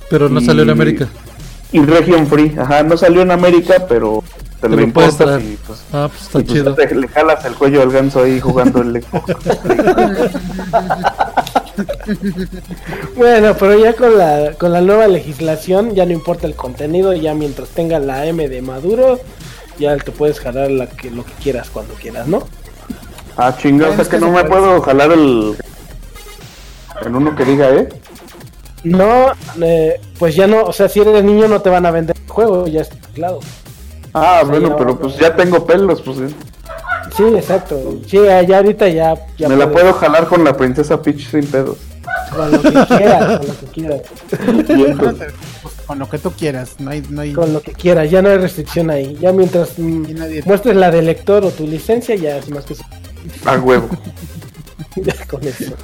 Pero 0.10 0.30
no 0.30 0.40
salió 0.40 0.62
en 0.64 0.70
América. 0.70 1.08
y 1.72 1.80
region 1.82 2.28
free, 2.28 2.56
ajá, 2.60 2.84
no 2.84 2.96
salió 2.96 3.22
en 3.24 3.32
América, 3.32 3.86
pero 3.90 4.24
te, 4.62 4.70
Te 4.70 4.76
lo 4.76 4.82
importas 4.82 5.42
y 5.42 5.58
pues, 5.66 5.80
Ah, 5.92 6.10
pues 6.12 6.22
está 6.24 6.40
y, 6.40 6.44
pues, 6.44 6.54
chido. 6.60 6.76
te- 6.76 6.96
le 6.96 7.08
jalas 7.08 7.44
el 7.46 7.56
cuello 7.56 7.82
al 7.82 7.92
ganso 7.92 8.22
ahí 8.24 8.40
jugando 8.40 8.82
el 8.82 9.02
Xbox. 9.02 9.34
Bueno, 13.16 13.56
pero 13.58 13.78
ya 13.78 13.94
con 13.94 14.18
la, 14.18 14.54
con 14.58 14.72
la 14.72 14.82
nueva 14.82 15.08
legislación 15.08 15.96
ya 15.96 16.06
no 16.06 16.12
importa 16.12 16.48
el 16.48 16.56
contenido, 16.56 17.14
ya 17.14 17.34
mientras 17.34 17.70
tenga 17.70 18.00
la 18.00 18.26
M 18.26 18.48
de 18.48 18.62
Maduro, 18.62 19.20
ya 19.80 19.96
te 19.98 20.12
puedes 20.12 20.40
jalar 20.40 20.72
la 20.72 20.88
que, 20.88 21.10
lo 21.12 21.26
que 21.26 21.34
quieras 21.34 21.70
cuando 21.70 21.94
quieras, 21.96 22.28
¿no? 22.28 22.48
Ah, 23.38 23.52
sea 23.52 23.72
Es 23.72 24.08
que 24.08 24.18
que 24.18 24.20
no 24.20 24.32
me 24.32 24.44
puedo 24.44 24.82
jalar 24.82 25.12
el. 25.12 25.56
En 27.06 27.16
uno 27.16 27.36
que 27.36 27.46
diga, 27.46 27.70
¿eh? 27.70 27.90
No, 28.84 29.32
eh, 29.62 30.00
pues 30.18 30.36
ya 30.36 30.48
no, 30.48 30.64
o 30.64 30.74
sea, 30.74 30.90
si 30.90 31.00
eres 31.00 31.24
niño 31.24 31.48
no 31.48 31.62
te 31.62 31.70
van 31.70 31.86
a 31.86 31.92
vender 31.92 32.16
el 32.18 32.32
juego, 32.32 32.68
ya 32.68 32.82
está 32.82 32.96
claro. 33.14 33.40
Ah, 34.14 34.44
bueno, 34.46 34.76
pero 34.78 34.98
pues 34.98 35.18
ya 35.18 35.36
tengo 35.36 35.66
pelos, 35.66 36.02
pues. 36.02 36.18
¿eh? 36.20 36.30
Sí, 37.16 37.24
exacto. 37.36 38.00
Sí, 38.08 38.18
ya 38.48 38.58
ahorita 38.58 38.88
ya... 38.90 39.16
ya 39.38 39.48
me 39.50 39.56
la 39.56 39.66
puedes- 39.70 39.82
puedo 39.82 39.94
jalar 39.94 40.28
con 40.28 40.44
la 40.44 40.56
princesa 40.56 41.02
Peach 41.02 41.30
sin 41.30 41.46
pedos. 41.48 41.78
Con 42.34 42.52
lo 42.52 42.62
que 42.62 42.70
quieras, 42.98 43.38
con 43.40 43.48
lo 43.48 43.60
que 43.60 43.66
quieras. 43.74 44.02
Bien, 44.68 44.98
pues. 44.98 45.16
con 45.86 46.00
lo 46.00 46.10
que 46.10 46.18
tú 46.20 46.32
quieras, 46.32 46.76
no 46.80 46.92
hay, 46.92 47.04
no 47.10 47.22
hay, 47.22 47.34
Con 47.34 47.54
lo 47.54 47.62
que 47.62 47.72
quieras, 47.74 48.10
ya 48.12 48.22
no 48.22 48.30
hay 48.30 48.38
restricción 48.38 48.90
ahí. 48.90 49.18
Ya 49.22 49.32
mientras 49.32 49.78
nadie- 49.80 50.44
muestres 50.46 50.76
la 50.76 50.92
de 50.92 51.02
lector 51.02 51.44
o 51.46 51.52
tu 51.52 51.66
licencia, 51.68 52.16
ya 52.16 52.38
es 52.38 52.50
más 52.50 52.66
que 52.66 52.76
A 53.46 53.58
huevo. 53.58 53.90
Ya 54.96 55.14
con 55.28 55.44
eso. 55.46 55.76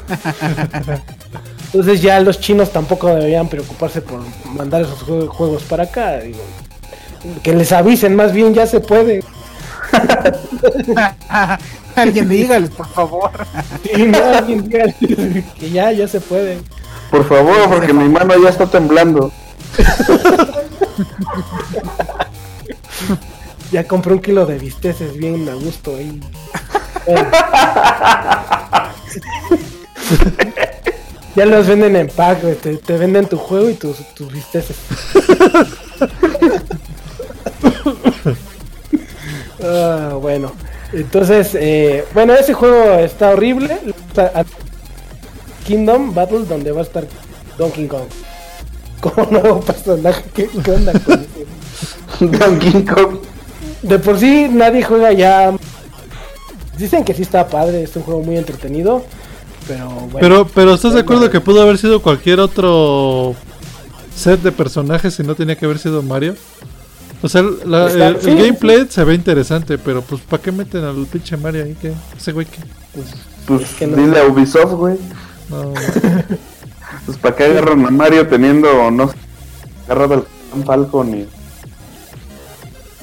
Entonces 1.68 2.02
ya 2.02 2.20
los 2.20 2.40
chinos 2.40 2.72
tampoco 2.72 3.08
deberían 3.08 3.48
preocuparse 3.48 4.02
por 4.02 4.22
mandar 4.56 4.82
esos 4.82 5.06
jue- 5.06 5.28
juegos 5.28 5.64
para 5.64 5.84
acá. 5.84 6.20
digo. 6.20 6.40
que 7.44 7.54
les 7.54 7.72
avisen, 7.72 8.16
más 8.16 8.34
bien 8.34 8.54
ya 8.54 8.66
se 8.66 8.80
puede. 8.80 9.24
Alguien 11.96 12.30
dígales, 12.30 12.70
por 12.72 12.88
favor. 12.88 13.32
Sí, 13.84 14.06
no, 14.06 14.18
alguien 14.24 14.68
diga 14.68 14.86
que 15.60 15.70
ya, 15.70 15.92
ya 15.92 16.08
se 16.08 16.20
puede. 16.20 16.60
Por 17.12 17.28
favor, 17.28 17.70
porque 17.70 17.94
mi 17.94 18.10
mano 18.10 18.34
ya 18.42 18.50
está 18.50 18.66
temblando. 18.66 19.32
Ya 23.72 23.88
compré 23.88 24.14
un 24.14 24.22
kilo 24.22 24.46
de 24.46 24.58
bisteces 24.58 25.18
bien 25.18 25.48
a 25.50 25.54
gusto 25.54 25.96
ahí. 25.96 26.20
Ya 31.36 31.48
los 31.48 31.66
venden 31.66 31.96
en 31.96 32.08
pack, 32.08 32.44
güey, 32.44 32.56
te, 32.56 32.78
te 32.78 32.98
venden 32.98 33.28
tu 33.28 33.38
juego 33.38 33.70
y 33.70 33.74
tus, 33.74 33.98
tus 34.14 34.32
bisteces. 34.32 34.78
Ah, 39.64 40.18
bueno, 40.22 40.52
entonces, 40.92 41.56
eh, 41.56 42.06
bueno, 42.14 42.34
ese 42.34 42.54
juego 42.54 43.00
está 43.00 43.32
horrible. 43.32 43.80
Kingdom 45.66 46.14
Battle, 46.14 46.46
donde 46.46 46.72
va 46.72 46.82
a 46.82 46.84
estar 46.84 47.06
Donkey 47.58 47.88
Kong. 47.88 48.08
Como 49.02 49.30
nuevo 49.32 49.62
personaje, 49.62 50.24
¿qué, 50.34 50.50
qué 50.64 50.72
onda 50.72 50.94
con? 51.00 51.26
Donkey 52.32 52.86
Kong. 52.86 53.18
De 53.82 54.00
por 54.00 54.20
sí 54.20 54.48
nadie 54.50 54.84
juega 54.84 55.12
ya. 55.12 55.54
Dicen 56.78 57.04
que 57.04 57.14
sí 57.14 57.22
está 57.22 57.48
padre, 57.48 57.84
es 57.84 57.96
un 57.96 58.04
juego 58.04 58.22
muy 58.22 58.38
entretenido. 58.38 59.04
Pero 59.68 59.90
bueno. 59.90 60.20
Pero, 60.20 60.48
pero 60.48 60.74
¿estás 60.74 60.94
de 60.94 61.02
acuerdo 61.02 61.30
que 61.30 61.42
pudo 61.42 61.62
haber 61.62 61.78
sido 61.78 62.02
cualquier 62.02 62.40
otro 62.40 63.36
set 64.16 64.42
de 64.42 64.52
personajes 64.52 65.20
y 65.20 65.24
no 65.24 65.36
tenía 65.36 65.56
que 65.56 65.66
haber 65.66 65.80
sido 65.80 66.02
Mario? 66.02 66.36
O 67.24 67.28
sea, 67.30 67.42
la- 67.66 67.88
Está- 67.88 68.08
el, 68.10 68.16
el 68.18 68.22
sí, 68.22 68.36
gameplay 68.36 68.86
se 68.90 69.04
ve 69.04 69.16
interesante, 69.16 69.78
pero 69.78 70.02
pues 70.02 70.22
¿para 70.22 70.44
qué 70.44 70.52
meten 70.52 70.84
al 70.84 71.06
pinche 71.08 71.36
Mario 71.38 71.64
ahí? 71.64 71.76
¿Qué? 71.82 71.94
Ese 72.18 72.32
güey 72.34 72.46
que... 72.46 72.58
Pues 73.48 73.70
que 73.80 73.88
no. 73.88 73.96
dile 73.98 74.20
a 74.20 74.26
Ubisoft, 74.28 74.74
güey. 74.74 74.98
No, 75.50 75.74
Pues 77.06 77.18
para 77.18 77.36
qué 77.36 77.46
agarran 77.46 77.86
a 77.86 77.90
Mario 77.90 78.28
teniendo, 78.28 78.92
no 78.92 79.10
sé, 79.10 79.16
agarrado 79.88 80.24
Capitán 80.26 80.64
Falcon 80.66 81.18
y 81.20 81.28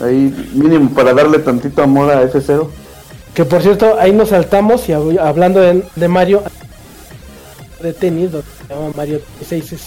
ahí 0.03 0.51
mínimo 0.55 0.91
para 0.91 1.13
darle 1.13 1.39
tantito 1.41 1.83
amor 1.83 2.11
a 2.11 2.23
F0. 2.25 2.69
Que 3.35 3.45
por 3.45 3.63
cierto, 3.63 3.97
ahí 3.99 4.13
nos 4.13 4.31
saltamos 4.31 4.89
y 4.89 4.93
hab- 4.93 5.19
hablando 5.21 5.61
de, 5.61 5.85
de 5.97 6.09
Mario, 6.09 6.43
de 7.83 7.93
tenis, 7.93 8.33
donde 8.33 8.47
se 8.67 8.75
llama 8.75 8.91
Mario 8.97 9.21
6, 9.47 9.73
es 9.73 9.83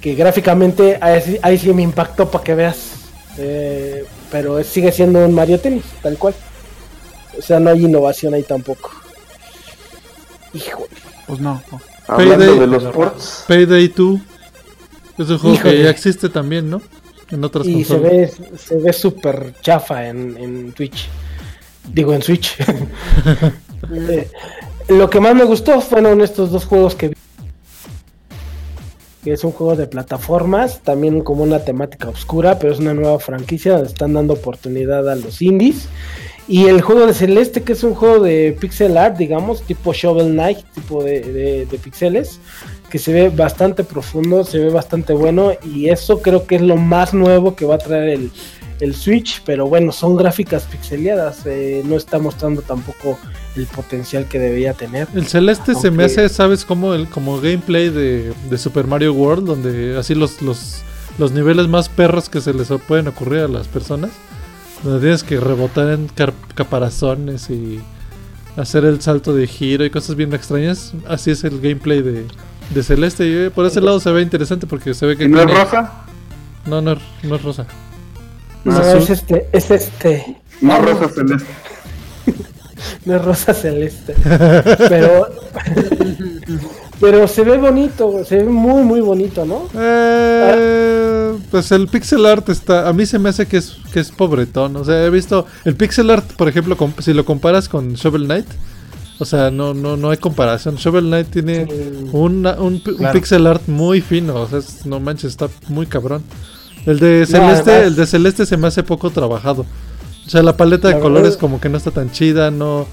que 0.00 0.14
gráficamente 0.14 0.98
ahí, 1.00 1.20
sí- 1.22 1.38
ahí 1.42 1.58
sí 1.58 1.72
me 1.72 1.82
impactó 1.82 2.30
para 2.30 2.44
que 2.44 2.54
veas. 2.54 2.91
Eh, 3.38 4.04
pero 4.30 4.62
sigue 4.62 4.92
siendo 4.92 5.24
un 5.24 5.34
Mario 5.34 5.58
Tennis, 5.58 5.84
tal 6.02 6.18
cual. 6.18 6.34
O 7.38 7.42
sea, 7.42 7.58
no 7.60 7.70
hay 7.70 7.84
innovación 7.84 8.34
ahí 8.34 8.42
tampoco. 8.42 8.90
Híjole. 10.52 10.88
Pues 11.26 11.40
no. 11.40 11.62
no. 11.70 11.80
Hablando 12.08 12.44
Payday. 12.44 12.58
de 12.58 12.66
los 12.66 12.84
ports, 12.84 13.44
Payday 13.46 13.88
2 13.88 14.20
es 15.18 15.30
un 15.30 15.38
juego 15.38 15.62
que 15.62 15.82
ya 15.82 15.90
existe 15.90 16.28
también, 16.28 16.68
¿no? 16.68 16.82
En 17.30 17.42
otras 17.44 17.66
Y 17.66 17.84
se 17.84 17.98
ve, 17.98 18.30
se 18.58 18.76
ve 18.76 18.92
súper 18.92 19.54
chafa 19.62 20.08
en, 20.08 20.36
en 20.36 20.72
Twitch. 20.72 21.08
Digo, 21.90 22.12
en 22.12 22.22
Switch. 22.22 22.56
Eh, 23.92 24.30
lo 24.88 25.10
que 25.10 25.18
más 25.18 25.34
me 25.34 25.42
gustó 25.42 25.80
fueron 25.80 26.20
estos 26.20 26.52
dos 26.52 26.64
juegos 26.64 26.94
que 26.94 27.08
vi. 27.08 27.14
Que 29.22 29.32
es 29.32 29.44
un 29.44 29.52
juego 29.52 29.76
de 29.76 29.86
plataformas, 29.86 30.80
también 30.82 31.20
como 31.20 31.42
una 31.44 31.64
temática 31.64 32.08
oscura, 32.08 32.58
pero 32.58 32.72
es 32.72 32.80
una 32.80 32.94
nueva 32.94 33.18
franquicia 33.18 33.72
donde 33.72 33.88
están 33.88 34.14
dando 34.14 34.34
oportunidad 34.34 35.08
a 35.08 35.14
los 35.14 35.40
indies. 35.40 35.88
Y 36.48 36.66
el 36.66 36.82
juego 36.82 37.06
de 37.06 37.14
Celeste, 37.14 37.62
que 37.62 37.72
es 37.72 37.84
un 37.84 37.94
juego 37.94 38.20
de 38.20 38.56
pixel 38.60 38.96
art, 38.96 39.16
digamos, 39.16 39.62
tipo 39.62 39.92
Shovel 39.92 40.32
Knight, 40.32 40.58
tipo 40.74 41.04
de, 41.04 41.20
de, 41.20 41.66
de 41.66 41.78
pixeles, 41.78 42.40
que 42.90 42.98
se 42.98 43.12
ve 43.12 43.28
bastante 43.28 43.84
profundo, 43.84 44.44
se 44.44 44.58
ve 44.58 44.68
bastante 44.70 45.12
bueno. 45.12 45.52
Y 45.64 45.88
eso 45.88 46.20
creo 46.20 46.46
que 46.46 46.56
es 46.56 46.62
lo 46.62 46.76
más 46.76 47.14
nuevo 47.14 47.54
que 47.54 47.64
va 47.64 47.76
a 47.76 47.78
traer 47.78 48.08
el, 48.08 48.32
el 48.82 48.94
Switch. 48.94 49.42
Pero 49.46 49.66
bueno, 49.66 49.92
son 49.92 50.16
gráficas 50.16 50.64
pixeleadas, 50.64 51.46
eh, 51.46 51.82
no 51.84 51.96
está 51.96 52.18
mostrando 52.18 52.62
tampoco 52.62 53.18
el 53.56 53.66
potencial 53.66 54.26
que 54.26 54.38
debería 54.38 54.72
tener. 54.74 55.08
El 55.14 55.26
celeste 55.26 55.74
se 55.74 55.90
me 55.90 56.04
hace, 56.04 56.28
¿sabes? 56.28 56.64
Como 56.64 56.94
el 56.94 57.08
como 57.08 57.40
gameplay 57.40 57.90
de, 57.90 58.32
de 58.50 58.58
Super 58.58 58.86
Mario 58.86 59.12
World, 59.14 59.46
donde 59.46 59.96
así 59.98 60.14
los, 60.14 60.40
los, 60.42 60.82
los 61.18 61.32
niveles 61.32 61.68
más 61.68 61.88
perros 61.88 62.28
que 62.28 62.40
se 62.40 62.54
les 62.54 62.68
pueden 62.88 63.08
ocurrir 63.08 63.40
a 63.40 63.48
las 63.48 63.68
personas, 63.68 64.10
donde 64.82 65.00
tienes 65.00 65.22
que 65.22 65.38
rebotar 65.38 65.88
en 65.90 66.08
caparazones 66.54 67.50
y 67.50 67.80
hacer 68.56 68.84
el 68.84 69.00
salto 69.00 69.34
de 69.34 69.46
giro 69.46 69.84
y 69.84 69.90
cosas 69.90 70.16
bien 70.16 70.32
extrañas. 70.34 70.92
Así 71.08 71.30
es 71.30 71.44
el 71.44 71.60
gameplay 71.60 72.02
de, 72.02 72.24
de 72.70 72.82
celeste. 72.82 73.26
Y 73.28 73.32
eh, 73.46 73.50
por 73.50 73.64
ese 73.66 73.80
lado 73.80 74.00
se 74.00 74.10
ve 74.10 74.22
interesante 74.22 74.66
porque 74.66 74.92
se 74.94 75.06
ve 75.06 75.16
que 75.16 75.24
¿y 75.24 75.28
no 75.28 75.40
es 75.40 75.46
rosa? 75.46 76.04
No, 76.66 76.80
no, 76.80 76.92
es- 76.92 76.98
no 77.22 77.36
es 77.36 77.42
rosa. 77.42 77.66
No, 78.64 78.76
azul. 78.78 78.98
es 79.02 79.10
este, 79.10 79.48
es 79.52 79.70
este. 79.70 80.36
No, 80.60 80.78
rosa 80.80 81.08
celeste. 81.08 81.46
No 83.04 83.16
es 83.16 83.24
rosa 83.24 83.54
celeste. 83.54 84.14
pero. 84.88 85.28
pero 87.00 87.28
se 87.28 87.42
ve 87.42 87.56
bonito, 87.58 88.24
se 88.24 88.36
ve 88.38 88.44
muy, 88.44 88.82
muy 88.82 89.00
bonito, 89.00 89.44
¿no? 89.44 89.68
Eh, 89.74 91.36
pues 91.50 91.70
el 91.72 91.88
pixel 91.88 92.26
art 92.26 92.48
está. 92.48 92.88
A 92.88 92.92
mí 92.92 93.06
se 93.06 93.18
me 93.18 93.28
hace 93.28 93.46
que 93.46 93.56
es, 93.58 93.76
que 93.92 94.00
es 94.00 94.10
pobretón. 94.10 94.76
O 94.76 94.84
sea, 94.84 95.04
he 95.04 95.10
visto. 95.10 95.46
El 95.64 95.74
pixel 95.76 96.10
art, 96.10 96.32
por 96.34 96.48
ejemplo, 96.48 96.76
si 97.00 97.12
lo 97.12 97.24
comparas 97.24 97.68
con 97.68 97.94
Shovel 97.94 98.24
Knight. 98.24 98.46
O 99.18 99.24
sea, 99.24 99.50
no, 99.52 99.72
no, 99.74 99.96
no 99.96 100.10
hay 100.10 100.16
comparación. 100.16 100.74
Shovel 100.76 101.04
Knight 101.04 101.28
tiene 101.30 101.66
Sí. 101.66 102.08
una- 102.12 102.54
un, 102.54 102.82
pi- 102.82 102.90
un 102.90 102.96
Claro. 102.96 103.12
pixel 103.12 103.46
art 103.46 103.62
muy 103.68 104.00
fino. 104.00 104.34
O 104.36 104.48
sea, 104.48 104.58
es- 104.58 104.84
no 104.86 104.98
manches, 104.98 105.30
está 105.30 105.48
muy 105.68 105.86
cabrón. 105.86 106.24
El 106.86 106.98
de 106.98 107.26
Celeste, 107.26 107.84
el 107.84 107.96
de 107.96 108.06
Celeste 108.06 108.46
se 108.46 108.56
me 108.56 108.66
hace 108.68 108.82
poco 108.82 109.10
trabajado. 109.10 109.64
O 110.26 110.30
sea, 110.30 110.42
la 110.42 110.56
paleta 110.56 110.88
de 110.88 110.94
La 110.94 111.00
colores 111.00 111.22
verdad- 111.30 111.40
como 111.40 111.60
que 111.60 111.68
no 111.68 111.76
está 111.76 111.90
tan 111.90 112.10
chida, 112.10 112.50
no. 112.50 112.86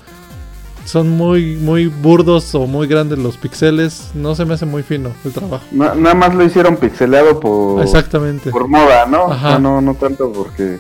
Son 0.86 1.08
muy, 1.10 1.56
muy 1.56 1.86
burdos 1.88 2.56
o 2.56 2.66
muy 2.66 2.88
grandes 2.88 3.20
los 3.20 3.38
pixeles. 3.38 4.10
No 4.16 4.34
se 4.34 4.46
me 4.46 4.56
hace 4.56 4.66
muy 4.66 4.82
fino 4.82 5.12
el 5.24 5.32
trabajo. 5.32 5.64
Na- 5.72 5.94
nada 5.94 6.16
más 6.16 6.34
lo 6.34 6.44
hicieron 6.44 6.78
pixeleado 6.78 7.40
por, 7.40 7.84
Exactamente. 7.84 8.50
por 8.50 8.68
moda, 8.68 9.06
¿no? 9.06 9.26
O 9.26 9.32
Ajá. 9.32 9.50
sea, 9.50 9.60
no, 9.60 9.82
no 9.82 9.94
tanto 9.94 10.32
porque... 10.32 10.80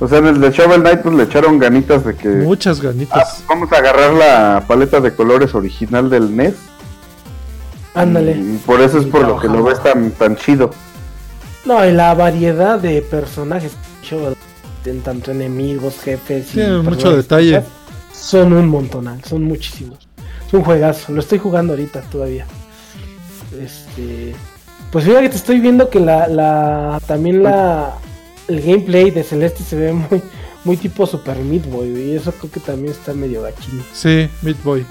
O 0.00 0.08
sea, 0.08 0.18
en 0.18 0.26
el 0.26 0.40
de 0.40 0.50
Shovel 0.50 0.80
Knight 0.80 1.00
pues 1.02 1.14
le 1.14 1.24
echaron 1.24 1.58
ganitas 1.58 2.04
de 2.04 2.14
que... 2.16 2.28
Muchas 2.28 2.78
Ah, 2.80 2.84
ganitas. 2.84 3.44
vamos 3.48 3.70
a 3.72 3.76
agarrar 3.76 4.12
la 4.12 4.64
paleta 4.66 5.00
de 5.00 5.12
colores 5.14 5.54
original 5.54 6.08
del 6.10 6.34
NES. 6.36 6.54
Ándale. 7.94 8.32
Y 8.32 8.60
por 8.64 8.80
eso 8.80 8.98
es 8.98 9.06
Y 9.06 9.10
por 9.10 9.26
lo 9.26 9.38
que 9.38 9.48
lo 9.48 9.62
ves 9.64 9.82
tan, 9.82 10.10
tan 10.12 10.36
chido. 10.36 10.70
No, 11.64 11.86
y 11.86 11.92
la 11.92 12.14
variedad 12.14 12.78
de 12.78 13.02
personajes 13.02 13.72
en 14.84 15.00
tanto 15.02 15.30
enemigos, 15.30 16.00
jefes. 16.00 16.50
y 16.50 16.54
Tiene 16.54 16.78
mucho 16.78 17.14
detalle. 17.14 17.62
Son 18.12 18.52
un 18.52 18.68
montonal, 18.68 19.22
son 19.24 19.44
muchísimos. 19.44 19.98
Es 20.46 20.54
un 20.54 20.64
juegazo, 20.64 21.12
lo 21.12 21.20
estoy 21.20 21.38
jugando 21.38 21.74
ahorita 21.74 22.02
todavía. 22.02 22.46
Este. 23.60 24.34
Pues 24.90 25.04
mira 25.06 25.20
que 25.20 25.28
te 25.28 25.36
estoy 25.36 25.60
viendo 25.60 25.90
que 25.90 26.00
la, 26.00 26.26
la 26.28 27.00
también 27.06 27.42
la 27.42 27.94
el 28.48 28.62
gameplay 28.62 29.10
de 29.10 29.22
Celeste 29.22 29.62
se 29.62 29.76
ve 29.76 29.92
muy 29.92 30.22
muy 30.64 30.76
tipo 30.76 31.06
Super 31.06 31.36
Meat 31.38 31.66
Boy 31.66 31.88
y 31.88 32.16
eso 32.16 32.32
creo 32.32 32.50
que 32.50 32.60
también 32.60 32.92
está 32.92 33.12
medio 33.12 33.42
gachín. 33.42 33.82
Sí, 33.92 34.28
Meat 34.42 34.62
Boy. 34.62 34.84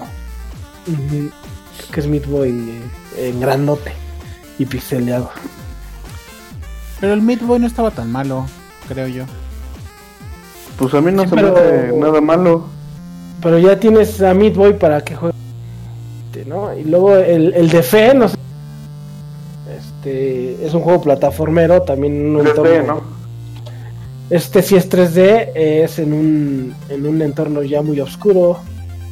Creo 0.84 1.90
que 1.92 2.00
es 2.00 2.06
Meat 2.06 2.26
Boy 2.26 2.50
eh, 3.16 3.28
en 3.30 3.40
grandote 3.40 3.92
y 4.58 4.64
pixeleado. 4.64 5.30
Pero 7.00 7.12
el 7.14 7.22
Meat 7.22 7.42
Boy 7.42 7.58
no 7.60 7.66
estaba 7.66 7.90
tan 7.90 8.10
malo, 8.10 8.46
creo 8.88 9.06
yo. 9.08 9.24
Pues 10.78 10.92
a 10.94 11.00
mí 11.00 11.10
no 11.12 11.22
Sí, 11.24 11.28
se 11.30 11.34
pero- 11.36 11.52
me 11.54 11.60
hace 11.60 11.92
nada 11.96 12.20
malo. 12.20 12.64
Pero 13.42 13.58
ya 13.58 13.78
tienes 13.78 14.20
a 14.22 14.34
Meat 14.34 14.54
Boy 14.54 14.72
para 14.74 15.00
que 15.02 15.14
juegue. 15.16 15.34
¿no? 16.46 16.76
Y 16.76 16.84
luego 16.84 17.16
el, 17.16 17.52
el 17.54 17.68
de 17.68 17.82
Fe, 17.82 18.14
no 18.14 18.28
sé. 18.28 18.36
Este 19.76 20.64
es 20.66 20.72
un 20.74 20.82
juego 20.82 21.00
plataformero, 21.02 21.82
también 21.82 22.14
en 22.14 22.36
un 22.36 22.46
3D, 22.46 22.48
entorno. 22.50 22.94
¿no? 22.94 23.02
Este 24.30 24.62
sí 24.62 24.76
es 24.76 24.88
3D, 24.90 25.50
es 25.54 25.98
en 25.98 26.12
un, 26.12 26.74
en 26.88 27.06
un 27.06 27.22
entorno 27.22 27.62
ya 27.62 27.82
muy 27.82 28.00
oscuro. 28.00 28.58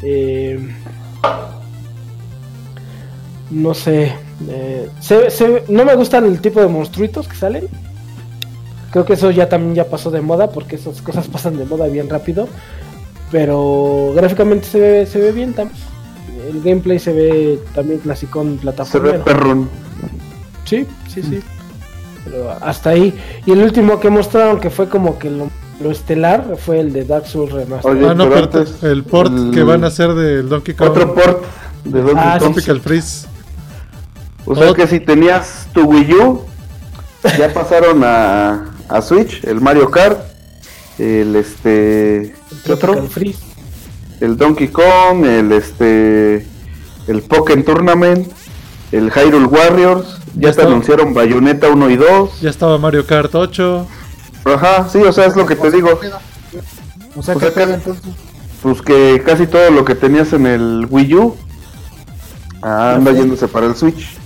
eh, 0.03 0.59
no 3.51 3.75
sé. 3.75 4.13
Eh, 4.49 4.89
se- 5.01 5.31
se- 5.31 5.65
no 5.69 5.85
me 5.85 5.95
gustan 5.97 6.25
el 6.27 6.41
tipo 6.41 6.61
de 6.61 6.69
monstruitos 6.69 7.27
que 7.29 7.37
salen. 7.37 7.69
Creo 8.91 9.05
que 9.05 9.15
eso 9.15 9.31
ya 9.31 9.49
también 9.49 9.75
ya 9.75 9.85
pasó 9.85 10.11
de 10.11 10.21
moda 10.21 10.51
porque 10.51 10.77
esas 10.77 11.03
cosas 11.03 11.27
pasan 11.33 11.57
de 11.59 11.65
moda 11.65 11.87
bien 11.87 12.09
rápido. 12.09 12.49
Pero 13.31 14.13
gráficamente 14.15 14.67
se 14.69 14.79
ve, 14.81 15.07
se 15.07 15.19
ve 15.21 15.33
bien 15.33 15.53
también. 15.53 15.79
El 16.49 16.63
gameplay 16.63 16.99
se 16.99 17.13
ve 17.13 17.59
también 17.75 17.99
clasicón 18.01 18.61
Se 18.85 18.99
ve 19.01 19.15
perrón. 19.15 19.69
Sí, 20.65 20.87
sí, 21.13 21.23
sí. 21.23 21.41
Pero 22.25 22.51
hasta 22.61 22.91
ahí. 22.91 23.15
Y 23.45 23.53
el 23.53 23.63
último 23.63 23.99
que 23.99 24.11
mostraron 24.11 24.61
que 24.61 24.71
fue 24.71 24.89
como 24.89 25.19
que 25.19 25.31
lo, 25.31 25.49
lo 25.81 25.91
estelar 25.91 26.57
fue 26.57 26.81
el 26.81 26.93
de 26.93 27.05
Dark 27.05 27.27
Souls 27.27 27.53
Remastered. 27.53 27.97
Oye, 27.99 28.09
ah, 28.09 28.15
no, 28.15 28.29
pero 28.29 28.45
antes, 28.45 28.83
el 28.85 29.03
port 29.03 29.33
el- 29.33 29.51
que 29.53 29.63
van 29.65 29.83
a 29.83 29.89
hacer 29.89 30.15
del 30.15 30.49
Donkey 30.49 30.75
Kong 30.75 30.91
Otro 30.91 31.15
port 31.15 31.43
de 31.85 32.03
Donkey 32.03 32.17
Ah, 32.25 32.37
Kong. 32.39 32.49
sí. 32.49 32.55
Tropical 32.55 32.81
Freeze. 32.81 33.27
O 34.47 34.55
sea 34.55 34.73
que 34.75 34.87
si 34.87 35.01
tenías 35.01 35.67
tu 35.75 35.83
Wii 35.83 36.15
U, 36.15 36.45
ya 37.39 37.53
pasaron 37.53 38.03
a, 38.05 38.71
a 38.89 39.03
Switch, 39.03 39.43
el 39.45 39.61
Mario 39.61 39.91
Kart, 39.91 40.19
el 40.99 41.35
este. 41.37 42.35
¿Qué 42.65 42.73
otro? 42.73 42.95
El 44.21 44.37
Donkey 44.37 44.69
Kong, 44.69 45.25
el 45.27 45.53
este. 45.53 46.47
El 47.07 47.23
Pokémon 47.23 47.65
Tournament, 47.65 48.29
el 48.93 49.11
Hyrule 49.13 49.47
Warriors, 49.47 50.19
Ya 50.35 50.51
ya 50.51 50.57
te 50.57 50.63
anunciaron 50.63 51.15
Bayonetta 51.15 51.69
1 51.69 51.91
y 51.91 51.97
2. 51.97 52.41
Ya 52.41 52.51
estaba 52.51 52.79
Mario 52.79 53.07
Kart 53.07 53.35
8. 53.35 53.87
Ajá, 54.45 54.89
sí, 54.89 54.99
o 54.99 55.13
sea, 55.13 55.27
es 55.27 55.37
lo 55.37 55.45
que 55.47 55.55
te 55.57 55.71
digo. 55.71 56.01
O 57.17 57.23
sea, 57.23 57.35
O 57.37 57.39
¿qué 57.39 57.51
sea, 57.51 57.67
que- 57.67 57.73
entonces? 57.75 58.03
Pues 58.63 58.83
que 58.83 59.23
casi 59.25 59.47
todo 59.47 59.71
lo 59.71 59.85
que 59.85 59.95
tenías 59.95 60.33
en 60.33 60.47
el 60.47 60.87
Wii 60.91 61.15
U 61.15 61.37
ah, 62.63 62.95
anda 62.97 63.13
yéndose 63.13 63.47
para 63.49 63.67
el 63.67 63.77
Switch. 63.77 64.17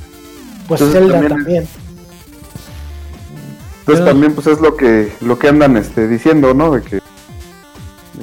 Pues 0.70 0.80
Entonces 0.82 1.02
Zelda 1.02 1.12
también 1.14 1.32
es- 1.32 1.36
también. 1.44 1.68
Entonces 3.80 3.84
Pero- 3.86 4.04
también 4.04 4.34
pues 4.34 4.46
es 4.46 4.60
lo 4.60 4.76
que 4.76 5.12
lo 5.20 5.36
que 5.38 5.48
andan 5.48 5.76
este 5.76 6.06
diciendo, 6.06 6.54
¿no? 6.54 6.70
De 6.70 6.82
que, 6.82 6.96
de 6.96 7.00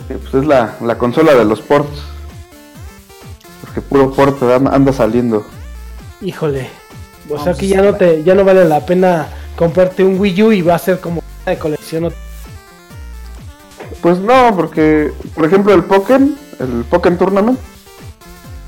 que, 0.07 0.13
pues 0.15 0.33
es 0.33 0.45
la, 0.45 0.75
la 0.81 0.97
consola 0.97 1.33
de 1.35 1.43
los 1.43 1.61
ports. 1.61 1.99
Porque 3.61 3.81
puro 3.81 4.11
port 4.13 4.41
anda, 4.43 4.93
saliendo. 4.93 5.45
Híjole. 6.21 6.69
O 7.25 7.35
sea 7.35 7.37
Vamos 7.47 7.57
que 7.59 7.65
a 7.65 7.69
ya 7.69 7.81
no 7.81 7.95
te, 7.95 8.23
ya 8.23 8.33
no 8.33 8.45
vale 8.45 8.63
la 8.63 8.85
pena 8.85 9.27
comprarte 9.57 10.05
un 10.05 10.17
Wii 10.17 10.43
U 10.43 10.51
y 10.53 10.61
va 10.61 10.75
a 10.75 10.79
ser 10.79 11.01
como 11.01 11.21
de 11.45 11.57
colección. 11.59 12.13
Pues 14.01 14.19
no, 14.19 14.55
porque 14.55 15.11
por 15.35 15.43
ejemplo 15.45 15.73
el 15.73 15.83
Pokémon, 15.83 16.37
el 16.59 16.85
Pokémon 16.89 17.17
Tournament, 17.19 17.59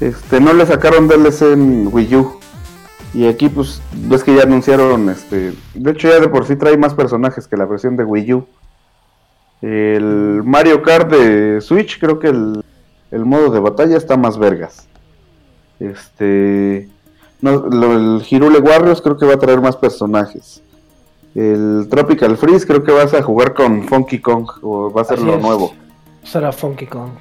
este 0.01 0.41
no 0.41 0.51
le 0.51 0.65
sacaron 0.65 1.07
DLC 1.07 1.53
en 1.53 1.87
Wii 1.89 2.15
U. 2.17 2.38
Y 3.13 3.25
aquí, 3.27 3.49
pues, 3.49 3.81
ves 3.93 4.23
que 4.23 4.35
ya 4.35 4.43
anunciaron, 4.43 5.09
este, 5.09 5.53
de 5.73 5.91
hecho 5.91 6.07
ya 6.09 6.19
de 6.19 6.27
por 6.29 6.45
sí 6.45 6.55
trae 6.55 6.77
más 6.77 6.93
personajes 6.93 7.47
que 7.47 7.57
la 7.57 7.65
versión 7.65 7.97
de 7.97 8.03
Wii 8.03 8.33
U. 8.33 8.45
El 9.61 10.41
Mario 10.45 10.81
Kart 10.83 11.09
de 11.11 11.59
Switch, 11.61 11.99
creo 11.99 12.19
que 12.19 12.27
el, 12.27 12.63
el 13.11 13.25
modo 13.25 13.49
de 13.49 13.59
batalla 13.59 13.97
está 13.97 14.15
más 14.15 14.37
vergas. 14.37 14.87
Este, 15.79 16.87
no, 17.41 17.57
lo- 17.57 17.93
el 17.93 18.23
Hirule 18.29 18.59
Warriors 18.59 19.01
creo 19.01 19.17
que 19.17 19.25
va 19.25 19.33
a 19.33 19.39
traer 19.39 19.59
más 19.61 19.75
personajes. 19.75 20.61
El 21.35 21.87
Tropical 21.89 22.37
Freeze 22.37 22.65
creo 22.65 22.83
que 22.83 22.91
vas 22.91 23.13
a 23.13 23.21
jugar 23.21 23.53
con 23.53 23.83
Funky 23.87 24.19
Kong 24.19 24.47
o 24.61 24.91
va 24.91 25.01
a 25.01 25.05
ser 25.05 25.17
Así 25.17 25.25
lo 25.25 25.35
es. 25.35 25.41
nuevo. 25.41 25.73
Será 26.23 26.51
Funky 26.51 26.85
Kong. 26.87 27.11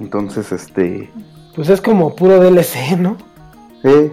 Entonces, 0.00 0.52
este, 0.52 1.10
Pues 1.54 1.68
es 1.70 1.80
como 1.80 2.14
puro 2.14 2.38
DLC, 2.40 2.96
¿no? 2.98 3.16
Sí, 3.82 4.10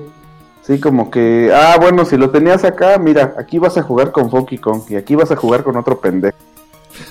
sí, 0.66 0.80
como 0.80 1.12
que, 1.12 1.52
ah, 1.54 1.78
bueno, 1.80 2.06
si 2.06 2.18
lo 2.18 2.30
tenías 2.30 2.64
acá, 2.64 2.98
mira, 2.98 3.36
aquí 3.38 3.60
vas 3.60 3.78
a 3.78 3.84
jugar 3.84 4.12
con 4.12 4.30
Funky 4.30 4.58
Kong 4.58 4.82
y 4.90 4.96
aquí 4.96 5.16
vas 5.16 5.32
a 5.32 5.36
jugar 5.36 5.64
con 5.64 5.76
otro 5.78 6.00
pendejo. 6.00 6.38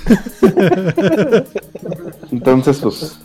Entonces, 2.31 2.79
pues, 2.79 3.19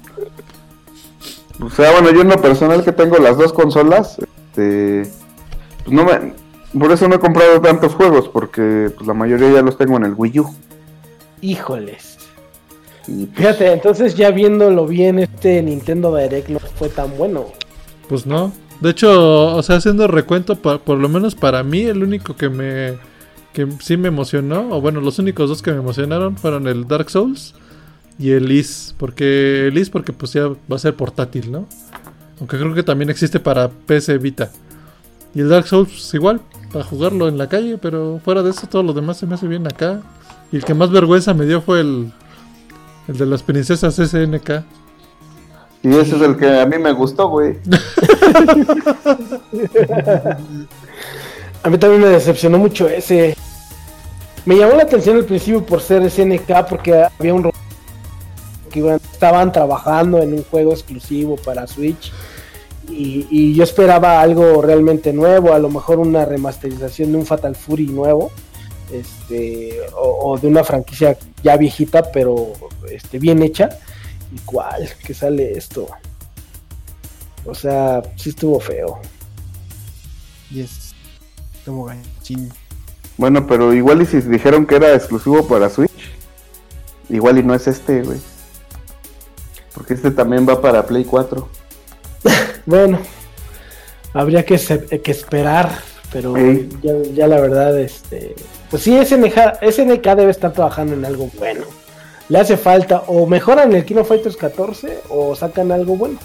o 1.62 1.70
sea, 1.70 1.92
bueno, 1.92 2.12
yo 2.12 2.22
en 2.22 2.30
lo 2.30 2.42
personal 2.42 2.84
que 2.84 2.92
tengo 2.92 3.18
las 3.18 3.38
dos 3.38 3.54
consolas, 3.54 4.18
este, 4.20 5.10
pues 5.84 5.96
no 5.96 6.04
me, 6.06 6.34
por 6.78 6.92
eso 6.92 7.08
no 7.08 7.16
he 7.16 7.20
comprado 7.20 7.62
tantos 7.62 7.94
juegos, 7.94 8.28
porque 8.30 8.92
pues, 8.96 9.08
la 9.08 9.14
mayoría 9.14 9.52
ya 9.52 9.62
los 9.62 9.78
tengo 9.78 9.98
en 9.98 10.06
el 10.06 10.14
Wii 10.16 10.40
U. 10.40 10.56
Híjoles. 11.42 12.18
Y, 13.08 13.26
pues, 13.28 13.38
Fíjate, 13.38 13.72
entonces 13.72 14.16
ya 14.16 14.32
viéndolo 14.32 14.86
bien, 14.86 15.20
este 15.20 15.62
Nintendo 15.62 16.16
Direct 16.16 16.50
no 16.50 16.60
fue 16.60 16.90
tan 16.90 17.18
bueno. 17.18 17.46
Pues 18.10 18.26
no. 18.26 18.52
De 18.82 18.92
hecho, 18.92 19.56
o 19.56 19.64
sea, 19.64 19.78
haciendo 19.78 20.08
recuento, 20.08 20.56
por 20.56 20.98
lo 20.98 21.10
menos 21.10 21.36
para 21.36 21.64
mí, 21.64 21.82
el 21.82 22.04
único 22.04 22.36
que 22.36 22.50
me. 22.50 22.98
que 23.54 23.68
sí 23.80 23.98
me 23.98 24.10
emocionó, 24.10 24.70
o 24.72 24.82
bueno, 24.82 25.02
los 25.02 25.18
únicos 25.20 25.50
dos 25.50 25.62
que 25.62 25.72
me 25.72 25.80
emocionaron 25.80 26.38
fueron 26.38 26.68
el 26.68 26.88
Dark 26.88 27.10
Souls 27.10 27.56
y 28.20 28.32
el 28.32 28.52
Is. 28.52 28.94
Porque 28.98 29.68
el 29.68 29.78
Is, 29.78 29.90
porque 29.90 30.14
pues 30.14 30.34
ya 30.34 30.48
va 30.48 30.76
a 30.76 30.80
ser 30.80 30.96
portátil, 30.96 31.52
¿no? 31.52 31.68
Aunque 32.40 32.58
creo 32.58 32.76
que 32.76 32.84
también 32.84 33.10
existe 33.10 33.40
para 33.40 33.70
PC 33.70 34.20
Vita. 34.20 34.52
Y 35.34 35.42
el 35.42 35.50
Dark 35.50 35.68
Souls, 35.68 35.90
pues 35.90 36.14
igual, 36.14 36.40
para 36.72 36.86
jugarlo 36.86 37.28
en 37.28 37.38
la 37.38 37.50
calle, 37.50 37.78
pero 37.80 38.22
fuera 38.24 38.44
de 38.44 38.52
eso, 38.52 38.68
todo 38.68 38.84
lo 38.84 38.94
demás 38.94 39.18
se 39.18 39.26
me 39.26 39.36
hace 39.36 39.48
bien 39.48 39.66
acá. 39.66 40.02
Y 40.52 40.58
el 40.58 40.66
que 40.66 40.76
más 40.76 40.92
vergüenza 40.92 41.34
me 41.34 41.46
dio 41.46 41.62
fue 41.62 41.82
el. 41.82 42.12
el 43.08 43.18
de 43.18 43.26
las 43.26 43.42
princesas 43.42 43.96
SNK. 43.96 44.64
y 45.82 45.90
ese 45.96 46.16
es 46.16 46.22
el 46.22 46.38
que 46.38 46.60
a 46.60 46.66
mí 46.68 46.78
me 46.78 46.92
gustó, 46.92 47.28
güey. 47.30 47.58
A 51.64 51.70
mí 51.70 51.78
también 51.78 52.02
me 52.02 52.10
decepcionó 52.10 52.58
mucho 52.58 52.88
ese. 52.88 53.36
Me 54.46 54.56
llamó 54.56 54.76
la 54.76 54.84
atención 54.84 55.18
al 55.18 55.26
principio 55.26 55.66
por 55.66 55.82
ser 55.82 56.10
SNK 56.10 56.68
porque 56.70 57.06
había 57.20 57.34
un 57.34 57.52
que 58.72 58.80
iban, 58.80 59.02
estaban 59.12 59.52
trabajando 59.52 60.22
en 60.22 60.34
un 60.34 60.44
juego 60.44 60.72
exclusivo 60.72 61.36
para 61.36 61.68
Switch 61.68 62.14
y, 62.90 63.54
yo 63.54 63.64
esperaba 63.64 64.22
algo 64.22 64.62
realmente 64.62 65.12
nuevo, 65.12 65.54
a 65.54 65.60
lo 65.60 65.70
mejor 65.70 66.00
una 66.00 66.26
remasterización 66.26 67.12
de 67.12 67.18
un 67.18 67.26
Fatal 67.26 67.56
Fury 67.56 67.88
nuevo, 67.88 68.32
este, 68.92 69.78
o, 69.94 70.32
o 70.32 70.38
de 70.38 70.48
una 70.48 70.64
franquicia 70.64 71.18
ya 71.44 71.58
viejita 71.58 72.12
pero 72.12 72.54
este, 72.90 73.20
bien 73.20 73.42
hecha. 73.44 73.70
¿Y 74.34 74.40
cuál? 74.40 74.90
Que 75.06 75.14
sale 75.14 75.52
esto. 75.54 75.88
O 77.48 77.56
sea, 77.56 78.02
sí 78.18 78.30
estuvo 78.30 78.60
feo. 78.60 79.00
Y 80.52 80.62
es 80.62 80.94
como 81.66 81.86
ganchín. 81.86 82.52
Bueno, 83.18 83.48
pero 83.48 83.74
igual 83.74 84.02
y 84.02 84.06
si 84.06 84.22
dijeron 84.22 84.66
que 84.66 84.76
era 84.76 84.94
exclusivo 84.94 85.48
para 85.48 85.70
Switch, 85.70 86.12
igual 87.10 87.38
y 87.38 87.44
no 87.44 87.56
es 87.56 87.68
este, 87.68 88.04
güey. 88.04 88.20
Porque 89.74 89.94
este 89.94 90.12
también 90.12 90.48
va 90.48 90.62
para 90.62 90.86
Play 90.86 91.06
4. 91.06 91.48
Bueno, 92.66 93.00
habría 94.12 94.44
que, 94.44 94.58
que 95.02 95.12
esperar, 95.12 95.80
pero 96.12 96.36
ya 97.14 97.28
la 97.28 97.40
verdad, 97.40 97.80
este, 97.80 98.36
pues 98.70 98.84
sí, 98.84 98.94
SNK, 99.06 99.62
SNK 99.62 100.04
debe 100.18 100.32
estar 100.32 100.52
trabajando 100.52 100.94
en 100.94 101.06
algo 101.06 101.30
bueno. 101.40 101.64
Le 102.28 102.40
hace 102.40 102.58
falta, 102.58 103.04
o 103.08 103.26
mejoran 103.26 103.74
el 103.74 103.86
Kino 103.86 104.04
Fighters 104.04 104.36
14 104.36 105.04
o 105.08 105.34
sacan 105.34 105.72
algo 105.72 105.96
bueno. 105.96 106.20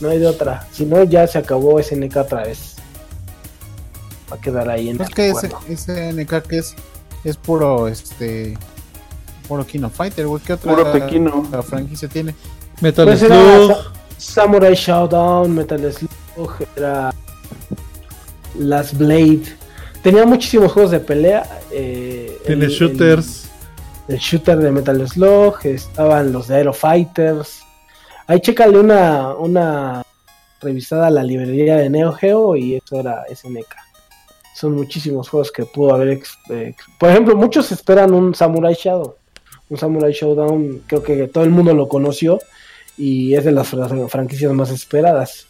No 0.00 0.08
hay 0.08 0.18
de 0.18 0.26
otra. 0.26 0.66
Si 0.72 0.84
no, 0.84 1.02
ya 1.04 1.26
se 1.26 1.38
acabó 1.38 1.80
SNK 1.82 2.16
otra 2.16 2.42
vez. 2.44 2.74
Va 4.32 4.36
a 4.36 4.40
quedar 4.40 4.68
ahí 4.68 4.88
en 4.88 5.00
Es 5.00 5.08
el 5.08 5.14
que 5.14 5.32
ese, 5.68 6.12
NK 6.12 6.42
que 6.48 6.58
es, 6.58 6.74
es 7.24 7.36
puro 7.36 7.88
este 7.88 8.56
puro 9.46 9.66
Kino 9.66 9.90
Fighter, 9.90 10.26
güey. 10.26 10.42
¿Qué 10.42 10.54
otra 10.54 10.74
Puro 10.74 10.90
Tequino. 10.92 11.46
la 11.52 11.62
franquicia 11.62 12.08
tiene? 12.08 12.34
Metal 12.80 13.06
Pues 13.06 13.22
era 13.22 13.36
Slug. 13.36 13.72
Sa- 13.72 13.92
Samurai 14.16 14.74
Showdown, 14.74 15.54
Metal 15.54 15.92
Slug, 15.92 16.52
era 16.76 17.12
Last 18.58 18.94
Blade. 18.94 19.42
Tenía 20.02 20.24
muchísimos 20.26 20.72
juegos 20.72 20.90
de 20.92 21.00
pelea. 21.00 21.60
eh, 21.70 22.38
Tiene 22.46 22.64
el- 22.66 22.70
shooters. 22.70 23.44
El, 24.08 24.14
el 24.14 24.20
shooter 24.20 24.58
de 24.58 24.70
Metal 24.70 25.08
Slug, 25.08 25.54
estaban 25.64 26.32
los 26.32 26.48
de 26.48 26.56
Aero 26.56 26.72
Fighters. 26.72 27.63
Ahí 28.26 28.40
chécale 28.40 28.78
una, 28.78 29.34
una 29.34 30.02
revisada 30.60 31.08
a 31.08 31.10
la 31.10 31.22
librería 31.22 31.76
de 31.76 31.90
Neo 31.90 32.12
Geo 32.12 32.56
y 32.56 32.76
eso 32.76 33.00
era 33.00 33.24
SNK. 33.32 33.74
Son 34.54 34.74
muchísimos 34.74 35.28
juegos 35.28 35.50
que 35.52 35.64
pudo 35.64 35.94
haber. 35.94 36.20
por 36.98 37.10
ejemplo, 37.10 37.36
muchos 37.36 37.70
esperan 37.72 38.14
un 38.14 38.34
Samurai 38.34 38.74
Shadow. 38.74 39.16
Un 39.68 39.76
Samurai 39.78 40.12
Showdown, 40.12 40.82
creo 40.86 41.02
que 41.02 41.26
todo 41.28 41.44
el 41.44 41.50
mundo 41.50 41.74
lo 41.74 41.88
conoció 41.88 42.38
y 42.96 43.34
es 43.34 43.44
de 43.44 43.52
las 43.52 43.72
fran- 43.72 44.08
franquicias 44.08 44.52
más 44.52 44.70
esperadas. 44.70 45.46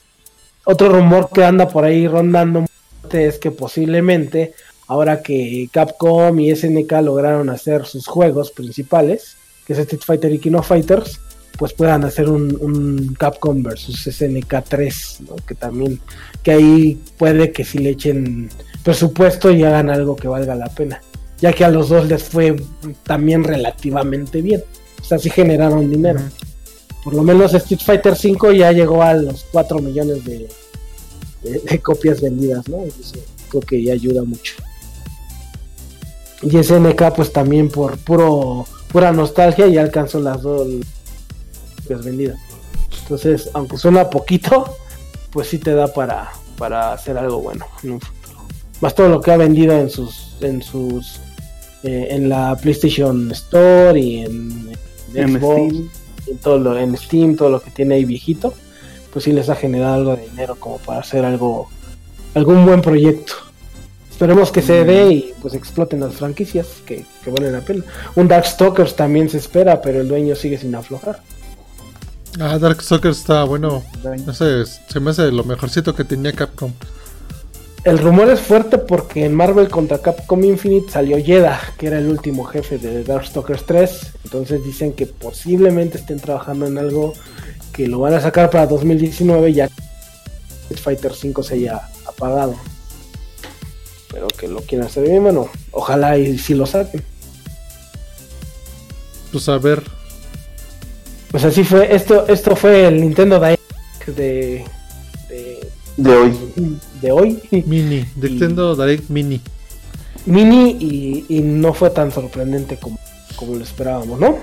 Otro 0.65 0.89
rumor 0.89 1.29
que 1.33 1.45
anda 1.45 1.69
por 1.69 1.85
ahí 1.85 2.09
rondando 2.09 2.65
es 3.13 3.39
que 3.39 3.51
posiblemente, 3.51 4.55
ahora 4.87 5.21
que 5.23 5.69
Capcom 5.71 6.39
y 6.41 6.55
SNK 6.57 6.91
lograron 7.03 7.51
hacer 7.51 7.85
sus 7.87 8.07
juegos 8.07 8.51
principales, 8.51 9.37
que 9.67 9.75
es 9.75 9.79
Street 9.81 10.03
Fighter 10.05 10.33
y 10.33 10.39
Kino 10.39 10.63
Fighters, 10.63 11.21
pues 11.57 11.73
puedan 11.73 12.05
hacer 12.05 12.29
un, 12.29 12.57
un 12.61 13.15
Capcom 13.19 13.63
versus 13.63 14.03
SNK 14.03 14.55
3, 14.69 15.19
¿no? 15.29 15.37
que 15.47 15.55
también, 15.55 16.01
que 16.43 16.51
ahí 16.53 17.01
puede 17.17 17.53
que 17.53 17.65
si 17.65 17.79
le 17.79 17.91
echen 17.91 18.51
presupuesto 18.83 19.51
y 19.53 19.63
hagan 19.63 19.89
algo 19.91 20.17
que 20.17 20.29
valga 20.29 20.55
la 20.55 20.67
pena, 20.67 21.01
ya 21.41 21.53
que 21.53 21.65
a 21.65 21.71
los 21.71 21.89
dos 21.89 22.07
les 22.09 22.23
fue 22.25 22.57
también 23.05 23.45
relativamente 23.45 24.43
bien, 24.43 24.63
o 25.01 25.05
sea, 25.05 25.19
sí 25.19 25.31
generaron 25.31 25.89
dinero. 25.91 26.21
Por 27.05 27.15
lo 27.15 27.23
menos 27.23 27.53
Street 27.55 27.81
Fighter 27.85 28.17
5 28.17 28.53
ya 28.53 28.73
llegó 28.73 29.03
a 29.03 29.13
los 29.15 29.45
4 29.53 29.79
millones 29.81 30.25
de, 30.25 30.49
de- 31.43 31.59
de 31.61 31.79
copias 31.81 32.21
vendidas, 32.23 32.67
¿no? 32.69 32.83
Eso 32.85 33.17
creo 33.51 33.61
que 33.61 33.83
ya 33.83 33.93
ayuda 33.93 34.25
mucho. 34.25 34.55
Y 36.43 36.63
SNK 36.63 37.15
pues 37.15 37.33
también 37.33 37.69
por 37.69 37.97
puro 37.99 38.67
pura 38.89 39.13
nostalgia 39.13 39.67
ya 39.67 39.83
alcanzó 39.83 40.21
las 40.21 40.43
dos 40.43 40.67
copias 41.85 42.05
vendidas. 42.05 42.39
Entonces, 43.03 43.51
aunque 43.55 43.77
suena 43.77 44.11
poquito, 44.11 44.77
pues 45.31 45.49
sí 45.49 45.59
te 45.59 45.75
da 45.75 45.93
para, 45.93 46.33
para 46.57 46.93
hacer 46.93 47.19
algo 47.19 47.41
bueno 47.41 47.67
en 47.83 47.93
un 47.93 48.01
futuro. 48.01 48.47
Más 48.81 48.95
todo 48.95 49.09
lo 49.09 49.21
que 49.21 49.31
ha 49.31 49.37
vendido 49.37 49.79
en 49.79 49.91
sus 49.91 50.37
en 50.41 50.63
sus 50.63 51.21
eh, 51.83 52.09
en 52.11 52.29
la 52.29 52.57
PlayStation 52.57 53.31
Store 53.33 53.99
y 53.99 54.21
en, 54.21 54.73
Xbox, 55.13 55.75
Steam. 55.75 55.91
en 56.27 56.39
todo 56.39 56.59
lo, 56.59 56.79
en 56.79 56.97
Steam, 56.97 57.37
todo 57.37 57.51
lo 57.51 57.61
que 57.61 57.71
tiene 57.71 57.97
ahí 57.97 58.05
viejito, 58.07 58.55
pues 59.13 59.27
sí 59.27 59.33
les 59.33 59.51
ha 59.51 59.55
generado 59.55 59.95
algo 59.95 60.17
de 60.17 60.23
dinero 60.29 60.57
como 60.57 60.79
para 60.79 61.01
hacer 61.01 61.25
algo, 61.25 61.69
algún 62.35 62.65
buen 62.65 62.81
proyecto. 62.81 63.35
Esperemos 64.11 64.51
que 64.51 64.63
se 64.63 64.85
dé 64.85 65.13
y 65.13 65.35
pues 65.43 65.55
exploten 65.55 66.01
las 66.01 66.15
franquicias 66.15 66.67
que, 66.87 67.05
que 67.23 67.31
valen 67.31 67.53
la 67.53 67.61
pena. 67.61 67.85
Un 68.15 68.29
Darkstalkers 68.29 68.97
también 68.97 69.29
se 69.29 69.39
espera, 69.39 69.83
pero 69.83 70.01
el 70.01 70.09
dueño 70.09 70.37
sigue 70.37 70.57
sin 70.57 70.75
aflojar. 70.75 71.21
Ah, 72.41 72.59
Dark 72.59 72.83
Soccer 72.83 73.13
está 73.13 73.45
bueno. 73.45 73.85
No 74.27 74.35
sé, 74.35 74.65
se 74.67 75.01
me 75.01 75.11
hace 75.11 75.31
lo 75.31 75.45
mejorcito 75.45 75.95
que 75.95 76.05
tenía 76.05 76.33
Capcom. 76.33 76.73
El 77.85 77.99
rumor 77.99 78.31
es 78.31 78.41
fuerte 78.41 78.79
porque 78.79 79.27
en 79.27 79.35
Marvel 79.35 79.69
contra 79.69 79.99
Capcom 79.99 80.43
Infinite 80.43 80.91
salió 80.91 81.19
Yeda, 81.19 81.61
que 81.77 81.89
era 81.89 81.99
el 81.99 82.09
último 82.09 82.45
jefe 82.45 82.79
de 82.79 83.05
Darkstalkers 83.05 83.67
3. 83.67 84.13
Entonces 84.25 84.65
dicen 84.65 84.95
que 84.95 85.07
posiblemente 85.07 85.99
estén 85.99 86.19
trabajando 86.19 86.67
en 86.67 86.79
algo 86.79 87.13
que 87.73 87.87
lo 87.87 88.01
van 88.01 88.15
a 88.15 88.21
sacar 88.21 88.51
para 88.51 88.67
2019 88.67 89.53
ya 89.53 89.69
que 89.69 89.83
Street 90.63 90.81
Fighter 90.81 91.13
5 91.15 91.43
se 91.43 91.55
haya 91.55 91.89
apagado. 92.07 92.57
Pero 94.11 94.29
que 94.29 94.49
lo 94.49 94.63
quieran 94.63 94.87
hacer 94.87 95.05
bien, 95.05 95.23
bueno, 95.23 95.51
ojalá 95.71 96.17
y 96.17 96.39
si 96.39 96.55
lo 96.55 96.65
saquen. 96.67 97.05
Pues 99.31 99.49
a 99.49 99.59
ver. 99.59 99.83
Pues 101.35 101.45
así 101.45 101.65
fue, 101.65 101.93
esto, 101.93 102.29
esto 102.29 102.55
fue 102.55 102.87
el 102.87 103.01
Nintendo 103.01 103.41
Direct 103.41 103.61
de, 104.07 104.65
de 105.29 105.69
De 105.97 106.13
hoy. 106.15 106.39
de 107.03 107.11
hoy. 107.11 107.43
Mini, 107.67 108.05
Nintendo 108.15 108.77
Direct 108.77 109.11
Mini. 109.11 109.41
Mini 110.27 110.77
y, 110.79 111.27
y 111.29 111.41
no 111.41 111.75
fue 111.75 111.91
tan 111.91 112.13
sorprendente 112.13 112.77
como, 112.77 113.01
como 113.35 113.57
lo 113.57 113.65
esperábamos, 113.65 114.21
¿no? 114.21 114.37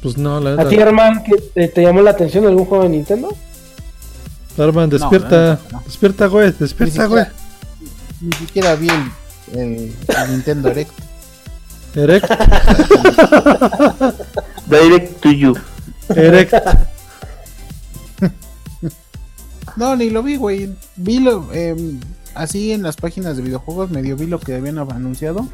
Pues 0.00 0.16
no, 0.16 0.38
la 0.38 0.62
¿A 0.62 0.68
ti. 0.68 0.78
Arman, 0.78 1.24
que 1.24 1.32
te, 1.52 1.66
te 1.66 1.82
llamó 1.82 2.00
la 2.02 2.12
atención 2.12 2.46
algún 2.46 2.66
juego 2.66 2.84
de 2.84 2.90
Nintendo? 2.90 3.36
Arman, 4.56 4.88
despierta. 4.88 5.58
no. 5.72 5.82
Despierta, 5.86 6.26
güey. 6.28 6.46
Ni 6.46 6.52
Despierta, 6.60 7.06
güey. 7.06 7.24
ni 8.20 8.32
siquiera 8.34 8.76
vi 8.76 8.86
el, 8.88 9.10
el- 9.60 9.92
el 10.22 10.30
Nintendo 10.30 10.68
Direct. 10.68 10.92
Erect. 11.96 12.30
Direct 14.70 15.20
to 15.20 15.32
you. 15.32 15.56
Erect. 16.14 16.54
No, 19.76 19.94
ni 19.94 20.08
lo 20.08 20.22
vi, 20.22 20.36
güey. 20.36 20.74
Vi 20.96 21.18
lo, 21.18 21.52
em, 21.52 22.00
así 22.34 22.72
en 22.72 22.82
las 22.82 22.96
páginas 22.96 23.36
de 23.36 23.42
videojuegos, 23.42 23.90
medio 23.90 24.16
vi 24.16 24.26
lo 24.26 24.40
que 24.40 24.54
habían 24.54 24.78
anunciado. 24.78 25.46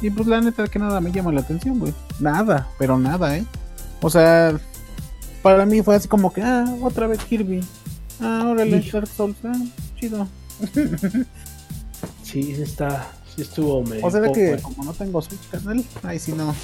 Y 0.00 0.08
pues 0.08 0.26
la 0.28 0.40
neta 0.40 0.66
que 0.66 0.78
nada 0.78 1.00
me 1.02 1.12
llama 1.12 1.30
la 1.30 1.42
atención, 1.42 1.78
güey. 1.78 1.92
Nada, 2.20 2.68
pero 2.78 2.98
nada, 2.98 3.36
¿eh? 3.36 3.44
O 4.00 4.08
sea, 4.08 4.58
para 5.42 5.66
mí 5.66 5.82
fue 5.82 5.94
así 5.94 6.08
como 6.08 6.32
que, 6.32 6.42
ah, 6.42 6.74
otra 6.80 7.06
vez 7.06 7.22
Kirby. 7.24 7.62
Ah, 8.18 8.46
órale, 8.46 8.80
Dark 8.90 9.08
Souls, 9.08 9.36
ah, 9.44 9.52
chido. 9.98 10.26
Sí, 12.22 12.54
sí 12.54 12.62
está. 12.62 13.08
Sí 13.34 13.42
estuvo 13.42 13.82
medio. 13.82 14.06
O 14.06 14.10
sea, 14.10 14.20
poco, 14.22 14.32
que 14.32 14.54
eh. 14.54 14.62
como 14.62 14.84
no 14.84 14.92
tengo 14.94 15.20
Switch, 15.20 15.48
carnal, 15.50 15.84
ahí 16.02 16.18
sí 16.18 16.32
no. 16.32 16.54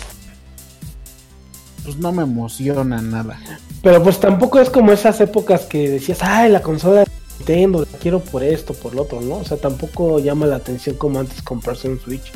Pues 1.87 1.99
no 1.99 2.11
me 2.11 2.25
emociona 2.25 3.01
nada. 3.01 3.39
Pero 3.81 4.03
pues 4.03 4.19
tampoco 4.19 4.59
es 4.59 4.69
como 4.71 4.91
esas 4.91 5.21
épocas 5.21 5.67
que 5.67 5.89
decías, 5.89 6.19
ay, 6.21 6.51
la 6.51 6.61
consola 6.61 7.05
de 7.05 7.11
Nintendo, 7.39 7.87
la 7.91 7.99
quiero 7.99 8.19
por 8.19 8.43
esto, 8.43 8.75
por 8.75 8.93
lo 8.93 9.03
otro, 9.03 9.21
¿no? 9.21 9.37
O 9.37 9.45
sea, 9.45 9.57
tampoco 9.57 10.19
llama 10.19 10.47
la 10.47 10.57
atención 10.57 10.97
como 10.97 11.21
antes 11.21 11.43
comprarse 11.43 11.89
un 11.89 12.01
Switch. 12.01 12.33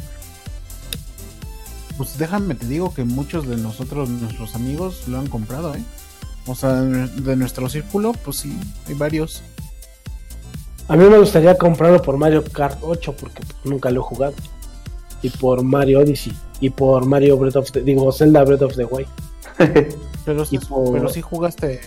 Pues 1.97 2.17
déjame 2.17 2.55
te 2.55 2.65
digo 2.67 2.95
que 2.95 3.03
muchos 3.03 3.49
de 3.49 3.57
nosotros, 3.57 4.09
nuestros 4.09 4.55
amigos, 4.55 5.09
lo 5.09 5.19
han 5.19 5.27
comprado, 5.27 5.75
¿eh? 5.75 5.83
O 6.47 6.55
sea, 6.55 6.81
de 6.83 7.35
nuestro 7.35 7.69
círculo, 7.69 8.13
pues 8.13 8.37
sí, 8.37 8.57
hay 8.87 8.95
varios. 8.95 9.43
A 10.87 10.95
mí 10.95 11.05
me 11.07 11.19
gustaría 11.19 11.59
comprarlo 11.59 12.01
por 12.01 12.17
Mario 12.17 12.45
Kart 12.45 12.79
8 12.83 13.17
porque 13.19 13.43
pues, 13.43 13.57
nunca 13.65 13.91
lo 13.91 14.01
he 14.01 14.05
jugado. 14.05 14.35
Y 15.23 15.29
por 15.31 15.65
Mario 15.65 15.99
Odyssey. 16.03 16.33
Y 16.61 16.71
por 16.71 17.05
Mario 17.05 17.37
Breath 17.37 17.57
of 17.57 17.73
the... 17.73 17.83
Digo, 17.83 18.13
Zelda 18.13 18.45
Breath 18.45 18.63
of 18.63 18.77
the 18.77 18.85
Wild. 18.85 19.09
Pero, 20.25 20.45
sí- 20.45 20.57
Y 20.57 20.59
por- 20.59 20.93
pero 20.93 21.09
sí 21.09 21.21
jugaste. 21.23 21.81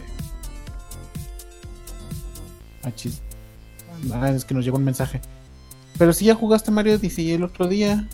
Ah, 2.84 2.92
chis. 2.96 3.22
Ah, 4.14 4.30
es 4.32 4.44
que 4.46 4.54
nos 4.54 4.66
llegó 4.66 4.78
un 4.78 4.84
mensaje. 4.84 5.22
Pero 5.98 6.12
sí 6.14 6.26
ya 6.26 6.36
jugaste 6.36 6.72
Mario 6.72 6.96
Odyssey 6.96 7.32
el 7.32 7.44
otro 7.44 7.68
día. 7.68 8.08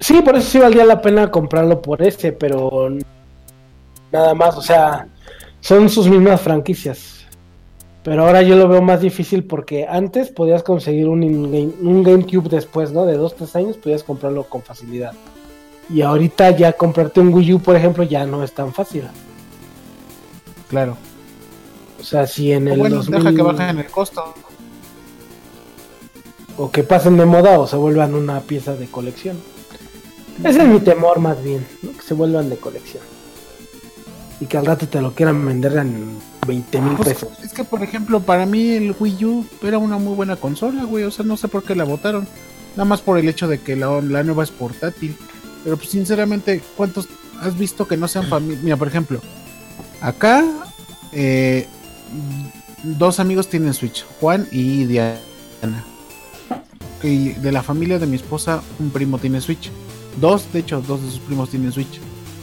Sí, 0.00 0.20
por 0.22 0.34
eso 0.36 0.48
sí 0.50 0.58
valdría 0.58 0.84
la 0.84 1.00
pena 1.00 1.30
comprarlo 1.30 1.80
por 1.80 2.02
este, 2.02 2.32
pero 2.32 2.88
nada 4.12 4.34
más, 4.34 4.56
o 4.56 4.62
sea, 4.62 5.06
son 5.60 5.88
sus 5.88 6.08
mismas 6.08 6.40
franquicias. 6.40 7.16
Pero 8.02 8.26
ahora 8.26 8.42
yo 8.42 8.56
lo 8.56 8.66
veo 8.66 8.80
más 8.82 9.00
difícil 9.02 9.44
porque 9.44 9.86
antes 9.88 10.30
podías 10.30 10.62
conseguir 10.62 11.06
un, 11.08 11.22
un 11.22 12.02
GameCube 12.02 12.48
después, 12.48 12.92
¿no? 12.92 13.04
De 13.06 13.16
dos, 13.16 13.36
tres 13.36 13.54
años 13.56 13.76
podías 13.76 14.02
comprarlo 14.02 14.44
con 14.44 14.62
facilidad. 14.62 15.12
Y 15.92 16.02
ahorita 16.02 16.50
ya 16.56 16.72
comprarte 16.72 17.20
un 17.20 17.34
Wii 17.34 17.54
U, 17.54 17.60
por 17.60 17.74
ejemplo, 17.76 18.04
ya 18.04 18.24
no 18.26 18.44
es 18.44 18.52
tan 18.52 18.72
fácil. 18.72 19.04
Claro. 20.68 20.96
O 22.00 22.04
sea, 22.04 22.26
si 22.26 22.52
en 22.52 22.68
el 22.68 22.78
bueno, 22.78 22.96
2000 22.96 23.18
deja 23.24 23.34
que 23.34 23.42
bajen 23.42 23.78
el 23.78 23.86
costo. 23.90 24.34
o 26.56 26.70
que 26.70 26.82
pasen 26.82 27.16
de 27.16 27.24
moda 27.26 27.58
o 27.58 27.66
se 27.66 27.76
vuelvan 27.76 28.14
una 28.14 28.40
pieza 28.40 28.74
de 28.74 28.86
colección. 28.86 29.38
Ese 30.44 30.62
es 30.62 30.68
mi 30.68 30.80
temor 30.80 31.18
más 31.18 31.42
bien, 31.42 31.66
¿no? 31.82 31.92
que 31.92 32.02
se 32.02 32.14
vuelvan 32.14 32.48
de 32.48 32.56
colección. 32.56 33.02
Y 34.40 34.46
que 34.46 34.56
al 34.56 34.64
rato 34.66 34.86
te 34.88 35.00
lo 35.02 35.12
quieran 35.12 35.44
vender 35.44 35.76
en 35.76 36.16
20 36.46 36.80
mil 36.80 36.96
Pues, 36.96 37.08
pesos. 37.10 37.28
es 37.44 37.52
que, 37.52 37.64
por 37.64 37.82
ejemplo, 37.82 38.20
para 38.20 38.46
mí 38.46 38.70
el 38.70 38.94
Wii 38.98 39.24
U 39.24 39.46
era 39.62 39.76
una 39.78 39.98
muy 39.98 40.14
buena 40.14 40.36
consola, 40.36 40.84
güey. 40.84 41.04
O 41.04 41.10
sea, 41.10 41.24
no 41.26 41.36
sé 41.36 41.48
por 41.48 41.62
qué 41.64 41.74
la 41.74 41.84
votaron. 41.84 42.26
Nada 42.76 42.84
más 42.86 43.00
por 43.02 43.18
el 43.18 43.28
hecho 43.28 43.48
de 43.48 43.58
que 43.60 43.76
la, 43.76 44.00
la 44.00 44.22
nueva 44.22 44.44
es 44.44 44.50
portátil. 44.50 45.16
Pero, 45.64 45.76
pues, 45.76 45.90
sinceramente, 45.90 46.62
¿cuántos 46.76 47.08
has 47.40 47.56
visto 47.58 47.86
que 47.86 47.96
no 47.96 48.08
sean 48.08 48.26
familia? 48.26 48.60
Mira, 48.62 48.76
por 48.76 48.88
ejemplo, 48.88 49.20
acá 50.00 50.44
eh, 51.12 51.66
dos 52.82 53.20
amigos 53.20 53.48
tienen 53.48 53.74
Switch, 53.74 54.04
Juan 54.20 54.46
y 54.50 54.84
Diana. 54.84 55.84
Y 57.02 57.30
de 57.30 57.52
la 57.52 57.62
familia 57.62 57.98
de 57.98 58.06
mi 58.06 58.16
esposa, 58.16 58.62
un 58.78 58.90
primo 58.90 59.18
tiene 59.18 59.40
Switch. 59.40 59.70
Dos, 60.20 60.52
de 60.52 60.60
hecho, 60.60 60.82
dos 60.86 61.02
de 61.02 61.10
sus 61.10 61.20
primos 61.20 61.50
tienen 61.50 61.72
Switch. 61.72 62.00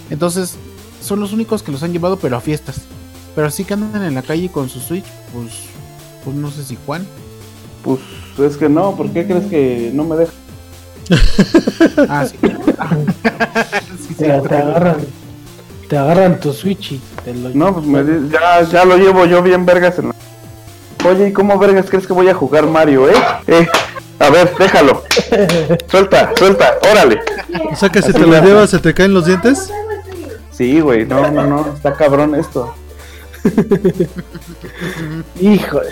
Entonces, 0.10 0.56
son 1.02 1.19
los 1.19 1.34
únicos 1.34 1.61
que 1.64 1.72
los 1.72 1.84
han 1.84 1.94
llevado, 1.94 2.18
pero 2.18 2.38
a 2.38 2.41
fiestas. 2.41 2.81
Pero 3.35 3.48
así 3.48 3.65
que 3.65 3.73
andan 3.76 4.03
en 4.03 4.15
la 4.15 4.23
calle 4.23 4.49
con 4.49 4.69
su 4.69 4.80
Switch, 4.80 5.06
pues, 5.34 5.53
pues 6.23 6.35
no 6.35 6.49
sé 6.49 6.64
si 6.64 6.77
Juan. 6.85 7.06
Pues 7.84 7.99
es 8.39 8.57
que 8.57 8.68
no, 8.68 8.95
¿por 8.95 9.11
qué 9.11 9.26
crees 9.26 9.45
que 9.45 9.91
no 9.94 10.03
me 10.03 10.15
deja? 10.15 10.34
Ah, 12.09 12.25
sí. 12.25 12.38
Sí, 12.41 12.49
sí, 14.09 14.13
Te, 14.15 14.25
te 14.41 14.55
agarran, 14.55 14.97
te 15.89 15.97
agarran 15.97 16.39
tu 16.39 16.53
Switch 16.53 16.93
y 16.93 17.01
te 17.23 17.34
lo 17.34 17.49
No, 17.49 17.73
pues 17.73 17.85
me 17.85 18.03
di- 18.03 18.29
ya, 18.29 18.61
ya 18.63 18.85
lo 18.85 18.97
llevo 18.97 19.25
yo 19.25 19.41
bien 19.41 19.65
vergas 19.65 19.97
en 19.99 20.09
la... 20.09 20.15
Oye, 21.09 21.29
¿y 21.29 21.34
cómo 21.34 21.57
vergas 21.57 21.85
crees 21.89 22.05
que 22.07 22.13
voy 22.13 22.27
a 22.29 22.34
jugar 22.34 22.65
Mario, 22.67 23.09
eh? 23.09 23.13
Eh, 23.47 23.67
a 24.19 24.29
ver, 24.29 24.51
déjalo. 24.57 25.03
Suelta, 25.89 26.31
suelta, 26.38 26.73
órale. 26.91 27.19
O 27.71 27.75
sea 27.75 27.89
que 27.89 28.01
si 28.01 28.09
Así 28.09 28.19
te 28.19 28.25
lo 28.27 28.41
llevas, 28.43 28.69
se 28.71 28.79
te 28.79 28.93
caen 28.93 29.13
los 29.13 29.25
dientes. 29.25 29.69
Sí, 30.51 30.79
güey, 30.81 31.05
no, 31.05 31.29
no, 31.31 31.45
no, 31.45 31.73
está 31.75 31.93
cabrón 31.93 32.34
esto. 32.35 32.73
Híjole. 35.39 35.89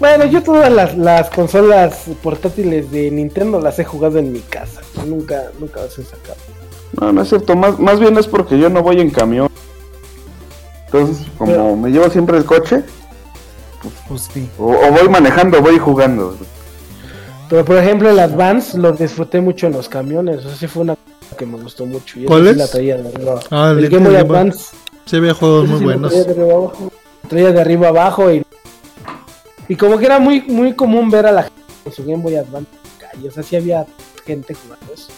Bueno, 0.00 0.24
yo 0.24 0.42
todas 0.42 0.72
las, 0.72 0.96
las 0.96 1.28
consolas 1.30 2.04
portátiles 2.22 2.90
de 2.90 3.10
Nintendo 3.10 3.60
las 3.60 3.78
he 3.78 3.84
jugado 3.84 4.18
en 4.18 4.32
mi 4.32 4.40
casa. 4.40 4.80
Nunca, 5.06 5.50
nunca 5.60 5.82
las 5.82 5.98
he 5.98 6.02
sacado. 6.04 6.36
No, 6.98 7.12
no 7.12 7.22
es 7.22 7.28
cierto, 7.28 7.54
más, 7.54 7.78
más 7.78 8.00
bien 8.00 8.16
es 8.18 8.26
porque 8.26 8.58
yo 8.58 8.68
no 8.70 8.82
voy 8.82 9.00
en 9.00 9.10
camión. 9.10 9.48
Entonces, 10.86 11.26
como 11.38 11.52
Pero- 11.52 11.76
me 11.76 11.90
llevo 11.90 12.08
siempre 12.10 12.36
el 12.38 12.44
coche, 12.44 12.82
Pues 14.08 14.22
sí. 14.32 14.48
o, 14.58 14.72
o 14.72 14.90
voy 14.90 15.08
manejando, 15.08 15.60
voy 15.60 15.78
jugando. 15.78 16.34
Pero 17.48 17.64
por 17.64 17.76
ejemplo 17.76 18.08
el 18.10 18.18
Advance 18.18 18.78
lo 18.78 18.92
disfruté 18.92 19.40
mucho 19.40 19.66
en 19.66 19.72
los 19.74 19.88
camiones. 19.88 20.38
O 20.38 20.48
sea, 20.48 20.56
sí 20.56 20.66
fue 20.66 20.82
una 20.82 20.94
cosa 20.96 21.36
que 21.36 21.46
me 21.46 21.58
gustó 21.60 21.84
mucho. 21.84 22.18
Y 22.18 22.24
¿Cuál 22.24 22.46
es? 22.46 22.56
la 22.56 22.66
traía 22.68 22.96
de 22.96 23.08
arriba. 23.08 23.40
Ah, 23.50 23.70
el 23.76 23.84
el 23.84 23.90
Game 23.90 24.06
Boy. 24.08 24.16
Advance. 24.16 24.74
Sí, 25.04 25.16
había 25.16 25.34
juegos 25.34 25.68
muy 25.68 25.80
buenos. 25.82 26.10
Traía 26.12 26.24
de 26.24 26.30
arriba 26.32 26.54
abajo. 26.54 26.92
Traía 27.28 27.52
de 27.52 27.60
arriba 27.60 27.88
abajo 27.88 28.30
y, 28.32 28.42
y 29.70 29.76
como 29.76 29.98
que 29.98 30.06
era 30.06 30.18
muy, 30.18 30.40
muy 30.42 30.74
común 30.74 31.10
ver 31.10 31.26
a 31.26 31.30
la 31.30 31.44
gente 31.44 31.62
con 31.84 31.92
su 31.92 32.04
Game 32.04 32.20
Boy 32.20 32.34
Advance 32.34 32.68
en 32.72 32.88
la 32.88 33.08
calle. 33.08 33.28
O 33.28 33.30
sea, 33.30 33.44
sí 33.44 33.54
había 33.54 33.86
gente 34.26 34.52
jugando 34.52 34.92
eso. 34.92 35.12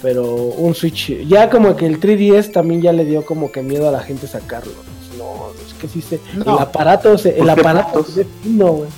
Pero 0.00 0.34
un 0.34 0.74
Switch, 0.74 1.10
ya 1.28 1.50
como 1.50 1.76
que 1.76 1.84
el 1.84 2.00
3DS 2.00 2.52
también 2.52 2.80
ya 2.80 2.94
le 2.94 3.04
dio 3.04 3.22
como 3.22 3.52
que 3.52 3.60
miedo 3.62 3.86
a 3.86 3.92
la 3.92 4.00
gente 4.00 4.26
sacarlo. 4.26 4.72
No, 5.18 5.50
es 5.62 5.74
que 5.74 5.88
sí 5.88 6.00
se, 6.00 6.18
No. 6.36 6.56
el 6.56 6.62
aparato, 6.62 7.18
se, 7.18 7.38
el 7.38 7.40
Pues 7.40 7.50
aparato 7.50 8.02
se 8.02 8.24
ve 8.24 8.30
fino, 8.42 8.68
güey. 8.68 8.88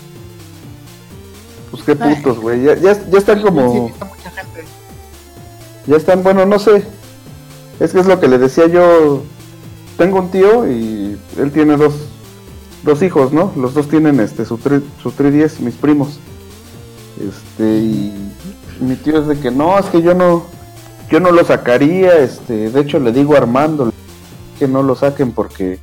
Pues 1.73 1.83
qué 1.83 1.97
putos, 1.97 2.39
güey. 2.39 2.63
Ya, 2.63 2.77
ya, 2.77 3.11
ya 3.11 3.19
están 3.19 3.43
como... 3.43 3.89
está 3.89 4.05
mucha 4.05 4.31
gente. 4.31 4.65
Ya 5.89 5.97
están, 5.97 6.23
bueno, 6.23 6.47
no 6.47 6.61
sé. 6.61 6.85
Es 7.81 7.93
que 7.93 7.99
es 7.99 8.07
lo 8.07 8.21
que 8.21 8.29
le 8.29 8.39
decía 8.39 8.69
yo. 8.69 9.25
Tengo 9.99 10.21
un 10.21 10.31
tío 10.31 10.71
y 10.71 11.19
él 11.37 11.51
tiene 11.51 11.77
dos, 11.77 11.95
dos 12.83 13.03
hijos, 13.03 13.33
¿no? 13.33 13.53
Los 13.57 13.75
dos 13.75 13.89
tienen 13.89 14.21
este 14.21 14.45
su, 14.45 14.59
tri- 14.59 14.83
su 15.03 15.11
3DS, 15.13 15.61
mis 15.61 15.75
primos. 15.75 16.19
Este, 17.21 17.65
y 17.79 18.33
mi 18.81 18.97
tío 18.97 19.19
es 19.21 19.27
de 19.29 19.39
que 19.39 19.51
no, 19.51 19.79
es 19.79 19.87
que 19.87 20.03
yo 20.03 20.15
no, 20.15 20.45
yo 21.11 21.21
no 21.21 21.31
lo 21.31 21.45
sacaría, 21.45 22.19
este, 22.19 22.71
de 22.71 22.81
hecho 22.81 22.99
le 22.99 23.13
digo 23.13 23.37
Armando 23.37 23.93
que 24.59 24.67
no 24.67 24.83
lo 24.83 24.97
saquen 24.97 25.33
porque, 25.33 25.79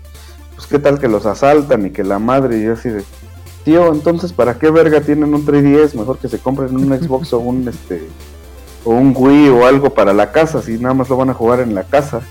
pues 0.55 0.67
qué 0.67 0.79
tal 0.79 0.99
que 0.99 1.07
los 1.07 1.25
asaltan 1.25 1.85
y 1.85 1.91
que 1.91 2.03
la 2.03 2.19
madre 2.19 2.59
y 2.59 2.65
así 2.65 2.89
de, 2.89 3.03
tío, 3.63 3.93
entonces 3.93 4.33
para 4.33 4.57
qué 4.57 4.69
verga 4.71 5.01
tienen 5.01 5.33
un 5.33 5.45
3DS, 5.45 5.93
mejor 5.93 6.17
que 6.17 6.27
se 6.27 6.39
compren 6.39 6.75
un 6.75 6.87
Xbox 6.99 7.31
o 7.33 7.39
un 7.39 7.67
este, 7.67 8.07
o 8.83 8.91
un 8.91 9.13
Wii 9.15 9.49
o 9.49 9.65
algo 9.65 9.91
para 9.93 10.11
la 10.13 10.31
casa, 10.31 10.61
si 10.61 10.77
nada 10.77 10.93
más 10.93 11.09
lo 11.09 11.15
van 11.17 11.29
a 11.29 11.33
jugar 11.33 11.59
en 11.61 11.75
la 11.75 11.83
casa, 11.83 12.21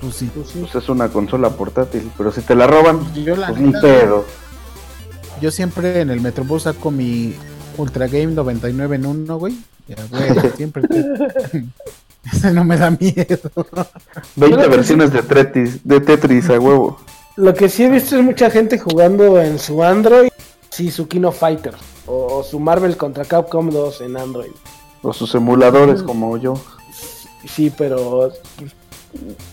Pues 0.00 0.14
sí. 0.14 0.30
pues 0.34 0.74
es 0.74 0.88
una 0.88 1.08
consola 1.08 1.50
portátil, 1.50 2.10
pero 2.16 2.32
si 2.32 2.40
te 2.40 2.54
la 2.54 2.66
roban, 2.66 3.12
Yo 3.14 3.36
la 3.36 3.48
pues 3.48 3.60
ni 3.60 3.72
pedo. 3.72 4.24
Yo 5.40 5.50
siempre 5.50 6.00
en 6.00 6.10
el 6.10 6.20
Metrobús 6.20 6.62
saco 6.62 6.90
mi 6.90 7.34
Ultra 7.76 8.06
Game 8.06 8.28
99 8.28 8.96
en 8.96 9.06
uno, 9.06 9.38
güey. 9.38 9.58
Ya, 9.88 9.96
güey, 10.10 10.52
siempre. 10.56 10.84
Ese 12.32 12.52
no 12.52 12.64
me 12.64 12.76
da 12.76 12.90
miedo. 12.90 13.50
20 14.36 14.68
versiones 14.68 15.12
de 15.12 15.22
Tetris, 15.22 15.80
de 15.84 16.00
Tetris 16.00 16.48
a 16.50 16.58
huevo. 16.58 16.98
Lo 17.36 17.54
que 17.54 17.68
sí 17.68 17.84
he 17.84 17.90
visto 17.90 18.16
es 18.16 18.24
mucha 18.24 18.50
gente 18.50 18.78
jugando 18.78 19.40
en 19.40 19.58
su 19.58 19.82
Android, 19.82 20.28
sí, 20.68 20.90
su 20.90 21.08
Kino 21.08 21.32
Fighter. 21.32 21.74
O, 22.06 22.38
o 22.38 22.42
su 22.42 22.58
Marvel 22.60 22.96
contra 22.96 23.24
Capcom 23.24 23.70
2 23.70 24.00
en 24.02 24.16
Android. 24.16 24.50
O 25.02 25.12
sus 25.12 25.34
emuladores 25.34 26.02
como 26.02 26.36
yo. 26.36 26.54
Sí, 27.46 27.72
pero. 27.76 28.30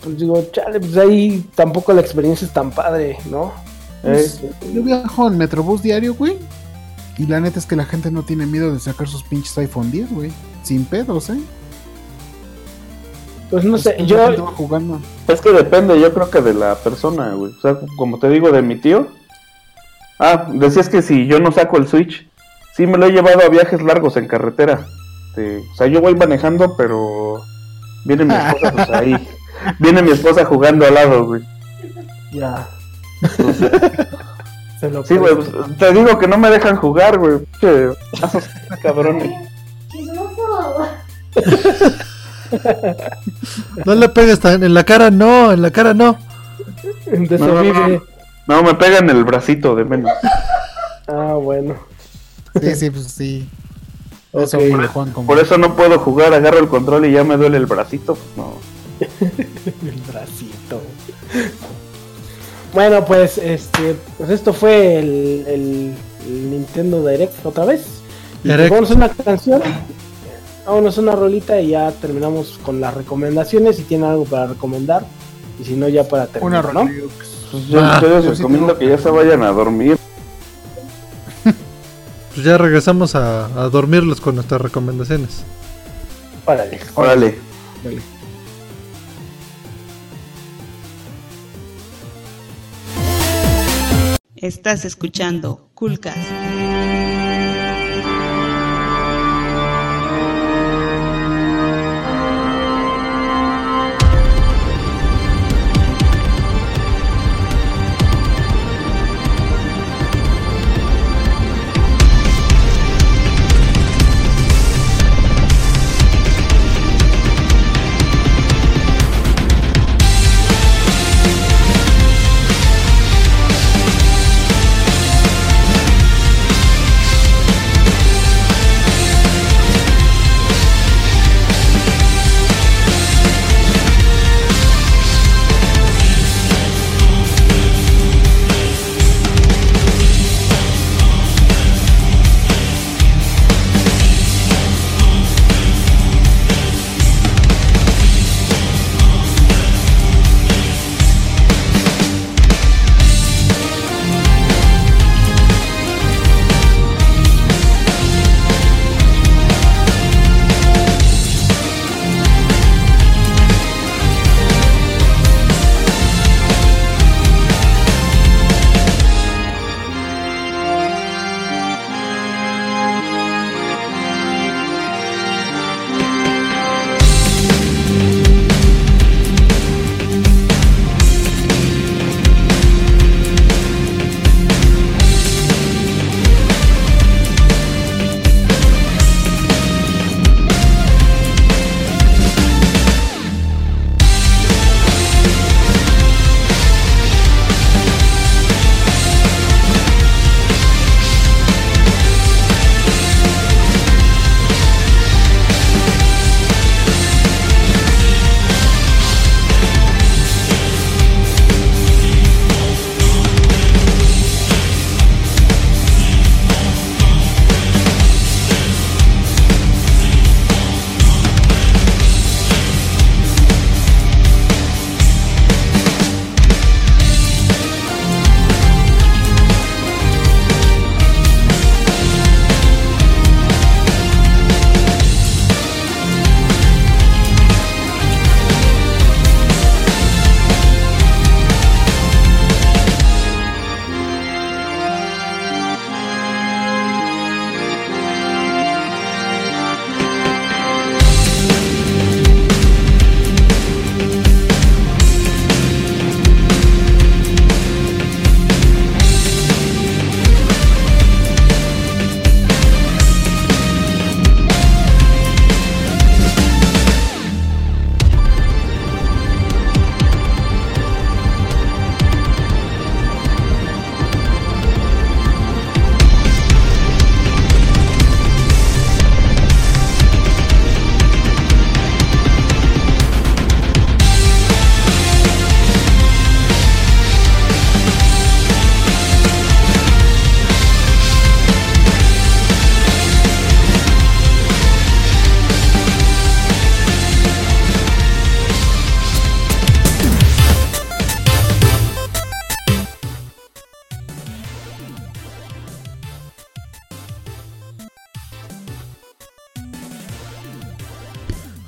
Pues 0.02 0.18
digo, 0.18 0.44
chale, 0.52 0.78
pues 0.80 0.96
ahí 0.96 1.44
tampoco 1.54 1.92
la 1.92 2.00
experiencia 2.00 2.46
es 2.46 2.52
tan 2.52 2.70
padre, 2.70 3.18
¿no? 3.30 3.52
Eh, 4.04 4.26
Yo 4.72 4.82
viajo 4.82 5.26
en 5.26 5.36
Metrobús 5.38 5.82
diario, 5.82 6.14
güey. 6.14 6.38
Y 7.18 7.26
la 7.26 7.40
neta 7.40 7.58
es 7.58 7.66
que 7.66 7.74
la 7.74 7.84
gente 7.84 8.10
no 8.12 8.22
tiene 8.22 8.46
miedo 8.46 8.72
de 8.72 8.78
sacar 8.78 9.08
sus 9.08 9.24
pinches 9.24 9.58
iPhone 9.58 9.90
10, 9.90 10.12
güey. 10.12 10.30
Sin 10.62 10.84
pedos, 10.84 11.30
¿eh? 11.30 11.38
Pues 13.50 13.64
no 13.64 13.78
sé, 13.78 13.96
yo. 14.04 14.46
jugando. 14.56 15.00
Es 15.26 15.40
que 15.40 15.50
depende, 15.50 15.98
yo 16.00 16.12
creo 16.12 16.30
que 16.30 16.40
de 16.42 16.54
la 16.54 16.76
persona, 16.76 17.32
güey. 17.34 17.52
O 17.52 17.60
sea, 17.60 17.78
como 17.96 18.18
te 18.18 18.28
digo, 18.28 18.52
de 18.52 18.62
mi 18.62 18.76
tío. 18.76 19.08
Ah, 20.20 20.48
decías 20.52 20.88
que 20.88 21.02
si 21.02 21.26
yo 21.26 21.40
no 21.40 21.50
saco 21.50 21.78
el 21.78 21.88
Switch, 21.88 22.28
sí 22.76 22.86
me 22.86 22.98
lo 22.98 23.06
he 23.06 23.12
llevado 23.12 23.42
a 23.44 23.48
viajes 23.48 23.82
largos 23.82 24.16
en 24.16 24.28
carretera. 24.28 24.86
O 25.36 25.76
sea, 25.76 25.86
yo 25.86 26.00
voy 26.00 26.16
manejando, 26.16 26.76
pero 26.76 27.40
viene 28.04 28.24
mi 28.24 28.34
esposa, 28.34 28.72
pues 28.72 28.90
ahí. 28.90 29.28
Viene 29.78 30.02
mi 30.02 30.10
esposa 30.12 30.44
jugando 30.44 30.86
al 30.86 30.94
lado, 30.94 31.26
güey. 31.26 31.42
Ya. 32.32 32.68
Se 34.80 34.90
lo 34.90 35.04
Sí, 35.04 35.16
güey, 35.16 35.34
pues, 35.34 35.48
te 35.78 35.92
digo 35.92 36.18
que 36.18 36.28
no 36.28 36.38
me 36.38 36.50
dejan 36.50 36.76
jugar, 36.76 37.18
güey. 37.18 37.38
Che, 37.60 37.88
cabrones. 38.82 39.32
No 43.84 43.94
le 43.94 44.08
pegues 44.08 44.40
tan 44.40 44.62
en 44.62 44.74
la 44.74 44.84
cara, 44.84 45.10
no, 45.10 45.52
en 45.52 45.62
la 45.62 45.70
cara 45.70 45.94
no. 45.94 46.18
De 47.06 47.38
No, 47.38 47.62
no, 47.62 47.88
no. 47.88 48.02
No, 48.46 48.62
me 48.62 48.74
pegan 48.74 49.08
el 49.10 49.24
bracito 49.24 49.74
de 49.74 49.84
menos. 49.84 50.10
Ah, 51.06 51.34
bueno. 51.34 51.74
Sí, 52.60 52.74
sí, 52.74 52.90
pues 52.90 53.06
sí. 53.08 53.48
Ok. 54.32 54.42
Eso 54.44 54.58
Juan, 54.92 55.10
como- 55.12 55.26
Por 55.26 55.38
eso 55.38 55.58
no 55.58 55.76
puedo 55.76 55.98
jugar, 55.98 56.32
agarro 56.32 56.58
el 56.58 56.68
control 56.68 57.06
y 57.06 57.12
ya 57.12 57.24
me 57.24 57.36
duele 57.36 57.58
el 57.58 57.66
bracito. 57.66 58.14
Pues 58.14 58.36
no. 58.36 58.54
El 59.00 60.00
bracito. 60.10 60.80
Bueno, 62.72 63.04
pues 63.04 63.38
este, 63.38 63.96
pues 64.16 64.30
esto 64.30 64.52
fue 64.52 64.98
el, 64.98 65.44
el- 65.46 65.94
el 66.26 66.50
Nintendo 66.50 67.06
Direct 67.06 67.44
otra 67.46 67.64
vez. 67.64 67.86
Direct. 68.44 68.70
Vamos 68.72 68.90
a 68.90 68.94
una 68.94 69.08
canción, 69.08 69.62
vámonos 70.66 70.98
a 70.98 71.00
una 71.00 71.12
rolita 71.12 71.60
y 71.60 71.68
ya 71.70 71.90
terminamos 71.92 72.58
con 72.62 72.80
las 72.80 72.94
recomendaciones. 72.94 73.76
Si 73.76 73.82
tienen 73.84 74.10
algo 74.10 74.24
para 74.24 74.46
recomendar 74.48 75.06
y 75.60 75.64
si 75.64 75.74
no 75.74 75.88
ya 75.88 76.04
para 76.06 76.24
Una 76.24 76.32
terminar, 76.62 76.74
¿no? 76.74 76.80
rolilla. 76.84 77.02
Pues 77.50 77.66
yo, 77.68 77.80
Ah, 77.82 77.98
yo 78.02 78.08
les 78.20 78.24
sí 78.24 78.30
recomiendo 78.42 78.76
que 78.78 78.88
ya 78.88 78.98
se 78.98 79.10
vayan 79.10 79.42
a 79.42 79.50
dormir. 79.52 79.96
Pues 82.34 82.46
ya 82.46 82.56
regresamos 82.58 83.14
a, 83.16 83.46
a 83.46 83.68
dormirlos 83.68 84.20
con 84.20 84.36
nuestras 84.36 84.60
recomendaciones. 84.60 85.42
Órale. 86.46 86.78
Órale. 86.94 87.38
Estás 94.40 94.84
escuchando 94.84 95.68
Coolcast. 95.74 97.17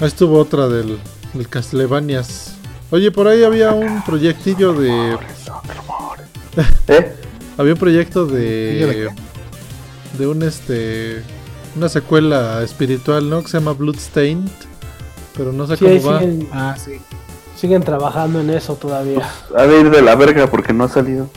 Ahí 0.01 0.07
estuvo 0.07 0.39
otra 0.39 0.69
del, 0.69 0.99
del 1.35 1.49
Castlevanias. 1.49 2.55
Oye, 2.91 3.11
por 3.13 3.29
ahí 3.29 3.45
había 3.45 3.73
un 3.73 4.03
proyectillo 4.05 4.73
de. 4.73 5.17
¿Eh? 6.89 7.17
Había 7.59 7.75
un 7.75 7.79
proyecto 7.79 8.25
de. 8.27 9.11
De 10.19 10.27
un 10.27 10.43
este. 10.43 11.23
Una 11.77 11.89
secuela 11.89 12.63
espiritual, 12.63 13.29
¿no? 13.29 13.43
Que 13.43 13.49
se 13.49 13.59
llama 13.59 13.73
Bloodstained. 13.75 14.49
Pero 15.37 15.53
no 15.53 15.67
sé 15.67 15.77
Sí, 15.77 15.85
cómo 15.85 16.03
va. 16.13 16.19
siguen, 16.21 16.49
Ah, 16.53 16.77
sí. 16.83 16.93
siguen 17.57 17.83
trabajando 17.83 18.41
en 18.41 18.51
eso 18.51 18.75
todavía. 18.77 19.29
Ha 19.57 19.63
de 19.67 19.81
ir 19.81 19.91
de 19.91 20.03
la 20.03 20.15
verga 20.17 20.47
porque 20.51 20.73
no 20.73 20.85
ha 20.85 20.89
salido. 20.89 21.29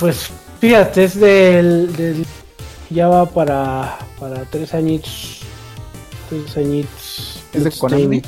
Pues 0.00 0.30
fíjate, 0.60 1.04
es 1.04 1.20
del, 1.20 1.94
del- 1.94 2.26
ya 2.90 3.06
va 3.08 3.26
para, 3.26 3.98
para 4.18 4.42
tres 4.44 4.74
añitos. 4.74 5.40
Tres 6.28 6.56
añitos. 6.56 7.05
¿Es 7.56 7.64
de 7.64 7.70
Konami? 7.72 8.22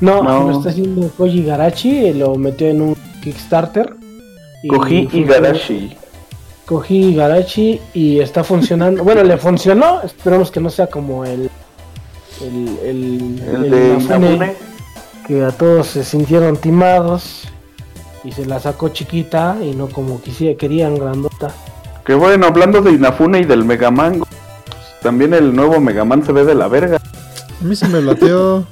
No, 0.00 0.22
No. 0.22 0.50
lo 0.50 0.58
está 0.58 0.70
haciendo 0.70 1.08
Koji 1.16 1.44
Garachi, 1.44 2.12
lo 2.14 2.34
metió 2.36 2.68
en 2.68 2.80
un 2.82 2.96
Kickstarter. 3.22 3.94
y 4.62 4.68
Cogí 4.68 5.06
fue- 5.06 5.20
Igarashi. 5.20 5.96
Cogí 6.66 7.14
Garachi 7.14 7.80
y 7.94 8.20
está 8.20 8.44
funcionando. 8.44 9.02
bueno, 9.04 9.22
le 9.24 9.36
funcionó. 9.38 10.02
Esperemos 10.02 10.50
que 10.50 10.60
no 10.60 10.70
sea 10.70 10.86
como 10.86 11.24
el. 11.24 11.50
El, 12.40 12.78
el, 12.82 13.42
El 13.46 13.64
el 13.64 13.70
de 13.70 13.88
Inafune, 13.88 14.34
Inafune. 14.34 14.54
que 15.26 15.44
a 15.44 15.50
todos 15.50 15.86
se 15.88 16.04
sintieron 16.04 16.56
timados 16.56 17.42
y 18.24 18.32
se 18.32 18.46
la 18.46 18.58
sacó 18.60 18.88
chiquita 18.90 19.56
y 19.62 19.74
no 19.74 19.88
como 19.88 20.20
quisiera, 20.22 20.56
querían 20.56 20.94
grandota. 20.96 21.52
Que 22.06 22.14
bueno, 22.14 22.46
hablando 22.46 22.80
de 22.80 22.92
Inafune 22.92 23.40
y 23.40 23.44
del 23.44 23.64
Megaman, 23.64 24.22
también 25.02 25.34
el 25.34 25.54
nuevo 25.54 25.80
Megaman 25.80 26.24
se 26.24 26.32
ve 26.32 26.44
de 26.46 26.54
la 26.54 26.68
verga. 26.68 26.98
A 27.60 27.64
mí 27.64 27.76
se 27.76 27.88
me 27.88 28.00
lateó. 28.00 28.64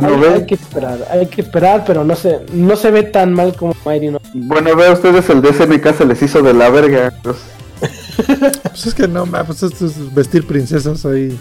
Bueno, 0.00 0.08
hay, 0.08 0.20
ve. 0.20 0.28
hay 0.34 0.46
que 0.46 0.54
esperar, 0.54 0.98
hay 1.10 1.26
que 1.26 1.40
esperar, 1.42 1.84
pero 1.86 2.04
no 2.04 2.16
se, 2.16 2.40
no 2.52 2.74
se 2.76 2.90
ve 2.90 3.02
tan 3.02 3.32
mal 3.34 3.54
como 3.54 3.74
Mighty 3.84 4.08
no. 4.08 4.18
Bueno, 4.32 4.74
vea 4.76 4.92
ustedes, 4.92 5.28
el 5.28 5.42
de 5.42 5.52
SNK 5.52 5.94
se 5.96 6.04
les 6.06 6.22
hizo 6.22 6.42
de 6.42 6.54
la 6.54 6.70
verga. 6.70 7.12
Pues, 7.22 7.36
Pues 8.62 8.86
es 8.86 8.94
que 8.94 9.06
no, 9.06 9.26
ma, 9.26 9.44
pues 9.44 9.62
esto 9.62 9.86
es 9.86 10.14
vestir 10.14 10.46
princesas 10.46 11.04
ahí. 11.04 11.36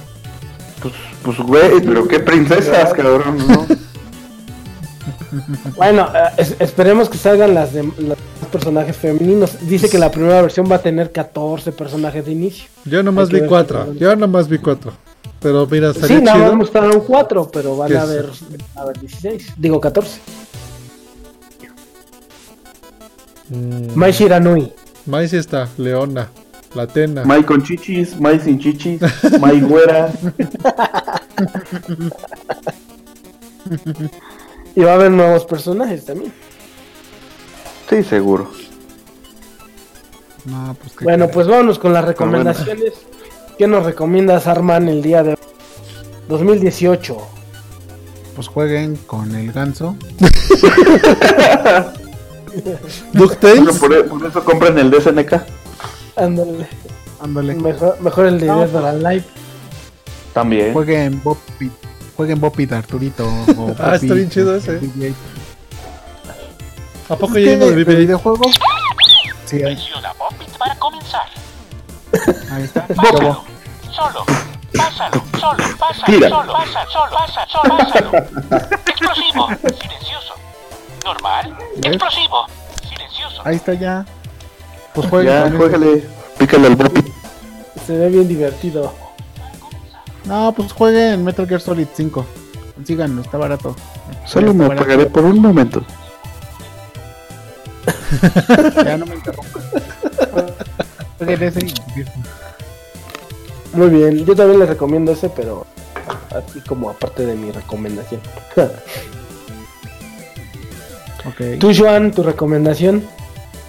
pues, 0.81 0.93
pues, 1.23 1.38
güey, 1.39 1.81
pero 1.81 2.07
qué 2.07 2.19
princesas, 2.19 2.93
cabrón, 2.95 3.38
¿no? 3.47 3.65
Bueno, 5.77 6.09
eh, 6.13 6.30
es- 6.38 6.55
esperemos 6.59 7.09
que 7.09 7.17
salgan 7.17 7.53
las 7.53 7.73
de 7.73 7.84
los 7.84 8.17
personajes 8.51 8.95
femeninos. 8.97 9.57
Dice 9.67 9.89
que 9.89 9.97
la 9.97 10.11
primera 10.11 10.41
versión 10.41 10.69
va 10.69 10.75
a 10.75 10.81
tener 10.81 11.11
14 11.11 11.71
personajes 11.71 12.25
de 12.25 12.31
inicio. 12.34 12.65
Yo 12.85 13.01
nomás 13.03 13.30
vi 13.30 13.39
ver 13.39 13.49
cuatro. 13.49 13.88
si- 13.93 13.99
Yo 13.99 14.15
nomás 14.15 14.47
vi 14.49 14.57
cuatro. 14.57 14.91
Pero 15.44 15.68
mira, 15.68 15.94
Sí, 15.94 16.22
nada 16.22 16.38
más 16.38 16.56
mostraron 16.56 17.02
4, 17.02 17.49
pero 17.52 17.76
van 17.76 17.90
¿Qué 17.90 17.98
a 17.98 18.03
haber, 18.03 18.30
a 18.76 18.82
haber 18.82 18.99
16. 18.99 19.53
Digo 19.57 19.80
14. 19.82 20.20
Mm, 23.49 23.94
Mai 23.94 24.11
Shiranui. 24.14 24.74
Mai 25.06 25.28
sí 25.28 25.36
está. 25.38 25.68
Leona. 25.78 26.30
Latena. 26.74 27.24
Mai 27.26 27.44
con 27.44 27.61
chichis, 27.61 28.20
Mai 28.20 28.40
sin 28.40 28.57
chichis, 28.57 29.02
Mai 29.40 29.60
güera. 29.60 30.11
Y 34.76 34.82
va 34.82 34.91
a 34.91 34.95
haber 34.95 35.11
nuevos 35.11 35.45
personajes 35.45 36.03
también. 36.06 36.34
Sí, 37.90 38.03
seguro. 38.03 38.49
No, 40.45 40.76
pues. 40.80 40.95
Bueno, 41.02 41.30
pues 41.30 41.48
vámonos 41.48 41.78
con 41.78 41.94
las 41.94 42.02
bueno. 42.03 42.11
recomendaciones. 42.11 42.94
¿Qué 43.57 43.67
nos 43.67 43.85
recomiendas, 43.85 44.47
Arman, 44.47 44.88
el 44.89 45.01
día 45.01 45.23
de 45.23 45.30
hoy? 45.31 45.38
2018. 46.27 47.17
Pues 48.35 48.47
jueguen 48.47 48.95
con 49.07 49.35
el 49.35 49.51
ganso. 49.51 49.95
DuckTales. 53.13 53.63
Bueno, 53.63 53.80
por, 53.80 53.93
e- 53.93 54.03
por 54.03 54.25
eso 54.25 54.43
compren 54.43 54.77
el 54.80 54.89
de 54.91 55.01
SNK. 55.01 55.34
Ándale. 56.15 56.67
Ándale. 57.21 57.55
Mejor, 57.55 57.97
mejor 58.01 58.25
el 58.27 58.39
de 58.39 58.47
No, 58.47 58.59
or 58.61 58.85
Alive. 58.85 59.23
También. 60.34 60.73
Jueguen 60.73 61.21
Bopit. 61.23 61.71
Jueguen 62.15 62.39
Bopit 62.39 62.71
Arturito. 62.73 63.25
O 63.57 63.75
Ah, 63.80 63.95
está 63.95 64.13
bien 64.13 64.30
chido 64.30 64.55
ese. 64.55 64.80
BB-8. 64.81 65.13
¿A 67.09 67.15
poco 67.15 67.38
ya 67.38 67.51
de 67.57 67.57
¿De 67.57 67.85
BB-8? 67.85 67.97
videojuego? 67.97 68.41
Sí, 69.45 69.61
para 70.57 70.75
comenzar. 70.80 71.21
Ahí 72.52 72.64
está. 72.64 72.88
Pásalo. 72.88 73.44
Solo. 73.91 74.26
Pásalo. 74.76 75.24
Solo. 75.40 75.64
Pásalo. 75.80 76.06
Tira. 76.06 76.30
Solo. 76.30 76.54
Pasa. 76.54 76.86
Solo. 76.91 77.12
Pasa. 77.16 77.48
Solo. 77.48 77.78
Pásalo. 77.78 78.12
Explosivo. 78.88 79.48
Silencioso. 79.82 80.34
Normal. 81.06 81.58
Explosivo. 81.84 82.45
Silencioso. 82.90 83.41
Ahí 83.45 83.56
está 83.58 83.74
ya. 83.74 84.06
Pues 84.94 85.08
jueguen 85.10 85.52
Ya, 85.52 85.58
juégale. 85.58 86.08
Pícale 86.38 86.68
al 86.68 86.76
Bopi. 86.76 87.14
Se 87.86 87.98
ve 87.98 88.10
bien 88.10 88.28
divertido. 88.28 88.94
No, 90.26 90.52
pues 90.54 90.72
jueguen 90.72 91.24
Metal 91.24 91.48
Gear 91.48 91.60
Solid 91.62 91.88
5. 91.94 92.26
Síganlo, 92.86 93.22
está 93.22 93.38
barato. 93.38 93.76
Solo 94.26 94.52
Está 94.52 94.58
me 94.64 94.68
barato. 94.70 94.84
apagaré 94.84 95.06
por 95.10 95.26
un 95.26 95.40
momento. 95.40 95.84
Ya 98.86 98.98
no 98.98 99.06
me 99.08 99.16
interrumpan. 99.16 99.64
Jueguen 101.26 101.48
ese 101.48 101.60
y 101.60 101.74
diviértanse. 101.90 102.30
Muy 103.74 103.90
bien, 103.90 104.26
yo 104.26 104.36
también 104.36 104.60
les 104.60 104.70
recomiendo 104.70 105.12
ese, 105.12 105.30
pero 105.30 105.66
así 106.30 106.62
como 106.62 106.90
aparte 106.90 107.26
de 107.26 107.36
mi 107.36 107.52
recomendación. 107.52 108.22
Ok. 111.26 111.58
Tú, 111.58 111.72
Joan, 111.74 112.12
tu 112.12 112.22
recomendación. 112.22 113.02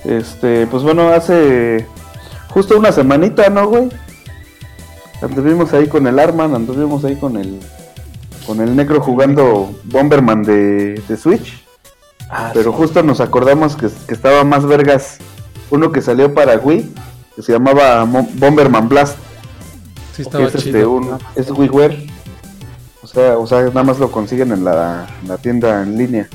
Este, 0.05 0.67
pues 0.67 0.83
bueno, 0.83 1.11
hace 1.11 1.87
justo 2.49 2.77
una 2.77 2.91
semanita, 2.91 3.49
¿no, 3.49 3.69
güey? 3.69 3.91
Anduvimos 5.23 5.73
ahí 5.73 5.87
con 5.87 6.07
el 6.09 6.19
Arman, 6.19 6.53
anduvimos 6.55 7.05
ahí 7.05 7.15
con 7.15 7.37
el 7.37 7.61
con 8.45 8.61
el 8.61 8.75
Necro 8.75 9.01
jugando 9.01 9.73
Bomberman 9.85 10.43
de, 10.43 11.01
de 11.09 11.17
Switch. 11.17 11.65
Ah, 12.29 12.51
Pero 12.53 12.73
justo 12.73 13.05
nos 13.05 13.21
acordamos 13.21 13.77
que, 13.77 13.89
que 14.09 14.15
estaba 14.15 14.43
más 14.43 14.67
vergas 14.67 15.19
uno 15.71 15.93
que 15.93 16.03
salió 16.03 16.35
para 16.35 16.57
Wii, 16.57 16.93
que 17.37 17.43
se 17.43 17.53
llamaba 17.53 18.05
Mo- 18.05 18.29
Bomberman 18.35 18.89
Blast, 18.89 19.19
Sí, 20.13 20.17
que 20.17 20.23
estaba 20.23 20.45
es, 20.45 20.55
este, 20.55 20.71
chido. 20.73 20.91
un, 20.93 21.19
es 21.35 21.51
WiiWare. 21.51 22.07
O 23.03 23.07
sea, 23.07 23.37
o 23.39 23.47
sea, 23.47 23.63
nada 23.63 23.83
más 23.83 23.99
lo 23.99 24.11
consiguen 24.11 24.53
en 24.53 24.65
la, 24.65 25.07
en 25.23 25.29
la 25.29 25.37
tienda 25.39 25.83
en 25.83 25.99
línea. 25.99 26.29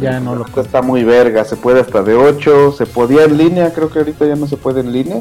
Ya 0.00 0.20
no 0.20 0.34
lo 0.34 0.42
Ahorita 0.42 0.60
Está 0.62 0.82
muy 0.82 1.02
verga, 1.04 1.44
se 1.44 1.56
puede 1.56 1.80
hasta 1.80 2.02
de 2.02 2.14
8, 2.14 2.72
se 2.72 2.86
podía 2.86 3.24
en 3.24 3.36
línea, 3.36 3.72
creo 3.72 3.90
que 3.90 3.98
ahorita 4.00 4.26
ya 4.26 4.36
no 4.36 4.46
se 4.46 4.56
puede 4.56 4.80
en 4.80 4.92
línea. 4.92 5.20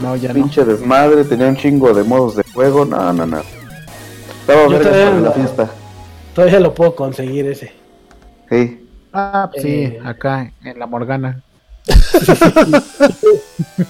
No, 0.00 0.16
ya 0.16 0.28
no. 0.28 0.34
Pinche 0.34 0.64
desmadre, 0.64 1.24
tenía 1.24 1.46
un 1.48 1.56
chingo 1.56 1.92
de 1.92 2.02
modos 2.02 2.36
de 2.36 2.44
juego, 2.54 2.84
no, 2.84 3.12
no, 3.12 3.26
no. 3.26 3.38
Estaba 4.40 4.62
Yo 4.64 4.70
verga 4.78 4.90
para 4.90 5.20
la 5.20 5.30
fiesta. 5.32 5.70
Todavía 6.34 6.60
lo 6.60 6.74
puedo 6.74 6.94
conseguir 6.94 7.46
ese. 7.46 7.72
Sí. 8.48 8.86
Ah, 9.12 9.48
pues 9.50 9.62
sí, 9.62 9.68
Eh. 9.84 10.00
acá 10.04 10.52
en 10.64 10.78
la 10.78 10.86
Morgana. 10.86 11.42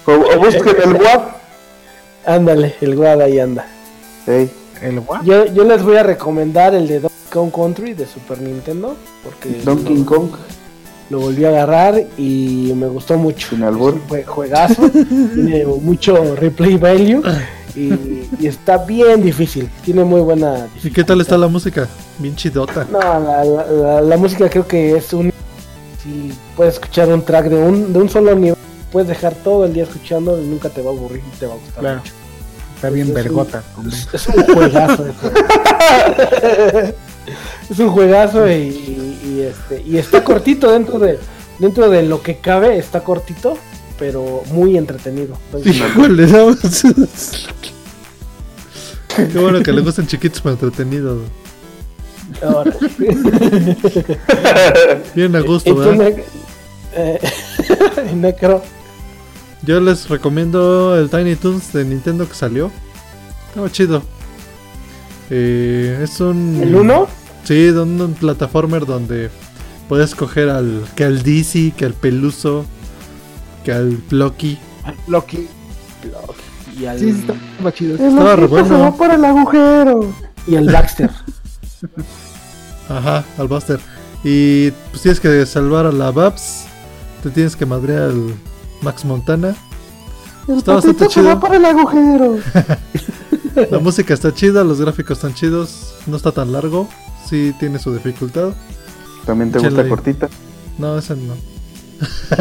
O, 0.05 0.11
o 0.11 0.39
busquen 0.39 0.75
el 0.83 0.93
WAP. 1.01 1.35
Ándale, 2.25 2.75
el 2.81 2.95
Guada 2.95 3.25
ahí 3.25 3.39
anda. 3.39 3.65
Sí. 4.25 4.49
¿El 4.81 4.99
what? 4.99 5.23
Yo, 5.23 5.45
yo 5.47 5.63
les 5.63 5.83
voy 5.83 5.97
a 5.97 6.03
recomendar 6.03 6.73
el 6.75 6.87
de 6.87 6.99
Donkey 7.01 7.17
Kong 7.31 7.51
Country 7.51 7.93
de 7.93 8.05
Super 8.05 8.39
Nintendo, 8.41 8.95
porque 9.23 9.61
Donkey 9.63 9.97
lo, 9.97 10.05
Kong. 10.05 10.29
lo 11.09 11.19
volví 11.19 11.43
a 11.45 11.49
agarrar 11.49 12.01
y 12.17 12.71
me 12.75 12.87
gustó 12.87 13.17
mucho. 13.17 13.49
Sin 13.49 13.63
albur. 13.63 13.99
Jue- 14.07 14.25
juegazo, 14.25 14.89
tiene 15.33 15.65
mucho 15.65 16.35
replay 16.35 16.77
value 16.77 17.21
y, 17.75 17.91
y 18.39 18.47
está 18.47 18.77
bien 18.77 19.21
difícil. 19.21 19.69
Tiene 19.83 20.03
muy 20.03 20.21
buena 20.21 20.67
¿Y 20.83 20.89
qué 20.91 21.03
tal 21.03 21.19
está 21.21 21.37
la 21.37 21.47
música? 21.47 21.87
Bien 22.17 22.35
chidota. 22.35 22.85
No, 22.91 22.99
la, 22.99 23.43
la- 23.43 23.65
la- 23.65 24.01
la 24.01 24.17
música 24.17 24.49
creo 24.49 24.67
que 24.67 24.95
es 24.97 25.11
un... 25.13 25.31
Si 26.03 26.31
puedes 26.55 26.75
escuchar 26.75 27.09
un 27.09 27.23
track 27.23 27.45
de 27.47 27.55
un, 27.57 27.91
de 27.93 27.99
un 27.99 28.09
solo 28.09 28.35
nivel, 28.35 28.57
puedes 28.91 29.09
dejar 29.09 29.33
todo 29.35 29.65
el 29.65 29.73
día 29.73 29.83
escuchando 29.83 30.41
y 30.41 30.45
nunca 30.45 30.69
te 30.69 30.81
va 30.81 30.91
a 30.91 30.93
aburrir 30.93 31.21
y 31.33 31.37
te 31.37 31.45
va 31.45 31.53
a 31.53 31.57
gustar 31.57 31.79
Claro. 31.79 31.97
mucho. 31.99 32.13
Está 32.75 32.89
bien 32.89 33.07
Es 33.07 33.09
un- 33.09 33.15
vergota. 33.15 33.63
hombre. 33.77 33.95
Es 34.13 34.27
un 34.27 34.43
juegazo. 34.53 35.05
es 37.69 37.79
un 37.79 37.89
juegazo 37.89 38.49
y, 38.49 38.53
y- 38.53 39.21
y 39.25 39.41
este 39.41 39.81
y 39.85 39.97
está 39.97 40.23
cortito 40.23 40.71
dentro 40.71 40.97
de 40.99 41.19
dentro 41.59 41.89
de 41.89 42.03
lo 42.03 42.21
que 42.23 42.37
cabe, 42.37 42.77
está 42.77 43.03
cortito, 43.03 43.57
pero 43.99 44.43
muy 44.51 44.77
entretenido. 44.77 45.37
Entonces, 45.47 45.75
Híjole, 45.75 46.25
no. 46.27 46.55
Qué 49.15 49.37
bueno 49.39 49.61
que 49.61 49.73
le 49.73 49.81
gustan 49.81 50.07
chiquitos 50.07 50.39
pero 50.41 50.53
entretenidos. 50.53 51.23
Ahora. 52.43 52.73
Bien 55.15 55.35
a 55.35 55.39
gusto, 55.41 55.75
¿verdad? 55.75 55.95
Ne- 56.15 56.23
eh, 56.95 57.19
Necro, 58.15 58.63
Yo 59.63 59.79
les 59.79 60.09
recomiendo 60.09 60.97
el 60.97 61.09
Tiny 61.09 61.35
Toons 61.35 61.71
de 61.73 61.85
Nintendo 61.85 62.27
que 62.27 62.33
salió. 62.33 62.71
Estaba 63.49 63.71
chido. 63.71 64.01
Eh, 65.29 65.99
es 66.03 66.19
un. 66.19 66.59
¿El 66.61 66.75
1? 66.75 67.07
Sí, 67.43 67.69
un, 67.69 68.01
un 68.01 68.13
plataformer 68.13 68.85
donde 68.85 69.29
puedes 69.87 70.09
escoger 70.09 70.49
al. 70.49 70.83
que 70.95 71.03
al 71.03 71.23
Dizzy, 71.23 71.71
que 71.71 71.85
al 71.85 71.93
Peluso, 71.93 72.65
que 73.63 73.71
al 73.71 73.97
Blocky. 74.09 74.57
Loki. 75.07 75.47
Y 76.79 76.85
al, 76.85 76.99
Sí, 76.99 77.13
sí, 77.13 77.19
estaba 77.19 77.71
chido. 77.73 77.95
Estaba 77.95 78.35
re 78.35 78.47
bueno. 78.47 78.95
por 78.97 79.11
el 79.11 79.23
agujero. 79.25 80.11
Y 80.47 80.55
el 80.55 80.71
Baxter. 80.71 81.09
Ajá, 82.89 83.23
al 83.37 83.47
Buster. 83.47 83.79
Y 84.23 84.71
pues 84.91 85.01
tienes 85.03 85.19
que 85.19 85.45
salvar 85.45 85.85
a 85.85 85.91
la 85.91 86.11
Babs. 86.11 86.65
Te 87.23 87.29
tienes 87.29 87.55
que 87.55 87.65
madrear 87.65 88.03
al 88.03 88.33
Max 88.81 89.05
Montana. 89.05 89.55
Está 90.47 90.73
bastante 90.73 91.07
chido. 91.07 91.39
el 91.53 91.65
agujero. 91.65 92.37
La 93.71 93.79
música 93.79 94.13
está 94.13 94.33
chida, 94.33 94.63
los 94.63 94.79
gráficos 94.79 95.17
están 95.17 95.33
chidos. 95.33 95.95
No 96.07 96.15
está 96.17 96.31
tan 96.31 96.51
largo. 96.51 96.87
Sí 97.27 97.53
tiene 97.59 97.77
su 97.77 97.93
dificultad. 97.93 98.53
También 99.25 99.51
te 99.51 99.57
Échale 99.57 99.69
gusta 99.69 99.83
ahí. 99.83 99.89
cortita. 99.89 100.29
No, 100.77 100.97
ese 100.97 101.15
no. 101.15 101.33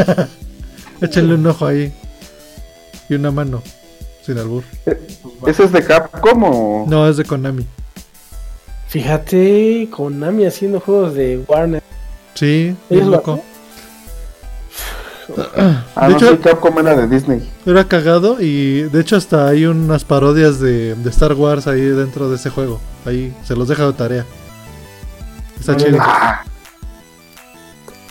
Échenle 1.01 1.35
un 1.35 1.47
ojo 1.47 1.67
ahí. 1.67 1.93
Y 3.09 3.15
una 3.15 3.31
mano. 3.31 3.63
Sin 4.25 4.39
albur. 4.39 4.63
¿Ese 5.47 5.65
es 5.65 5.73
de 5.73 5.85
Capcom 5.85 6.43
o...? 6.45 6.87
No, 6.89 7.09
es 7.09 7.17
de 7.17 7.25
Konami. 7.25 7.67
Fíjate, 8.89 9.89
Konami 9.91 10.47
haciendo 10.47 10.81
juegos 10.81 11.15
de 11.15 11.45
Warner. 11.47 11.83
Sí, 12.35 12.69
¿Ellos 12.69 12.79
bien 12.89 13.11
lo 13.11 13.17
loco. 13.19 13.41
Ah, 15.95 16.07
de 16.09 16.15
no, 16.15 16.17
hecho- 16.17 16.31
sí, 16.33 16.37
Capcom 16.39 16.79
era 16.79 16.97
de 16.97 17.07
Disney. 17.07 17.47
Era 17.67 17.85
cagado 17.87 18.41
y 18.41 18.83
de 18.85 19.01
hecho 19.01 19.17
hasta 19.17 19.47
hay 19.49 19.67
unas 19.67 20.05
parodias 20.05 20.59
de, 20.59 20.95
de 20.95 21.11
Star 21.11 21.35
Wars 21.35 21.67
ahí 21.67 21.83
dentro 21.83 22.31
de 22.31 22.37
ese 22.37 22.49
juego. 22.49 22.81
Ahí 23.05 23.35
se 23.45 23.55
los 23.55 23.69
deja 23.69 23.87
de 23.87 23.93
tarea. 23.93 24.25
Está 25.61 25.77
chido. 25.77 25.99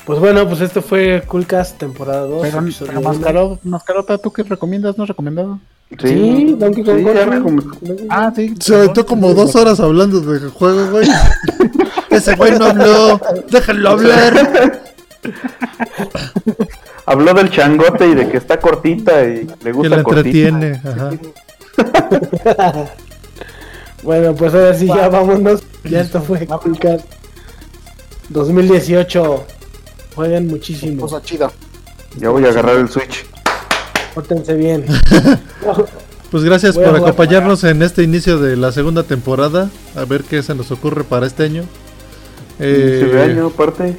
Pues 0.05 0.19
bueno, 0.19 0.47
pues 0.47 0.61
esto 0.61 0.81
fue 0.83 1.23
Coolcast 1.25 1.77
temporada 1.79 2.21
2. 2.21 2.41
Pero, 2.43 2.63
pero. 2.85 3.01
Mascaro- 3.01 3.59
Mascarota, 3.63 4.17
¿tú 4.19 4.31
qué 4.31 4.43
recomiendas? 4.43 4.95
¿No 4.97 5.03
has 5.03 5.09
recomendado? 5.09 5.59
Sí, 5.99 6.55
Donkey 6.59 6.83
Kong 6.83 6.97
Sí, 6.99 7.03
Country. 7.05 7.39
recom- 7.39 8.05
Ah, 8.09 8.31
sí. 8.35 8.53
Se 8.59 8.75
aventó 8.75 9.05
como 9.05 9.33
dos 9.33 9.55
horas 9.55 9.79
hablando 9.79 10.19
del 10.21 10.49
juego, 10.49 10.91
güey. 10.91 11.07
Ese 12.09 12.35
güey 12.35 12.57
no 12.59 12.65
habló. 12.65 13.21
Déjenlo 13.49 13.89
hablar. 13.91 14.81
Habló 17.05 17.33
del 17.33 17.49
changote 17.49 18.07
y 18.07 18.15
de 18.15 18.27
que 18.29 18.37
está 18.37 18.59
cortita 18.59 19.23
y 19.23 19.45
le 19.45 19.55
Que 19.63 19.71
gusta 19.71 19.95
la 19.97 20.03
cortita. 20.03 20.47
entretiene. 20.49 20.81
Ajá. 20.83 21.11
Bueno, 24.03 24.35
pues 24.35 24.53
ahora 24.53 24.73
sí, 24.75 24.85
ya 24.87 25.09
vámonos. 25.09 25.63
Ya 25.83 26.01
esto 26.01 26.21
fue 26.21 26.45
Coolcast 26.45 27.03
2018. 28.29 29.43
Jueguen 30.15 30.47
muchísimo. 30.47 31.01
Cosa 31.01 31.21
chida. 31.21 31.51
Ya 32.17 32.29
voy 32.29 32.45
a 32.45 32.49
agarrar 32.49 32.77
el 32.77 32.89
Switch. 32.89 33.25
Pórtense 34.17 34.55
bien. 34.55 34.83
Pues 36.31 36.43
gracias 36.43 36.75
Voy 36.75 36.83
por 36.83 36.95
acompañarnos 36.97 37.63
en 37.63 37.81
este 37.81 38.03
inicio 38.03 38.37
de 38.37 38.57
la 38.57 38.73
segunda 38.73 39.03
temporada. 39.03 39.69
A 39.95 40.03
ver 40.03 40.23
qué 40.23 40.43
se 40.43 40.55
nos 40.55 40.71
ocurre 40.71 41.05
para 41.05 41.25
este 41.25 41.43
año. 41.43 41.63
Eh, 42.59 43.09
de 43.13 43.21
año, 43.21 43.45
aparte. 43.47 43.95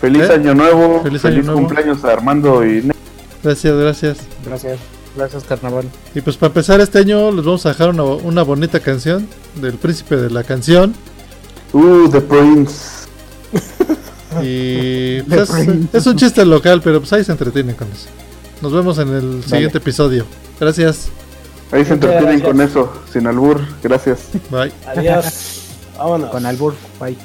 Feliz 0.00 0.22
¿Eh? 0.28 0.34
año 0.34 0.54
nuevo. 0.54 1.02
Feliz 1.02 1.22
Feliz, 1.22 1.38
año 1.38 1.46
nuevo. 1.46 1.60
cumpleaños 1.66 2.04
a 2.04 2.12
Armando 2.12 2.64
y 2.64 2.88
Gracias, 3.42 3.76
gracias. 3.76 4.18
Gracias. 4.44 4.78
Gracias, 5.16 5.42
carnaval. 5.44 5.86
Y 6.14 6.20
pues 6.20 6.36
para 6.36 6.48
empezar 6.48 6.80
este 6.80 6.98
año 7.00 7.32
les 7.32 7.44
vamos 7.44 7.66
a 7.66 7.70
dejar 7.70 7.88
una, 7.88 8.04
una 8.04 8.42
bonita 8.44 8.78
canción 8.78 9.26
del 9.56 9.74
príncipe 9.78 10.16
de 10.16 10.30
la 10.30 10.44
canción. 10.44 10.94
Uh, 11.72 12.08
The 12.08 12.20
Prince. 12.20 13.08
Y 14.42 15.22
pues, 15.28 15.50
es, 15.50 15.68
es 15.92 16.06
un 16.06 16.16
chiste 16.16 16.44
local, 16.44 16.82
pero 16.84 17.00
pues 17.00 17.12
ahí 17.14 17.24
se 17.24 17.32
entretienen 17.32 17.74
con 17.74 17.88
eso. 17.88 18.06
Nos 18.60 18.72
vemos 18.72 18.98
en 18.98 19.08
el 19.14 19.44
siguiente 19.44 19.78
episodio. 19.78 20.24
Gracias. 20.58 21.10
Ahí 21.70 21.84
se 21.84 21.94
entretienen 21.94 22.40
con 22.40 22.60
eso, 22.60 22.92
sin 23.12 23.26
albur. 23.26 23.60
Gracias. 23.82 24.28
Bye. 24.50 24.72
Adiós. 24.86 25.62
Vámonos. 25.98 26.30
Con 26.30 26.46
albur. 26.46 26.74
Bye. 27.00 27.16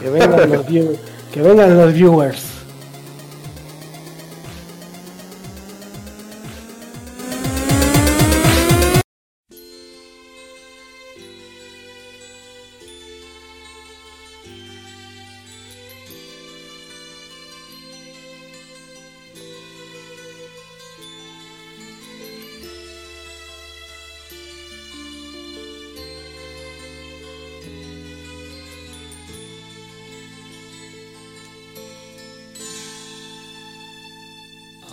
Que 0.00 0.10
vengan 0.10 0.50
los 0.50 0.66
viewers. 0.66 0.98
Que 1.32 1.42
vengan 1.42 1.76
los 1.76 1.92
viewers. 1.92 2.42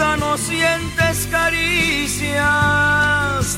no 0.00 0.36
sientes 0.38 1.28
caricias, 1.30 2.38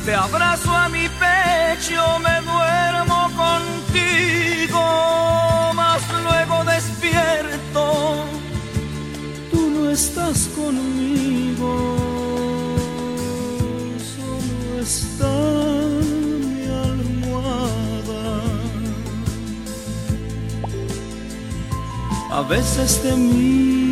te 0.04 0.14
abrazo 0.14 0.74
a 0.74 0.88
mi 0.88 1.08
pecho, 1.08 2.18
me 2.18 2.40
duermo 2.40 3.30
contigo, 3.36 4.82
mas 5.74 6.02
luego 6.24 6.64
despierto 6.64 8.24
tú 9.52 9.70
no 9.70 9.90
estás 9.90 10.48
conmigo, 10.56 11.70
solo 14.12 14.80
está 14.82 15.34
mi 16.48 16.64
almohada. 16.88 18.24
A 22.30 22.42
veces 22.42 23.00
te 23.02 23.12
miro 23.16 23.91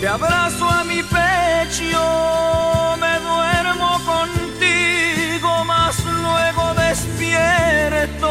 te 0.00 0.06
abrazo 0.06 0.64
a 0.64 0.84
mi 0.84 1.02
pecho, 1.02 1.98
me 3.00 3.18
duermo 3.28 3.98
contigo, 4.04 5.64
mas 5.66 6.04
luego 6.04 6.74
despierto, 6.74 8.30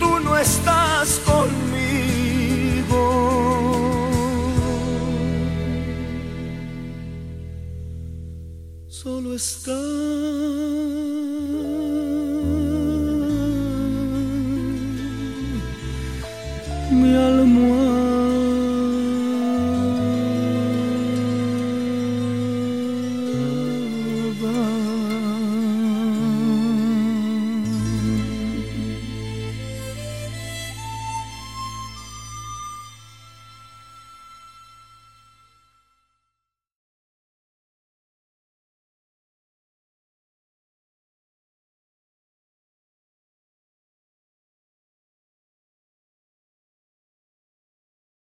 tú 0.00 0.18
no 0.20 0.36
estás 0.36 1.20
conmigo. 1.24 3.02
Solo 8.88 9.34
está 9.34 9.78
mi 16.90 17.14
almohada 17.14 17.81